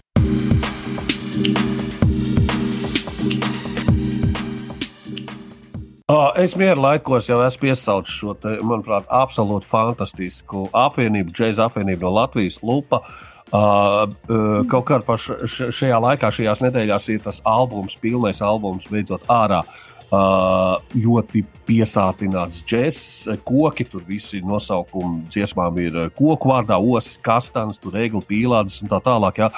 Uh, 6.10 6.32
es 6.42 6.56
mieru 6.58 6.82
laikos 6.82 7.28
jau 7.30 7.38
esmu 7.46 7.68
piesaucis 7.68 8.16
šo, 8.16 8.34
te, 8.42 8.56
manuprāt, 8.66 9.06
absolūti 9.14 9.68
fantastisku 9.70 10.64
apvienību, 10.74 11.36
džēza 11.36 11.68
apvienību 11.70 12.08
no 12.08 12.14
Latvijas 12.16 12.58
Lupa. 12.66 13.04
Uh, 13.50 14.06
uh, 14.30 14.60
kaut 14.70 14.86
kā 14.86 15.00
šajā 15.10 15.98
laikā, 15.98 16.30
šajās 16.30 16.60
nedēļās, 16.68 17.08
ir 17.10 17.24
tas 17.26 17.40
albums, 17.50 17.96
pilnais 17.98 18.44
albums, 18.46 18.86
beidzot 18.92 19.26
ārā. 19.32 19.64
Uh, 20.10 20.80
ļoti 20.98 21.44
piesātināts 21.68 22.64
džeks, 22.66 23.02
koki, 23.46 23.86
tur 23.86 24.02
visi 24.08 24.40
nosaukumi 24.42 25.28
dziesmām 25.30 25.78
ir 25.84 26.00
koku 26.18 26.50
vārdā, 26.50 26.80
osis, 26.82 27.20
kastans, 27.22 27.78
tur 27.82 27.98
egli 28.02 28.22
pīlādes 28.26 28.80
un 28.82 28.90
tā 28.90 29.02
tālāk. 29.06 29.44
Jā. 29.44 29.52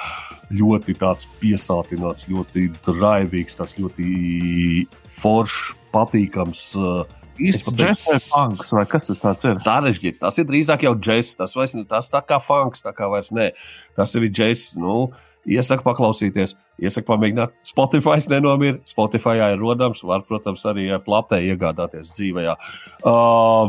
Ļoti 0.52 0.96
tāds 1.00 1.28
piesātināts, 1.40 2.28
ļoti 2.28 2.68
draivīgs, 2.84 3.56
tāds 3.60 3.78
ļoti 3.80 4.86
foršs, 5.20 5.72
patīkams. 5.92 6.68
Uh, 6.80 7.21
Īsts 7.40 7.72
džeks 7.72 8.04
vai 8.10 8.20
funks, 8.26 8.72
vai 8.76 8.86
kas 8.90 9.08
tas 9.08 9.22
tāds 9.22 9.48
ir? 9.48 9.60
Sarežģīts. 9.64 10.20
Tas 10.20 10.38
ir 10.40 10.48
drīzāk 10.50 10.84
jau 10.86 10.94
džeks. 10.98 11.36
Tas 11.40 11.56
vairs 11.56 11.76
ne 11.78 11.84
tas 11.88 12.10
tā 12.12 12.20
kā 12.26 12.40
funks, 12.42 12.84
tā 12.84 12.92
kā 12.96 13.08
vairs 13.12 13.32
nē. 13.32 13.52
Tas 13.96 14.12
ir 14.18 14.28
džeks. 14.28 14.72
Nu, 14.80 15.06
Iesaku 15.42 15.82
paklausīties, 15.88 16.52
iesaku 16.78 17.08
pamēģināt. 17.08 17.54
Spotify 17.66 18.20
nenomira. 18.30 18.78
Spotify 18.86 19.40
ir 19.40 19.58
rodams, 19.58 20.04
var, 20.06 20.22
protams, 20.28 20.62
arī 20.70 20.86
platē 21.02 21.40
iegādāties 21.48 22.12
dzīvē. 22.14 22.44
Uh, 23.02 23.66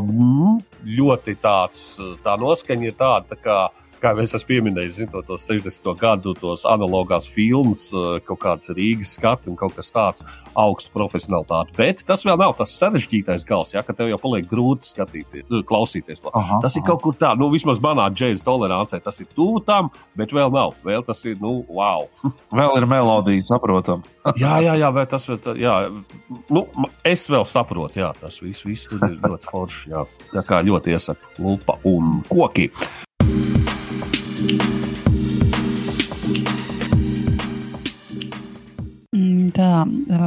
ļoti 0.86 1.34
tāds, 1.42 1.88
tā 2.22 2.36
noskaņa 2.38 2.86
ir 2.86 2.94
tāda, 3.00 3.34
tā 3.34 3.40
kā 3.42 3.58
kā 4.04 4.12
es 4.22 4.34
esmu 4.36 4.50
pieminējis, 4.50 4.98
zin, 4.98 5.10
to, 5.12 5.22
tos 5.26 5.46
60. 5.48 5.90
gadu, 6.00 6.34
tos 6.38 6.66
analogās 6.68 7.28
filmas, 7.32 7.88
kaut 8.28 8.40
kāds 8.42 8.72
Rīgas 8.76 9.16
skats 9.18 9.48
un 9.50 9.56
kaut 9.60 9.76
kas 9.78 9.92
tāds- 9.94 10.24
augstu 10.64 10.92
profesionālitāti. 10.94 11.76
Bet 11.78 12.04
tas 12.06 12.24
vēl 12.26 12.38
nav 12.38 12.56
tas 12.58 12.74
sarežģītais 12.76 13.46
gals, 13.48 13.74
ja, 13.74 13.82
ka 13.82 13.96
tev 13.96 14.12
jau 14.12 14.20
paliek 14.20 14.48
grūti 14.50 14.90
skatīties, 14.92 15.48
klausīties 15.64 16.20
to. 16.20 16.30
Aha, 16.34 16.60
Tas 16.62 16.76
ir 16.76 16.82
kaut 16.86 17.02
kur 17.02 17.14
tā, 17.14 17.34
nu, 17.38 17.50
vismaz 17.52 17.80
manā 17.82 18.08
džēzus 18.12 18.44
tolerancē, 18.44 19.02
tas 19.02 19.20
ir 19.20 19.26
tuvu 19.34 19.64
tam, 19.64 19.90
bet 20.16 20.30
vēl 20.30 20.52
nav. 20.52 20.74
Vēl 20.84 21.04
tas 21.04 21.24
ir, 21.24 21.36
nu, 21.40 21.64
wow. 21.68 22.08
Vēl 22.54 22.76
ir 22.78 22.86
melodija, 22.86 23.42
saprotam. 23.48 24.04
jā, 24.42 24.58
jā, 24.64 24.76
jā, 24.80 24.92
bet 24.94 25.10
tas 25.10 25.26
vēl, 25.28 25.56
jā, 25.60 25.74
nu, 26.50 26.66
es 27.04 27.26
vēl 27.30 27.44
saprotu, 27.48 28.00
jā, 28.00 28.12
tas 28.20 28.40
viss, 28.42 28.64
viss 28.64 28.88
tur 28.88 29.04
ir 29.08 29.18
ļoti 29.20 29.50
forši. 29.50 29.90
Jā. 29.94 30.04
Tā 30.32 30.44
kā 30.46 30.62
ļoti 30.64 30.94
iesaku 30.96 31.44
lupa 31.44 31.78
un 31.84 32.22
koki. 32.28 32.70
Mm, 39.14 39.52
Tā, 39.54 39.84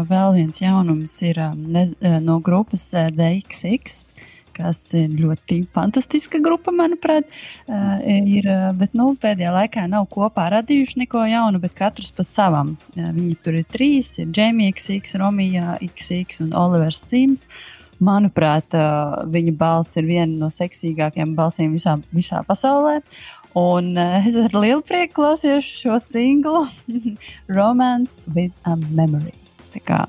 vēl 0.07 0.37
viens 0.37 0.61
jaunums 0.61 1.13
ir 1.27 1.37
ne, 1.59 1.83
no 2.23 2.37
grupas 2.39 2.85
DXX, 2.93 4.05
kas 4.57 4.79
ir 4.97 5.11
ļoti 5.19 5.59
fantastiska 5.75 6.39
grupa, 6.41 6.71
manuprāt. 6.73 7.29
Ir, 7.67 8.47
bet 8.79 8.95
nu, 8.97 9.11
pēdējā 9.21 9.53
laikā 9.53 9.85
nav 9.91 10.07
kopā 10.13 10.47
radījuši 10.55 11.03
neko 11.03 11.25
jaunu, 11.27 11.61
bet 11.61 11.75
katrs 11.77 12.13
pa 12.15 12.25
savam. 12.25 12.77
Viņi 12.95 13.35
tur 13.43 13.59
ir 13.59 13.67
trīs- 13.69 14.15
Jamie 14.37 14.71
XX, 14.71 15.17
Romija 15.21 15.77
XX 15.81 16.47
un 16.47 16.53
Olivers 16.55 17.03
Sims. 17.03 17.45
Manuprāt, 17.97 18.73
viņa 19.33 19.53
balss 19.57 19.97
ir 19.97 20.05
viena 20.05 20.29
no 20.37 20.47
seksīgākajām 20.53 21.35
balsīm 21.35 21.73
visā, 21.73 21.95
visā 22.13 22.43
pasaulē. 22.45 23.01
Un 23.57 23.95
uh, 23.97 24.21
es 24.27 24.35
ar 24.37 24.53
lielu 24.53 24.83
prieku 24.85 25.23
klausījos 25.23 25.65
šo 25.81 25.97
singlu 26.03 26.67
Romance 27.57 28.27
with 28.35 28.53
a 28.69 28.75
Memory. 28.93 29.33
Tā 29.73 29.81
kā 29.87 30.03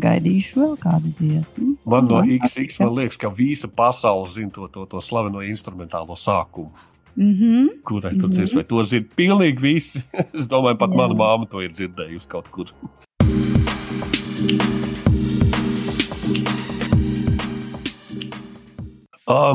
gaidīšu 0.00 0.58
vēl 0.60 0.74
kādu 0.82 1.12
dziesmu. 1.16 1.76
Man 1.88 2.08
no. 2.10 2.20
XX 2.26 2.80
man 2.82 2.96
liekas, 2.98 3.16
ka 3.20 3.30
visa 3.30 3.68
pasaule 3.70 4.28
zina 4.34 4.50
to, 4.52 4.66
to, 4.74 4.84
to 4.90 5.00
slaveno 5.00 5.40
instrumentālo 5.44 6.16
sākumu, 6.18 6.70
Mm 7.16 7.34
-hmm. 7.38 7.66
kurai 7.86 8.10
tur 8.18 8.28
Mhm. 8.28 8.32
dziesmai. 8.34 8.64
To 8.64 8.82
zina 8.84 9.06
pilnīgi 9.16 9.60
visi. 9.60 10.02
es 10.38 10.48
domāju, 10.48 10.78
pat 10.78 10.90
Jā. 10.90 10.96
mana 10.96 11.14
māma 11.14 11.46
to 11.50 11.60
ir 11.62 11.70
dzirdējusi 11.70 12.28
kaut 12.28 12.48
kur. 12.50 12.66
Uh, 12.82 12.88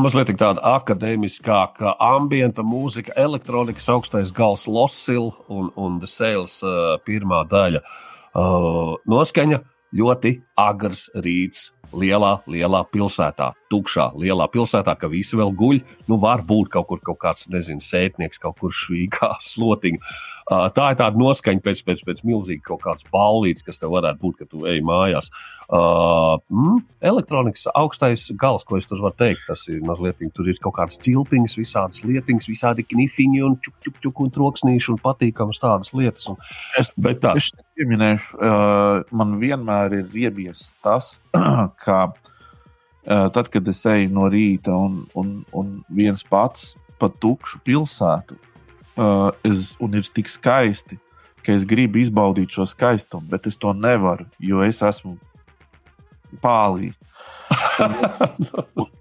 mazliet 0.01 0.31
tāda 0.33 0.63
akadēmiskāka, 0.65 1.91
ambienta 2.01 2.63
mūzika, 2.65 3.13
elektronikas 3.13 3.89
augstais 3.93 4.31
gals, 4.33 4.65
Lossila 4.65 5.29
un, 5.47 5.69
un 5.77 5.99
The 6.01 6.09
Sales 6.09 6.55
pirmā 7.05 7.43
daļa. 7.49 7.83
Noskaņa 9.09 9.59
ļoti 9.93 10.39
agrs 10.57 11.09
rīts. 11.21 11.69
Lielā, 11.89 12.35
lielā 12.45 12.83
pilsētā, 12.93 13.47
tukšā, 13.73 14.11
lielā 14.21 14.45
pilsētā, 14.53 14.93
ka 14.93 15.07
visi 15.09 15.33
vēl 15.33 15.49
guļ. 15.57 15.79
Nu, 16.05 16.19
var 16.21 16.43
būt 16.45 16.69
kaut 16.75 16.85
kur 16.91 16.99
kaut 17.01 17.17
kāds, 17.23 17.47
nezinu, 17.49 17.81
sētnieks, 17.81 18.37
kaut 18.37 18.59
kur 18.61 18.73
švīgā 18.73 19.31
slotiņa. 19.51 19.97
Tā 20.49 20.85
ir 20.89 20.97
tāda 20.97 21.19
noskaņa 21.19 21.61
pēc, 21.61 21.81
pēc, 21.85 21.99
pēc 22.07 22.21
milzīga 22.25 22.63
kaut 22.71 22.81
kādas 22.81 23.05
ballītes, 23.13 23.61
kas 23.65 23.77
tev 23.77 23.91
varētu 23.93 24.21
būt, 24.23 24.37
kad 24.39 24.49
tu 24.49 24.63
ej 24.69 24.79
mājās. 24.85 25.29
Uh, 25.69 26.39
mm, 26.49 26.79
elektronikas 27.05 27.67
augstais 27.77 28.23
gals, 28.41 28.65
ko 28.65 28.79
es 28.79 28.89
tur 28.89 29.03
varu 29.03 29.13
teikt, 29.19 29.43
tas 29.45 29.67
ir 29.69 29.83
mazliet, 29.85 30.23
tur 30.33 30.49
ir 30.49 30.57
kaut 30.63 30.73
kādas 30.79 30.97
cilpiņas, 31.05 31.57
visādas 31.59 32.01
lietiņas, 32.07 32.49
visādi 32.49 32.87
knifiņi 32.89 33.43
un 33.45 33.59
čuk, 33.61 33.77
čuk, 33.85 34.01
čuk, 34.01 34.23
un 34.25 34.33
troksnīši 34.39 34.91
un 34.95 34.99
patīkamas 35.05 35.61
tādas 35.61 35.93
lietas. 35.93 36.25
Un, 36.33 36.41
Es- 36.81 36.93
bet 36.97 37.21
tā, 37.21 37.35
Es 37.37 37.51
pieminēšu, 37.77 38.41
uh, 38.41 39.05
man 39.13 39.37
vienmēr 39.37 39.99
ir 40.01 40.19
iebies 40.25 40.71
tas, 40.81 41.19
ka 41.85 42.01
tad, 43.05 43.47
kad 43.49 43.67
es 43.69 43.85
eju 43.89 44.09
no 44.13 44.27
rīta 44.29 44.73
un, 44.75 45.03
un, 45.17 45.39
un 45.57 45.71
viens 45.93 46.21
pats 46.29 46.73
pa 46.99 47.07
tukšu 47.09 47.61
pilsētu, 47.65 48.35
uh, 48.99 49.31
es, 49.47 49.73
un 49.79 49.95
ir 49.95 50.07
tik 50.13 50.29
skaisti, 50.31 50.99
ka 51.45 51.55
es 51.55 51.65
gribu 51.67 52.01
izbaudīt 52.01 52.51
šo 52.53 52.67
skaistumu, 52.67 53.27
bet 53.31 53.47
es 53.47 53.57
to 53.57 53.73
nevaru, 53.73 54.27
jo 54.43 54.63
es 54.65 54.83
esmu 54.85 55.15
pālī. 56.43 56.91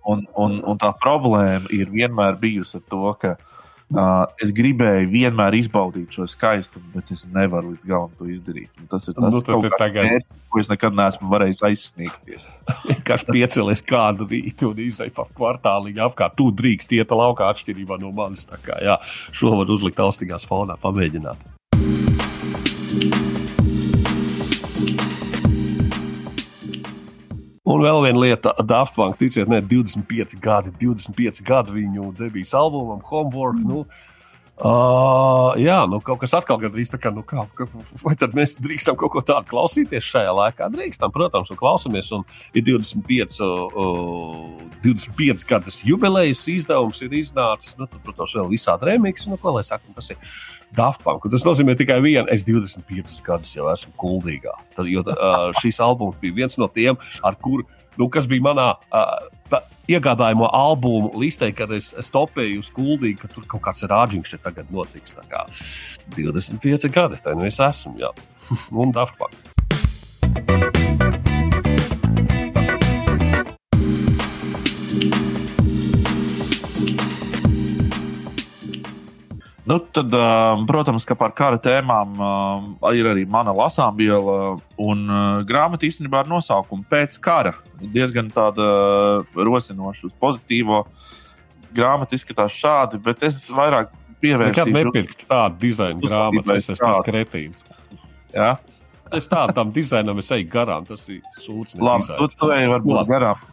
Un, 0.08 0.24
un, 0.44 0.58
un 0.62 0.80
tā 0.80 0.94
problēma 1.02 1.68
ir 1.74 1.90
vienmēr 1.92 2.38
bijusi 2.40 2.78
ar 2.78 2.84
to, 2.88 3.02
ka 3.20 3.34
uh, 3.34 3.56
es 4.42 4.50
gribēju 4.52 5.08
vienmēr 5.08 5.54
izbaudīt 5.56 6.12
šo 6.12 6.26
skaistumu, 6.28 6.84
bet 6.92 7.08
es 7.14 7.22
nevaru 7.32 7.70
līdz 7.72 7.86
galam 7.88 8.10
to 8.18 8.28
izdarīt. 8.28 8.68
Un 8.82 8.86
tas 8.92 9.08
ir 9.08 9.14
tas, 9.16 9.32
Nu, 9.32 9.40
kaut 9.40 9.64
kāds 9.64 9.78
tagad- 9.80 10.04
mērķis, 10.10 10.36
ko 10.52 10.60
es 10.60 10.68
nekad 10.68 10.92
neesmu 10.98 11.30
varējis 11.32 11.62
aizsniegties. 11.70 12.48
vienkārši 12.92 13.30
piecēlies 13.32 13.82
kādu 13.88 14.28
rītu 14.28 14.72
un 14.74 14.78
izdeja 14.84 15.14
pa 15.16 15.24
kvartāliņu 15.32 16.04
apkārt. 16.04 16.36
Tu 16.36 16.50
drīkst 16.52 16.92
iet 17.00 17.08
laukā 17.16 17.48
atšķirībā 17.54 17.98
no 18.00 18.12
manis. 18.12 18.44
Tā 18.46 18.60
Kā, 18.60 18.76
jā, 18.84 18.98
šo 19.32 19.56
var 19.56 19.66
uzlikt 19.72 19.96
austīgās 20.04 20.44
fonā, 20.44 20.76
pamēģināt. 20.76 21.57
Un 27.68 27.82
vēl 27.84 27.98
viena 28.00 28.20
lieta, 28.22 28.54
Daft 28.64 28.94
Punk, 28.96 29.18
ticiet, 29.20 29.48
ne 29.50 29.58
25 29.60 30.38
gadi, 30.40 30.70
25 30.80 31.42
gadi 31.44 31.74
viņu 31.74 32.14
debijas 32.16 32.54
albumam, 32.56 33.02
Homework. 33.04 33.58
Nu, 33.60 33.82
Uh, 34.58 35.52
jā, 35.62 35.76
nu 35.86 36.00
kaut 36.02 36.18
kas 36.18 36.32
atkal 36.34 36.58
gandrīz 36.58 36.90
tā 36.90 36.98
kā, 36.98 37.12
nu 37.14 37.22
kā, 37.22 37.44
vai 38.02 38.14
tad 38.18 38.32
mēs 38.34 38.56
drīkstam 38.58 38.96
kaut 38.98 39.12
ko 39.14 39.22
tādu 39.22 39.46
klausīties 39.52 40.08
šajā 40.08 40.32
laikā? 40.34 40.66
Drīkstam, 40.74 41.12
protams, 41.14 41.52
un 41.54 41.60
klausamies. 41.60 42.10
Un 42.16 42.24
ir 42.58 42.64
25, 42.66 43.38
uh, 43.46 44.66
25 44.82 45.46
gadus 45.46 45.78
jubilejas 45.86 46.42
izdevums, 46.50 46.98
ir 47.06 47.14
iznācis. 47.20 47.76
Nu, 47.78 47.86
tad, 47.86 48.02
protams, 48.02 48.34
vēl 48.34 48.50
visādi 48.50 48.90
remixi, 48.90 49.30
nu, 49.30 49.38
ko 49.38 49.54
lai 49.54 49.62
saka, 49.68 49.94
tas 49.94 50.10
ir 50.10 50.18
Daft 50.74 51.06
Punk. 51.06 51.30
Tas 51.30 51.46
nozīmē 51.46 51.78
tikai 51.78 52.00
vienu, 52.02 52.26
es 52.34 52.42
25 52.48 53.22
gadus 53.26 53.54
jau 53.54 53.70
esmu 53.70 53.94
kuldīgā. 54.00 54.58
Tad, 54.74 54.90
jo 54.90 55.06
uh, 55.06 55.48
šis 55.62 55.78
albums 55.86 56.18
bija 56.18 56.42
viens 56.42 56.58
no 56.58 56.66
tiem, 56.66 56.98
ar 57.22 57.38
kuru, 57.38 57.62
nu, 57.94 58.10
kas 58.10 58.26
bija 58.26 58.50
manā. 58.50 58.72
Uh, 58.90 59.62
iegādājumu 59.88 60.48
albumu 60.52 61.12
listē, 61.20 61.50
kad 61.56 61.72
es, 61.74 61.92
es 61.98 62.12
topēju 62.14 62.62
uz 62.62 62.70
kuldīgi, 62.74 63.18
ka 63.22 63.30
tur 63.32 63.46
kaut 63.48 63.64
kāds 63.68 63.86
rāģiņš 63.88 64.34
te 64.34 64.42
tagad 64.48 64.72
notiks. 64.74 65.16
Tā 65.16 65.24
kā 65.30 65.44
25 66.16 66.90
gadi, 66.92 67.20
tā 67.24 67.36
nu 67.38 67.48
es 67.48 67.60
esmu, 67.62 67.96
jā, 68.02 68.12
un 68.82 68.94
Daft 68.96 69.16
Punk. 69.20 71.27
Nu, 79.68 79.76
tad, 79.92 80.14
protams, 80.68 81.04
ka 81.04 81.12
par 81.18 81.34
kara 81.36 81.58
tēmām 81.60 82.14
ir 82.96 83.08
arī 83.10 83.26
mana 83.28 83.52
lasāmviela 83.52 84.56
grāmata 85.48 85.84
īstenībā 85.84 86.22
ar 86.22 86.30
nosaukumu 86.30 86.86
Pēc 86.88 87.18
kara. 87.20 87.52
Diezgan 87.78 88.30
tāda 88.32 88.64
rosinoša, 89.36 90.08
pozitīva 90.22 90.84
grāmata 91.76 92.16
izskatās 92.16 92.56
šādi, 92.56 93.02
bet 93.04 93.20
es 93.28 93.42
vairāk 93.52 93.92
pievērstu. 94.24 94.54
Nekad 94.56 94.72
nepirktu 94.72 95.28
tādu 95.28 95.60
dizainu 95.66 96.00
grāmatu, 96.06 96.56
es 96.56 96.72
esmu 96.72 97.04
kretīns. 97.04 97.60
Ja? 98.32 98.54
Es 99.14 99.28
tādam 99.28 99.70
dizainam 99.72 100.18
es 100.20 100.32
eju 100.32 100.48
garām, 100.52 100.88
tas 100.88 101.04
ir 101.12 101.20
sūds. 101.44 101.76
Labi, 101.80 102.08
tu, 102.16 102.26
tu 102.40 102.50
ej 102.56 102.72
varbūt 102.72 103.04
garām. 103.08 103.44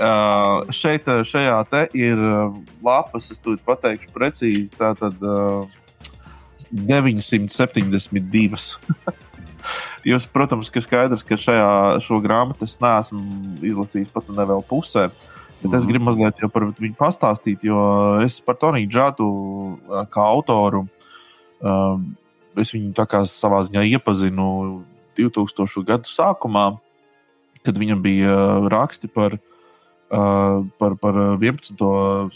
Uh, 0.00 0.64
šeit, 0.72 1.04
šajā 1.04 1.56
te 1.68 1.82
ir 1.98 2.16
lapas, 2.80 3.26
es 3.34 3.40
to 3.44 3.52
pateikšu 3.66 4.08
precīzi. 4.14 4.72
Tā 4.72 4.94
tad 4.96 5.18
uh, 5.20 5.68
972. 6.72 8.56
Jūs, 10.08 10.24
protams, 10.32 10.70
ka 10.72 10.80
skaidrs, 10.80 11.24
ka 11.28 11.36
šajā 11.36 12.00
šo 12.06 12.16
grāmatu 12.24 12.64
es 12.64 12.78
neesmu 12.80 13.60
izlasījis 13.60 14.08
pat 14.14 14.30
ne 14.32 14.46
vēl 14.48 14.64
pusē. 14.70 15.10
Bet 15.60 15.68
mm. 15.68 15.76
es 15.76 15.88
gribu 15.90 16.08
mazliet 16.08 16.40
par 16.54 16.64
viņu 16.70 16.96
pastāstīt, 16.96 17.68
jo 17.68 17.76
es 18.24 18.40
par 18.40 18.56
Toniju 18.56 18.88
Džādu 18.88 19.28
kā 20.08 20.24
autoru. 20.24 20.86
Uh, 21.60 22.00
es 22.56 22.72
viņu 22.72 22.96
tā 22.96 23.04
kā 23.04 23.20
savā 23.28 23.60
ziņā 23.68 23.84
iepazinu 23.98 24.48
2000. 25.20 25.84
gadu 25.92 26.08
sākumā, 26.08 26.66
kad 27.60 27.76
viņam 27.76 28.00
bija 28.00 28.34
raksti 28.72 29.12
par 29.12 29.36
uh, 29.36 29.46
uh, 30.10 30.66
par, 30.78 30.96
par 31.00 31.18
11. 31.38 31.80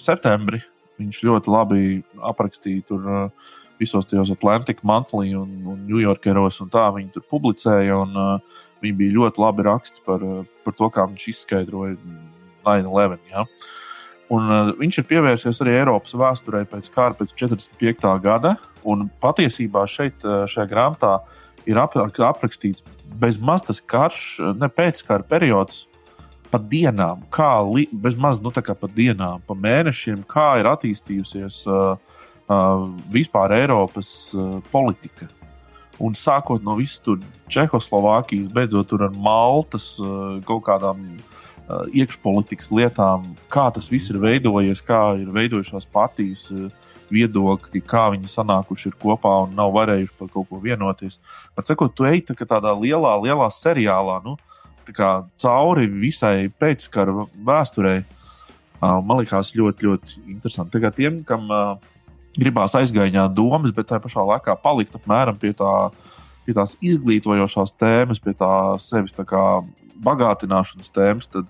septembri. 0.00 0.62
Viņš 1.00 1.22
ļoti 1.26 1.50
labi 1.50 1.84
aprakstīja 2.22 2.84
tur 2.88 3.06
uh, 3.08 3.54
visos 3.80 4.06
tajos 4.06 4.30
Atlantika 4.34 4.86
mantlī 4.86 5.32
un, 5.38 5.50
un 5.72 5.80
Ņujorkeros, 5.88 6.60
un 6.62 6.70
tā 6.72 6.86
viņi 6.94 7.10
tur 7.16 7.26
publicēja. 7.30 7.98
Un, 8.04 8.14
uh, 8.14 8.60
viņi 8.84 8.98
bija 8.98 9.16
ļoti 9.18 9.42
labi 9.42 9.64
raksti 9.66 10.04
par, 10.06 10.22
par 10.64 10.76
to, 10.76 10.90
kā 10.92 11.06
viņš 11.08 11.30
izskaidroja 11.32 11.96
9-11. 12.66 13.24
Ja? 13.32 13.46
Un, 14.32 14.46
uh, 14.50 14.74
viņš 14.78 15.00
ir 15.00 15.08
pievērsies 15.10 15.62
arī 15.64 15.78
Eiropas 15.80 16.14
vēsturē 16.18 16.64
pēc 16.70 16.90
kara, 16.94 17.18
pēc 17.18 17.34
45. 17.34 18.12
gada. 18.24 18.54
Un 18.84 19.08
patiesībā 19.22 19.86
šeit, 19.88 20.20
šajā 20.22 20.68
grāmatā, 20.68 21.16
ir 21.64 21.78
ap, 21.80 21.96
aprakstīts 21.96 22.84
bezmaz 23.20 23.64
tas 23.64 23.80
karš, 23.80 24.26
ne 24.60 24.68
pēckara 24.68 25.24
periods, 25.28 25.86
pa 26.54 26.60
dienām, 26.62 27.24
kā 27.34 27.50
bezmaz 27.90 28.38
nu, 28.38 28.52
pa 28.54 28.86
dienām, 28.86 29.42
pa 29.42 29.56
mēnešiem, 29.58 30.20
kā 30.22 30.60
ir 30.60 30.68
attīstījusies 30.70 31.64
uh, 31.66 31.96
uh, 32.46 32.84
vispār 33.10 33.56
Eiropas 33.58 34.30
uh, 34.38 34.60
politika. 34.70 35.26
Un 35.98 36.14
sākot 36.14 36.62
no 36.62 36.76
visas 36.78 37.02
tur 37.02 37.18
Čehoslovākijas, 37.50 38.52
beidzot 38.54 38.94
ar 38.94 39.10
Maltas 39.18 39.96
uh, 39.98 40.38
kaut 40.46 40.62
kādām 40.70 41.02
uh, 41.10 41.90
iekšpolitikas 41.90 42.70
lietām, 42.70 43.26
kā 43.50 43.66
tas 43.74 43.90
viss 43.90 44.14
ir 44.14 44.22
veidojies, 44.22 44.82
kā 44.86 45.02
ir 45.18 45.34
veidojušās 45.34 45.90
partijas. 45.90 46.48
Uh, 46.54 46.70
viedokļi, 47.14 47.82
kā 47.84 48.06
viņi 48.14 48.30
sanākuši 48.32 48.94
kopā 48.98 49.34
un 49.44 49.52
nav 49.54 49.74
varējuši 49.74 50.14
par 50.18 50.30
kaut 50.32 50.48
ko 50.48 50.58
vienoties. 50.62 51.18
Bet, 51.54 51.68
sakot, 51.68 51.92
tu 51.94 52.06
ej 52.08 52.22
tā 52.30 52.34
tādā 52.48 52.72
lielā, 52.74 53.12
lielā 53.20 53.50
seriālā, 53.52 54.16
nu, 54.24 54.32
uh, 54.34 54.54
kā, 54.92 55.24
cauri 55.40 55.86
visai 55.88 56.50
pēckara 56.60 57.26
vēsturei. 57.46 58.04
Man 58.80 59.22
liekas, 59.22 59.54
ļoti, 59.56 59.86
ļoti 59.86 60.24
interesanti. 60.28 60.74
Tagad 60.74 60.96
tiem, 60.98 61.22
kam 61.24 61.48
gribās 62.36 62.74
aizgājiņā 62.76 63.28
domas, 63.34 63.72
bet 63.74 63.88
tā 63.88 64.00
pašā 64.02 64.24
laikā 64.26 64.56
palikt 64.60 64.96
apmēram 64.98 65.38
pie, 65.40 65.54
tā, 65.56 65.70
pie 66.44 66.56
tās 66.56 66.76
izglītojošās 66.84 67.76
tēmas, 67.80 68.20
pie 68.20 68.34
tā 68.36 68.50
sevis 68.82 69.16
tā 69.16 69.24
kā, 69.28 69.62
bagātināšanas 70.04 70.92
tēmas, 70.92 71.30
tad 71.30 71.48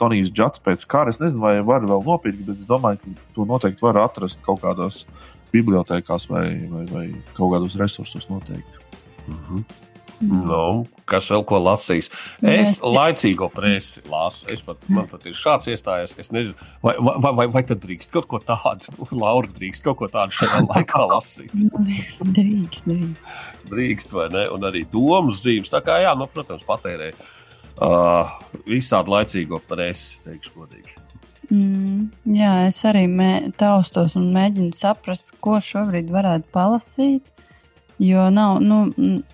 Tonijs 0.00 0.32
Džats 0.32 0.62
pēc 0.64 0.86
kara. 0.88 1.12
Es 1.12 1.20
nezinu, 1.20 1.42
vai 1.42 1.56
var 1.66 1.84
vēl 1.86 2.04
nopirkt, 2.06 2.44
bet 2.46 2.62
es 2.62 2.68
domāju, 2.68 3.02
ka 3.02 3.34
to 3.36 3.46
noteikti 3.48 3.84
var 3.84 4.00
atrast 4.06 4.44
kaut 4.46 4.62
kādās 4.62 5.04
bibliotekās 5.52 6.28
vai, 6.30 6.46
vai, 6.70 6.84
vai 6.90 7.06
kaut 7.36 7.52
kādos 7.52 7.76
resursos 7.80 8.30
noteikti. 8.30 8.86
Mm 9.28 9.38
-hmm. 9.48 9.64
Nu, 10.22 10.84
kas 11.10 11.26
vēl 11.32 11.42
ko 11.48 11.58
lasīs? 11.62 12.08
Es 12.46 12.76
laicīgo 12.84 13.48
presi 13.52 14.02
lasu. 14.10 14.46
Es 14.54 14.62
pat, 14.64 14.78
man 14.92 15.08
pat 15.10 15.26
ir 15.26 15.34
šāds 15.36 15.66
iestājies. 15.72 16.14
Es 16.22 16.30
nezinu, 16.34 16.54
vai, 16.84 16.94
vai, 17.02 17.32
vai, 17.40 17.46
vai 17.56 17.62
tad 17.66 17.82
drīkst 17.82 18.14
kaut 18.14 18.28
ko 18.30 18.38
tādu, 18.46 18.94
Laura, 19.10 19.50
drīkst 19.58 19.86
kaut 19.86 19.98
ko 20.00 20.10
tādu 20.12 20.36
šajā 20.38 20.62
laikā 20.72 21.02
lasīt. 21.10 21.54
drīkst, 21.74 22.86
drīkst. 22.88 22.90
Drīkst, 23.72 24.16
vai 24.16 24.28
ne? 24.34 24.46
Un 24.54 24.68
arī 24.70 24.84
domas 24.92 25.42
zīmes. 25.42 25.72
Tā 25.72 25.82
kā, 25.84 25.98
jā, 26.04 26.14
nu, 26.18 26.28
protams, 26.30 26.64
patērē 26.68 27.12
uh, 27.12 28.36
visādi 28.68 29.16
laicīgo 29.16 29.62
presi, 29.68 30.20
teikšu 30.26 30.54
godīgi. 30.56 30.98
Mm, 31.52 32.06
jā, 32.32 32.52
es 32.70 32.78
arī 32.88 33.04
mē, 33.10 33.32
taustos 33.60 34.14
un 34.16 34.30
mēģinu 34.32 34.72
saprast, 34.76 35.34
ko 35.44 35.58
šobrīd 35.60 36.12
varētu 36.14 36.48
palasīt. 36.54 37.26
Jo 38.02 38.22
nav, 38.34 38.56
nu, 38.64 38.76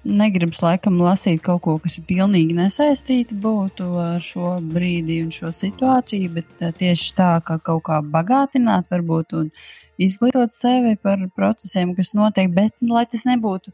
negribas 0.05 0.59
laikam 0.61 0.99
lasīt 1.01 1.41
kaut 1.41 1.63
ko, 1.65 1.79
kas 1.81 1.95
ir 1.97 2.05
pilnīgi 2.09 2.57
nesaistīti 2.59 3.37
būtu 3.41 3.87
ar 4.03 4.21
šo 4.21 4.59
brīdi 4.61 5.23
un 5.25 5.31
šo 5.33 5.49
situāciju, 5.57 6.35
bet 6.35 6.61
eh, 6.61 6.75
tieši 6.77 7.15
tā, 7.17 7.31
kā 7.47 7.57
kaut 7.65 7.87
kā 7.87 8.03
bagātināt, 8.05 8.91
varbūt 8.93 9.33
un 9.41 9.49
izglītot 9.97 10.53
sevi 10.53 10.99
par 11.01 11.25
procesiem, 11.39 11.95
kas 11.97 12.13
notiek, 12.19 12.53
bet 12.53 12.75
nu, 12.83 12.99
lai 12.99 13.07
tas 13.09 13.25
nebūtu 13.31 13.73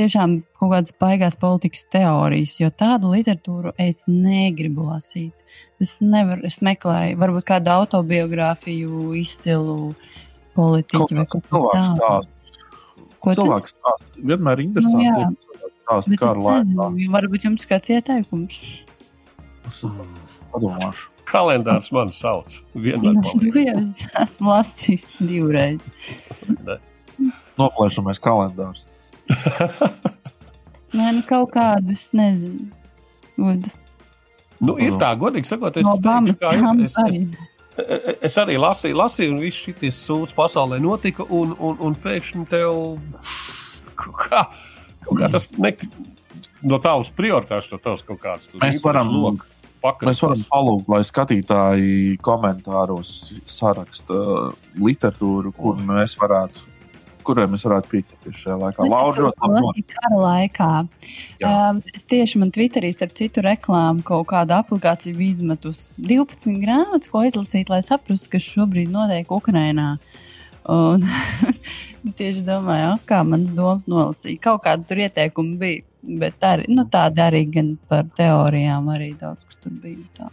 tiešām 0.00 0.40
kaut 0.56 0.72
kādas 0.72 0.96
baigās 1.04 1.36
politikas 1.36 1.84
teorijas, 1.92 2.56
jo 2.62 2.72
tādu 2.72 3.12
literatūru 3.12 3.76
es 3.76 4.06
negribu 4.08 4.88
lasīt. 4.88 5.36
Es 5.84 5.98
nevaru, 6.00 6.46
es 6.48 6.62
meklēju, 6.64 7.20
varbūt 7.20 7.50
kādu 7.52 7.76
autobiogrāfiju, 7.76 9.12
izcilu 9.20 9.92
politiķu 10.56 11.12
vai 11.12 11.28
kaut 11.28 11.50
ko 11.52 11.66
tādu. 11.76 12.30
Ko 13.20 13.34
cilvēks 13.36 13.74
stāsta. 13.76 14.10
Vienmēr 14.16 14.60
ir 14.62 14.66
interesanti, 14.68 15.24
nu, 15.28 15.70
stāsta 15.84 16.18
kā 16.20 16.30
ar 16.32 16.40
laiku. 16.40 16.90
Varbūt 17.12 17.46
jums 17.48 17.66
kāds 17.68 17.92
ieteikums? 17.92 18.60
Es 19.68 19.80
padomāšu. 20.52 21.10
Kalendārs 21.30 21.90
man 21.94 22.14
sauc. 22.16 22.56
Vienmēr 22.74 23.20
paliek. 23.22 23.58
Es 23.90 24.06
esmu 24.24 24.54
lasījis 24.54 25.10
divreiz. 25.20 25.84
Noplēšamies 27.60 28.22
kalendārs. 28.24 28.86
Nē, 30.90 31.12
nu 31.14 31.22
kaut 31.28 31.52
kādu, 31.54 31.94
es 31.94 32.08
nezinu. 32.16 32.70
Good. 33.36 33.68
Nu, 34.60 34.74
ir 34.82 34.96
tā, 35.00 35.12
godīgi 35.16 35.48
sakot, 35.48 35.76
es, 35.80 35.86
no 35.86 35.94
teikšu, 36.02 36.36
kā, 36.40 36.50
es, 36.84 36.96
es, 36.98 37.44
es 37.78 38.38
arī 38.40 38.56
lasīju, 38.60 38.98
lasīju, 38.98 39.34
un 39.34 39.42
viss 39.42 39.64
šis 39.66 40.00
sūds 40.06 40.34
pasaulē 40.36 40.80
notika, 40.82 41.26
un, 41.30 41.54
un, 41.58 41.78
un 41.86 41.96
pēkšņi 42.02 42.46
tev 42.50 42.98
kā, 43.94 44.44
kā 45.06 45.30
tas 45.30 45.48
ne, 45.58 45.74
no 46.62 46.80
tavas 46.82 47.12
prioritātes, 47.16 47.70
no 47.72 47.80
tavas 47.82 48.04
kaut 48.06 48.20
kādas 48.22 48.50
mēs 48.60 48.82
varam 48.84 49.12
lūgt. 49.14 49.56
Mēs 49.80 50.18
varam 50.20 50.40
palūgt, 50.52 50.90
lai 50.92 51.00
skatītāji 51.08 52.18
komentāros 52.20 53.40
saraksta 53.48 54.50
literatūru, 54.76 55.54
kur 55.56 55.78
mēs 55.80 56.18
varētu 56.20 56.66
kuriem 57.30 57.54
mēs 57.54 57.64
varētu 57.66 57.92
pieķerties 57.92 58.42
šajā 58.44 58.56
laikā. 58.60 58.86
Laura, 58.90 59.30
ļoti 59.54 59.84
kara 59.94 60.20
laikā. 60.20 60.70
Um, 61.46 61.80
es 61.94 62.06
tieši 62.10 62.42
man 62.42 62.50
Twitterī, 62.54 62.90
starp 62.94 63.14
citu, 63.18 63.44
reklāmu 63.46 64.04
kaut 64.06 64.28
kādu 64.32 64.56
aplikāciju 64.58 65.22
izmetus 65.30 65.90
12 65.98 66.58
grāmatas, 66.62 67.12
ko 67.12 67.22
izlasīt, 67.28 67.70
lai 67.72 67.80
saprastu, 67.86 68.32
kas 68.34 68.44
šobrīd 68.46 68.92
notiek 68.92 69.30
Ukrajinā. 69.32 69.94
Un 70.70 71.06
tieši 72.18 72.44
domāju, 72.44 72.92
oh, 72.94 73.00
kā 73.08 73.22
manas 73.26 73.54
domas 73.56 73.88
nolasīja. 73.90 74.42
Kaut 74.44 74.64
kāda 74.66 74.86
tur 74.88 75.00
ieteikuma 75.06 75.56
bija, 75.60 75.86
bet 76.20 76.44
arī, 76.46 76.68
nu, 76.72 76.84
tāda 76.90 77.30
arī 77.30 77.46
gan 77.52 77.74
par 77.88 78.08
teorijām 78.16 78.90
arī 78.92 79.12
daudz, 79.20 79.48
kas 79.48 79.60
tur 79.62 79.74
bija. 79.82 80.04
Tā. 80.18 80.30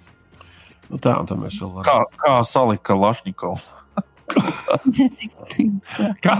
Nu, 0.88 1.00
tā, 1.00 1.18
un 1.20 1.28
tad 1.28 1.40
mēs 1.42 1.60
vēl 1.62 1.74
varam. 1.80 1.88
Kā, 1.88 2.24
kā 2.24 2.38
salika 2.48 2.96
Lašnikovs? 2.96 3.70
Kā, 6.24 6.36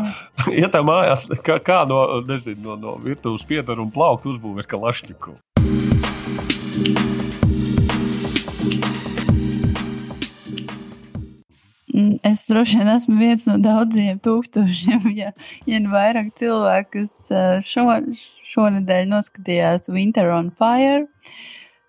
ja 0.52 0.68
tā 0.72 0.82
mājās, 0.86 1.28
kā, 1.46 1.58
kā 1.64 1.84
no, 1.90 2.02
nezinu, 2.28 2.60
no, 2.64 2.76
no 2.82 2.96
virtuves 3.04 3.46
piedaru 3.48 3.88
un 3.88 3.94
plauktu 3.94 4.34
uzbūvēt 4.34 4.68
kalašņiku. 4.72 5.38
Mm, 11.98 12.18
Es 12.28 12.46
droši 12.46 12.82
vien 12.82 12.90
esmu 12.94 13.18
viens 13.18 13.46
no 13.50 13.58
daudziem 13.62 14.20
tūkstošiem, 14.22 15.08
ja, 15.22 15.32
ja 15.70 15.80
ne 15.82 15.90
vairāk 15.94 16.34
cilvēku, 16.38 17.00
kas 17.00 17.14
ā, 17.32 17.46
šo, 17.66 17.88
šonadēļ 18.52 19.08
noskatījās 19.14 19.90
Winter 19.94 20.30
on 20.36 20.52
Fire, 20.60 21.08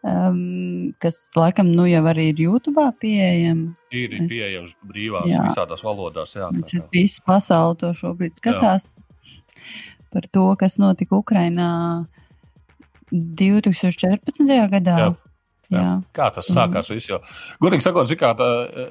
um, 0.04 0.92
kas 1.00 1.30
laikam 1.36 1.72
nu 1.74 1.86
jau 1.90 2.02
arī 2.10 2.28
ir 2.32 2.42
YouTube 2.44 2.84
pieejama. 3.00 3.74
Ir 3.90 4.14
Es- 4.14 4.30
pieejams 4.32 4.74
brīvās, 4.86 5.26
Jā. 5.30 5.44
visādās 5.48 5.82
valodās. 5.82 6.34
Jā, 6.36 6.50
tā 6.52 6.68
Šeit 6.68 6.82
kā. 6.82 6.88
visa 6.92 7.22
pasaule 7.26 7.76
to 7.78 7.92
šobrīd 7.92 8.34
skatās 8.38 8.92
par 10.12 10.22
to, 10.32 10.56
kas 10.56 10.78
notika 10.78 11.16
Ukrainā 11.18 12.06
2014. 13.12 14.68
gadā. 14.70 14.98
Jā. 14.98 15.14
Jā. 15.68 15.80
Jā. 15.82 15.94
Kā 16.16 16.30
tas 16.32 16.48
sākās? 16.48 16.88
Mm. 16.88 17.02
Jau, 17.10 17.18
godīgi 17.60 17.84
sakot, 17.84 18.12
kā, 18.16 18.30
tā, 18.38 18.46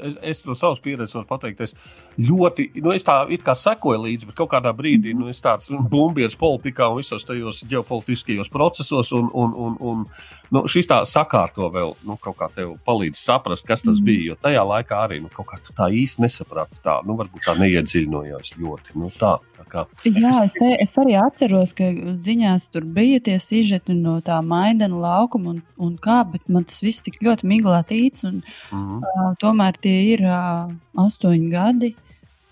es, 0.06 0.18
es 0.22 0.44
no 0.46 0.54
savas 0.58 0.82
pieredzes 0.84 1.16
varu 1.18 1.26
pateikt, 1.30 1.64
es 1.66 1.74
ļoti, 2.22 2.68
nu, 2.86 2.92
es 2.94 3.06
tā 3.08 3.16
it 3.34 3.42
kā 3.46 3.56
sekoju 3.58 4.04
līdzi, 4.04 4.30
bet 4.30 4.38
kaut 4.38 4.52
kādā 4.52 4.74
brīdī, 4.78 5.16
nu, 5.18 5.26
es 5.32 5.42
tāds 5.42 5.72
bumbieris 5.90 6.38
politikā 6.38 6.92
un 6.92 7.00
visos 7.02 7.26
tajos 7.26 7.64
ģeopolitiskajos 7.72 8.52
procesos, 8.54 9.12
un, 9.18 9.32
un, 9.34 9.56
un, 9.58 9.80
un 9.82 10.06
nu, 10.54 10.64
šis 10.70 10.90
tā 10.92 11.02
sakārto 11.10 11.72
vēl, 11.74 11.96
nu, 12.06 12.20
kaut 12.22 12.38
kā 12.44 12.52
tev 12.54 12.76
palīdz 12.86 13.18
saprast, 13.26 13.66
kas 13.68 13.82
tas 13.82 13.98
Mhm. 13.98 14.06
bija, 14.06 14.28
jo 14.30 14.38
tajā 14.46 14.62
laikā 14.70 15.02
arī, 15.08 15.18
nu, 15.22 15.30
kaut 15.34 15.50
kā 15.50 15.58
tu 15.66 15.74
tā 15.74 15.90
īsti 15.90 16.22
nesaprati 16.28 16.78
tā, 16.86 17.00
nu, 17.08 17.18
varbūt 17.18 17.42
tā 17.48 17.58
neiedziļinojās 17.58 18.54
ļoti, 18.62 18.96
nu, 19.02 19.10
tā, 19.18 19.34
tā 19.58 19.66
kā. 19.72 19.86
Jā, 20.06 20.44
es, 20.46 20.54
te, 20.54 20.70
es 20.84 20.94
arī 21.02 21.18
atceros, 21.18 21.74
ka 21.74 21.90
ziņās 22.22 22.70
tur 22.72 22.86
bija 22.86 23.20
tie 23.24 23.40
sižeti 23.42 23.98
no 23.98 24.20
tā 24.22 24.38
maidana 24.46 25.02
laukuma 25.02 25.56
un, 25.56 25.62
un 25.82 25.98
kā, 25.98 26.22
bet 26.32 26.46
man 26.48 26.67
tas 26.70 26.82
viss 26.86 27.04
tik 27.06 27.20
ļoti 27.26 27.48
miglātīts. 27.54 28.26
Un, 28.28 28.44
Mm. 28.72 29.00
uh, 29.04 29.32
tomēr 29.42 29.78
tie 29.82 29.96
ir 30.14 30.26
uh, 30.28 30.68
astoņi 31.06 31.50
gadi. 31.54 31.94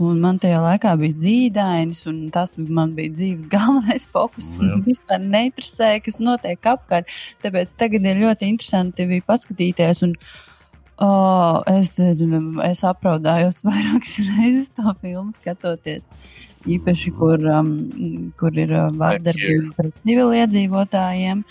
Un 0.03 0.17
man 0.19 0.35
tajā 0.43 0.57
laikā 0.59 0.91
bija 0.99 1.15
zīdainis, 1.15 2.01
un 2.11 2.17
tas 2.35 2.57
man 2.59 2.91
bija 2.97 3.13
dzīves 3.15 3.47
galvenais 3.53 4.07
fokus. 4.11 4.49
Man 4.59 4.81
vispār 4.83 5.21
neinteresēja, 5.23 6.01
kas 6.03 6.19
notiek 6.19 6.59
apkārt. 6.67 7.07
Tāpēc 7.45 7.71
tagad 7.79 8.03
ir 8.03 8.19
ļoti 8.25 8.49
interesanti 8.51 9.05
bija 9.07 9.23
paskatīties. 9.29 10.03
Un, 10.09 10.17
oh, 10.99 11.61
es, 11.71 11.93
nezinu, 11.99 12.41
es 12.67 12.83
apraudājos 12.87 13.61
vairākas 13.67 14.17
reizes 14.33 14.73
to 14.75 14.95
filmu 14.99 15.31
skatoties. 15.37 16.03
Īpaši, 16.65 17.11
kur, 17.15 17.39
um, 17.53 17.71
kur 18.39 18.55
ir 18.57 18.71
uh, 18.73 18.89
vārdarbība 18.97 19.75
pret 19.77 19.99
civiliedzīvotājiem. 20.03 21.43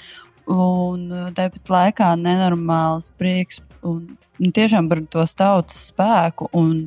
Un 0.51 1.07
tāpat 1.37 1.71
laikā 1.73 2.11
nenormāls 2.21 3.11
prieks 3.17 3.63
un, 3.87 4.05
un 4.41 4.55
tiešām 4.55 4.91
par 4.91 5.01
to 5.13 5.25
tautas 5.37 5.87
spēku. 5.91 6.51
Un, 6.57 6.87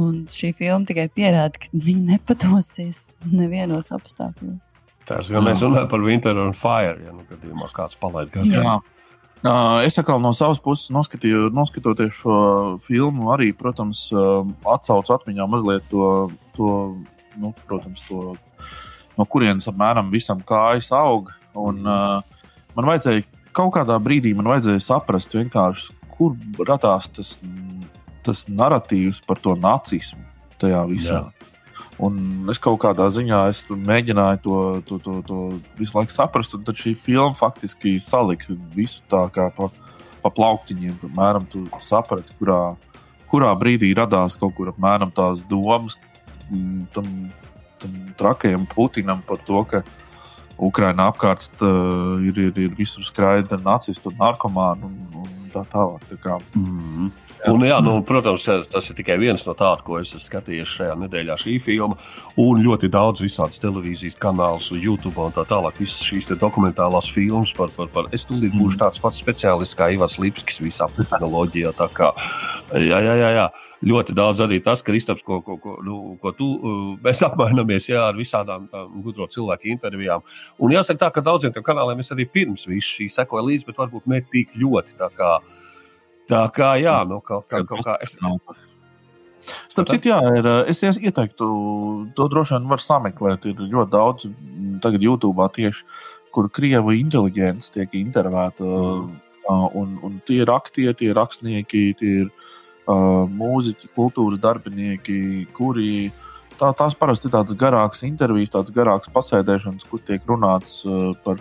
un 0.00 0.24
šī 0.30 0.52
filma 0.58 0.88
tikai 0.88 1.06
pierāda, 1.14 1.60
ka 1.60 1.70
viņi 1.74 2.14
nepadosies 2.14 3.04
nevienos 3.30 3.92
apstākļos. 3.94 4.66
Tas, 5.10 5.30
ja 5.32 5.42
mēs 5.42 5.62
runājam 5.64 5.90
par 5.90 6.02
Winter 6.04 6.38
on 6.38 6.54
Fire, 6.54 6.98
ja 7.02 7.14
nu 7.14 7.24
gadījumā 7.26 7.70
kāds 7.74 7.98
palaid 7.98 8.30
garām. 8.34 8.52
Jā. 8.54 8.80
Es 9.86 9.96
atkal 9.98 10.20
no 10.20 10.34
savas 10.36 10.60
puses 10.60 10.90
noskatīju, 10.92 11.48
noskatoties 11.56 12.18
šo 12.18 12.34
filmu, 12.84 13.30
arī, 13.32 13.54
protams, 13.56 14.08
atcaucu 14.12 15.14
atmiņā 15.16 15.46
mazliet 15.48 15.86
to, 15.90 16.28
to, 16.58 16.74
nu, 17.40 17.54
protams, 17.64 18.04
to 18.10 18.36
no 19.16 19.26
kurienes 19.28 19.68
apmēram 19.70 20.12
visam 20.12 20.44
kājas 20.46 20.90
aug. 20.94 21.32
Un, 21.58 21.80
uh, 21.88 22.39
man 22.76 22.90
vajadzēja 22.92 23.26
kaut 23.56 23.74
kādā 23.74 23.98
brīdī 24.02 24.34
man 24.36 24.50
vajadzēja 24.52 24.82
saprast, 24.84 25.36
kur 26.14 26.36
radās 26.68 27.08
tas, 27.08 27.36
tas 28.26 28.46
narratīvs 28.48 29.22
par 29.26 29.40
to 29.40 29.56
nacismu 29.56 30.22
tajā 30.60 30.82
visā. 30.90 31.20
Jā. 31.22 31.40
Un 32.00 32.48
es 32.48 32.60
kaut 32.62 32.78
kādā 32.80 33.10
ziņā 33.12 33.38
es 33.52 33.62
mēģināju 33.68 34.40
to, 34.44 34.58
to, 34.88 34.98
to, 35.04 35.16
to 35.26 35.38
visu 35.76 35.98
laiku 35.98 36.14
saprast, 36.14 36.54
un 36.56 36.64
tad 36.64 36.78
šī 36.80 36.94
filma 36.96 37.36
faktiski 37.36 37.98
salika 38.00 38.56
visu 38.76 39.02
tā 39.10 39.26
kā 39.34 39.50
pa, 39.56 39.68
pa 40.22 40.32
plauktiņiem. 40.32 40.96
Apmēram 41.10 41.48
tu 41.52 41.66
saprati, 41.84 42.32
kurā, 42.40 42.60
kurā 43.32 43.52
brīdī 43.60 43.92
radās 43.96 44.38
kaut 44.40 44.56
kur 44.56 44.72
apmēram 44.72 45.12
tās 45.12 45.44
domas 45.48 45.98
mm, 46.48 46.86
tam, 46.96 47.10
tam 47.82 48.00
trakajam 48.20 48.64
Putinam 48.72 49.20
par 49.28 49.44
to, 49.44 49.64
ka 49.68 49.84
Ukraiņā 50.60 51.06
apkārt 51.12 51.62
uh, 51.64 52.20
ir, 52.26 52.36
ir, 52.36 52.52
ir 52.66 52.76
visur 52.76 53.04
skraida 53.06 53.58
nacistu 53.64 54.12
un 54.12 54.18
narkomānu 54.20 54.90
un, 54.90 54.98
un 55.22 55.50
tā 55.54 55.64
tālāk. 55.72 56.04
Tā 56.10 56.20
kā, 56.20 56.38
Mm. 56.56 57.10
Un, 57.48 57.62
jā, 57.64 57.78
nu, 57.80 57.94
protams, 58.04 58.44
tas 58.68 58.90
ir 58.90 58.96
tikai 58.98 59.16
viens 59.20 59.46
no 59.46 59.54
tādiem, 59.56 59.84
ko 59.86 59.96
es 60.00 60.10
esmu 60.10 60.20
skatījies 60.26 60.74
šajā 60.74 60.96
nedēļā. 61.00 61.36
Šī 61.40 61.54
filma 61.64 61.96
un 62.40 62.60
ļoti 62.60 62.90
daudz 62.92 63.22
visādas 63.24 63.62
televīzijas 63.62 64.18
kanālus, 64.20 64.68
YouTube 64.76 65.16
un 65.24 65.32
tā 65.32 65.46
tālāk. 65.48 65.80
Visas 65.80 66.04
šīs 66.04 66.28
dokumentālās 66.40 67.08
filmas 67.12 67.54
par, 67.56 67.72
par, 67.76 67.88
par 67.94 68.10
es 68.16 68.26
tūlīt 68.28 68.52
būšu 68.58 68.82
tāds 68.82 69.00
pats 69.00 69.22
speciālists 69.22 69.78
kā 69.78 69.88
Ivars 69.94 70.18
Lipskis 70.20 70.60
visā 70.60 70.90
tehnoloģijā. 70.98 71.72
kā, 71.96 72.12
Jā, 72.70 73.00
jā, 73.02 73.14
jā, 73.18 73.30
jā. 73.34 73.46
Ļoti 73.80 74.14
daudz 74.14 74.42
arī 74.44 74.60
tas, 74.62 74.82
Kristaps, 74.84 75.24
ko, 75.24 75.40
ko, 75.42 75.56
ko, 75.58 75.78
nu, 75.82 75.96
ko 76.20 76.34
tu, 76.36 76.50
uh, 76.60 76.82
mēs 77.02 77.22
apmainamies 77.26 77.88
jā, 77.88 78.04
ar 78.10 78.18
visādām 78.18 78.68
gudro 79.00 79.26
cilvēku 79.30 79.72
intervijām. 79.72 80.22
Un 80.60 80.76
jāsaka, 80.76 81.06
tā, 81.06 81.08
ka 81.16 81.24
daudziem 81.24 81.54
tiem 81.54 81.64
kanāliem 81.64 82.04
es 82.04 82.12
arī 82.12 82.28
pirms 82.28 82.68
visu 82.68 82.98
šī 82.98 83.08
sekoju 83.16 83.48
līdzi, 83.48 83.66
bet 83.70 83.80
varbūt 83.80 84.06
ne 84.12 84.20
tik 84.20 84.52
ļoti. 84.60 84.98
Tā 85.00 85.08
kā, 85.16 85.32
tā 86.30 86.42
kā 86.54 86.74
jā, 86.80 86.96
nu, 87.08 87.20
kaut 87.26 87.48
kā, 87.50 87.64
kaut 87.66 87.84
kā 87.86 87.98
es, 88.04 88.16
Starp 89.70 89.88
citu, 89.88 90.10
jā, 90.12 90.18
ir, 90.36 90.46
es 90.70 90.82
ies- 90.84 91.00
ieteiktu, 91.00 91.46
to 92.16 92.26
droši 92.30 92.56
vien 92.58 92.68
var 92.70 92.82
sameklēt. 92.82 93.46
Ir 93.50 93.62
ļoti 93.72 93.90
daudz, 93.90 94.26
mm, 94.28 94.80
tagad 94.84 95.02
YouTube 95.02 95.46
tieši, 95.56 95.84
kur 96.34 96.48
krievu 96.52 96.94
inteliģents 96.98 97.72
tiek 97.74 97.96
intervēta. 97.98 98.64
Mm. 98.64 99.18
Un, 99.50 99.96
un 100.06 100.20
tie 100.26 100.44
ir 100.44 100.50
aktieri, 100.52 100.94
tie 100.94 101.08
ir 101.10 101.16
rakstnieki, 101.18 101.80
tie 101.98 102.10
ir 102.22 102.28
uh, 102.30 103.26
mūziķi, 103.26 103.88
kultūras 103.96 104.38
darbinieki, 104.38 105.48
kuri. 105.56 106.12
Tā, 106.60 106.70
tās 106.76 106.94
parasti 106.94 107.26
ir 107.26 107.34
tādas 107.34 107.56
garākas 107.58 108.04
intervijas, 108.06 108.52
tādas 108.52 108.70
garākas 108.76 109.10
pasēdēšanas, 109.10 109.88
kur 109.90 110.02
tiek 110.06 110.22
runāts 110.28 110.84
uh, 110.86 111.16
par, 111.24 111.40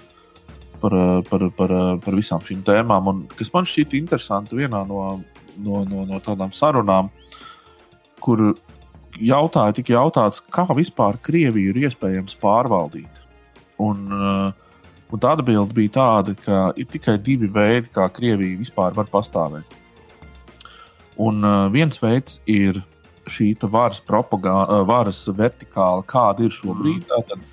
par, 0.81 0.95
uh, 0.95 1.19
par, 1.27 1.45
par, 1.57 1.73
uh, 1.73 1.93
par 2.03 2.17
visām 2.17 2.43
šīm 2.45 2.63
tēmām. 2.67 3.11
Un, 3.11 3.21
kas 3.35 3.51
man 3.53 3.67
šķiet 3.69 3.95
interesanti 3.99 4.57
vienā 4.59 4.83
no, 4.89 5.03
no, 5.57 5.83
no, 5.87 6.05
no 6.09 6.19
tādām 6.23 6.53
sarunām, 6.55 7.11
kur 8.23 8.51
jautāja, 9.19 9.75
tika 9.79 9.95
jautāts, 9.95 10.43
kā 10.51 10.67
vispār 10.75 11.19
Krieviju 11.23 11.73
ir 11.73 11.83
iespējams 11.87 12.37
pārvaldīt. 12.41 13.23
Un, 13.79 14.05
uh, 14.11 14.77
un 15.09 15.23
tā 15.23 15.33
atbilde 15.37 15.75
bija 15.75 15.95
tāda, 15.99 16.35
ka 16.43 16.69
ir 16.79 16.87
tikai 16.91 17.17
divi 17.23 17.49
veidi, 17.51 17.91
kā 17.95 18.07
Krievija 18.13 18.59
vispār 18.59 18.95
var 18.97 19.09
pastāvēt. 19.11 19.77
Un 21.19 21.43
uh, 21.43 21.67
viens 21.71 21.99
veids 21.99 22.39
ir 22.47 22.81
šī 23.29 23.51
varas, 23.69 23.99
propagā- 24.01 24.65
uh, 24.67 24.83
varas 24.87 25.27
vertikāla, 25.35 26.05
kāda 26.07 26.47
ir 26.47 26.55
šobrīd. 26.55 27.05
Tātad 27.09 27.43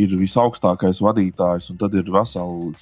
ir 0.00 0.16
visaugstākais 0.20 1.02
vadītājs, 1.04 1.70
un 1.72 1.78
tad 1.80 1.94
ir 1.98 2.10
vesela 2.12 2.72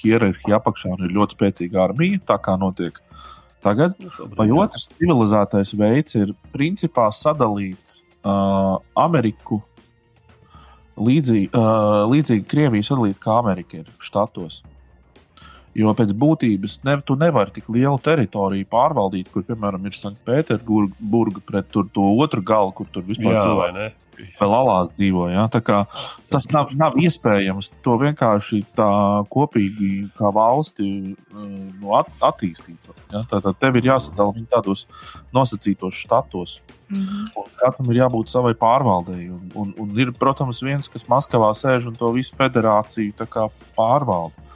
hierarhija 0.00 0.58
apakšā, 0.58 0.94
un 0.96 1.06
ir 1.06 1.14
ļoti 1.16 1.36
spēcīga 1.38 1.84
armija, 1.88 2.20
tā 2.28 2.38
kā 2.42 2.56
notiek 2.60 3.00
tagad. 3.64 3.96
Vai 4.38 4.48
otrs 4.54 4.88
civilizētais 4.94 5.74
veids 5.78 6.18
ir 6.18 6.34
principā 6.54 7.08
sadalīt 7.14 7.98
uh, 8.22 8.78
Ameriku 8.98 9.60
līdzīgi, 10.98 11.50
uh, 11.54 12.04
līdzīgi 12.10 12.46
Krieviju 12.50 12.86
sadalīt, 12.86 13.20
kā 13.22 13.38
Amerika 13.38 13.82
ir 13.82 13.90
štatos. 14.02 14.62
Jo 15.78 15.92
pēc 15.94 16.10
būtības 16.18 16.80
ne, 16.88 16.96
tu 17.06 17.14
nevari 17.18 17.54
tik 17.54 17.68
lielu 17.70 18.00
teritoriju 18.02 18.66
pārvaldīt, 18.72 19.30
kur, 19.30 19.44
piemēram, 19.46 19.86
ir 19.86 19.94
Sanktpēterburga 19.94 21.44
pret 21.46 21.70
tur, 21.70 21.86
to 21.94 22.08
otru 22.18 22.42
galu, 22.42 22.74
kur 22.74 22.88
tur 22.90 23.06
vispār 23.06 23.36
Jā, 23.36 23.38
vai 23.38 23.46
cilvēki 23.46 23.76
ne? 23.78 23.88
vēl 24.38 24.54
alās 24.54 24.90
dzīvo. 24.96 25.28
Ja? 25.30 25.46
Tā 25.52 25.60
kā 25.64 25.82
Tas 26.28 26.48
nav, 26.52 26.72
nav 26.76 26.96
iespējams 27.00 27.70
to 27.84 27.94
vienkārši 28.02 28.62
tā 28.76 28.88
kopīgi 29.32 30.08
kā 30.18 30.32
valsti 30.34 30.88
uh, 31.14 31.44
no 31.80 31.94
at, 31.96 32.10
attīstīt. 32.24 32.90
Ja? 33.12 33.22
Tātad 33.30 33.56
tev 33.60 33.78
ir 33.78 33.88
jāsadala 33.88 34.34
viņi 34.36 34.50
tādos 34.52 34.84
nosacītos 35.34 36.02
štatos. 36.02 36.58
Mhm. 36.88 37.30
Un 37.36 37.48
katram 37.60 37.88
ir 37.92 38.02
jābūt 38.02 38.32
savai 38.32 38.54
pārvaldei. 38.58 39.28
Un, 39.32 39.48
un, 39.60 39.72
un 39.84 39.96
ir, 40.00 40.12
protams, 40.16 40.62
viens, 40.64 40.88
kas 40.88 41.08
Maskavā 41.08 41.50
sēž 41.56 41.90
un 41.90 41.96
to 41.96 42.12
visu 42.16 42.36
federāciju 42.36 43.16
tā 43.16 43.28
kā 43.28 43.48
pārvalda. 43.76 44.47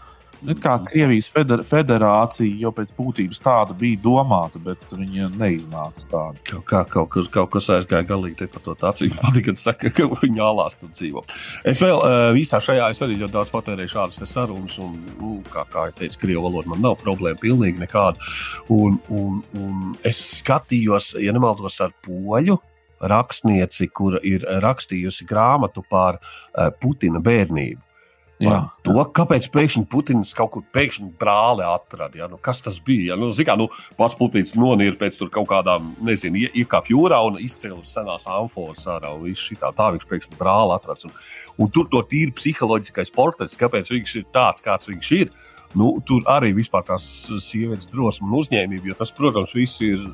Kā 0.43 0.74
Krievijas 0.82 1.28
feder 1.31 1.60
federācija 1.66 2.56
jau 2.64 2.73
pēc 2.74 2.90
būtības 2.97 3.40
tāda 3.43 3.77
bija 3.78 4.01
domāta, 4.02 4.59
bet 4.62 4.81
viņa 4.90 5.28
neiznāca 5.39 6.09
tāda. 6.10 6.43
Kaut, 6.48 6.64
kā, 6.66 6.81
kaut, 6.90 7.10
kur, 7.14 7.28
kaut 7.31 7.52
kas 7.55 7.70
aizgāja 7.77 8.09
galīgi 8.09 8.48
par 8.51 8.64
to 8.64 8.74
tādu. 8.78 9.10
Man 9.20 9.36
tikai 9.36 9.55
saka, 9.60 9.93
ka 9.94 10.09
viņi 10.10 10.43
ālās 10.43 10.78
tur 10.81 10.90
dzīvo. 10.90 11.23
Es 11.69 11.82
vēl 11.85 12.01
uh, 12.01 12.24
visā 12.35 12.59
šajā 12.62 12.90
es 12.90 13.05
arī 13.06 13.20
ļoti 13.20 13.36
daudz 13.36 13.52
patērēju 13.55 13.94
šādas 13.94 14.32
sarunas, 14.32 14.81
un, 14.82 14.98
nu, 15.20 15.36
kā, 15.52 15.62
kā 15.70 15.86
jau 15.90 15.97
teicu, 16.02 16.20
krievu 16.24 16.44
valoda 16.48 16.73
man 16.74 16.82
nav 16.89 16.98
problēma 17.05 17.39
pilnīgi 17.43 17.85
nekāda. 17.85 18.32
Un, 18.74 18.98
un, 19.14 19.40
un 19.62 19.94
es 20.09 20.24
skatījos, 20.40 21.12
ja 21.23 21.35
nemaldos, 21.35 21.78
ar 21.85 21.94
poļu 22.02 22.59
rakstnieci, 23.02 23.89
kura 23.94 24.20
ir 24.27 24.44
rakstījusi 24.62 25.27
grāmatu 25.28 25.86
par 25.86 26.19
uh, 26.19 26.70
Putina 26.82 27.23
bērnību. 27.23 27.91
To, 28.82 28.94
kāpēc 29.14 29.46
pēkšņi 29.54 29.84
Putins 29.90 30.32
kaut 30.34 30.50
kur 30.56 30.64
pēkšņi 30.74 31.12
brāli 31.20 31.62
atrada? 31.62 32.18
Ja? 32.18 32.26
Nu, 32.30 32.40
kas 32.42 32.62
tas 32.64 32.80
bija? 32.82 33.12
Ja? 33.12 33.18
Nu, 33.20 33.28
kā, 33.30 33.54
nu, 33.59 33.68
pats 33.98 34.16
Putins 34.18 34.56
nonīra 34.59 34.96
pēc 34.98 35.20
kaut 35.30 35.46
kādām, 35.52 35.92
nezinu, 36.02 36.40
ie- 36.40 36.64
iekāp 36.64 36.90
jūrā 36.90 37.20
un 37.28 37.38
izcēla 37.38 37.84
senās 37.86 38.26
amforas 38.26 38.88
ārā. 38.90 39.12
šitā. 39.38 39.70
Tā 39.76 39.92
viņš 39.94 40.09
pēkšņi 40.10 40.40
brāli 40.40 40.74
atrada. 40.74 41.06
Un, 41.06 41.14
un 41.59 41.70
tur 41.70 41.86
to 41.92 42.02
tīri 42.02 42.34
psiholoģiskais 42.34 43.14
portrets, 43.14 43.59
kāpēc 43.60 43.92
viņš 43.94 44.16
ir 44.16 44.24
tāds, 44.34 44.64
kāds 44.64 44.90
viņš 44.90 45.12
ir. 45.20 45.30
Nu, 45.78 45.94
tur 46.04 46.26
arī 46.28 46.52
vispār 46.52 46.82
tās 46.84 47.06
sievietes 47.40 47.88
drosme 47.88 48.26
un 48.28 48.40
uzņēmība, 48.42 48.90
jo 48.90 48.94
tas, 48.98 49.12
protams, 49.16 49.54
viss 49.56 49.80
ir 49.80 50.10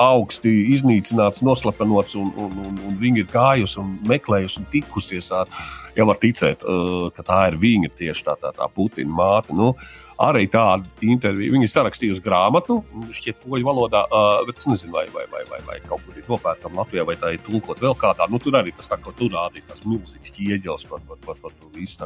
augsti 0.00 0.50
iznīcināts, 0.74 1.44
noslepenots, 1.44 2.16
un, 2.18 2.30
un, 2.40 2.58
un, 2.64 2.76
un 2.88 3.00
viņi 3.00 3.24
ir 3.24 3.30
gājusi 3.30 3.80
un 3.82 3.94
meklējusi 4.08 4.62
un 4.62 4.68
tikusies 4.72 5.30
ar, 5.36 5.50
ja 5.96 6.06
var 6.08 6.20
ticēt, 6.22 6.64
uh, 6.64 7.08
ka 7.14 7.24
tā 7.26 7.40
ir 7.50 7.58
viņa 7.60 7.92
tieši 7.98 8.24
tā, 8.28 8.36
tā, 8.40 8.54
tā 8.56 8.68
Putina 8.72 9.12
māte. 9.12 9.56
Nu, 9.56 9.74
arī 10.20 10.46
tāda 10.52 10.88
intervija. 11.04 11.52
Viņa 11.52 11.66
ir 11.66 11.72
sarakstījusi 11.72 12.24
grāmatu, 12.24 12.80
šķiet, 13.16 13.40
poļu 13.44 13.68
valodā, 13.68 14.04
uh, 14.08 14.40
bet 14.48 14.60
es 14.60 14.68
nezinu, 14.70 14.94
vai, 14.96 15.06
vai, 15.14 15.26
vai, 15.32 15.44
vai, 15.50 15.60
vai 15.68 15.78
kaut 15.84 16.04
kur 16.06 16.16
ir 16.16 16.28
nopērkama 16.28 16.82
Latvijā, 16.82 17.06
vai 17.08 17.16
tā 17.20 17.34
ir 17.36 17.44
tulkot 17.46 17.80
vēl 17.82 17.96
kādā. 18.00 18.28
Nu, 18.32 18.40
tur 18.42 18.60
arī 18.60 18.74
tas 18.76 18.88
tā, 18.90 19.00
ko 19.00 19.14
tur 19.16 19.32
rādīja, 19.36 19.68
tas 19.72 19.84
milzīgs 19.88 20.36
ķieģels 20.36 20.88
par, 20.90 21.04
par, 21.08 21.20
par, 21.26 21.40
par 21.44 21.56
to 21.60 21.72
visu. 21.76 22.00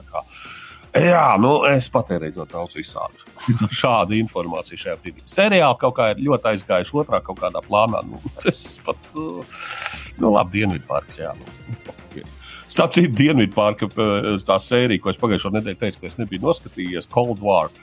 Jā, 0.94 1.34
nu, 1.42 1.56
es 1.66 1.88
patērēju 1.90 2.36
ļoti 2.38 2.54
daudz 2.54 2.76
visādi. 2.78 3.24
Šāda 3.80 4.14
informācija 4.14 4.78
šajā 4.78 4.94
brīdī. 5.02 5.24
Seriāli 5.26 5.78
kaut 5.80 5.96
kā 5.96 6.12
ir 6.12 6.22
ļoti 6.22 6.52
aizgājuši 6.52 6.94
otrā 7.02 7.18
kaut 7.24 7.40
kādā 7.40 7.62
plānā. 7.64 8.02
Nu, 8.06 8.20
tas 8.44 8.60
pat, 8.86 9.10
uh, 9.18 9.42
nu, 10.22 10.30
labi, 10.36 10.60
Dienvidparks, 10.60 11.18
jā. 11.18 11.32
Nu, 11.40 11.44
Starp 12.74 12.94
citu, 12.94 13.10
Dienvidparka 13.18 13.90
uh, 13.90 14.30
tā 14.46 14.60
sērija, 14.62 15.02
ko 15.02 15.10
es 15.10 15.18
pagājušo 15.18 15.50
nedēļu 15.56 15.80
teicu, 15.82 16.00
ka 16.00 16.10
es 16.12 16.18
nebiju 16.20 16.46
noskatījies, 16.46 17.10
Cold 17.10 17.42
War. 17.42 17.74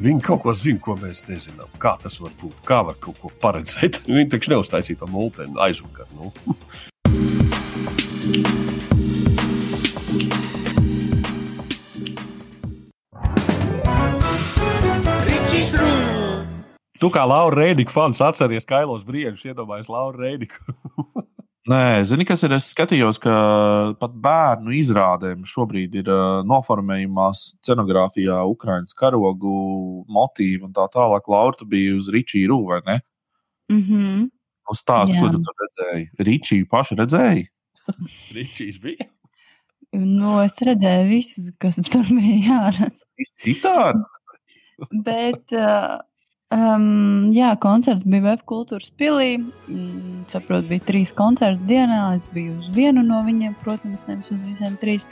Viņi 0.00 0.24
kaut 0.24 0.40
ko 0.42 0.52
zina, 0.58 0.80
ko 0.82 0.96
mēs 0.98 1.22
nezinām. 1.28 1.68
Kā 1.82 1.94
tas 2.02 2.16
var 2.22 2.32
būt? 2.40 2.56
Kā 2.66 2.80
var 2.88 2.96
kaut 3.04 3.20
ko 3.20 3.30
paredzēt? 3.44 4.00
Viņi 4.08 4.32
taču 4.32 4.56
neuztaisīja 4.56 5.04
to 5.04 5.10
multeni 5.12 5.54
aizvakar. 5.68 6.08
Nu. 6.16 6.32
Tu 17.02 17.10
kā 17.10 17.24
Laura 17.26 17.56
Rēdika 17.58 17.90
fans 17.90 18.20
atceries 18.22 18.66
Kailos 18.68 19.02
brīžus, 19.06 19.46
iedomājies 19.50 19.90
Laura 19.90 20.26
Rēdiku. 20.26 20.74
Nē, 21.72 22.04
zini, 22.04 22.26
kas 22.28 22.42
ir? 22.44 22.52
Es 22.52 22.68
skatījos, 22.74 23.16
ka 23.24 23.34
pat 23.96 24.12
bērnu 24.26 24.74
izrādēm 24.76 25.46
šobrīd 25.48 25.96
ir 26.02 26.10
uh, 26.12 26.42
noformējumās 26.44 27.46
scenogrāfijā 27.54 28.42
Ukraiņas 28.52 28.96
karogu 28.98 29.54
motīvi 30.12 30.68
un 30.68 30.74
tā 30.76 30.84
tālāk. 30.92 31.30
Laura, 31.32 31.56
tu 31.56 31.66
biji 31.70 31.96
uz 31.96 32.12
Ričiju 32.12 32.52
Rū, 32.52 32.60
vai 32.68 32.80
ne? 32.84 32.98
Mhm. 33.72 34.28
Uz 34.70 34.80
stāstu, 34.80 35.16
ko 35.20 35.32
tu 35.32 35.40
tur 35.44 35.64
redzēji? 35.64 36.06
Ričiju 36.28 36.68
pašu 36.68 37.00
redzēji? 37.00 37.48
Ričijs 38.36 38.78
bija. 38.84 39.08
Nu, 39.94 40.36
es 40.44 40.60
redzēju 40.68 41.08
visu, 41.08 41.48
kas 41.62 41.80
tur 41.88 42.06
bija 42.12 42.38
jāredz. 42.50 43.04
Viss 43.20 43.34
gitāra? 43.40 44.04
Bet, 45.06 45.52
uh, 45.56 46.00
um, 46.54 47.30
jā, 47.34 47.52
koncerts 47.60 48.06
bija 48.08 48.36
kultūras 48.48 48.90
pilī. 48.98 49.36
Mm, 49.68 50.24
saprotu, 50.30 50.68
bija 50.70 50.86
trīs 50.88 51.12
koncerti 51.16 51.68
dienā. 51.68 52.02
Es 52.18 52.28
biju 52.32 52.58
uz 52.60 52.70
vienu 52.74 53.04
no 53.06 53.22
viņiem, 53.26 53.56
protams, 53.62 54.06
nevis 54.08 54.32
uz 54.34 54.42
visiem 54.44 54.78
trīs. 54.80 55.08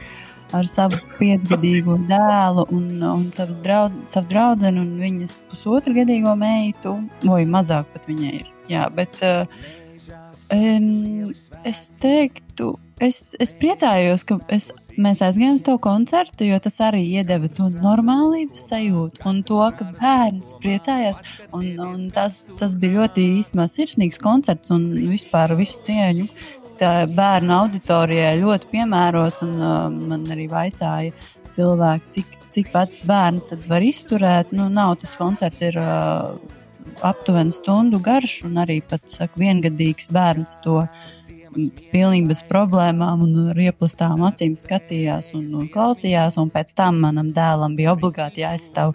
Ar 0.53 0.67
savu 0.69 0.99
piecgadīgo 1.17 1.95
dēlu 2.11 2.67
un, 2.77 2.89
un 3.09 3.23
savas 3.33 3.57
draud, 3.65 3.95
savu 4.11 4.29
draugu 4.29 4.69
un 4.69 4.91
viņas 5.01 5.39
pusotru 5.49 5.95
gadīgo 5.97 6.35
meitu. 6.37 6.99
Vai 7.25 7.47
mazāk 7.49 7.89
pat 7.95 8.09
viņai 8.11 8.33
ir. 8.43 8.51
Jā, 8.69 8.89
bet 8.93 9.17
uh, 9.25 9.47
um, 10.53 11.33
es 11.65 11.87
teiktu, 12.05 12.75
es, 13.03 13.19
es 13.43 13.53
priecājos, 13.59 14.25
ka 14.29 14.39
es, 14.53 14.71
mēs 15.01 15.23
aizgājām 15.25 15.59
uz 15.59 15.65
to 15.67 15.75
koncertu, 15.83 16.47
jo 16.49 16.59
tas 16.63 16.79
arī 16.85 17.03
iedeva 17.19 17.51
to 17.53 17.69
normālības 17.73 18.67
sajūtu 18.71 19.25
un 19.29 19.43
to, 19.49 19.61
ka 19.79 19.89
bērns 19.99 20.55
priecājās. 20.63 21.23
Un, 21.57 21.69
un 21.83 22.09
tas, 22.15 22.43
tas 22.61 22.77
bija 22.79 23.03
ļoti 23.03 23.27
īstenībā 23.41 23.69
sirsnīgs 23.71 24.23
koncerts 24.23 24.75
un 24.75 24.89
vispār 25.11 25.57
visu 25.59 25.83
cieņu. 25.89 26.29
Bērnu 26.83 27.53
auditorijai 27.55 28.41
ļoti 28.41 28.71
piemērots, 28.73 29.45
un 29.45 29.53
uh, 29.61 29.85
man 29.93 30.25
arī 30.35 30.49
vaicāja 30.51 31.13
cilvēki, 31.53 32.09
cik, 32.17 32.33
cik 32.57 32.73
vecs 32.75 33.05
bērns 33.07 33.53
var 33.69 33.85
izturēt. 33.87 34.51
Nu, 34.57 34.67
nav 34.73 34.97
tas 35.03 35.15
koncerts 35.21 35.63
ir 35.63 35.79
uh, 35.79 36.33
aptuveni 37.07 37.55
stundu 37.55 38.01
garš, 38.03 38.41
un 38.49 38.59
arī 38.63 38.81
pat 38.89 39.05
saka, 39.11 39.39
viengadīgs 39.41 40.11
bērns 40.13 40.59
to 40.65 40.81
pilnīgi 41.93 42.29
bez 42.31 42.43
problēmām 42.49 43.25
un 43.27 43.37
ar 43.53 43.61
ieplastām 43.61 44.25
acīm 44.29 44.55
skatījās 44.59 45.33
un, 45.39 45.47
un 45.61 45.69
klausījās. 45.73 46.39
Un 46.43 46.51
pēc 46.53 46.75
tam 46.79 47.01
manam 47.05 47.33
dēlam 47.37 47.77
bija 47.79 47.95
obligāti 47.97 48.45
jāizstāv 48.45 48.95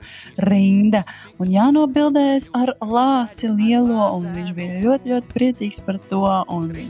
rinda 0.49 1.03
un 1.41 1.51
jānobildējas 1.53 2.51
ar 2.57 2.73
lāci 2.81 3.51
lielo. 3.51 4.11
Viņš 4.25 4.53
bija 4.57 4.83
ļoti, 4.85 5.13
ļoti 5.13 5.33
priecīgs 5.33 5.83
par 5.87 6.01
to. 6.11 6.25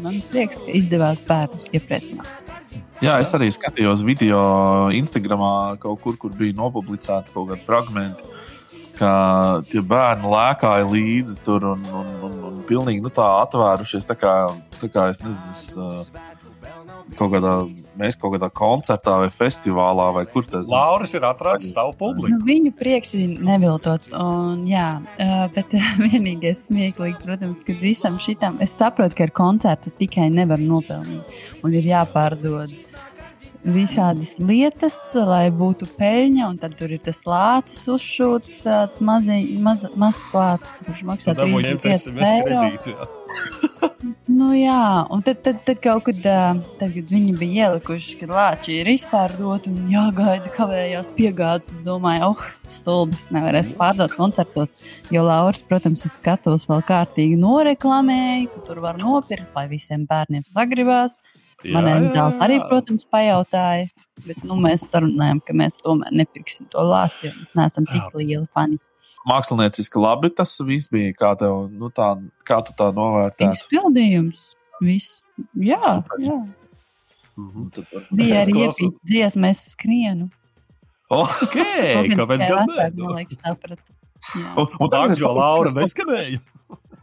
Man 0.04 0.22
prieks, 0.32 0.64
ka 0.64 0.76
izdevās 0.78 1.24
bērnus 1.28 1.72
iepriecināt. 1.76 2.30
Jā, 2.98 3.20
es 3.22 3.30
arī 3.38 3.52
skatījos 3.54 4.02
video 4.06 4.40
Instagramā, 4.98 5.78
kaut 5.82 6.02
kur, 6.02 6.16
kur 6.18 6.32
bija 6.34 6.56
nopublicēti 6.58 7.34
kaut 7.36 7.52
kādi 7.52 7.66
fragmenti. 7.68 8.26
Kā 8.98 9.14
tie 9.70 9.84
bērni 9.86 10.32
lēkāja 10.32 10.88
līdzi 10.90 11.38
tur 11.46 11.68
un, 11.76 11.84
un, 11.94 12.08
un, 12.26 12.40
un 12.50 12.58
pilnīgi 12.66 13.04
nu, 13.04 13.14
tā 13.14 13.28
atvērušies. 13.44 14.08
Tā 14.10 14.18
kā, 14.18 14.34
tā 14.82 14.90
kā 14.94 15.10
es 15.12 15.22
nezinu, 15.22 15.54
es, 15.54 15.68
uh, 15.78 16.28
kaut 17.16 17.32
kādā, 17.34 17.54
mēs 18.00 18.18
kaut 18.20 18.36
kādā 18.36 18.50
koncertā 18.54 19.18
vai 19.22 19.30
festivālā 19.34 20.08
vai 20.16 20.24
kur 20.30 20.48
tas 20.50 20.70
Lauris 20.72 21.14
ir 21.18 21.26
atradzis 21.28 21.74
savu 21.78 21.94
publiku. 22.00 22.34
Nu, 22.34 22.42
viņu 22.48 22.74
prieks 22.78 23.14
ir 23.18 23.38
neviltots. 23.48 24.12
Un, 24.18 24.66
jā, 24.70 24.90
uh, 25.00 25.46
bet 25.56 25.76
vienīgais 26.04 26.68
smieklīgi, 26.68 27.20
protams, 27.24 27.64
ka 27.68 27.78
visam 27.82 28.20
šitam 28.22 28.60
es 28.64 28.76
saprotu, 28.78 29.18
ka 29.18 29.28
ar 29.30 29.36
koncertu 29.38 29.94
tikai 30.02 30.30
nevar 30.34 30.62
nopelnīt. 30.62 31.38
Un 31.66 31.78
ir 31.78 31.88
jāpārdod 31.88 32.74
visādas 33.74 34.36
lietas, 34.40 34.98
lai 35.16 35.48
būtu 35.54 35.88
peļņa. 35.98 36.48
Un 36.48 36.58
tad 36.62 36.78
tur 36.80 36.94
ir 36.96 37.02
tas 37.04 37.24
lācis 37.28 37.88
uzšūts, 37.92 38.62
tāds 38.66 39.04
maziņš, 39.04 39.54
maz, 39.66 39.86
mazs 40.00 40.26
lācis, 40.36 40.80
kurš 40.86 41.06
maksā 41.12 41.38
Dabūjiem 41.38 41.82
35 41.84 42.02
SMS 42.02 42.30
eiro. 42.38 43.16
Nu, 44.28 44.52
jā, 44.54 45.08
un 45.12 45.24
tad, 45.26 45.40
tad, 45.46 45.58
tad 45.66 45.80
kaut 45.82 46.06
kad, 46.06 46.20
tad, 46.22 46.92
kad 46.94 47.10
viņi 47.12 47.34
bija 47.40 47.68
ielikuši, 47.68 48.18
ka 48.20 48.28
lāči 48.30 48.76
ir 48.82 48.90
izpārdoti 48.92 49.72
un 49.72 49.88
jāgaida 49.92 50.52
kavējās 50.54 51.10
piegādes, 51.18 51.74
es 51.74 51.82
domāju, 51.86 52.30
oh, 52.32 52.44
stulbi, 52.72 53.18
nevarēs 53.34 53.74
pārdot 53.80 54.14
koncertos. 54.14 54.76
Jo 55.14 55.26
Lauris, 55.28 55.66
protams, 55.68 56.06
es 56.08 56.20
skatos 56.22 56.68
vēl 56.70 56.86
kārtīgi 56.88 57.40
noreklamēja, 57.42 58.46
ka 58.54 58.64
tur 58.70 58.84
var 58.86 59.02
nopirkt, 59.02 59.50
lai 59.58 59.66
visiem 59.74 60.06
bērniem 60.08 60.46
sagribās. 60.48 61.18
Manai 61.18 61.47
Jā, 61.66 61.82
dēls 62.14 62.42
arī, 62.46 62.60
protams, 62.70 63.06
pajautāja, 63.12 63.88
bet 64.28 64.44
nu, 64.46 64.56
mēs 64.62 64.84
sarunājām, 64.92 65.40
ka 65.46 65.54
mēs 65.58 65.80
tomēr 65.82 66.12
nepirksim 66.14 66.68
to 66.70 66.84
lāci, 66.86 67.26
jo 67.28 67.32
mēs 67.40 67.56
neesam 67.58 67.88
tik 67.90 68.14
lieli 68.14 68.46
fani. 68.54 68.78
mākslinieciski 69.28 70.00
labi. 70.00 70.30
Tas 70.38 70.54
viss 70.64 70.88
bija. 70.88 71.14
Kā, 71.18 71.34
tev, 71.40 71.66
nu, 71.74 71.90
tā, 71.90 72.12
kā 72.48 72.62
tu 72.64 72.72
tā 72.78 72.92
novērtēji? 72.96 73.58
Izpildījums, 73.58 74.44
viss. 74.82 75.22
Jā, 75.58 75.82
jā. 76.22 76.38
Mhm. 77.38 77.68
Bija 78.18 78.44
arī 78.46 78.50
Es 78.50 78.56
klausos. 78.56 78.80
iepīta 78.80 79.10
dziesma, 79.12 79.50
es 79.54 79.60
skrienu. 79.74 80.30
Ok, 81.10 81.58
kāpēc 81.58 82.42
gan 82.48 82.68
ne? 82.68 82.88
Man 82.98 83.16
liekas, 83.18 83.38
sapratu. 83.42 83.84
Un, 84.58 84.66
un 84.82 84.90
Tā 84.90 85.04
es 85.12 85.20
jau 85.22 85.34
Laura 85.38 85.70
paskatos- 85.72 86.40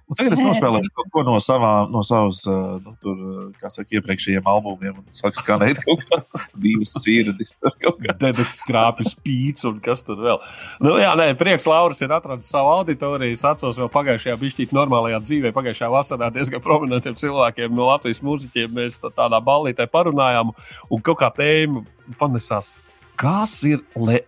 neskanēja. 0.05 0.19
Tagad 0.19 0.37
es 0.37 0.43
nospēlēšu 0.45 0.93
kaut 0.95 1.11
ko 1.13 1.23
no, 1.25 1.35
savā, 1.41 1.73
no 1.91 2.03
savas, 2.05 2.43
nu, 2.85 2.93
tur, 3.03 3.23
kā 3.61 3.71
saka, 3.73 3.97
iepriekšējiem 3.99 4.47
albumiem. 4.51 4.99
Un 5.01 5.07
saka, 5.15 5.39
skanēt 5.41 5.81
kaut 5.85 6.05
kā 6.09 6.21
divas 6.65 6.93
sirdis. 7.01 7.55
Debes 8.23 8.59
skrāpjas 8.61 9.17
pīts 9.25 9.65
un 9.69 9.81
kas 9.85 10.05
tur 10.07 10.21
vēl. 10.21 10.41
Nu, 10.85 10.97
jā, 11.01 11.15
nē, 11.19 11.31
prieks 11.41 11.67
Lauris 11.71 12.03
ir 12.05 12.15
atradis 12.15 12.51
savu 12.53 12.73
auditoriju. 12.79 13.35
Es 13.35 13.45
atceros 13.49 13.81
vēl 13.81 13.91
pagājušajā 13.95 14.37
bišķīt 14.41 14.75
normālajā 14.77 15.21
dzīvē, 15.25 15.55
pagājušajā 15.57 15.91
vasarā 15.93 16.31
diezgan 16.35 16.65
prominentiem 16.65 17.17
cilvēkiem 17.19 17.75
no 17.75 17.89
Latvijas 17.91 18.23
mūziķiem. 18.25 18.75
Mēs 18.77 19.01
tādā 19.05 19.41
ballītē 19.45 19.89
parunājām 19.91 20.53
un 20.55 21.05
kaut 21.05 21.21
kā 21.23 21.33
tēma 21.35 21.85
panesās. 22.21 22.77
Kas 23.15 23.61
ir 23.63 23.85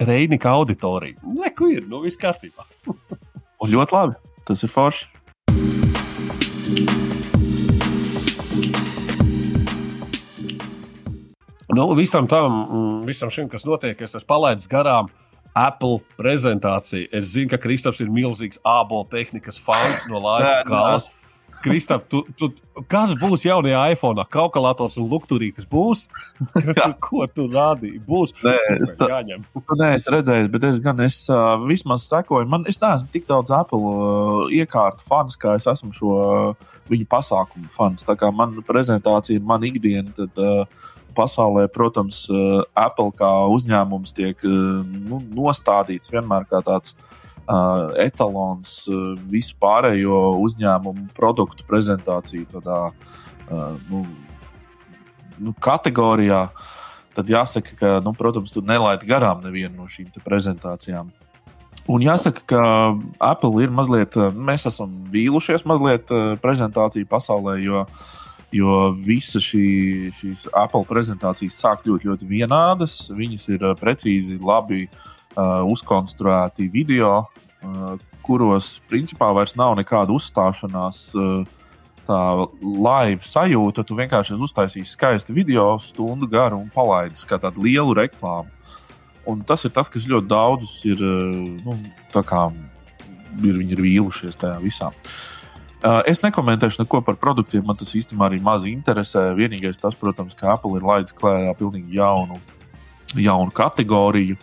Reinika 0.06 0.52
auditorija? 0.54 1.18
Neko 1.26 1.72
ir, 1.74 1.88
nu 1.90 2.04
viss 2.04 2.18
kārtībā. 2.20 2.68
un 2.86 3.72
ļoti 3.72 3.96
labi. 3.96 4.18
Tas 4.46 4.62
ir 4.62 4.70
forši. 4.70 5.15
Nu, 11.76 11.90
visam 11.94 12.26
tam, 12.26 12.52
mm, 12.62 13.06
visam 13.06 13.30
šim, 13.32 13.50
kas 13.52 13.66
notiek, 13.68 14.00
es 14.00 14.16
esmu 14.16 14.28
palaidis 14.30 14.68
garām 14.70 15.10
Apple 15.56 16.00
prezentāciju. 16.16 17.08
Es 17.12 17.32
zinu, 17.34 17.50
ka 17.52 17.60
Kristofers 17.60 18.00
ir 18.04 18.12
milzīgs 18.12 18.60
ābolu 18.64 19.04
tehnikas 19.12 19.60
fans 19.60 20.06
no 20.08 20.22
laika 20.24 20.62
galas. 20.68 21.10
Kristap, 21.64 22.04
tu, 22.12 22.20
tu, 22.38 22.50
kas 22.92 23.14
būs 23.18 23.44
jaunajā 23.46 23.80
iPhone? 23.94 24.24
Kalkulators 24.32 24.98
un 25.00 25.08
lukturītis 25.10 25.66
būs. 25.68 26.04
Ko 27.06 27.24
tu 27.32 27.46
rādīji? 27.52 28.00
Būs. 28.06 28.34
Nē, 28.44 28.54
es, 28.76 28.92
tā, 29.00 29.08
nē, 29.80 29.88
es 29.96 30.08
redzēju, 30.12 30.50
bet 30.52 30.66
es 30.68 30.80
gan 30.84 31.00
es 31.04 31.18
uh, 31.32 31.56
vismaz 31.64 32.04
sekoju. 32.08 32.48
Man, 32.52 32.66
es 32.70 32.80
neesmu 32.82 33.08
tik 33.12 33.24
daudz 33.28 33.52
Apple 33.56 33.80
uh, 33.82 34.42
iekārtu 34.52 35.08
fans, 35.08 35.40
kā 35.40 35.56
es 35.60 35.68
esmu 35.72 35.96
šo 35.96 36.18
uh, 36.18 36.74
viņu 36.92 37.08
pasākumu 37.10 37.72
fans. 37.72 38.04
Tā 38.06 38.18
kā 38.20 38.30
man 38.32 38.54
prezentācija 38.68 39.40
ir 39.40 39.48
mana 39.48 39.72
ikdiena. 39.72 40.12
Tad, 40.16 40.36
uh, 40.36 40.92
pasaulē, 41.16 41.66
protams, 41.72 42.26
uh, 42.30 42.62
Apple 42.76 43.10
kā 43.16 43.30
uzņēmums 43.56 44.14
tiek 44.16 44.42
uh, 44.44 44.82
nu, 44.84 45.20
nostādīts 45.36 46.12
vienmēr 46.12 46.44
kā 46.50 46.60
tāds 46.66 46.94
uh, 46.94 47.14
uh, 47.46 47.94
etalons 48.02 48.86
uh, 48.90 49.14
visu 49.30 49.56
pārējo 49.62 50.36
uzņēmumu 50.42 51.10
produktu 51.16 51.66
prezentāciju 51.68 52.48
tādā 52.56 52.80
uh, 52.90 53.76
nu, 53.90 54.02
nu, 55.38 55.54
kategorijā, 55.62 56.46
tad 57.16 57.30
jāsaka, 57.30 57.78
ka, 57.78 57.94
nu, 58.04 58.12
protams, 58.16 58.52
tu 58.54 58.64
nelaidi 58.64 59.08
garām 59.08 59.44
nevienu 59.44 59.76
no 59.78 59.88
šīm 59.90 60.10
prezentācijām. 60.24 61.12
Un 61.86 62.02
jāsaka, 62.02 62.42
ka 62.50 62.62
Apple 63.22 63.62
ir 63.62 63.70
mazliet, 63.70 64.16
mēs 64.34 64.66
esam 64.66 64.90
vīlušies 65.12 65.62
mazliet 65.70 66.10
prezentāciju 66.42 67.06
pasaulē, 67.06 67.60
jo, 67.62 67.84
jo 68.54 68.90
visas 69.02 69.44
šī, 69.44 69.66
šīs 70.16 70.46
Apple 70.56 70.84
prezentācijas 70.88 71.58
sāk 71.62 71.86
ļoti, 71.88 72.10
ļoti 72.10 72.28
vienādas. 72.30 72.98
Viņas 73.14 73.48
ir 73.54 73.66
precīzi, 73.80 74.38
labi 74.42 74.86
uh, 74.86 75.62
uzkonstruēti 75.66 76.68
video, 76.72 77.18
uh, 77.26 77.96
kuros 78.26 78.76
principā 78.90 79.32
vairs 79.36 79.56
nav 79.58 79.76
nekāda 79.80 80.14
uzstāšanās. 80.16 81.10
Uh, 81.16 81.44
Tā 82.06 82.16
live 82.62 83.26
sajūta, 83.26 83.82
tu 83.82 83.96
vienkārši 83.98 84.36
uztaisīsi 84.38 84.92
skaistu 84.92 85.34
video, 85.34 85.72
stundu 85.82 86.28
garu 86.30 86.60
un 86.60 86.68
palaidi 86.70 87.18
kā 87.26 87.34
tādu 87.42 87.64
lielu 87.64 87.96
reklāmu. 87.98 88.46
Un 89.26 89.40
tas 89.42 89.66
ir 89.66 89.72
tas, 89.74 89.90
kas 89.90 90.06
ļoti 90.06 90.30
daudzus 90.30 90.76
ir, 90.86 91.02
nu, 91.66 91.74
kā, 92.14 92.44
ir, 93.42 93.58
ir 93.58 93.82
vīlušies 93.82 94.38
tajā 94.38 94.60
visā. 94.62 94.92
Uh, 94.92 95.35
es 96.08 96.22
nekomentēšu 96.24 96.82
neko 96.82 97.02
par 97.04 97.18
produktiem, 97.20 97.64
man 97.66 97.76
tas 97.76 97.92
īstenībā 97.98 98.30
arī 98.30 98.40
maz 98.42 98.64
interesē. 98.68 99.28
Vienīgais 99.36 99.80
tas, 99.80 99.96
protams, 99.98 100.36
ka 100.38 100.54
Apple 100.54 100.78
ir 100.78 100.86
laidis 100.86 101.16
klājā 101.16 101.52
pilnīgi 101.58 101.98
jaunu, 101.98 102.40
jaunu 103.14 103.52
kategoriju. 103.54 104.38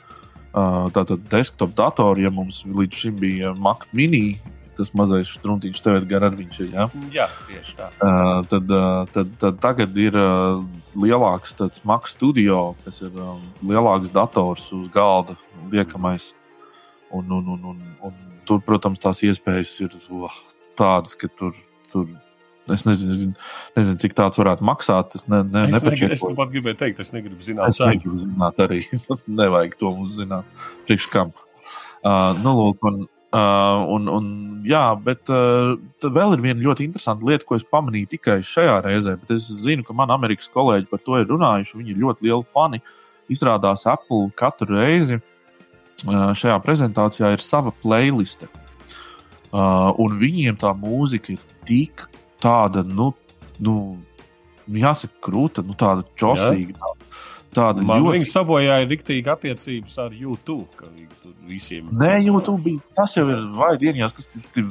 Uh, 0.54 0.92
Tātad 0.94 1.24
desktop 1.32 1.72
datori, 1.74 2.28
ja 2.28 2.30
mums 2.30 2.62
līdz 2.70 3.00
šim 3.00 3.16
bija 3.18 3.56
Mac 3.58 3.88
mini, 3.90 4.38
tas 4.78 4.92
mazais 4.94 5.32
struntīgs, 5.34 5.82
tev 5.82 5.98
ir. 6.62 6.70
Ja? 6.70 6.86
Jā, 7.14 7.26
tieši 7.48 7.74
tā. 7.80 7.90
Uh, 7.98 8.46
tad, 8.52 8.70
uh, 8.70 9.02
tad, 9.10 9.34
tad 9.42 9.58
tagad 9.64 9.98
ir 9.98 10.14
uh, 10.14 10.62
lielāks 10.94 11.58
Mac 11.90 12.06
studio, 12.12 12.76
kas 12.86 13.02
ir 13.02 13.18
um, 13.18 13.42
lielāks 13.66 14.14
dators 14.14 14.70
uz 14.78 14.86
galda 14.94 15.34
liekamais. 15.74 16.36
Un, 17.14 17.26
un, 17.30 17.50
un, 17.58 17.66
un, 17.74 17.82
un 18.06 18.14
tur, 18.46 18.62
protams, 18.62 19.02
tās 19.02 19.26
iespējas 19.26 19.74
ir 19.86 19.98
uh, 20.14 20.38
tādas, 20.80 21.18
ka 21.20 21.30
tur, 21.32 21.56
tur 21.92 22.10
Es 22.72 22.86
nezinu, 22.88 23.12
nezinu, 23.12 23.34
nezinu, 23.76 24.00
cik 24.00 24.14
tāds 24.16 24.40
varētu 24.40 24.64
maksāt. 24.64 25.18
Es, 25.18 25.26
ne, 25.28 25.42
ne, 25.44 25.66
es, 25.68 25.84
negribu, 25.84 26.16
es 26.16 26.22
pat 26.38 26.52
gribēju 26.54 26.78
teikt, 26.80 27.02
es 27.04 27.12
negribu 27.12 27.44
zināt, 27.44 27.74
es 27.74 27.82
negribu 27.84 28.22
zināt 28.24 28.62
arī. 28.64 28.80
Nevajag 29.40 29.76
to 29.82 29.92
mums 29.92 30.16
zināt. 30.22 30.64
Priekš 30.88 31.10
kam? 31.12 31.34
Uh, 32.04 32.32
nu, 32.40 32.54
lūk, 32.56 32.88
un, 32.88 33.02
uh, 33.36 33.84
un, 33.92 34.08
un, 34.16 34.32
jā, 34.68 34.86
bet 35.04 35.28
uh, 35.34 35.76
vēl 36.08 36.38
ir 36.38 36.46
viena 36.46 36.68
ļoti 36.70 36.88
interesanta 36.88 37.28
lieta, 37.28 37.48
ko 37.50 37.60
es 37.60 37.68
pamanīju 37.68 38.14
tikai 38.16 38.40
šajā 38.48 38.80
reizē. 38.88 39.18
Bet 39.20 39.36
es 39.36 39.52
zinu, 39.66 39.84
ka 39.88 39.96
man 40.00 40.16
amerikāņu 40.16 40.56
kolēģi 40.56 40.92
par 40.92 41.04
to 41.04 41.20
ir 41.20 41.28
runājuši. 41.36 41.82
Viņi 41.82 41.96
ir 41.98 42.04
ļoti 42.06 42.30
lieli 42.30 42.48
fani. 42.48 42.80
Izrādās, 43.32 43.84
Apple 43.92 44.32
katru 44.40 44.80
reizi 44.80 45.20
uh, 45.20 46.32
šajā 46.32 46.56
prezentācijā 46.64 47.36
ir 47.36 47.44
sava 47.44 47.76
playliste. 47.84 48.48
Uh, 49.54 49.92
un 50.02 50.16
viņiem 50.18 50.58
tā 50.58 50.72
mūzika 50.74 51.36
ir 51.36 51.42
tik 51.68 52.08
tāda, 52.42 52.82
nu, 52.82 53.12
nu 53.62 53.76
jāsaka, 54.68 55.14
krūta, 55.22 55.62
nu, 55.66 55.76
tāda 55.78 56.06
čosīga. 56.18 56.74
Jā. 56.74 56.94
Tāda 57.54 57.84
Man 57.86 58.02
ļoti... 58.02 58.18
Viņa 58.18 58.30
sabojāja 58.32 58.88
rīktīgi 58.90 59.30
attiecības 59.30 60.00
ar 60.02 60.16
YouTube. 60.18 60.90
Visiem. 61.46 61.92
Nē, 62.00 62.16
YouTube 62.26 62.64
bija. 62.66 62.82
Tas 62.98 63.14
jau 63.18 63.28
ir 63.30 63.44
vai 63.54 63.76
dienās, 63.78 64.16
tas 64.18 64.32
ir 64.34 64.66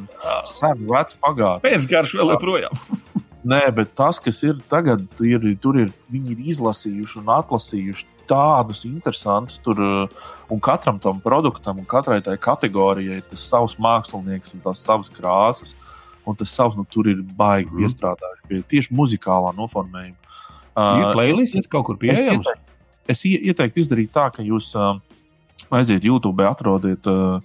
sen, 0.50 0.82
vecs 0.90 1.18
pagātnē. 1.22 1.62
Pēc 1.62 1.86
garš 1.90 2.16
vēl 2.18 2.34
joprojām. 2.34 2.80
Nē, 3.42 3.60
bet 3.74 3.94
tas, 3.98 4.20
kas 4.22 4.38
ir 4.46 4.60
tagad, 4.70 5.02
ir, 5.26 5.44
tur 5.62 5.80
ir 5.82 5.90
viņi 6.12 6.36
ir 6.36 6.42
izlasījuši 6.54 7.18
un 7.18 7.30
atlasījuši 7.34 8.06
tādus 8.30 8.84
interesantus, 8.86 9.58
tur, 9.62 9.80
un 10.52 10.60
katram 10.62 11.00
tam 11.02 11.18
produktam 11.20 11.80
un 11.82 11.88
katrai 11.88 12.20
tai 12.22 12.36
kategorijai 12.40 13.18
tas 13.28 13.42
savs 13.50 13.74
mākslinieks 13.82 14.54
un 14.54 14.62
tās 14.62 14.84
savas 14.86 15.10
krāsas 15.12 15.74
un 16.24 16.36
tas 16.38 16.50
savs 16.54 16.76
nu, 16.78 16.84
tur 16.88 17.08
ir 17.10 17.22
baigi 17.36 17.70
mm. 17.70 17.80
piestrādājuši 17.80 18.48
pie 18.48 18.60
tieši 18.74 18.94
muzikālā 18.96 19.52
noformējuma. 19.56 20.36
Ir 20.72 21.08
playlists 21.12 21.70
kaut 21.70 21.88
kur 21.88 21.98
pieejams. 22.00 22.46
Es, 22.46 22.46
ieteiktu, 22.46 22.76
es 23.12 23.24
ieteiktu 23.50 23.82
izdarīt 23.82 24.12
tā, 24.14 24.28
ka 24.32 24.44
jūs 24.46 24.70
uh, 24.78 24.94
aiziet 25.74 26.06
YouTube, 26.06 26.46
atrodiet 26.46 27.08
uh, 27.10 27.42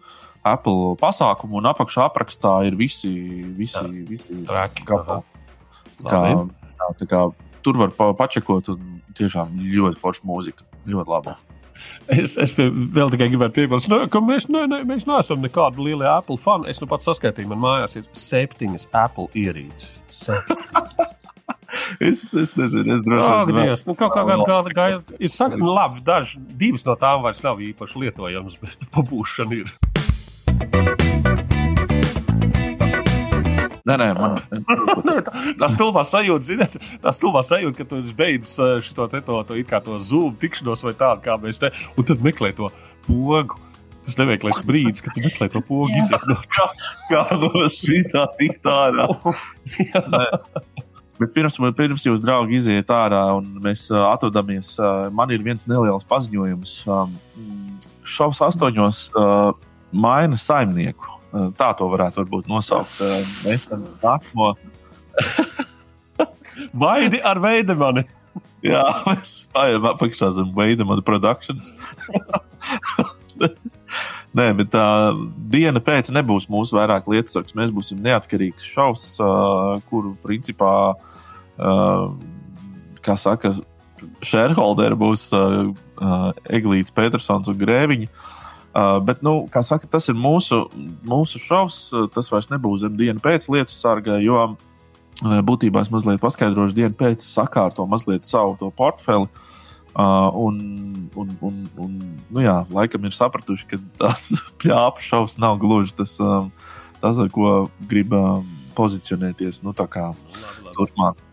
Apple 0.47 0.93
pasākumu, 1.01 1.57
un 1.59 1.71
apakšā 1.73 2.05
aprakstā 2.07 2.53
ir 2.69 2.77
visi, 2.79 3.11
visi, 3.57 3.83
visi 4.07 4.45
traki. 4.47 4.85
Kā, 4.87 5.19
kā, 6.05 6.21
tā, 6.77 6.93
tā 7.01 7.09
kā, 7.09 7.25
tur 7.65 7.81
var 7.81 7.93
pa, 7.97 8.11
pačekot, 8.17 8.73
un 8.75 9.01
tiešām 9.17 9.57
ļoti 9.57 10.01
forša 10.01 10.27
mūzika. 10.29 10.67
Ļoti 10.87 11.11
laba. 11.11 11.37
Es, 12.07 12.37
es 12.39 12.53
vēl 12.57 13.11
tikai 13.11 13.27
gribēju 13.31 13.53
piebilst, 13.53 13.89
nu, 13.91 13.99
ka 14.11 14.21
mēs, 14.23 14.47
ne, 14.51 14.63
ne, 14.71 14.79
mēs 14.87 15.05
neesam 15.09 15.43
nekādi 15.43 15.83
lieli 15.89 16.07
Apple 16.09 16.39
fani. 16.41 16.69
Es 16.71 16.79
nu 16.81 16.87
pats 16.89 17.07
saskaitīju, 17.09 17.51
man 17.51 17.61
mājās 17.63 17.99
ir 17.99 18.07
septiņas 18.17 18.87
Apple 18.95 19.27
ierīces. 19.37 19.97
es, 22.07 22.23
es 22.31 22.55
nezinu, 22.57 22.97
es 22.97 23.03
droši 23.05 23.57
vien. 23.57 23.73
Nu, 23.89 23.97
kaut 23.99 24.15
kā 24.15 24.23
kāda 24.23 24.73
gāja. 24.73 25.01
Ir 25.19 25.33
saka, 25.33 25.59
nu, 25.59 25.73
labi, 25.75 26.03
daži, 26.07 26.41
divas 26.59 26.87
no 26.87 26.97
tām 26.99 27.25
vairs 27.25 27.43
nav 27.45 27.61
īpaši 27.63 28.05
lietojamas, 28.05 28.57
bet 28.63 28.89
pabūšana 28.95 29.61
ir. 29.61 31.46
Nē, 33.87 33.95
nē, 34.01 34.07
man 34.17 34.35
tā 35.61 35.69
stulbā 35.71 36.03
sajūta, 36.07 36.43
ziniet, 36.43 36.73
tā 37.03 37.13
stulbā 37.15 37.43
sajūta, 37.47 37.79
ka 37.79 37.87
tu 37.87 38.01
beidz 38.17 38.57
eh, 38.59 38.73
šo 38.83 39.07
te 39.07 39.21
to, 39.23 39.39
to, 39.47 39.61
to, 39.61 39.79
to 39.85 39.99
zūmu 40.09 40.35
tikšanos 40.41 40.83
vai 40.83 40.93
tādu, 40.97 41.23
kā 41.23 41.37
mēs 41.39 41.61
te, 41.63 41.71
un 41.95 42.07
tad 42.07 42.25
meklē 42.25 42.51
to 42.57 42.69
pogu. 43.07 43.61
Tas 44.07 44.15
neveiklais 44.19 44.63
brīdis, 44.67 45.03
kad 45.03 45.15
tu 45.15 45.23
meklē 45.23 45.49
to 45.51 45.61
pogu, 45.67 45.91
iziet 45.91 46.27
no 46.29 46.37
kā, 46.55 46.67
kā 47.09 47.23
no 47.39 47.65
šī 47.71 48.03
tā 48.11 48.23
tikt 48.39 48.67
ārā. 48.71 49.07
Bet 51.17 51.33
pirms, 51.33 51.57
pirms 51.75 52.05
jūs, 52.05 52.21
draugi, 52.23 52.59
iziet 52.59 52.91
ārā 52.93 53.23
un 53.39 53.49
mēs 53.63 53.87
uh, 53.89 54.05
atrodamies, 54.11 54.75
uh, 54.79 55.07
man 55.11 55.33
ir 55.33 55.43
viens 55.43 55.67
neliels 55.67 56.05
paziņojums. 56.07 56.79
Um, 56.87 57.17
šovs 58.07 58.43
astoņos 58.47 59.07
uh, 59.17 59.51
maina 59.91 60.39
saimnieku. 60.39 61.16
Tā 61.31 61.71
to 61.77 61.89
varētu 61.91 62.25
nosaukt. 62.47 63.01
Mēs 63.43 63.67
esam 63.67 63.87
nākamo. 64.03 64.53
Vaidi 66.73 67.21
ar 67.23 67.39
veidemani. 67.41 68.03
Jā, 68.65 68.81
mēs 69.05 69.45
apakšā 69.53 70.31
zem 70.33 70.49
veidemani 70.55 71.03
produkcijas. 71.05 71.69
Nē, 74.37 74.47
bet 74.57 74.71
tā 74.73 74.85
uh, 75.13 75.19
diena 75.49 75.81
pēc 75.81 76.09
nebūs 76.13 76.49
mūsu 76.51 76.77
vairāk 76.77 77.07
lietas. 77.09 77.53
Mēs 77.57 77.71
būsim 77.73 78.01
neatkarīgs 78.05 78.65
šovs, 78.65 79.05
uh, 79.23 79.77
kuru 79.89 80.15
principā, 80.25 80.73
uh, 80.93 82.05
kā 83.05 83.15
saka, 83.17 83.53
shareholderi 84.25 84.97
būs 84.99 85.29
uh, 85.37 85.71
uh, 86.01 86.29
Eglīts, 86.53 86.93
Petersons 86.93 87.49
un 87.49 87.57
Grēviņš. 87.61 88.09
Uh, 88.77 88.99
bet, 89.01 89.23
nu, 89.25 89.47
kā 89.49 89.63
saka, 89.65 89.87
tas 89.89 90.05
ir 90.11 90.17
mūsu, 90.19 90.59
mūsu 91.07 91.39
šovs. 91.41 91.79
Tas 92.13 92.27
vairs 92.29 92.51
nebūs 92.51 92.83
zem 92.83 92.97
dienas 92.99 93.23
pēc 93.25 93.47
lietu 93.49 93.73
sarga, 93.73 94.19
jo 94.21 94.37
uh, 94.53 95.39
būtībā 95.47 95.81
es 95.81 95.89
mazliet 95.89 96.21
paskaidrošu 96.21 96.77
dienu 96.77 96.93
pēc 96.97 97.25
sakārto 97.25 97.87
mazliet 97.89 98.27
savu 98.27 98.53
to 98.59 98.69
portfeli. 98.77 99.25
Uh, 99.97 100.29
un, 100.37 100.59
un, 101.17 101.33
un, 101.41 101.61
un 101.81 101.93
nu 102.29 102.43
jā, 102.43 102.59
laikam 102.69 103.07
ir 103.09 103.17
sapratuši, 103.17 103.65
ka 103.71 103.81
tas 104.03 104.29
plāpa 104.61 105.01
šovs 105.01 105.39
nav 105.41 105.57
gluži 105.63 105.95
tas, 105.97 106.13
um, 106.21 106.51
tas 107.01 107.17
ar 107.17 107.33
ko 107.33 107.63
grib 107.89 108.13
um, 108.13 108.45
pozicionēties 108.77 109.63
nu, 109.65 109.73
turpmāk. 109.73 111.26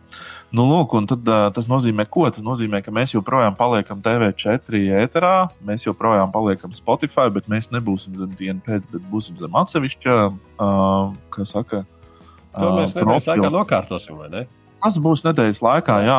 Nu, 0.55 0.65
lūk, 0.71 0.93
tad, 1.11 1.27
tas 1.57 1.67
nozīmē, 1.67 2.05
ko? 2.07 2.29
Tas 2.31 2.45
nozīmē, 2.47 2.79
ka 2.85 2.93
mēs 2.95 3.17
joprojām 3.17 3.57
paliekam 3.59 3.99
TV4 4.05 4.83
ēterā, 5.01 5.33
mēs 5.67 5.87
joprojām 5.89 6.31
paliekam 6.35 6.75
Spotify, 6.77 7.27
bet 7.35 7.49
mēs 7.51 7.73
nebūsim 7.75 8.15
zem 8.21 8.61
pēc, 8.63 8.87
bet 8.93 9.09
būsim 9.11 9.39
zem 9.41 9.57
atsevišķa, 9.59 10.15
uh, 10.31 11.11
kā 11.35 11.47
saka, 11.49 11.83
to 12.55 12.71
mēs 12.79 12.95
nedēļas 12.95 13.29
laikā 13.33 13.51
nokārtosim, 13.51 14.21
vai 14.21 14.31
ne? 14.31 14.45
Tas 14.85 14.99
būs 15.03 15.25
nedēļas 15.25 15.63
laikā, 15.65 15.99
jā, 16.07 16.19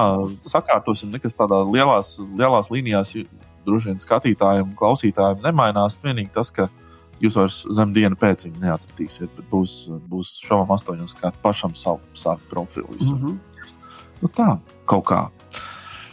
sakārtosim. 0.49 1.13
Nekas 1.13 1.37
tādā 1.37 1.61
lielās, 1.69 2.17
lielās 2.35 2.71
līnijās 2.73 3.13
droši 3.65 3.91
vien 3.91 4.01
skatītājiem 4.01 4.75
klausītājiem 4.79 5.43
nemainās. 5.45 5.95
Vienīgi 6.03 6.33
tas, 6.35 6.51
ka 6.51 6.67
jūs 7.23 7.37
vairs 7.39 7.59
zem 7.77 7.93
dienas 7.95 8.19
pēc 8.19 8.47
viņa 8.47 8.63
neatradīsiet, 8.63 9.31
bet 9.37 9.47
būs, 9.51 9.75
būs 10.09 10.35
šovam 10.43 10.73
astoņos 10.75 11.15
kā 11.19 11.31
pašam 11.43 11.75
savu, 11.77 12.01
savu 12.17 12.41
profilu. 12.51 12.89
Mm 12.99 13.19
-hmm. 13.21 13.37
Nu, 14.21 14.29
tā, 14.31 14.55
kaut 14.89 15.05
kā. 15.09 15.21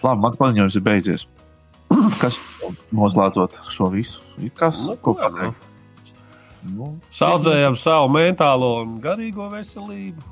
Labi, 0.02 0.22
mans 0.24 0.38
paziņojums 0.40 0.78
ir 0.78 0.84
beidzies. 0.86 1.26
Kas 2.18 2.38
noslēdzot 2.94 3.58
šo 3.72 3.90
visu? 3.92 4.24
Ir 4.40 4.52
kas 4.56 4.86
nu, 4.88 4.96
ko 5.04 5.14
pateikt? 5.18 5.68
Nu, 6.72 6.92
Saudzējam 7.12 7.74
savu 7.78 8.10
mentālo 8.14 8.76
un 8.84 8.96
garīgo 9.02 9.48
veselību. 9.52 10.22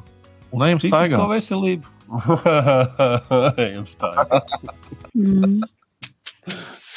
Un 0.54 0.64
ejam 0.66 0.80
staigāt. 0.82 1.26
veselību. 1.30 1.90
ejam 3.66 3.86
staigāt. 3.86 4.56
mm. 5.14 5.60